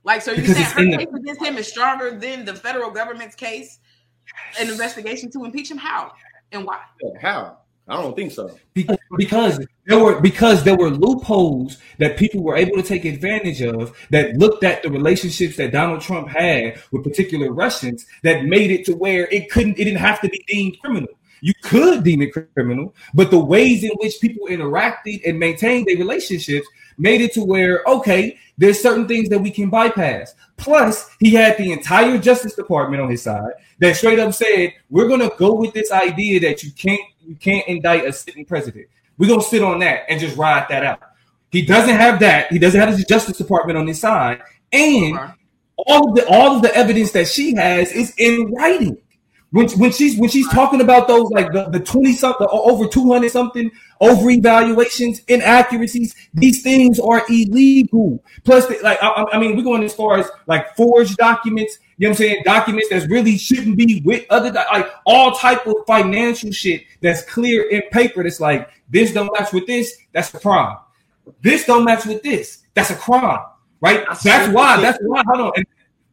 Like, 0.05 0.23
so 0.23 0.33
you're 0.33 0.47
saying 0.47 0.93
her 0.93 0.99
case 0.99 1.09
the- 1.11 1.19
against 1.19 1.43
him 1.43 1.57
is 1.57 1.67
stronger 1.67 2.19
than 2.19 2.45
the 2.45 2.55
federal 2.55 2.91
government's 2.91 3.35
case, 3.35 3.81
an 4.61 4.69
investigation 4.69 5.31
to 5.33 5.45
impeach 5.45 5.71
him? 5.71 5.79
How 5.79 6.13
and 6.53 6.65
why? 6.65 6.81
How? 7.21 7.59
I 7.89 8.03
don't 8.03 8.17
think 8.17 8.33
so. 8.33 8.57
Because, 8.75 8.99
because 9.17 9.67
there 9.87 10.03
were 10.03 10.21
because 10.21 10.65
there 10.65 10.77
were 10.77 10.91
loopholes 10.91 11.79
that 11.99 12.17
people 12.17 12.43
were 12.43 12.57
able 12.57 12.77
to 12.77 12.83
take 12.83 13.05
advantage 13.05 13.63
of 13.63 13.97
that 14.11 14.37
looked 14.37 14.65
at 14.65 14.83
the 14.83 14.91
relationships 14.91 15.57
that 15.57 15.71
Donald 15.71 16.01
Trump 16.01 16.29
had 16.29 16.83
with 16.91 17.05
particular 17.05 17.53
Russians 17.53 18.07
that 18.25 18.45
made 18.45 18.73
it 18.73 18.85
to 18.87 18.93
where 18.97 19.29
it 19.29 19.51
couldn't 19.51 19.79
it 19.79 19.85
didn't 19.85 20.01
have 20.01 20.21
to 20.23 20.29
be 20.29 20.45
deemed 20.49 20.81
criminal. 20.81 21.13
You 21.41 21.53
could 21.63 22.05
deem 22.05 22.23
it 22.23 22.33
criminal, 22.55 22.95
but 23.15 23.31
the 23.31 23.39
ways 23.39 23.85
in 23.85 23.91
which 23.97 24.21
people 24.21 24.47
interacted 24.49 25.21
and 25.27 25.39
maintained 25.39 25.87
their 25.87 25.97
relationships 25.97 26.67
made 26.99 27.21
it 27.21 27.33
to 27.35 27.45
where, 27.45 27.83
okay, 27.87 28.39
there's 28.59 28.81
certain 28.81 29.07
things 29.07 29.29
that 29.29 29.39
we 29.39 29.51
can 29.51 29.69
bypass. 29.69 30.35
Plus, 30.57 31.11
he 31.21 31.31
had 31.31 31.59
the 31.59 31.73
entire 31.73 32.19
Justice 32.19 32.55
Department 32.55 33.03
on 33.03 33.11
his 33.11 33.23
side 33.23 33.53
that 33.81 33.97
straight 33.97 34.19
up 34.19 34.33
said, 34.33 34.73
we're 34.89 35.09
gonna 35.09 35.31
go 35.37 35.55
with 35.55 35.75
this 35.75 35.93
idea 35.93 36.41
that 36.41 36.63
you 36.63 36.73
can't 36.73 37.01
you 37.21 37.37
can't 37.37 37.67
indict 37.69 38.07
a 38.07 38.13
sitting 38.13 38.45
president. 38.45 38.87
We're 39.19 39.29
gonna 39.29 39.43
sit 39.43 39.63
on 39.63 39.81
that 39.81 40.05
and 40.09 40.21
just 40.21 40.37
ride 40.37 40.67
that 40.71 40.85
out. 40.85 41.01
He 41.51 41.63
doesn't 41.63 41.95
have 41.95 42.21
that. 42.21 42.51
He 42.53 42.59
doesn't 42.59 42.81
have 42.81 42.97
the 42.97 43.05
Justice 43.05 43.37
Department 43.37 43.79
on 43.79 43.87
his 43.87 44.01
side, 44.01 44.41
and 44.73 45.19
all 45.77 46.11
of 46.11 46.17
the 46.17 46.27
all 46.29 46.57
of 46.57 46.63
the 46.63 46.75
evidence 46.75 47.13
that 47.13 47.29
she 47.29 47.55
has 47.55 47.93
is 47.93 48.15
in 48.19 48.53
writing 48.53 48.99
when, 49.51 49.69
when 49.71 49.93
she's 49.93 50.19
when 50.19 50.29
she's 50.29 50.49
talking 50.49 50.81
about 50.81 51.07
those 51.07 51.31
like 51.31 51.53
the, 51.53 51.69
the 51.71 51.81
20 51.81 52.13
something 52.15 52.47
over 52.51 52.87
200 52.87 53.31
something 53.31 53.71
over 54.01 54.29
evaluations 54.29 55.21
inaccuracies 55.29 56.15
these 56.35 56.63
things 56.63 56.99
are 56.99 57.23
illegal. 57.29 58.23
Plus 58.45 58.69
like 58.83 59.03
I, 59.03 59.25
I, 59.33 59.39
mean 59.39 59.57
we're 59.57 59.63
going 59.63 59.85
as 59.85 59.95
far 59.95 60.19
as 60.19 60.29
like 60.47 60.75
forged 60.77 61.17
documents 61.17 61.79
you 61.99 62.09
know 62.09 62.11
what 62.11 62.21
i'm 62.21 62.27
saying? 62.27 62.43
Documents 62.45 62.89
that 62.91 63.09
really 63.09 63.39
shouldn't 63.39 63.79
be 63.79 64.03
with 64.05 64.27
other 64.29 64.51
like 64.53 64.91
all 65.07 65.33
type 65.33 65.67
of 65.67 65.77
financial 65.87 66.51
shit 66.51 66.83
that's 67.01 67.23
clear 67.23 67.71
in 67.71 67.83
paper 67.91 68.23
that's 68.23 68.41
like 68.41 68.69
this 68.91 69.13
don't 69.13 69.33
match 69.39 69.53
with 69.53 69.67
this 69.67 69.97
that's 70.13 70.35
a 70.35 70.41
crime. 70.41 70.77
This 71.41 71.65
don't 71.65 71.85
match 71.85 72.05
with 72.05 72.23
this 72.23 72.65
that's 72.75 72.91
a 72.91 72.97
crime 72.97 73.41
right? 73.81 74.05
That's 74.23 74.53
why 74.53 74.81
that's 74.81 74.99
why 75.03 75.23
hold 75.27 75.53
on 75.57 75.65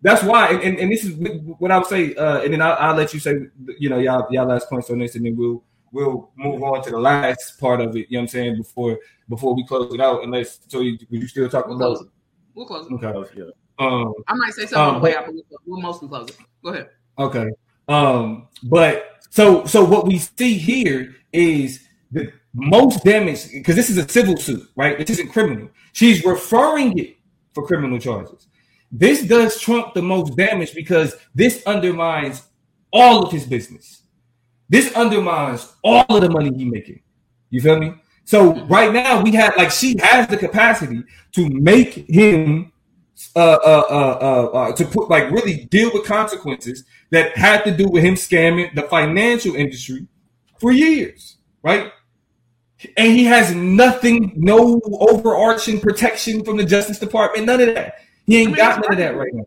that's 0.03 0.21
why, 0.21 0.49
and, 0.49 0.61
and, 0.61 0.79
and, 0.79 0.91
this 0.91 1.05
is 1.05 1.15
what 1.57 1.71
I 1.71 1.77
would 1.77 1.87
say, 1.87 2.13
uh, 2.15 2.41
and 2.41 2.53
then 2.53 2.61
I'll, 2.61 2.75
I'll, 2.77 2.95
let 2.95 3.13
you 3.13 3.21
say, 3.21 3.35
you 3.79 3.89
know, 3.89 3.99
y'all 3.99 4.27
y'all 4.29 4.45
last 4.45 4.69
points 4.69 4.89
on 4.89 4.99
this, 4.99 5.15
and 5.15 5.25
then 5.25 5.35
we'll 5.37 5.63
we'll 5.93 6.29
move 6.35 6.61
on 6.61 6.83
to 6.83 6.91
the 6.91 6.99
last 6.99 7.57
part 7.57 7.79
of 7.79 7.95
it. 7.95 8.07
You 8.09 8.17
know 8.17 8.19
what 8.19 8.21
I'm 8.23 8.27
saying 8.27 8.57
before 8.57 8.99
before 9.29 9.55
we 9.55 9.65
close 9.65 9.93
it 9.93 10.01
out. 10.01 10.23
Unless 10.23 10.59
so, 10.67 10.81
you, 10.81 10.97
you 11.09 11.25
still 11.27 11.47
talking 11.49 11.77
we'll 11.77 11.93
about? 11.93 11.97
Close 11.97 12.09
We'll 12.55 12.65
close 12.65 12.85
it. 12.85 12.93
Okay. 12.93 13.51
Um, 13.79 14.13
I 14.27 14.35
might 14.35 14.53
say 14.53 14.65
something 14.65 14.77
um, 14.77 14.87
on 14.89 14.93
the 14.95 14.99
way 14.99 15.15
out, 15.15 15.25
but 15.25 15.33
we'll, 15.33 15.59
we'll 15.65 15.81
mostly 15.81 16.07
close 16.07 16.29
it. 16.29 16.37
Go 16.63 16.69
ahead. 16.69 16.89
Okay. 17.17 17.49
Um, 17.87 18.47
but 18.63 19.23
so 19.29 19.65
so 19.65 19.83
what 19.83 20.05
we 20.05 20.19
see 20.19 20.55
here 20.55 21.15
is 21.31 21.87
the 22.11 22.31
most 22.53 23.03
damage 23.03 23.51
because 23.51 23.75
this 23.75 23.89
is 23.89 23.97
a 23.97 24.07
civil 24.07 24.37
suit, 24.37 24.69
right? 24.75 24.97
This 24.97 25.11
isn't 25.11 25.31
criminal. 25.31 25.69
She's 25.93 26.23
referring 26.23 26.97
it 26.99 27.17
for 27.53 27.65
criminal 27.65 27.99
charges. 27.99 28.47
This 28.95 29.23
does 29.23 29.59
Trump 29.59 29.95
the 29.95 30.03
most 30.03 30.37
damage 30.37 30.75
because 30.75 31.15
this 31.33 31.63
undermines 31.65 32.43
all 32.91 33.25
of 33.25 33.31
his 33.31 33.47
business. 33.47 34.03
This 34.69 34.93
undermines 34.93 35.73
all 35.83 36.05
of 36.07 36.21
the 36.21 36.29
money 36.29 36.55
he's 36.55 36.71
making. 36.71 37.01
You 37.49 37.59
feel 37.59 37.79
me? 37.79 37.95
So 38.23 38.53
right 38.65 38.93
now 38.93 39.21
we 39.21 39.31
have 39.31 39.57
like 39.57 39.71
she 39.71 39.97
has 39.97 40.27
the 40.27 40.37
capacity 40.37 41.03
to 41.33 41.49
make 41.49 42.07
him 42.07 42.71
uh, 43.35 43.39
uh, 43.39 43.83
uh, 43.89 44.17
uh, 44.21 44.57
uh, 44.57 44.75
to 44.75 44.85
put 44.85 45.09
like 45.09 45.31
really 45.31 45.65
deal 45.65 45.89
with 45.91 46.05
consequences 46.05 46.83
that 47.09 47.35
had 47.35 47.63
to 47.63 47.75
do 47.75 47.87
with 47.87 48.03
him 48.03 48.13
scamming 48.13 48.73
the 48.75 48.83
financial 48.83 49.55
industry 49.55 50.05
for 50.59 50.71
years, 50.71 51.37
right? 51.63 51.91
And 52.97 53.11
he 53.11 53.23
has 53.25 53.55
nothing, 53.55 54.33
no 54.35 54.79
overarching 54.99 55.79
protection 55.79 56.43
from 56.43 56.57
the 56.57 56.65
Justice 56.65 56.99
Department, 56.99 57.47
none 57.47 57.61
of 57.61 57.73
that. 57.75 58.02
He 58.25 58.41
ain't 58.41 58.55
got 58.55 58.81
none 58.81 58.93
of 58.93 58.97
that 58.97 59.15
right 59.17 59.33
now. 59.33 59.45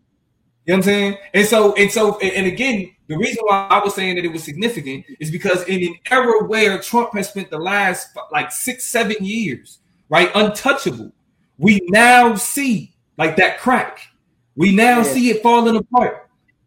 You 0.67 0.73
know 0.73 0.75
what 0.75 0.77
I'm 0.79 0.83
saying? 0.83 1.19
And 1.33 1.47
so, 1.47 1.75
and 1.75 1.91
so, 1.91 2.19
and 2.19 2.47
again, 2.47 2.91
the 3.07 3.17
reason 3.17 3.43
why 3.47 3.69
I 3.71 3.83
was 3.83 3.95
saying 3.95 4.17
that 4.17 4.25
it 4.25 4.33
was 4.33 4.43
significant 4.43 5.05
is 5.21 5.31
because 5.31 5.63
in 5.65 5.83
an 5.83 5.95
era 6.11 6.45
where 6.45 6.81
Trump 6.81 7.15
has 7.15 7.29
spent 7.29 7.51
the 7.51 7.59
last 7.59 8.17
like 8.33 8.51
six, 8.51 8.85
seven 8.85 9.17
years, 9.21 9.79
right, 10.09 10.31
untouchable, 10.35 11.13
we 11.59 11.81
now 11.87 12.35
see 12.35 12.97
like 13.17 13.37
that 13.37 13.61
crack. 13.61 14.01
We 14.57 14.75
now 14.75 15.03
see 15.03 15.31
it 15.31 15.43
falling 15.43 15.77
apart. 15.77 16.26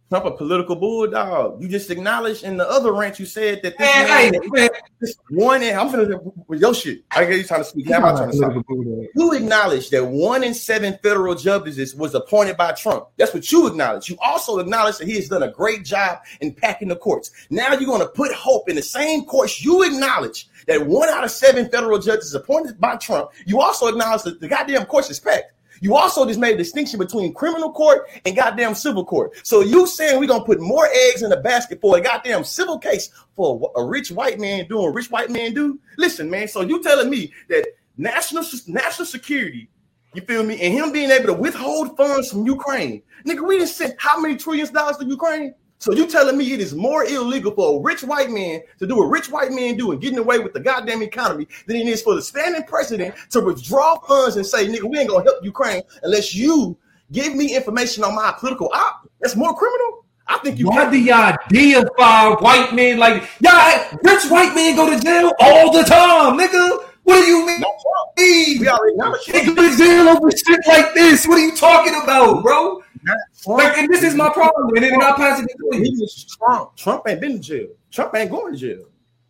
Trump 0.09 0.25
a 0.25 0.31
political 0.31 0.75
bulldog. 0.75 1.61
You 1.61 1.67
just 1.67 1.91
acknowledged 1.91 2.43
in 2.43 2.57
the 2.57 2.67
other 2.67 2.91
rant 2.93 3.19
you 3.19 3.27
said 3.27 3.61
that 3.61 3.77
this 3.77 3.95
man, 3.95 4.33
hey, 4.33 4.39
man. 4.49 4.69
This 4.99 5.15
one 5.29 5.61
in 5.61 5.77
I'm 5.77 5.89
finna 5.89 6.33
with 6.47 6.59
your 6.59 6.73
shit. 6.73 7.03
I 7.11 7.25
get 7.25 7.37
you 7.37 7.43
trying 7.43 7.61
to 7.61 7.65
speak. 7.65 7.87
How 7.89 7.97
am 7.97 8.15
trying 8.15 8.31
to 8.31 8.63
speak? 8.63 9.09
You 9.15 9.33
acknowledge 9.33 9.91
that 9.91 10.03
one 10.03 10.43
in 10.43 10.55
seven 10.55 10.97
federal 11.03 11.35
judges 11.35 11.93
was 11.93 12.15
appointed 12.15 12.57
by 12.57 12.71
Trump. 12.71 13.05
That's 13.17 13.35
what 13.35 13.51
you 13.51 13.67
acknowledge. 13.67 14.09
You 14.09 14.17
also 14.25 14.57
acknowledge 14.57 14.97
that 14.97 15.07
he 15.07 15.15
has 15.15 15.29
done 15.29 15.43
a 15.43 15.51
great 15.51 15.85
job 15.85 16.19
in 16.41 16.53
packing 16.53 16.87
the 16.87 16.95
courts. 16.95 17.31
Now 17.51 17.73
you're 17.73 17.85
going 17.85 18.01
to 18.01 18.07
put 18.07 18.33
hope 18.33 18.67
in 18.67 18.75
the 18.75 18.81
same 18.81 19.25
courts 19.25 19.63
you 19.63 19.83
acknowledge 19.83 20.49
that 20.65 20.87
one 20.87 21.09
out 21.09 21.23
of 21.23 21.29
seven 21.29 21.69
federal 21.69 21.99
judges 21.99 22.33
appointed 22.33 22.79
by 22.79 22.95
Trump. 22.95 23.29
You 23.45 23.61
also 23.61 23.87
acknowledge 23.87 24.23
that 24.23 24.41
the 24.41 24.47
goddamn 24.47 24.85
courts 24.85 25.11
is 25.11 25.19
packed. 25.19 25.51
You 25.81 25.95
also 25.95 26.25
just 26.25 26.39
made 26.39 26.55
a 26.55 26.57
distinction 26.57 26.99
between 26.99 27.33
criminal 27.33 27.71
court 27.71 28.09
and 28.25 28.35
goddamn 28.35 28.75
civil 28.75 29.05
court. 29.05 29.31
So 29.45 29.61
you 29.61 29.87
saying 29.87 30.19
we're 30.19 30.27
gonna 30.27 30.43
put 30.43 30.59
more 30.59 30.87
eggs 30.91 31.23
in 31.23 31.29
the 31.29 31.37
basket 31.37 31.81
for 31.81 31.97
a 31.97 32.01
goddamn 32.01 32.43
civil 32.43 32.77
case 32.77 33.09
for 33.35 33.71
a 33.75 33.83
rich 33.83 34.11
white 34.11 34.39
man 34.39 34.67
doing 34.67 34.93
rich 34.93 35.09
white 35.09 35.29
man 35.29 35.53
do? 35.53 35.79
Listen, 35.97 36.29
man. 36.29 36.47
So 36.47 36.61
you 36.61 36.81
telling 36.83 37.09
me 37.09 37.33
that 37.49 37.65
national 37.97 38.43
national 38.67 39.05
security, 39.05 39.69
you 40.13 40.21
feel 40.21 40.43
me, 40.43 40.59
and 40.61 40.73
him 40.73 40.91
being 40.91 41.11
able 41.11 41.27
to 41.27 41.33
withhold 41.33 41.95
funds 41.95 42.31
from 42.31 42.45
Ukraine, 42.45 43.03
nigga, 43.25 43.47
we 43.47 43.57
didn't 43.57 43.69
send 43.69 43.95
how 43.99 44.19
many 44.19 44.35
trillions 44.35 44.71
dollars 44.71 44.97
to 44.97 45.05
Ukraine? 45.05 45.53
So 45.79 45.93
you 45.93 46.07
telling 46.07 46.37
me 46.37 46.51
it 46.51 46.59
is 46.59 46.75
more 46.75 47.05
illegal 47.05 47.53
for 47.53 47.79
a 47.79 47.81
rich 47.81 48.03
white 48.03 48.29
man 48.29 48.61
to 48.79 48.85
do 48.85 48.97
what 48.97 49.05
rich 49.05 49.31
white 49.31 49.53
men 49.53 49.77
do 49.77 49.93
and 49.93 50.01
getting 50.01 50.19
away 50.19 50.37
with 50.37 50.51
the 50.51 50.59
goddamn 50.59 51.01
economy 51.01 51.47
than 51.67 51.77
it 51.77 51.87
is 51.87 52.01
for 52.01 52.15
the 52.15 52.21
standing 52.21 52.63
president 52.63 53.15
to 53.29 53.39
withdraw 53.39 53.97
funds 54.01 54.35
and 54.35 54.45
say, 54.45 54.67
nigga, 54.67 54.83
we 54.83 54.99
ain't 54.99 55.09
gonna 55.09 55.23
help 55.23 55.41
Ukraine 55.41 55.81
unless 56.03 56.35
you 56.35 56.77
give 57.13 57.33
me 57.33 57.55
information 57.55 58.03
on 58.03 58.13
my 58.13 58.33
political 58.37 58.69
op. 58.73 59.09
That's 59.21 59.37
more 59.37 59.55
criminal. 59.55 60.05
I 60.27 60.37
think 60.39 60.59
you. 60.59 60.67
Why 60.67 60.91
do 60.91 60.99
y'all 60.99 61.35
deify 61.49 62.35
white 62.41 62.75
men 62.75 62.99
like 62.99 63.23
y'all? 63.39 63.97
Rich 64.03 64.29
white 64.29 64.53
men 64.53 64.75
go 64.75 64.89
to 64.89 65.01
jail 65.01 65.31
all 65.39 65.71
the 65.71 65.83
time, 65.83 66.37
nigga. 66.37 66.83
What 67.03 67.21
do 67.21 67.25
you 67.25 67.47
mean? 67.47 67.61
No, 67.61 67.73
we 68.17 68.67
already 68.67 68.95
know. 68.97 69.17
They 69.27 69.45
go 69.45 69.55
to 69.55 69.77
jail 69.77 70.09
over 70.09 70.29
shit 70.29 70.59
like 70.67 70.93
this. 70.93 71.25
What 71.25 71.39
are 71.39 71.45
you 71.45 71.55
talking 71.55 71.99
about, 72.03 72.43
bro? 72.43 72.83
Like, 73.45 73.77
and 73.77 73.89
this 73.89 74.03
is 74.03 74.15
my 74.15 74.29
problem. 74.29 74.75
And 74.75 74.83
then 74.83 75.01
I 75.01 75.13
pass 75.13 75.39
it 75.41 75.47
to 75.47 75.77
you. 75.77 75.83
He 75.83 76.09
Trump. 76.37 76.75
Trump 76.75 77.03
ain't 77.07 77.21
been 77.21 77.33
in 77.33 77.41
jail. 77.41 77.67
Trump 77.91 78.15
ain't 78.15 78.31
going 78.31 78.53
to 78.53 78.59
jail. 78.59 78.85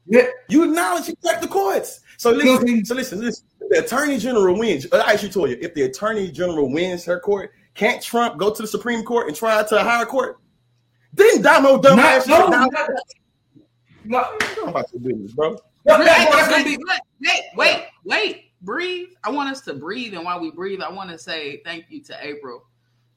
Yeah. 0.05 0.28
You 0.49 0.64
acknowledge 0.64 1.05
he 1.05 1.16
checked 1.24 1.41
the 1.41 1.47
courts. 1.47 2.01
So 2.18 2.32
listen, 2.32 2.84
so 2.84 2.95
listen, 2.95 3.22
listen. 3.22 3.45
the 3.70 3.80
attorney 3.80 4.18
general 4.18 4.57
wins, 4.57 4.88
I 4.91 5.14
actually 5.14 5.30
told 5.30 5.51
you, 5.51 5.57
if 5.62 5.74
the 5.74 5.84
attorney 5.84 6.32
general 6.32 6.72
wins 6.72 7.05
her 7.05 7.20
court, 7.20 7.53
can't 7.76 8.03
Trump 8.03 8.38
go 8.38 8.53
to 8.53 8.62
the 8.62 8.68
Supreme 8.68 9.03
Court 9.03 9.28
and 9.28 9.36
try 9.36 9.64
to 9.64 9.80
a 9.80 9.84
higher 9.84 10.05
court? 10.05 10.39
Didn't 11.16 11.43
Damo 11.43 11.78
dumbass 11.78 12.28
no, 12.28 12.47
no, 12.47 12.66
no, 12.66 12.88
no. 14.05 14.38
I'm 14.62 14.70
about 14.70 14.89
to 14.91 14.99
business, 14.99 15.32
bro. 15.32 15.57
Wait, 15.86 15.99
wait, 15.99 16.80
wait, 17.55 17.86
wait, 18.03 18.51
breathe. 18.62 19.10
I 19.24 19.32
want 19.32 19.49
us 19.49 19.62
to 19.62 19.74
breathe, 19.74 20.14
and 20.14 20.26
while 20.26 20.39
we 20.39 20.51
breathe, 20.51 20.82
I 20.82 20.91
want 20.91 21.10
to 21.12 21.18
say 21.18 21.62
thank 21.64 21.86
you 21.89 22.03
to 22.03 22.18
April 22.26 22.66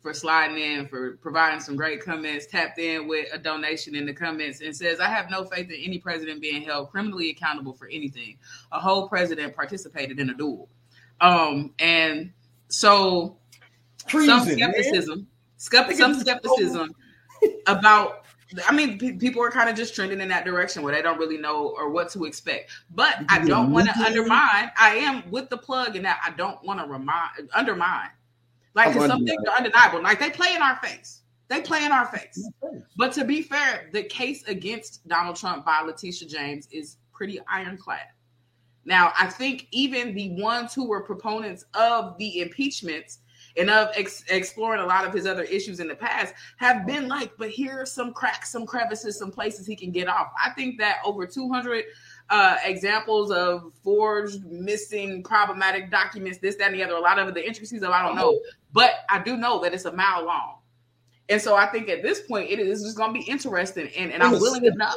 for 0.02 0.12
sliding 0.12 0.58
in, 0.58 0.88
for 0.88 1.16
providing 1.18 1.60
some 1.60 1.76
great 1.76 2.04
comments, 2.04 2.46
tapped 2.46 2.78
in 2.78 3.06
with 3.06 3.28
a 3.32 3.38
donation 3.38 3.94
in 3.94 4.04
the 4.04 4.12
comments, 4.12 4.60
and 4.60 4.74
says, 4.74 5.00
I 5.00 5.06
have 5.06 5.30
no 5.30 5.44
faith 5.44 5.70
in 5.70 5.80
any 5.80 5.98
president 5.98 6.40
being 6.40 6.62
held 6.62 6.90
criminally 6.90 7.30
accountable 7.30 7.72
for 7.72 7.88
anything. 7.88 8.36
A 8.72 8.80
whole 8.80 9.08
president 9.08 9.54
participated 9.54 10.18
in 10.18 10.30
a 10.30 10.34
duel. 10.34 10.68
Um, 11.20 11.72
and 11.78 12.32
so 12.68 13.36
Treason, 14.06 14.40
some 14.40 14.48
skepticism, 14.54 15.26
man. 15.60 15.94
some 15.94 16.14
skepticism 16.14 16.90
about 17.66 18.24
I 18.68 18.72
mean, 18.72 18.98
p- 18.98 19.12
people 19.12 19.42
are 19.42 19.50
kind 19.50 19.70
of 19.70 19.76
just 19.76 19.94
trending 19.94 20.20
in 20.20 20.28
that 20.28 20.44
direction 20.44 20.82
where 20.82 20.94
they 20.94 21.00
don't 21.00 21.18
really 21.18 21.38
know 21.38 21.74
or 21.78 21.90
what 21.90 22.10
to 22.10 22.24
expect. 22.24 22.70
But 22.90 23.24
I 23.30 23.42
don't 23.44 23.70
want 23.70 23.88
to 23.88 23.98
undermine. 23.98 24.70
I 24.76 24.96
am 24.96 25.30
with 25.30 25.48
the 25.48 25.56
plug 25.56 25.96
in 25.96 26.02
that 26.02 26.20
I 26.22 26.36
don't 26.36 26.62
want 26.62 26.78
to 26.80 26.86
remind 26.86 27.48
undermine 27.54 28.10
like, 28.74 28.94
some 28.94 29.26
things 29.26 29.42
are 29.48 29.56
undeniable. 29.56 30.02
Like, 30.02 30.20
they 30.20 30.30
play 30.30 30.54
in 30.54 30.62
our 30.62 30.76
face. 30.76 31.22
They 31.48 31.60
play 31.60 31.84
in 31.84 31.92
our 31.92 32.06
face. 32.06 32.48
But 32.96 33.12
to 33.12 33.24
be 33.24 33.42
fair, 33.42 33.90
the 33.92 34.02
case 34.04 34.42
against 34.44 35.06
Donald 35.06 35.36
Trump 35.36 35.66
by 35.66 35.82
Letitia 35.82 36.28
James 36.28 36.66
is 36.70 36.96
pretty 37.12 37.40
ironclad. 37.46 38.06
Now, 38.84 39.12
I 39.18 39.26
think 39.26 39.68
even 39.70 40.14
the 40.14 40.30
ones 40.40 40.74
who 40.74 40.88
were 40.88 41.02
proponents 41.02 41.64
of 41.74 42.16
the 42.18 42.40
impeachments 42.40 43.18
and 43.56 43.70
of 43.70 43.90
ex- 43.94 44.24
exploring 44.28 44.80
a 44.80 44.86
lot 44.86 45.06
of 45.06 45.12
his 45.12 45.26
other 45.26 45.42
issues 45.42 45.78
in 45.78 45.88
the 45.88 45.94
past 45.94 46.34
have 46.56 46.86
been 46.86 47.06
like, 47.06 47.32
but 47.38 47.50
here 47.50 47.82
are 47.82 47.86
some 47.86 48.12
cracks, 48.12 48.50
some 48.50 48.66
crevices, 48.66 49.18
some 49.18 49.30
places 49.30 49.66
he 49.66 49.76
can 49.76 49.90
get 49.90 50.08
off. 50.08 50.32
I 50.42 50.50
think 50.50 50.78
that 50.78 50.98
over 51.04 51.26
200 51.26 51.84
uh, 52.30 52.56
examples 52.64 53.30
of 53.30 53.72
forged, 53.84 54.44
missing, 54.46 55.22
problematic 55.22 55.90
documents, 55.90 56.38
this, 56.38 56.56
that, 56.56 56.68
and 56.68 56.74
the 56.74 56.82
other. 56.82 56.94
A 56.94 57.00
lot 57.00 57.18
of 57.18 57.34
the 57.34 57.46
intricacies 57.46 57.82
of 57.82 57.90
I 57.90 58.06
don't 58.06 58.16
know, 58.16 58.40
but 58.72 58.92
I 59.08 59.22
do 59.22 59.36
know 59.36 59.62
that 59.62 59.74
it's 59.74 59.84
a 59.84 59.92
mile 59.92 60.24
long. 60.24 60.58
And 61.28 61.40
so 61.40 61.54
I 61.54 61.66
think 61.66 61.88
at 61.88 62.02
this 62.02 62.20
point 62.22 62.50
it 62.50 62.58
is 62.58 62.82
just 62.82 62.96
going 62.96 63.14
to 63.14 63.18
be 63.18 63.24
interesting, 63.24 63.90
and, 63.96 64.12
and 64.12 64.22
I'm 64.22 64.32
willing 64.32 64.64
enough 64.64 64.96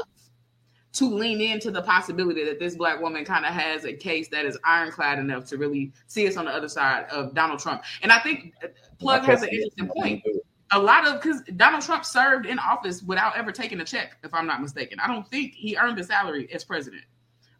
to 0.95 1.10
lean 1.10 1.41
into 1.41 1.72
the 1.72 1.81
possibility 1.81 2.45
that 2.45 2.57
this 2.57 2.76
black 2.76 3.02
woman 3.02 3.26
kind 3.26 3.45
of 3.45 3.53
has 3.53 3.84
a 3.84 3.93
case 3.93 4.30
that 4.30 4.45
is 4.45 4.57
ironclad 4.64 5.19
enough 5.19 5.45
to 5.45 5.57
really 5.57 5.91
see 6.07 6.26
us 6.26 6.38
on 6.38 6.45
the 6.45 6.52
other 6.52 6.69
side 6.69 7.06
of 7.11 7.34
Donald 7.34 7.60
Trump. 7.60 7.84
And 8.02 8.11
I 8.11 8.19
think 8.19 8.53
uh, 8.64 8.68
Plug 8.97 9.23
has 9.26 9.43
an 9.43 9.49
interesting 9.49 9.89
point. 9.89 10.23
A 10.72 10.80
lot 10.80 11.06
of 11.06 11.22
because 11.22 11.41
Donald 11.57 11.84
Trump 11.84 12.06
served 12.06 12.45
in 12.45 12.57
office 12.60 13.03
without 13.03 13.38
ever 13.38 13.52
taking 13.52 13.81
a 13.81 13.85
check, 13.85 14.18
if 14.23 14.34
I'm 14.34 14.47
not 14.47 14.61
mistaken. 14.61 14.99
I 14.99 15.07
don't 15.07 15.30
think 15.30 15.53
he 15.53 15.77
earned 15.77 15.99
a 15.99 16.03
salary 16.03 16.49
as 16.53 16.64
president. 16.64 17.03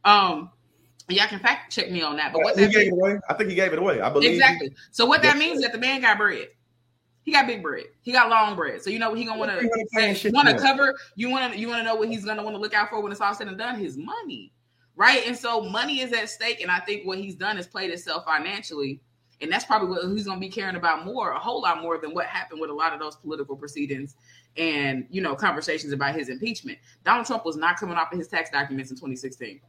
Um, 0.06 0.50
y'all 1.10 1.27
can 1.27 1.40
fact 1.40 1.72
check 1.72 1.91
me 1.91 2.02
on 2.02 2.15
that. 2.18 2.34
But 2.34 2.41
what 2.41 2.57
he 2.57 2.68
gave 2.68 2.73
means, 2.73 2.88
it 2.88 2.94
away? 2.94 3.19
I 3.30 3.34
think 3.36 3.49
he 3.49 3.56
gave 3.56 3.73
it 3.73 3.80
away. 3.80 4.02
I 4.02 4.10
believe 4.10 4.32
exactly. 4.32 4.73
So 4.91 5.06
what 5.06 5.22
that 5.22 5.38
means 5.38 5.57
is 5.57 5.64
that 5.64 5.72
the 5.72 5.77
man 5.77 6.02
got 6.02 6.18
bread. 6.18 6.48
He 7.23 7.32
got 7.32 7.48
big 7.48 7.64
bread. 7.64 7.86
He 8.02 8.11
got 8.11 8.30
long 8.30 8.56
bread. 8.56 8.82
So 8.82 8.90
you 8.90 8.99
know 8.99 9.10
what 9.10 9.19
he 9.19 9.26
gonna 9.26 9.40
want 9.40 9.52
to 9.52 10.32
want 10.32 10.48
to 10.48 10.57
cover. 10.57 10.95
You 11.15 11.30
want 11.30 11.53
to 11.53 11.60
you 11.60 11.68
want 11.68 11.80
to 11.80 11.84
know 11.84 11.95
what 11.95 12.07
he's 12.07 12.26
gonna 12.26 12.44
want 12.44 12.56
to 12.56 12.61
look 12.61 12.73
out 12.73 12.90
for 12.90 13.02
when 13.02 13.11
it's 13.11 13.22
all 13.22 13.34
said 13.34 13.48
and 13.48 13.57
done. 13.57 13.80
His 13.80 13.98
money, 13.98 14.52
right? 14.95 15.26
And 15.27 15.38
so 15.38 15.61
money 15.61 16.02
is 16.02 16.14
at 16.14 16.30
stake. 16.30 16.61
And 16.61 16.72
I 16.72 16.80
think 16.80 17.06
what 17.06 17.18
he's 17.18 17.36
done 17.36 17.57
is 17.57 17.68
played 17.68 17.91
itself 17.91 18.26
financially. 18.26 18.99
And 19.41 19.52
that's 19.52 19.65
probably 19.65 19.90
what 19.90 20.06
he's 20.15 20.26
going 20.26 20.38
to 20.38 20.40
be 20.40 20.49
caring 20.49 20.77
about 20.77 21.03
more, 21.03 21.32
a 21.32 21.40
whole 21.40 21.61
lot 21.61 21.82
more 21.82 21.98
than 21.98 22.14
what 22.14 22.26
happened 22.26 22.61
with 22.61 22.69
a 22.69 22.73
lot 22.73 22.94
of 22.94 23.02
those 23.02 23.18
political 23.18 23.57
proceedings 23.57 24.15
and 24.56 25.06
you 25.10 25.22
know 25.22 25.36
conversations 25.36 25.94
about 25.94 26.15
his 26.15 26.30
impeachment. 26.30 26.77
Donald 27.03 27.26
Trump 27.26 27.44
was 27.44 27.57
not 27.57 27.77
coming 27.77 27.98
off 27.98 28.11
of 28.11 28.18
his 28.18 28.27
tax 28.27 28.49
documents 28.49 28.91
in 28.91 28.98
2016 28.98 29.60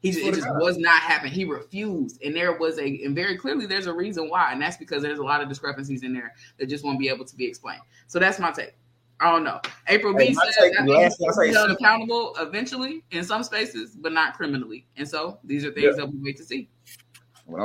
He 0.00 0.12
just, 0.12 0.24
it 0.24 0.34
just 0.34 0.48
was 0.54 0.78
not 0.78 1.00
happening. 1.02 1.32
He 1.32 1.44
refused, 1.44 2.22
and 2.22 2.34
there 2.34 2.56
was 2.56 2.78
a 2.78 3.04
and 3.04 3.16
very 3.16 3.36
clearly 3.36 3.66
there's 3.66 3.86
a 3.86 3.92
reason 3.92 4.28
why, 4.30 4.52
and 4.52 4.62
that's 4.62 4.76
because 4.76 5.02
there's 5.02 5.18
a 5.18 5.24
lot 5.24 5.42
of 5.42 5.48
discrepancies 5.48 6.04
in 6.04 6.12
there 6.12 6.34
that 6.58 6.66
just 6.66 6.84
won't 6.84 7.00
be 7.00 7.08
able 7.08 7.24
to 7.24 7.34
be 7.34 7.46
explained. 7.46 7.82
So 8.06 8.20
that's 8.20 8.38
my 8.38 8.52
take. 8.52 8.74
I 9.20 9.32
don't 9.32 9.42
know. 9.42 9.60
April 9.88 10.16
hey, 10.16 10.28
B 10.28 10.34
said 10.34 10.72
that 10.72 11.44
he's 11.44 11.54
held 11.56 11.70
accountable 11.72 12.36
eventually 12.38 13.02
in 13.10 13.24
some 13.24 13.42
spaces, 13.42 13.96
but 13.96 14.12
not 14.12 14.34
criminally. 14.34 14.86
And 14.96 15.08
so 15.08 15.40
these 15.42 15.64
are 15.64 15.72
things 15.72 15.96
yeah. 15.96 16.04
that 16.04 16.12
we 16.12 16.18
wait 16.20 16.36
to 16.36 16.44
see. 16.44 16.68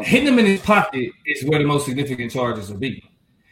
Hitting 0.01 0.27
him 0.27 0.39
in 0.39 0.45
his 0.45 0.61
pocket 0.61 1.11
is 1.25 1.45
where 1.45 1.59
the 1.59 1.65
most 1.65 1.85
significant 1.85 2.31
charges 2.31 2.71
will 2.71 2.79
be. 2.79 3.03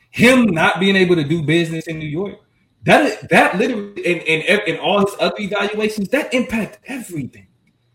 Him 0.10 0.46
not 0.46 0.80
being 0.80 0.96
able 0.96 1.16
to 1.16 1.24
do 1.24 1.44
business 1.44 1.86
in 1.86 2.00
New 2.00 2.08
York, 2.08 2.40
that 2.84 3.30
that 3.30 3.58
literally 3.58 3.94
and, 4.06 4.22
and 4.24 4.68
in 4.68 4.78
all 4.80 5.06
his 5.06 5.16
other 5.20 5.36
evaluations, 5.40 6.10
that 6.10 6.34
impact 6.34 6.80
everything. 6.88 7.48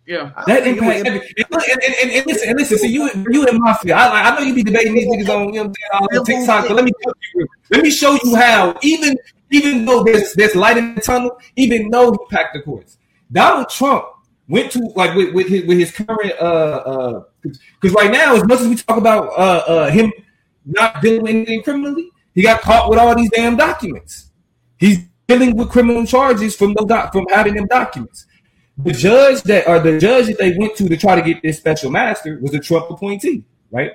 Yeah, 0.06 0.30
that 0.46 0.66
impact. 0.66 1.06
And, 1.06 1.16
and, 1.16 1.82
and, 2.00 2.10
and, 2.12 2.26
listen, 2.26 2.48
and 2.48 2.58
listen. 2.58 2.78
See, 2.78 2.88
you 2.88 3.10
you 3.28 3.44
in 3.44 3.58
mafia. 3.58 3.96
I, 3.96 4.30
I 4.30 4.38
know 4.38 4.46
you 4.46 4.54
be 4.54 4.62
debating 4.62 4.94
these 4.94 5.08
niggas 5.08 5.28
on 5.28 5.52
you 5.52 5.64
know 5.64 5.72
on 5.92 6.24
TikTok, 6.24 6.68
but 6.68 6.76
let 6.76 6.84
me 6.84 6.92
let 7.70 7.82
me 7.82 7.90
show 7.90 8.16
you 8.22 8.36
how 8.36 8.78
even 8.82 9.16
even 9.50 9.84
though 9.84 10.04
there's 10.04 10.32
there's 10.34 10.54
light 10.54 10.76
in 10.76 10.94
the 10.94 11.00
tunnel, 11.00 11.36
even 11.56 11.90
though 11.90 12.12
he 12.12 12.18
packed 12.30 12.54
the 12.54 12.62
courts, 12.62 12.98
Donald 13.32 13.68
Trump 13.68 14.04
went 14.48 14.70
to 14.72 14.78
like 14.94 15.14
with, 15.16 15.34
with 15.34 15.48
his 15.48 15.64
with 15.66 15.78
his 15.78 15.90
current 15.90 16.32
uh 16.40 16.44
uh 16.44 17.22
because 17.42 17.92
right 17.94 18.12
now 18.12 18.36
as 18.36 18.44
much 18.44 18.60
as 18.60 18.68
we 18.68 18.76
talk 18.76 18.98
about 18.98 19.26
uh 19.30 19.64
uh 19.66 19.90
him 19.90 20.12
not 20.66 21.02
dealing 21.02 21.22
with 21.22 21.30
anything 21.30 21.62
criminally, 21.62 22.10
he 22.32 22.42
got 22.42 22.60
caught 22.60 22.88
with 22.88 22.98
all 22.98 23.14
these 23.16 23.30
damn 23.30 23.56
documents. 23.56 24.30
He's 24.78 24.98
dealing 25.26 25.56
with 25.56 25.70
criminal 25.70 26.06
charges 26.06 26.54
from 26.54 26.74
the 26.74 26.84
doc 26.84 27.12
from 27.12 27.26
having 27.28 27.54
them 27.54 27.66
documents. 27.66 28.26
The 28.78 28.92
judge 28.92 29.42
that 29.44 29.66
or 29.66 29.80
the 29.80 29.98
judge 29.98 30.26
that 30.26 30.38
they 30.38 30.56
went 30.56 30.76
to 30.76 30.88
to 30.88 30.96
try 30.96 31.14
to 31.14 31.22
get 31.22 31.42
this 31.42 31.56
special 31.56 31.90
master 31.90 32.38
was 32.40 32.54
a 32.54 32.60
Trump 32.60 32.90
appointee, 32.90 33.44
right? 33.70 33.92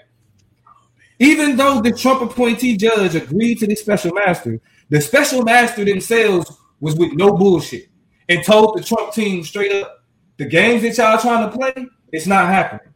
Even 1.19 1.55
though 1.55 1.81
the 1.81 1.91
Trump 1.91 2.21
appointee 2.21 2.77
judge 2.77 3.13
agreed 3.13 3.59
to 3.59 3.67
this 3.67 3.79
special 3.81 4.11
master, 4.11 4.59
the 4.89 4.99
special 4.99 5.43
master 5.43 5.85
themselves 5.85 6.51
was 6.79 6.95
with 6.95 7.13
no 7.13 7.37
bullshit 7.37 7.89
and 8.27 8.43
told 8.43 8.75
the 8.75 8.83
Trump 8.83 9.13
team 9.13 9.43
straight 9.43 9.71
up, 9.71 10.03
the 10.37 10.45
games 10.45 10.81
that 10.81 10.97
y'all 10.97 11.19
trying 11.19 11.49
to 11.49 11.55
play, 11.55 11.87
it's 12.11 12.25
not 12.25 12.47
happening. 12.47 12.91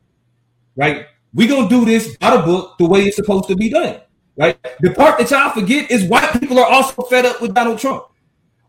Right? 0.76 1.06
We 1.36 1.46
gonna 1.46 1.70
do 1.70 1.86
this 1.86 2.18
by 2.18 2.36
the 2.36 2.42
book 2.42 2.78
the 2.80 2.88
way 2.88 3.04
it's 3.04 3.16
supposed 3.16 3.48
to 3.50 3.56
be 3.56 3.70
done. 3.70 4.02
Right? 4.36 4.58
The 4.80 4.92
part 4.92 5.20
that 5.20 5.30
y'all 5.30 5.52
forget 5.52 5.92
is 5.92 6.06
white 6.06 6.40
people 6.40 6.58
are 6.58 6.66
also 6.66 7.04
fed 7.04 7.26
up 7.26 7.42
with 7.42 7.54
Donald 7.54 7.78
Trump. 7.78 8.06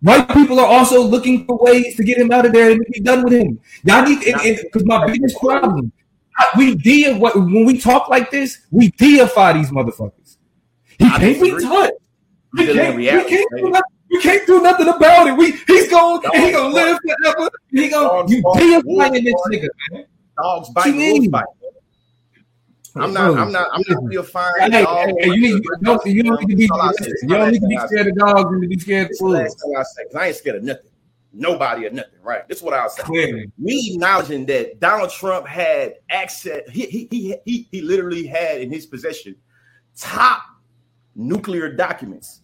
White 0.02 0.28
people 0.30 0.60
are 0.60 0.66
also 0.66 1.02
looking 1.02 1.46
for 1.46 1.56
ways 1.58 1.96
to 1.96 2.04
get 2.04 2.18
him 2.18 2.30
out 2.30 2.44
of 2.44 2.52
there 2.52 2.70
and 2.70 2.84
be 2.92 3.00
done 3.00 3.22
with 3.24 3.32
him. 3.32 3.58
Y'all 3.84 4.04
need 4.04 4.20
because 4.20 4.84
my 4.84 5.06
biggest 5.06 5.38
problem, 5.38 5.90
we 6.56 6.74
deal 6.74 7.18
what 7.18 7.34
when 7.34 7.64
we 7.64 7.78
talk 7.78 8.08
like 8.08 8.30
this, 8.30 8.66
we 8.70 8.90
deify 8.92 9.54
these 9.54 9.70
motherfuckers. 9.70 10.36
He 10.98 11.08
can't 11.08 11.40
be 11.40 11.50
touched. 11.50 11.92
We 12.52 12.66
can't, 12.66 12.96
we, 12.96 13.06
can't 13.06 13.50
do 13.56 13.68
nothing, 13.68 13.82
we 14.10 14.22
can't 14.22 14.46
do 14.46 14.62
nothing 14.62 14.88
about 14.88 15.26
it. 15.28 15.36
We 15.36 15.52
he's 15.52 15.90
going 15.90 16.22
dog, 16.22 16.34
he 16.34 16.52
gonna 16.52 16.74
live 16.74 16.98
forever. 17.22 17.50
He 17.70 17.88
gonna 17.88 18.30
you 18.30 18.42
deifying 18.54 19.24
this 19.24 19.34
nigga, 19.50 19.68
man. 19.90 20.04
Dogs 20.38 20.70
bite, 20.70 20.94
wolves 20.94 21.28
bite. 21.28 21.44
I'm 22.98 23.12
not. 23.12 23.38
I'm 23.38 23.52
not. 23.52 23.68
I'm 23.72 23.82
not 23.88 24.10
feel 24.10 24.22
fine. 24.22 24.52
Hey, 24.58 24.70
hey, 24.70 25.14
hey, 25.18 25.26
you 25.26 25.40
need. 25.40 25.64
You 25.64 25.76
don't, 25.82 26.06
you 26.06 26.22
don't 26.22 26.40
need 26.40 26.50
to 26.50 26.56
be. 26.56 26.62
You 27.22 27.28
don't 27.28 27.52
need 27.52 27.60
to 27.60 27.66
be 27.66 27.78
scared 27.86 28.06
of 28.08 28.16
dogs. 28.16 28.50
You 28.50 28.60
need 28.60 28.70
to 28.70 28.76
be 28.76 28.78
scared 28.78 29.10
of 29.10 29.18
fools. 29.18 29.64
I 29.76 29.82
say. 29.82 30.02
I 30.18 30.26
ain't 30.28 30.36
scared 30.36 30.56
of 30.56 30.62
nothing. 30.64 30.90
Nobody 31.32 31.86
or 31.86 31.90
nothing. 31.90 32.18
Right. 32.22 32.48
That's 32.48 32.62
what 32.62 32.72
I'll 32.72 32.88
say. 32.88 33.02
Clearly. 33.02 33.52
Me 33.58 33.92
acknowledging 33.92 34.46
that 34.46 34.80
Donald 34.80 35.10
Trump 35.10 35.46
had 35.46 35.96
access. 36.08 36.62
He 36.70 36.86
he 36.86 37.08
he 37.10 37.36
he, 37.44 37.68
he 37.70 37.80
literally 37.82 38.26
had 38.26 38.60
in 38.60 38.70
his 38.70 38.86
possession 38.86 39.36
top 39.96 40.42
nuclear 41.14 41.72
documents. 41.72 42.40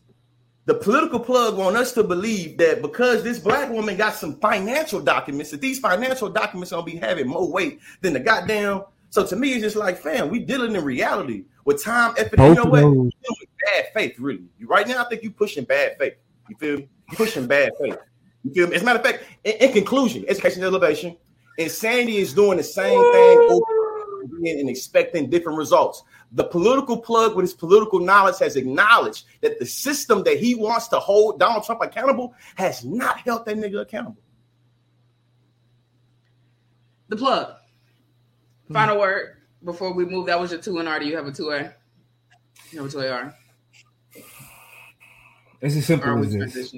The 0.65 0.75
political 0.75 1.19
plug 1.19 1.57
want 1.57 1.77
us 1.77 1.93
to 1.95 2.05
believe 2.05 2.57
that 2.59 2.83
because 2.83 3.25
this 3.25 3.39
black 3.39 3.69
woman 3.71 3.97
got 3.97 4.15
some 4.15 4.39
financial 4.39 5.01
documents, 5.01 5.51
that 5.51 5.61
these 5.61 5.81
financial 5.81 6.29
documents 6.29 6.71
gonna 6.71 6.85
be 6.85 6.97
having 6.97 7.27
more 7.27 7.51
weight 7.51 7.81
than 8.01 8.13
the 8.13 8.21
goddamn 8.21 8.85
so 9.13 9.27
to 9.27 9.37
me, 9.37 9.53
it's 9.53 9.63
just 9.63 9.77
like, 9.77 9.99
fam, 9.99 10.31
we 10.31 10.39
dealing 10.39 10.75
in 10.75 10.83
reality 10.83 11.45
with 11.67 11.85
time, 11.85 12.15
effort. 12.17 12.39
you 12.39 12.55
know 12.55 12.65
what? 12.65 12.97
with 12.97 13.13
bad 13.63 13.93
faith, 13.93 14.19
really. 14.19 14.47
Right 14.63 14.89
now, 14.89 15.05
I 15.05 15.09
think 15.11 15.23
you 15.23 15.31
pushing 15.31 15.65
bad 15.65 15.99
faith. 15.99 16.15
You 16.49 16.57
feel 16.57 16.77
me? 16.79 16.89
You 17.11 17.17
pushing 17.19 17.47
bad 17.47 17.73
faith. 17.79 17.99
You 18.43 18.55
feel 18.55 18.69
me? 18.69 18.77
As 18.77 18.81
a 18.81 18.85
matter 18.87 19.01
of 19.01 19.05
fact, 19.05 19.25
in, 19.45 19.53
in 19.53 19.73
conclusion, 19.75 20.25
education 20.29 20.65
elevation, 20.65 21.15
insanity 21.59 22.17
is 22.17 22.33
doing 22.33 22.57
the 22.57 22.65
same 22.65 22.99
thing 23.13 23.49
over 23.51 23.65
and 24.47 24.71
expecting 24.71 25.29
different 25.29 25.59
results. 25.59 26.05
The 26.33 26.45
political 26.45 26.97
plug 26.97 27.37
with 27.37 27.43
his 27.43 27.53
political 27.53 28.01
knowledge 28.01 28.39
has 28.39 28.57
acknowledged 28.57 29.27
that 29.43 29.59
the 29.59 29.67
system 29.67 30.23
that 30.23 30.39
he 30.39 30.55
wants 30.55 30.89
to 30.89 30.99
hold 30.99 31.39
Donald 31.39 31.65
Trump 31.65 31.83
accountable 31.83 32.35
has 32.55 32.83
not 32.83 33.19
held 33.19 33.45
that 33.45 33.59
nigga 33.59 33.83
accountable. 33.83 34.23
The 37.09 37.17
plug. 37.17 37.57
Final 38.71 38.99
word 38.99 39.37
before 39.65 39.93
we 39.93 40.05
move. 40.05 40.27
That 40.27 40.39
was 40.39 40.53
your 40.53 40.61
two 40.61 40.79
and 40.79 40.89
R. 40.89 40.99
Do 41.01 41.07
you 41.07 41.17
have 41.17 41.27
a 41.27 41.33
two 41.33 41.51
A? 41.51 41.73
You 42.71 42.83
have 42.83 42.89
a 42.89 42.91
two 42.91 43.01
AR? 43.01 43.35
It's 45.61 45.77
as 45.77 45.87
simple 45.87 46.19
as 46.25 46.33
this. 46.33 46.75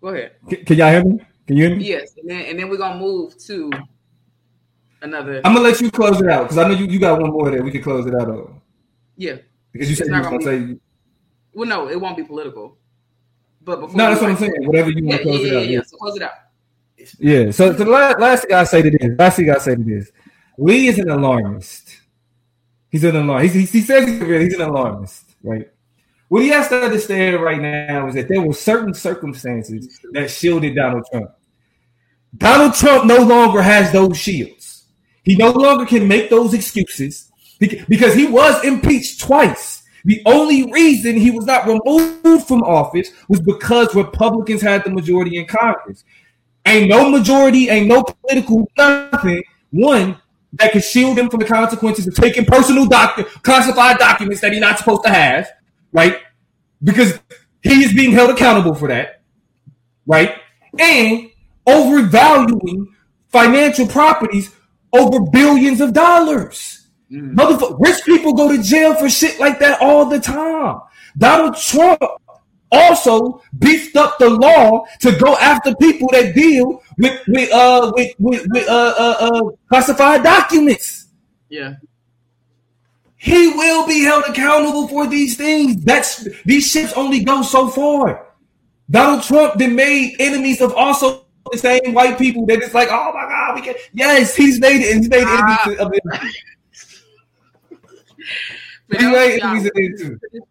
Go 0.00 0.08
ahead. 0.08 0.32
Can, 0.48 0.64
can, 0.64 0.76
y'all 0.78 0.90
hear 0.90 1.04
me? 1.04 1.20
Can 1.46 1.56
you 1.56 1.68
hear 1.68 1.76
me? 1.76 1.88
Yes, 1.88 2.14
and 2.16 2.30
then 2.30 2.44
and 2.46 2.58
then 2.58 2.68
we're 2.68 2.78
gonna 2.78 2.98
move 2.98 3.36
to 3.46 3.70
another. 5.02 5.42
I'm 5.44 5.54
gonna 5.54 5.68
let 5.68 5.80
you 5.80 5.90
close 5.90 6.20
it 6.20 6.28
out 6.28 6.44
because 6.44 6.58
I 6.58 6.68
know 6.68 6.74
you, 6.74 6.86
you 6.86 6.98
got 6.98 7.20
one 7.20 7.30
more 7.30 7.50
that 7.50 7.62
we 7.62 7.70
can 7.70 7.82
close 7.82 8.06
it 8.06 8.14
out 8.14 8.28
on. 8.28 8.60
Yeah, 9.16 9.36
because 9.72 9.90
you 9.90 9.96
said 9.96 10.06
you 10.06 10.14
were 10.14 10.22
gonna 10.22 10.38
be, 10.38 10.44
say. 10.44 10.76
Well, 11.52 11.68
no, 11.68 11.88
it 11.88 12.00
won't 12.00 12.16
be 12.16 12.22
political. 12.22 12.78
But 13.62 13.80
before 13.80 13.96
no, 13.96 14.08
that's 14.08 14.20
what 14.20 14.30
I'm 14.30 14.36
saying. 14.36 14.52
Whatever 14.60 14.90
you 14.90 15.04
want 15.04 15.18
to 15.18 15.22
close 15.24 15.40
yeah, 15.40 15.46
it 15.46 15.56
out. 15.56 15.62
Yeah, 15.64 15.70
yeah. 15.70 15.82
So 15.84 15.96
close 15.98 16.16
it 16.16 16.22
out. 16.22 16.30
Yeah. 17.18 17.50
So, 17.50 17.72
so 17.76 17.84
the 17.84 17.90
last, 17.90 18.18
last 18.18 18.44
thing 18.44 18.54
I 18.54 18.64
say 18.64 18.82
to 18.82 18.90
this, 18.90 19.18
last 19.18 19.36
thing 19.36 19.50
I 19.50 19.58
say 19.58 19.74
to 19.74 19.82
this, 19.82 20.10
Lee 20.60 20.88
is 20.88 20.98
an 20.98 21.08
alarmist. 21.08 22.00
He's 22.90 23.02
an 23.04 23.16
alarmist. 23.16 23.54
He, 23.54 23.64
he 23.64 23.80
says 23.80 24.06
he's 24.06 24.54
an 24.54 24.60
alarmist, 24.60 25.24
right? 25.42 25.70
What 26.28 26.42
he 26.42 26.48
has 26.50 26.68
to 26.68 26.82
understand 26.82 27.42
right 27.42 27.60
now 27.60 28.08
is 28.08 28.14
that 28.14 28.28
there 28.28 28.42
were 28.42 28.52
certain 28.52 28.92
circumstances 28.92 29.98
that 30.12 30.30
shielded 30.30 30.76
Donald 30.76 31.06
Trump. 31.10 31.30
Donald 32.36 32.74
Trump 32.74 33.06
no 33.06 33.16
longer 33.16 33.62
has 33.62 33.90
those 33.90 34.18
shields. 34.18 34.84
He 35.22 35.34
no 35.34 35.50
longer 35.50 35.86
can 35.86 36.06
make 36.06 36.28
those 36.28 36.52
excuses 36.52 37.32
because 37.58 38.14
he 38.14 38.26
was 38.26 38.62
impeached 38.62 39.22
twice. 39.22 39.82
The 40.04 40.22
only 40.26 40.70
reason 40.70 41.16
he 41.16 41.30
was 41.30 41.46
not 41.46 41.66
removed 41.66 42.46
from 42.46 42.62
office 42.64 43.10
was 43.28 43.40
because 43.40 43.94
Republicans 43.94 44.60
had 44.60 44.84
the 44.84 44.90
majority 44.90 45.38
in 45.38 45.46
Congress. 45.46 46.04
Ain't 46.66 46.90
no 46.90 47.08
majority, 47.08 47.70
ain't 47.70 47.86
no 47.86 48.02
political 48.02 48.70
nothing. 48.76 49.42
One, 49.70 50.16
that 50.54 50.72
can 50.72 50.80
shield 50.80 51.18
him 51.18 51.30
from 51.30 51.40
the 51.40 51.46
consequences 51.46 52.06
of 52.06 52.14
taking 52.14 52.44
personal 52.44 52.86
doc- 52.86 53.16
classified 53.42 53.98
documents 53.98 54.40
that 54.40 54.52
he's 54.52 54.60
not 54.60 54.78
supposed 54.78 55.04
to 55.04 55.10
have, 55.10 55.48
right? 55.92 56.18
Because 56.82 57.18
he 57.62 57.84
is 57.84 57.92
being 57.92 58.12
held 58.12 58.30
accountable 58.30 58.74
for 58.74 58.88
that, 58.88 59.22
right? 60.06 60.34
And 60.78 61.30
overvaluing 61.66 62.88
financial 63.28 63.86
properties 63.86 64.54
over 64.92 65.20
billions 65.20 65.80
of 65.80 65.92
dollars. 65.92 66.88
Mm. 67.10 67.34
Motherfucker, 67.34 67.78
rich 67.80 68.04
people 68.04 68.34
go 68.34 68.54
to 68.54 68.62
jail 68.62 68.94
for 68.94 69.08
shit 69.08 69.38
like 69.38 69.58
that 69.60 69.80
all 69.80 70.06
the 70.06 70.18
time. 70.18 70.80
Donald 71.16 71.56
Trump 71.56 72.00
also 72.72 73.42
beefed 73.58 73.96
up 73.96 74.18
the 74.18 74.28
law 74.28 74.84
to 75.00 75.16
go 75.18 75.36
after 75.36 75.74
people 75.76 76.08
that 76.12 76.34
deal 76.34 76.82
with 76.98 77.20
with 77.28 77.52
uh 77.52 77.92
with 77.94 78.14
with, 78.18 78.46
with 78.50 78.68
uh, 78.68 78.94
uh, 78.98 79.16
uh 79.20 79.50
classified 79.68 80.22
documents. 80.22 81.08
Yeah. 81.48 81.74
He 83.16 83.48
will 83.48 83.86
be 83.86 84.02
held 84.02 84.24
accountable 84.24 84.88
for 84.88 85.06
these 85.06 85.36
things. 85.36 85.84
That's 85.84 86.26
these 86.44 86.66
ships 86.66 86.94
only 86.94 87.22
go 87.22 87.42
so 87.42 87.68
far. 87.68 88.26
Donald 88.90 89.22
Trump 89.22 89.58
then 89.58 89.76
made 89.76 90.16
enemies 90.18 90.60
of 90.60 90.74
also 90.74 91.24
the 91.52 91.58
same 91.58 91.92
white 91.92 92.18
people 92.18 92.46
that 92.46 92.62
it's 92.62 92.74
like, 92.74 92.88
oh 92.90 93.12
my 93.12 93.28
god, 93.28 93.54
we 93.54 93.62
can 93.62 93.74
yes, 93.92 94.34
he's 94.34 94.58
made 94.60 94.80
it 94.80 94.96
he's 94.96 95.08
made 95.08 95.26
enemies 95.26 95.78
of 95.78 95.92
them. 95.92 96.00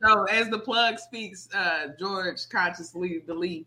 So 0.04 0.24
as 0.26 0.50
the 0.50 0.60
plug 0.60 1.00
speaks, 1.00 1.50
uh, 1.54 1.88
George 2.00 2.48
consciously 2.50 3.22
the 3.26 3.34
lead. 3.34 3.66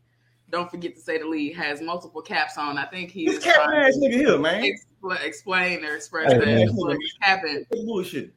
Don't 0.51 0.71
forget 0.71 0.95
to 0.95 1.01
say 1.01 1.19
the 1.19 1.27
lead 1.27 1.57
has 1.57 1.81
multiple 1.81 2.21
caps 2.21 2.59
on. 2.59 2.77
I 2.77 2.85
think 2.87 3.11
he's 3.11 3.39
is 3.39 3.45
capping 3.45 3.75
ass 3.75 3.97
nigga 3.97 4.13
here, 4.13 4.39
man. 4.39 4.63
Expl- 4.63 5.23
explain 5.23 5.85
or 5.85 5.97
express 5.97 6.33
hey, 6.33 6.39
that 6.39 6.47
man, 6.47 6.97
he's 7.01 7.13
capping. 7.23 7.65
Bullshit. 7.71 8.33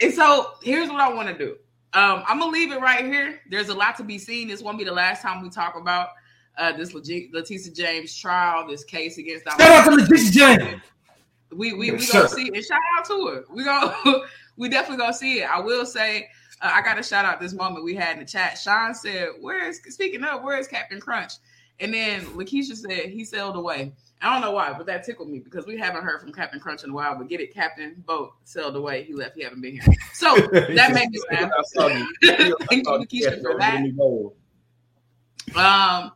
And 0.00 0.12
so 0.12 0.52
here's 0.62 0.88
what 0.88 1.00
I 1.00 1.12
want 1.12 1.28
to 1.28 1.36
do. 1.36 1.56
Um, 1.92 2.22
I'm 2.26 2.38
gonna 2.38 2.52
leave 2.52 2.72
it 2.72 2.80
right 2.80 3.04
here. 3.04 3.40
There's 3.50 3.68
a 3.68 3.74
lot 3.74 3.96
to 3.96 4.04
be 4.04 4.18
seen. 4.18 4.48
This 4.48 4.62
won't 4.62 4.78
be 4.78 4.84
the 4.84 4.92
last 4.92 5.22
time 5.22 5.42
we 5.42 5.50
talk 5.50 5.76
about 5.76 6.10
uh, 6.56 6.72
this 6.72 6.94
Letitia 6.94 7.72
James 7.72 8.16
trial, 8.16 8.66
this 8.68 8.84
case 8.84 9.18
against. 9.18 9.44
Shout 9.44 9.60
out 9.60 9.84
to 9.90 9.96
Letitia 9.96 10.30
James. 10.30 10.82
We 11.52 11.72
we 11.72 11.90
we 11.90 12.06
gonna 12.06 12.28
see. 12.28 12.48
And 12.48 12.64
shout 12.64 12.78
out 12.96 13.04
to 13.06 13.26
her. 13.26 13.44
We 13.50 13.64
go 13.64 14.24
we 14.60 14.68
definitely 14.68 14.98
gonna 14.98 15.14
see 15.14 15.40
it. 15.40 15.50
I 15.50 15.58
will 15.58 15.86
say 15.86 16.28
uh, 16.60 16.70
I 16.72 16.82
got 16.82 16.94
to 16.94 17.02
shout 17.02 17.24
out 17.24 17.40
this 17.40 17.54
moment 17.54 17.84
we 17.84 17.94
had 17.94 18.12
in 18.12 18.20
the 18.20 18.30
chat. 18.30 18.58
Sean 18.58 18.94
said, 18.94 19.30
"Where 19.40 19.66
is 19.66 19.80
speaking 19.88 20.22
of 20.22 20.42
where 20.42 20.58
is 20.58 20.68
Captain 20.68 21.00
Crunch?" 21.00 21.32
And 21.80 21.94
then 21.94 22.26
Lakeisha 22.26 22.76
said 22.76 23.06
he 23.06 23.24
sailed 23.24 23.56
away. 23.56 23.94
I 24.22 24.30
don't 24.30 24.42
know 24.42 24.50
why, 24.50 24.74
but 24.74 24.84
that 24.84 25.02
tickled 25.02 25.30
me 25.30 25.38
because 25.38 25.66
we 25.66 25.78
haven't 25.78 26.04
heard 26.04 26.20
from 26.20 26.30
Captain 26.30 26.60
Crunch 26.60 26.84
in 26.84 26.90
a 26.90 26.92
while. 26.92 27.16
But 27.16 27.28
get 27.28 27.40
it, 27.40 27.54
Captain 27.54 28.04
Boat 28.06 28.34
sailed 28.44 28.76
away. 28.76 29.02
He 29.04 29.14
left. 29.14 29.34
He 29.34 29.42
haven't 29.42 29.62
been 29.62 29.80
here. 29.80 29.94
So 30.12 30.36
that 30.52 30.92
made 30.92 31.08
me 31.08 31.18
laugh. 31.32 31.50
Thank 32.22 32.70
you, 32.70 32.84
Lakeisha, 32.84 33.40
for 33.40 33.58
that. 33.58 33.82
Um, 35.56 36.12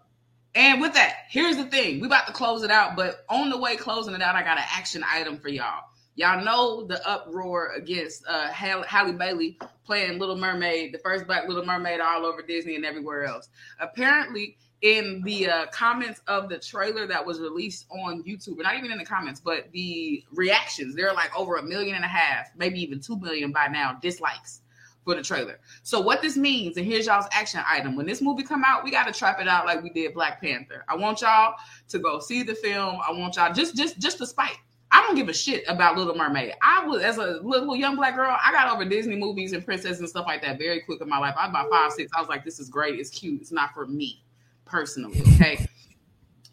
and 0.54 0.82
with 0.82 0.92
that, 0.92 1.20
here's 1.30 1.56
the 1.56 1.64
thing: 1.64 1.98
we 2.00 2.06
about 2.06 2.26
to 2.26 2.34
close 2.34 2.62
it 2.62 2.70
out, 2.70 2.94
but 2.94 3.24
on 3.30 3.48
the 3.48 3.56
way 3.56 3.76
closing 3.76 4.14
it 4.14 4.20
out, 4.20 4.36
I 4.36 4.42
got 4.42 4.58
an 4.58 4.64
action 4.70 5.02
item 5.10 5.38
for 5.38 5.48
y'all. 5.48 5.84
Y'all 6.16 6.44
know 6.44 6.84
the 6.84 7.06
uproar 7.08 7.72
against 7.72 8.24
uh, 8.28 8.48
Halle 8.48 9.12
Bailey 9.12 9.58
playing 9.84 10.18
Little 10.18 10.36
Mermaid, 10.36 10.92
the 10.94 10.98
first 10.98 11.26
Black 11.26 11.48
Little 11.48 11.64
Mermaid, 11.64 12.00
all 12.00 12.24
over 12.24 12.42
Disney 12.42 12.76
and 12.76 12.84
everywhere 12.84 13.24
else. 13.24 13.48
Apparently, 13.80 14.56
in 14.82 15.22
the 15.24 15.48
uh, 15.48 15.66
comments 15.72 16.20
of 16.26 16.48
the 16.48 16.58
trailer 16.58 17.06
that 17.06 17.24
was 17.24 17.40
released 17.40 17.86
on 17.90 18.22
YouTube, 18.22 18.62
not 18.62 18.76
even 18.76 18.92
in 18.92 18.98
the 18.98 19.04
comments, 19.04 19.40
but 19.40 19.72
the 19.72 20.22
reactions, 20.32 20.94
there 20.94 21.08
are 21.08 21.14
like 21.14 21.36
over 21.36 21.56
a 21.56 21.62
million 21.62 21.96
and 21.96 22.04
a 22.04 22.08
half, 22.08 22.50
maybe 22.56 22.80
even 22.80 23.00
two 23.00 23.18
million 23.18 23.50
by 23.50 23.66
now 23.66 23.98
dislikes 24.02 24.60
for 25.04 25.14
the 25.14 25.22
trailer. 25.22 25.58
So 25.82 26.00
what 26.00 26.22
this 26.22 26.36
means, 26.36 26.76
and 26.76 26.86
here's 26.86 27.06
y'all's 27.06 27.26
action 27.32 27.62
item: 27.66 27.96
when 27.96 28.06
this 28.06 28.20
movie 28.20 28.42
come 28.42 28.62
out, 28.64 28.84
we 28.84 28.90
got 28.90 29.06
to 29.06 29.12
trap 29.12 29.40
it 29.40 29.48
out 29.48 29.66
like 29.66 29.82
we 29.82 29.90
did 29.90 30.14
Black 30.14 30.40
Panther. 30.40 30.84
I 30.88 30.96
want 30.96 31.22
y'all 31.22 31.54
to 31.88 31.98
go 31.98 32.20
see 32.20 32.42
the 32.42 32.54
film. 32.54 32.98
I 33.06 33.10
want 33.12 33.36
y'all 33.36 33.52
just 33.52 33.76
just 33.76 33.98
just 33.98 34.18
to 34.18 34.26
spite. 34.26 34.58
I 34.94 35.02
don't 35.02 35.16
give 35.16 35.28
a 35.28 35.34
shit 35.34 35.64
about 35.66 35.96
Little 35.96 36.14
Mermaid. 36.14 36.52
I 36.62 36.86
was 36.86 37.02
as 37.02 37.18
a 37.18 37.40
little 37.42 37.74
young 37.74 37.96
black 37.96 38.14
girl, 38.14 38.36
I 38.40 38.52
got 38.52 38.72
over 38.72 38.84
Disney 38.84 39.16
movies 39.16 39.52
and 39.52 39.64
princesses 39.64 39.98
and 39.98 40.08
stuff 40.08 40.24
like 40.24 40.40
that 40.42 40.56
very 40.56 40.82
quick 40.82 41.00
in 41.00 41.08
my 41.08 41.18
life. 41.18 41.34
I 41.36 41.46
was 41.46 41.50
about 41.50 41.68
five, 41.68 41.90
six. 41.90 42.12
I 42.16 42.20
was 42.20 42.28
like, 42.28 42.44
this 42.44 42.60
is 42.60 42.68
great, 42.68 43.00
it's 43.00 43.10
cute, 43.10 43.40
it's 43.40 43.50
not 43.50 43.74
for 43.74 43.88
me 43.88 44.22
personally. 44.64 45.20
Okay. 45.34 45.66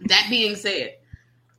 that 0.08 0.26
being 0.28 0.56
said, 0.56 0.96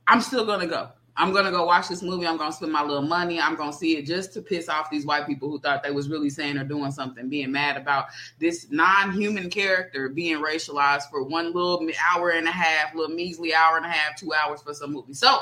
I'm 0.07 0.19
still 0.19 0.45
gonna 0.45 0.67
go. 0.67 0.89
I'm 1.15 1.31
gonna 1.31 1.51
go 1.51 1.65
watch 1.65 1.87
this 1.87 2.01
movie. 2.01 2.27
I'm 2.27 2.35
gonna 2.35 2.51
spend 2.51 2.73
my 2.73 2.83
little 2.83 3.01
money. 3.01 3.39
I'm 3.39 3.55
gonna 3.55 3.71
see 3.71 3.95
it 3.95 4.05
just 4.05 4.33
to 4.33 4.41
piss 4.41 4.67
off 4.67 4.89
these 4.89 5.05
white 5.05 5.25
people 5.25 5.49
who 5.49 5.61
thought 5.61 5.83
they 5.83 5.91
was 5.91 6.09
really 6.09 6.29
saying 6.29 6.57
or 6.57 6.65
doing 6.65 6.91
something, 6.91 7.29
being 7.29 7.53
mad 7.53 7.77
about 7.77 8.07
this 8.39 8.67
non-human 8.71 9.49
character 9.49 10.09
being 10.09 10.39
racialized 10.39 11.09
for 11.09 11.23
one 11.23 11.53
little 11.53 11.87
hour 12.11 12.31
and 12.31 12.45
a 12.45 12.51
half, 12.51 12.93
little 12.93 13.15
measly 13.15 13.53
hour 13.53 13.77
and 13.77 13.85
a 13.85 13.89
half, 13.89 14.19
two 14.19 14.33
hours 14.33 14.61
for 14.61 14.73
some 14.73 14.91
movie. 14.91 15.13
So, 15.13 15.39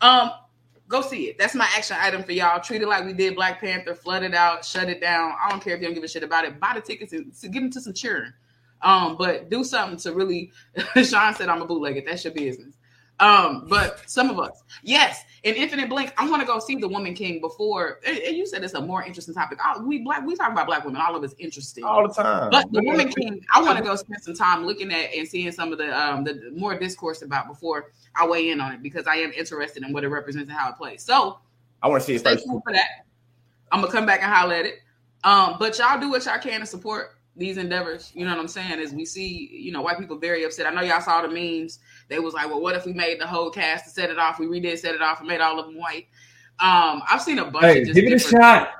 um, 0.00 0.30
go 0.88 1.02
see 1.02 1.28
it. 1.28 1.38
That's 1.38 1.54
my 1.54 1.68
action 1.76 1.96
item 2.00 2.22
for 2.22 2.32
y'all. 2.32 2.60
Treat 2.60 2.82
it 2.82 2.88
like 2.88 3.04
we 3.04 3.12
did 3.12 3.34
Black 3.34 3.60
Panther, 3.60 3.94
flood 3.94 4.22
it 4.22 4.34
out, 4.34 4.64
shut 4.64 4.88
it 4.88 5.00
down. 5.00 5.34
I 5.42 5.50
don't 5.50 5.62
care 5.62 5.74
if 5.74 5.80
you 5.80 5.86
don't 5.86 5.94
give 5.94 6.04
a 6.04 6.08
shit 6.08 6.22
about 6.22 6.44
it. 6.44 6.60
Buy 6.60 6.72
the 6.74 6.80
tickets 6.80 7.12
and 7.12 7.32
get 7.52 7.62
into 7.62 7.80
some 7.80 7.92
cheering. 7.92 8.32
Um, 8.82 9.16
but 9.16 9.48
do 9.50 9.64
something 9.64 9.98
to 9.98 10.12
really. 10.12 10.52
Sean 11.02 11.34
said 11.34 11.48
I'm 11.48 11.62
a 11.62 11.66
bootlegger. 11.66 12.02
That's 12.06 12.24
your 12.24 12.34
business. 12.34 12.74
Um, 13.20 13.66
but 13.68 14.02
some 14.06 14.28
of 14.28 14.38
us, 14.40 14.62
yes, 14.82 15.22
in 15.44 15.54
Infinite 15.54 15.88
Blink, 15.88 16.12
I 16.16 16.28
want 16.28 16.40
to 16.40 16.46
go 16.46 16.58
see 16.58 16.74
the 16.76 16.88
Woman 16.88 17.14
King 17.14 17.40
before. 17.40 18.00
And 18.06 18.36
you 18.36 18.46
said 18.46 18.64
it's 18.64 18.74
a 18.74 18.80
more 18.80 19.04
interesting 19.04 19.34
topic. 19.34 19.58
Oh, 19.64 19.82
we 19.82 19.98
black, 19.98 20.26
we 20.26 20.34
talk 20.34 20.50
about 20.50 20.66
black 20.66 20.84
women. 20.84 21.00
All 21.00 21.14
of 21.14 21.22
it's 21.22 21.34
interesting 21.38 21.84
all 21.84 22.08
the 22.08 22.14
time. 22.14 22.50
But 22.50 22.72
the 22.72 22.82
Woman 22.82 23.10
King, 23.12 23.44
I 23.54 23.62
want 23.62 23.78
to 23.78 23.84
go 23.84 23.94
spend 23.94 24.22
some 24.22 24.34
time 24.34 24.64
looking 24.66 24.92
at 24.92 25.12
and 25.14 25.28
seeing 25.28 25.52
some 25.52 25.70
of 25.70 25.78
the 25.78 25.96
um 25.96 26.24
the 26.24 26.50
more 26.56 26.76
discourse 26.78 27.22
about 27.22 27.46
before 27.46 27.92
I 28.16 28.26
weigh 28.26 28.50
in 28.50 28.60
on 28.60 28.72
it 28.72 28.82
because 28.82 29.06
I 29.06 29.16
am 29.16 29.32
interested 29.32 29.84
in 29.84 29.92
what 29.92 30.02
it 30.02 30.08
represents 30.08 30.48
and 30.48 30.58
how 30.58 30.70
it 30.70 30.76
plays. 30.76 31.02
So 31.02 31.38
I 31.82 31.88
want 31.88 32.02
to 32.02 32.06
see 32.06 32.14
it 32.14 32.22
first. 32.22 32.46
for 32.46 32.72
that. 32.72 33.06
I'm 33.70 33.80
gonna 33.80 33.92
come 33.92 34.06
back 34.06 34.22
and 34.22 34.32
highlight 34.32 34.66
it. 34.66 34.76
Um, 35.24 35.56
but 35.58 35.78
y'all 35.78 36.00
do 36.00 36.10
what 36.10 36.24
y'all 36.24 36.38
can 36.38 36.60
to 36.60 36.66
support 36.66 37.16
these 37.36 37.56
endeavors. 37.56 38.12
You 38.14 38.24
know 38.24 38.30
what 38.30 38.40
I'm 38.40 38.48
saying? 38.48 38.80
As 38.80 38.92
we 38.92 39.04
see, 39.04 39.50
you 39.52 39.72
know, 39.72 39.82
white 39.82 39.98
people 39.98 40.18
very 40.18 40.44
upset. 40.44 40.66
I 40.66 40.70
know 40.70 40.82
y'all 40.82 41.00
saw 41.00 41.22
the 41.22 41.28
memes. 41.28 41.80
They 42.08 42.18
was 42.18 42.34
like, 42.34 42.48
well, 42.48 42.60
what 42.60 42.74
if 42.74 42.86
we 42.86 42.92
made 42.92 43.20
the 43.20 43.26
whole 43.26 43.50
cast 43.50 43.84
to 43.84 43.90
set 43.90 44.10
it 44.10 44.18
off? 44.18 44.38
We 44.38 44.46
redid 44.46 44.78
set 44.78 44.94
it 44.94 45.02
off 45.02 45.20
and 45.20 45.28
made 45.28 45.40
all 45.40 45.58
of 45.58 45.66
them 45.66 45.78
white. 45.78 46.06
Um, 46.60 47.02
I've 47.10 47.22
seen 47.22 47.38
a 47.38 47.50
bunch. 47.50 47.64
Hey, 47.64 47.82
of 47.82 47.94
give 47.94 48.04
it 48.04 48.12
a 48.12 48.18
shot. 48.18 48.70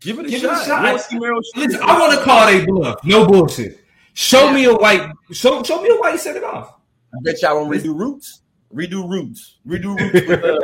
Give 0.00 0.18
it 0.18 0.26
a 0.26 0.30
shot. 0.30 0.40
give 0.40 0.66
shot. 0.66 0.84
It 0.84 0.94
a 0.94 0.98
shot. 0.98 1.56
Listen, 1.56 1.82
I 1.82 1.98
want 1.98 2.18
to 2.18 2.24
call 2.24 2.48
a 2.48 2.64
bluff. 2.66 3.04
No 3.04 3.26
bullshit. 3.26 3.80
Show 4.14 4.46
yeah. 4.46 4.54
me 4.54 4.64
a 4.64 4.74
white. 4.74 5.10
Show 5.30 5.62
show 5.62 5.80
me 5.80 5.90
a 5.90 5.96
white. 5.96 6.18
Set 6.18 6.36
it 6.36 6.44
off. 6.44 6.74
I 7.14 7.18
bet 7.22 7.40
y'all 7.42 7.66
want 7.66 7.80
to 7.80 7.88
redo 7.88 7.98
roots. 7.98 8.42
Redo 8.74 9.08
roots. 9.08 9.58
Redo 9.66 9.98
roots 9.98 10.26
with 10.26 10.44
uh, 10.44 10.58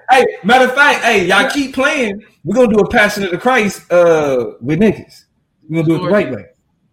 Hey, 0.10 0.26
matter 0.44 0.66
of 0.66 0.74
fact, 0.74 1.02
hey, 1.04 1.26
y'all 1.26 1.50
keep 1.50 1.74
playing. 1.74 2.22
We're 2.44 2.54
gonna 2.54 2.72
do 2.72 2.80
a 2.80 2.88
Passion 2.88 3.24
of 3.24 3.30
the 3.30 3.38
Christ 3.38 3.90
uh 3.90 4.52
with 4.60 4.78
niggas. 4.78 5.24
We're 5.68 5.82
gonna 5.82 5.88
do 5.88 5.96
it 5.96 6.06
the 6.06 6.12
right 6.12 6.30
way. 6.30 6.46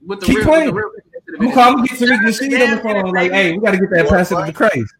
With 0.05 0.21
the 0.21 0.25
keep 0.25 0.37
real, 0.37 0.45
playing. 0.45 0.65
With 0.67 0.75
the 0.75 0.81
real 0.81 0.91
I'm 1.39 1.53
gonna 1.53 1.87
get 1.87 1.97
Tariq 1.97 2.19
Nasheed 2.19 2.63
on 2.63 2.75
the 2.75 2.81
phone. 2.81 3.11
Like, 3.11 3.31
hey, 3.31 3.53
we 3.53 3.59
gotta 3.59 3.77
get 3.77 3.89
that 3.91 4.09
Passion 4.09 4.37
of 4.37 4.45
the 4.45 4.53
Christ. 4.53 4.93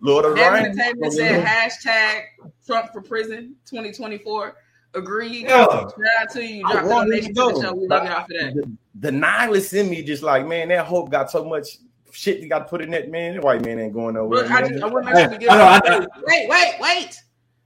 Lord 0.00 0.24
of 0.24 0.36
Devin 0.36 0.66
Entertainment 0.66 1.12
said 1.12 1.44
hashtag 1.44 2.24
Trump 2.66 2.92
for 2.92 3.00
prison 3.00 3.56
2024. 3.66 4.56
Agreed. 4.94 5.42
Yeah. 5.42 5.66
Shout 5.66 5.94
out 6.20 6.30
to 6.30 6.44
you. 6.44 6.62
Drop 6.62 6.84
donation 6.84 7.34
to 7.34 7.42
the 7.42 7.60
show. 7.60 7.74
We 7.74 7.88
love 7.88 8.04
y'all 8.04 8.22
for 8.22 8.32
that. 8.40 8.54
The, 8.54 8.70
the 9.00 9.12
nihilist 9.12 9.72
in 9.72 9.90
me 9.90 10.02
just 10.02 10.22
like, 10.22 10.46
man, 10.46 10.68
that 10.68 10.86
hope 10.86 11.10
got 11.10 11.30
so 11.30 11.44
much 11.44 11.78
shit 12.12 12.40
you 12.40 12.48
got 12.48 12.60
to 12.60 12.64
put 12.66 12.80
in 12.80 12.90
that 12.90 13.10
man. 13.10 13.34
That 13.34 13.42
white 13.42 13.64
man 13.64 13.80
ain't 13.80 13.92
going 13.92 14.14
nowhere. 14.14 14.42
Look, 14.42 14.50
I, 14.52 14.68
just, 14.68 14.82
I 14.82 14.86
want 14.86 15.06
to 15.06 15.14
make 15.14 15.42
sure 15.42 15.50
I 15.50 15.80
know, 15.80 16.06
Wait, 16.26 16.48
wait, 16.48 16.74
wait. 16.80 17.20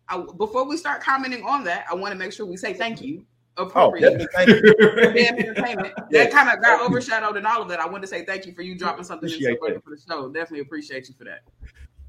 I, 0.08 0.24
before 0.38 0.66
we 0.66 0.78
start 0.78 1.02
commenting 1.02 1.44
on 1.44 1.64
that, 1.64 1.84
I 1.90 1.94
want 1.94 2.12
to 2.12 2.18
make 2.18 2.32
sure 2.32 2.46
we 2.46 2.56
say 2.56 2.72
thank 2.72 3.02
you 3.02 3.26
appropriately. 3.58 4.24
Oh, 4.24 4.28
thank 4.34 4.48
you. 4.48 4.74
entertainment. 5.26 5.94
yeah. 6.10 6.24
That 6.24 6.32
kind 6.32 6.48
of 6.48 6.62
got 6.62 6.80
overshadowed 6.80 7.36
in 7.36 7.46
all 7.46 7.62
of 7.62 7.68
that. 7.68 7.80
I 7.80 7.86
want 7.86 8.02
to 8.02 8.08
say 8.08 8.24
thank 8.24 8.46
you 8.46 8.54
for 8.54 8.62
you 8.62 8.76
dropping 8.76 9.04
something 9.04 9.28
in 9.28 9.56
for 9.58 9.70
the 9.70 10.00
show. 10.08 10.28
Definitely 10.28 10.60
appreciate 10.60 11.08
you 11.08 11.14
for 11.16 11.24
that. 11.24 11.40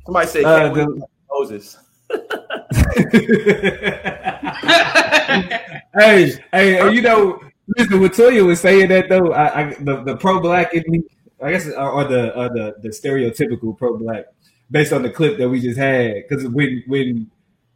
Somebody 0.06 0.28
say 0.28 0.44
uh, 0.44 0.74
the, 0.74 1.08
Moses. 1.32 1.78
hey, 6.00 6.34
hey, 6.52 6.92
you 6.92 7.02
know, 7.02 7.40
listen, 7.78 8.00
what 8.00 8.14
Toya 8.14 8.46
was 8.46 8.60
saying 8.60 8.90
that 8.90 9.10
though, 9.10 9.34
I, 9.34 9.60
I 9.60 9.74
the, 9.76 10.04
the 10.04 10.18
pro 10.18 10.40
black 10.40 10.74
in 10.74 10.84
me 10.88 11.04
I 11.42 11.52
guess, 11.52 11.68
or, 11.68 12.04
the 12.04 12.38
or 12.38 12.50
the 12.50 12.76
the 12.82 12.90
stereotypical 12.90 13.78
pro 13.78 13.98
black, 13.98 14.26
based 14.70 14.92
on 14.92 15.04
the 15.04 15.10
clip 15.10 15.38
that 15.38 15.50
we 15.50 15.62
just 15.62 15.78
had. 15.78 16.24
Because 16.28 16.48
when 16.48 16.84
when 16.88 17.32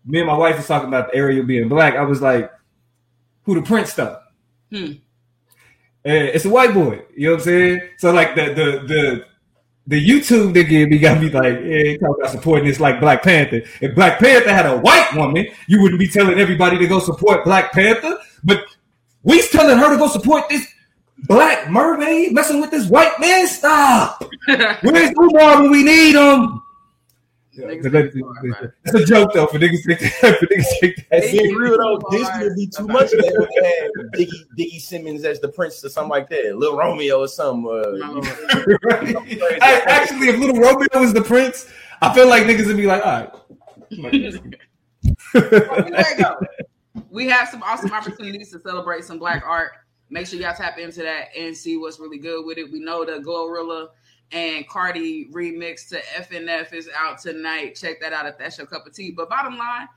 me 0.06 0.20
and 0.20 0.28
my 0.28 0.38
wife 0.38 0.58
was 0.58 0.68
talking 0.68 0.90
about 0.90 1.12
the 1.12 1.18
area 1.18 1.42
being 1.44 1.70
black, 1.70 1.96
I 1.96 2.02
was 2.02 2.22
like, 2.22 2.52
"Who 3.44 3.56
the 3.56 3.62
Prince 3.62 3.92
stuff?" 3.94 4.20
Hmm. 4.72 4.94
And 6.06 6.28
it's 6.30 6.46
a 6.46 6.50
white 6.50 6.74
boy. 6.74 7.02
You 7.16 7.28
know 7.28 7.34
what 7.34 7.42
I'm 7.42 7.46
saying? 7.46 7.82
So 7.98 8.12
like 8.12 8.36
the 8.36 8.46
the 8.54 8.88
the 8.88 9.26
the 9.88 10.10
YouTube 10.10 10.54
they 10.54 10.64
give 10.64 10.90
me 10.90 10.98
got 10.98 11.22
me 11.22 11.30
like, 11.30 11.60
yeah, 11.64 11.98
talk 11.98 12.18
about 12.18 12.32
supporting 12.32 12.66
this 12.66 12.80
like 12.80 13.00
Black 13.00 13.24
Panther. 13.24 13.62
If 13.82 13.96
Black 13.96 14.20
Panther 14.20 14.54
had 14.54 14.66
a 14.66 14.78
white 14.78 15.14
woman, 15.16 15.48
you 15.68 15.82
wouldn't 15.82 16.00
be 16.00 16.08
telling 16.08 16.40
everybody 16.40 16.78
to 16.78 16.88
go 16.88 17.00
support 17.00 17.44
Black 17.44 17.72
Panther. 17.74 18.18
But 18.44 18.64
we's 19.24 19.50
telling 19.50 19.78
her 19.78 19.90
to 19.90 19.98
go 19.98 20.08
support 20.08 20.48
this 20.50 20.66
black 21.28 21.70
mermaid 21.70 22.34
messing 22.34 22.62
with 22.62 22.72
this 22.72 22.88
white 22.88 23.20
man. 23.20 23.48
Stop. 23.48 24.24
Where's 24.48 25.12
Umar 25.20 25.62
when 25.62 25.72
we 25.72 25.84
need 25.84 26.16
him? 26.16 26.63
Yeah, 27.56 27.68
that's 28.84 28.96
a 28.96 29.06
joke 29.06 29.32
though 29.34 29.46
for 29.46 29.60
niggas 29.60 29.86
think 29.86 30.00
that. 30.00 30.12
For 30.40 30.48
niggas 30.48 30.80
think 30.80 31.08
that. 31.12 31.22
Being 31.32 31.54
real 31.54 31.78
though, 31.78 32.02
this 32.10 32.28
would 32.40 32.56
be 32.56 32.66
too 32.68 32.88
much. 32.88 33.12
They 33.12 33.18
would 33.18 33.48
have 33.64 33.92
Diggy, 34.14 34.48
Diggy 34.58 34.82
Simmons 34.82 35.24
as 35.24 35.40
the 35.40 35.50
prince 35.50 35.86
or 35.86 35.90
something 35.90 36.10
like 36.10 36.30
that. 36.30 36.58
Little 36.58 36.78
Romeo 36.78 37.20
or 37.20 37.28
something. 37.28 37.70
Uh, 37.70 37.92
right. 38.84 39.16
I, 39.62 39.84
actually, 39.86 40.30
if 40.30 40.40
Little 40.40 40.60
Romeo 40.60 40.88
was 40.96 41.14
the 41.14 41.22
prince, 41.22 41.68
I 42.02 42.12
feel 42.16 42.28
like 42.28 42.42
niggas 42.44 42.66
would 42.68 42.78
be 42.78 42.88
like, 42.88 43.06
all 43.06 43.12
right. 43.12 43.30
we 47.12 47.28
have 47.28 47.50
some 47.50 47.62
awesome 47.62 47.92
opportunities 47.92 48.50
to 48.52 48.62
celebrate 48.62 49.04
some 49.04 49.20
black 49.20 49.44
art 49.46 49.74
Make 50.14 50.28
sure 50.28 50.40
y'all 50.40 50.54
tap 50.54 50.78
into 50.78 51.02
that 51.02 51.30
and 51.36 51.58
see 51.58 51.76
what's 51.76 52.00
really 52.00 52.20
good 52.20 52.46
with 52.46 52.60
it. 52.60 52.72
We 52.72 52.80
know 52.80 53.04
the 53.04 53.14
Glorilla 53.14 53.88
and 54.32 54.68
Cardi 54.68 55.30
remix 55.32 55.88
to 55.90 56.00
FNF 56.18 56.74
is 56.74 56.90
out 56.96 57.20
tonight. 57.20 57.76
Check 57.76 58.02
that 58.02 58.14
out 58.14 58.26
if 58.26 58.38
that's 58.38 58.58
your 58.58 58.68
cup 58.68 58.88
of 58.88 58.94
tea. 58.94 59.12
But 59.12 59.30
bottom 59.30 59.58
line, 59.58 59.88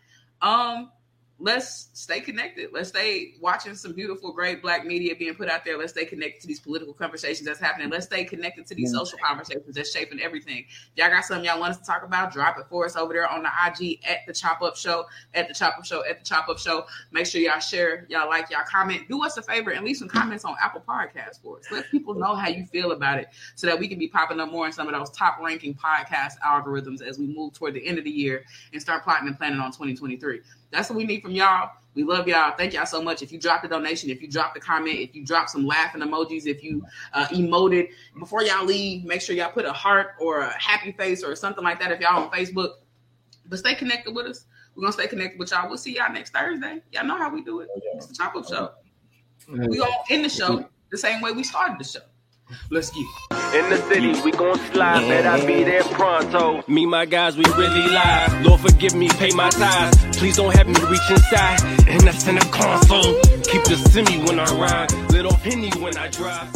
um, 0.42 0.90
let's 1.38 1.90
stay 1.92 2.20
connected. 2.20 2.70
Let's 2.72 2.88
stay 2.88 3.34
watching 3.40 3.74
some 3.74 3.92
beautiful, 3.92 4.32
great 4.32 4.62
black 4.62 4.86
media 4.86 5.14
being 5.14 5.34
put 5.34 5.48
out 5.48 5.64
there. 5.64 5.76
Let's 5.76 5.92
stay 5.92 6.06
connected 6.06 6.40
to 6.40 6.46
these 6.46 6.60
political 6.60 6.94
conversations 6.94 7.46
that's 7.46 7.60
happening. 7.60 7.90
Let's 7.90 8.06
stay 8.06 8.24
connected 8.24 8.66
to 8.68 8.74
these 8.74 8.90
mm-hmm. 8.90 8.98
social 8.98 9.18
conversations 9.22 9.74
that's 9.74 9.92
shaping 9.92 10.20
everything. 10.20 10.64
Y'all 10.94 11.10
got 11.10 11.24
something 11.24 11.44
y'all 11.44 11.60
want 11.60 11.72
us 11.72 11.78
to 11.78 11.84
talk 11.84 12.02
about? 12.04 12.32
Drop 12.32 12.58
it 12.58 12.66
for 12.70 12.86
us 12.86 12.96
over 12.96 13.12
there 13.12 13.28
on 13.28 13.42
the 13.42 13.50
IG 13.66 14.00
at 14.06 14.18
the 14.26 14.32
Chop 14.32 14.62
Up 14.62 14.76
Show, 14.76 15.04
at 15.34 15.48
the 15.48 15.54
Chop 15.54 15.76
Up 15.78 15.84
Show, 15.84 16.04
at 16.08 16.20
the 16.20 16.24
Chop 16.24 16.48
Up 16.48 16.58
Show. 16.58 16.86
Make 17.12 17.26
sure 17.26 17.40
y'all 17.40 17.60
share, 17.60 18.06
y'all 18.08 18.28
like, 18.28 18.50
y'all 18.50 18.64
comment. 18.66 19.06
Do 19.08 19.22
us 19.22 19.36
a 19.36 19.42
favor 19.42 19.70
and 19.70 19.84
leave 19.84 19.96
some 19.96 20.08
comments 20.08 20.44
on 20.44 20.56
Apple 20.62 20.82
Podcasts 20.88 21.42
for 21.42 21.58
us. 21.58 21.66
Let 21.70 21.90
people 21.90 22.14
know 22.14 22.34
how 22.34 22.48
you 22.48 22.64
feel 22.64 22.92
about 22.92 23.18
it 23.18 23.28
so 23.56 23.66
that 23.66 23.78
we 23.78 23.88
can 23.88 23.98
be 23.98 24.08
popping 24.08 24.40
up 24.40 24.50
more 24.50 24.66
in 24.66 24.72
some 24.72 24.88
of 24.88 24.94
those 24.94 25.10
top 25.10 25.38
ranking 25.40 25.74
podcast 25.74 26.38
algorithms 26.44 27.02
as 27.02 27.18
we 27.18 27.26
move 27.26 27.52
toward 27.52 27.74
the 27.74 27.86
end 27.86 27.98
of 27.98 28.04
the 28.04 28.10
year 28.10 28.44
and 28.72 28.80
start 28.80 29.04
plotting 29.04 29.28
and 29.28 29.36
planning 29.36 29.60
on 29.60 29.70
2023. 29.70 30.40
That's 30.70 30.90
what 30.90 30.96
we 30.96 31.04
need 31.04 31.22
from 31.22 31.32
y'all. 31.32 31.70
We 31.94 32.04
love 32.04 32.28
y'all. 32.28 32.54
Thank 32.56 32.74
y'all 32.74 32.84
so 32.84 33.00
much. 33.00 33.22
If 33.22 33.32
you 33.32 33.38
dropped 33.38 33.64
a 33.64 33.68
donation, 33.68 34.10
if 34.10 34.20
you 34.20 34.28
dropped 34.28 34.56
a 34.56 34.60
comment, 34.60 34.98
if 34.98 35.14
you 35.14 35.24
dropped 35.24 35.50
some 35.50 35.66
laughing 35.66 36.02
emojis, 36.02 36.46
if 36.46 36.62
you 36.62 36.84
uh, 37.14 37.26
emoted 37.28 37.88
before 38.18 38.42
y'all 38.42 38.66
leave, 38.66 39.04
make 39.04 39.22
sure 39.22 39.34
y'all 39.34 39.50
put 39.50 39.64
a 39.64 39.72
heart 39.72 40.08
or 40.20 40.40
a 40.40 40.52
happy 40.60 40.92
face 40.92 41.24
or 41.24 41.34
something 41.34 41.64
like 41.64 41.80
that 41.80 41.90
if 41.90 42.00
y'all 42.00 42.22
on 42.22 42.30
Facebook. 42.30 42.72
But 43.46 43.60
stay 43.60 43.74
connected 43.74 44.14
with 44.14 44.26
us. 44.26 44.44
We're 44.74 44.82
gonna 44.82 44.92
stay 44.92 45.06
connected 45.06 45.38
with 45.38 45.50
y'all. 45.52 45.68
We'll 45.68 45.78
see 45.78 45.96
y'all 45.96 46.12
next 46.12 46.34
Thursday. 46.34 46.82
Y'all 46.92 47.06
know 47.06 47.16
how 47.16 47.32
we 47.32 47.42
do 47.42 47.60
it. 47.60 47.68
It's 47.94 48.06
the 48.06 48.14
Chop 48.14 48.36
Up 48.36 48.46
Show. 48.46 48.72
We 49.48 49.78
gonna 49.78 49.90
end 50.10 50.24
the 50.24 50.28
show 50.28 50.68
the 50.90 50.98
same 50.98 51.22
way 51.22 51.32
we 51.32 51.44
started 51.44 51.78
the 51.78 51.84
show. 51.84 52.00
Let's 52.70 52.90
get 52.90 53.06
In 53.54 53.70
the 53.70 53.76
city, 53.88 54.20
we 54.22 54.30
gon' 54.32 54.58
slide, 54.72 55.08
bet 55.08 55.26
I 55.26 55.44
be 55.46 55.64
there 55.64 55.82
pronto. 55.82 56.62
Me, 56.68 56.86
my 56.86 57.04
guys, 57.04 57.36
we 57.36 57.44
really 57.56 57.88
live. 57.88 58.44
Lord, 58.44 58.60
forgive 58.60 58.94
me, 58.94 59.08
pay 59.08 59.30
my 59.30 59.50
tithes. 59.50 60.16
Please 60.18 60.36
don't 60.36 60.54
have 60.54 60.66
me 60.66 60.74
reach 60.90 61.10
inside, 61.10 61.60
and 61.88 62.00
that's 62.02 62.26
in 62.26 62.36
the 62.36 62.48
console. 62.52 63.20
Keep 63.42 63.64
the 63.64 63.76
semi 63.90 64.18
when 64.24 64.38
I 64.38 64.44
ride, 64.54 64.92
little 65.10 65.32
penny 65.32 65.70
when 65.80 65.96
I 65.96 66.08
drive. 66.08 66.48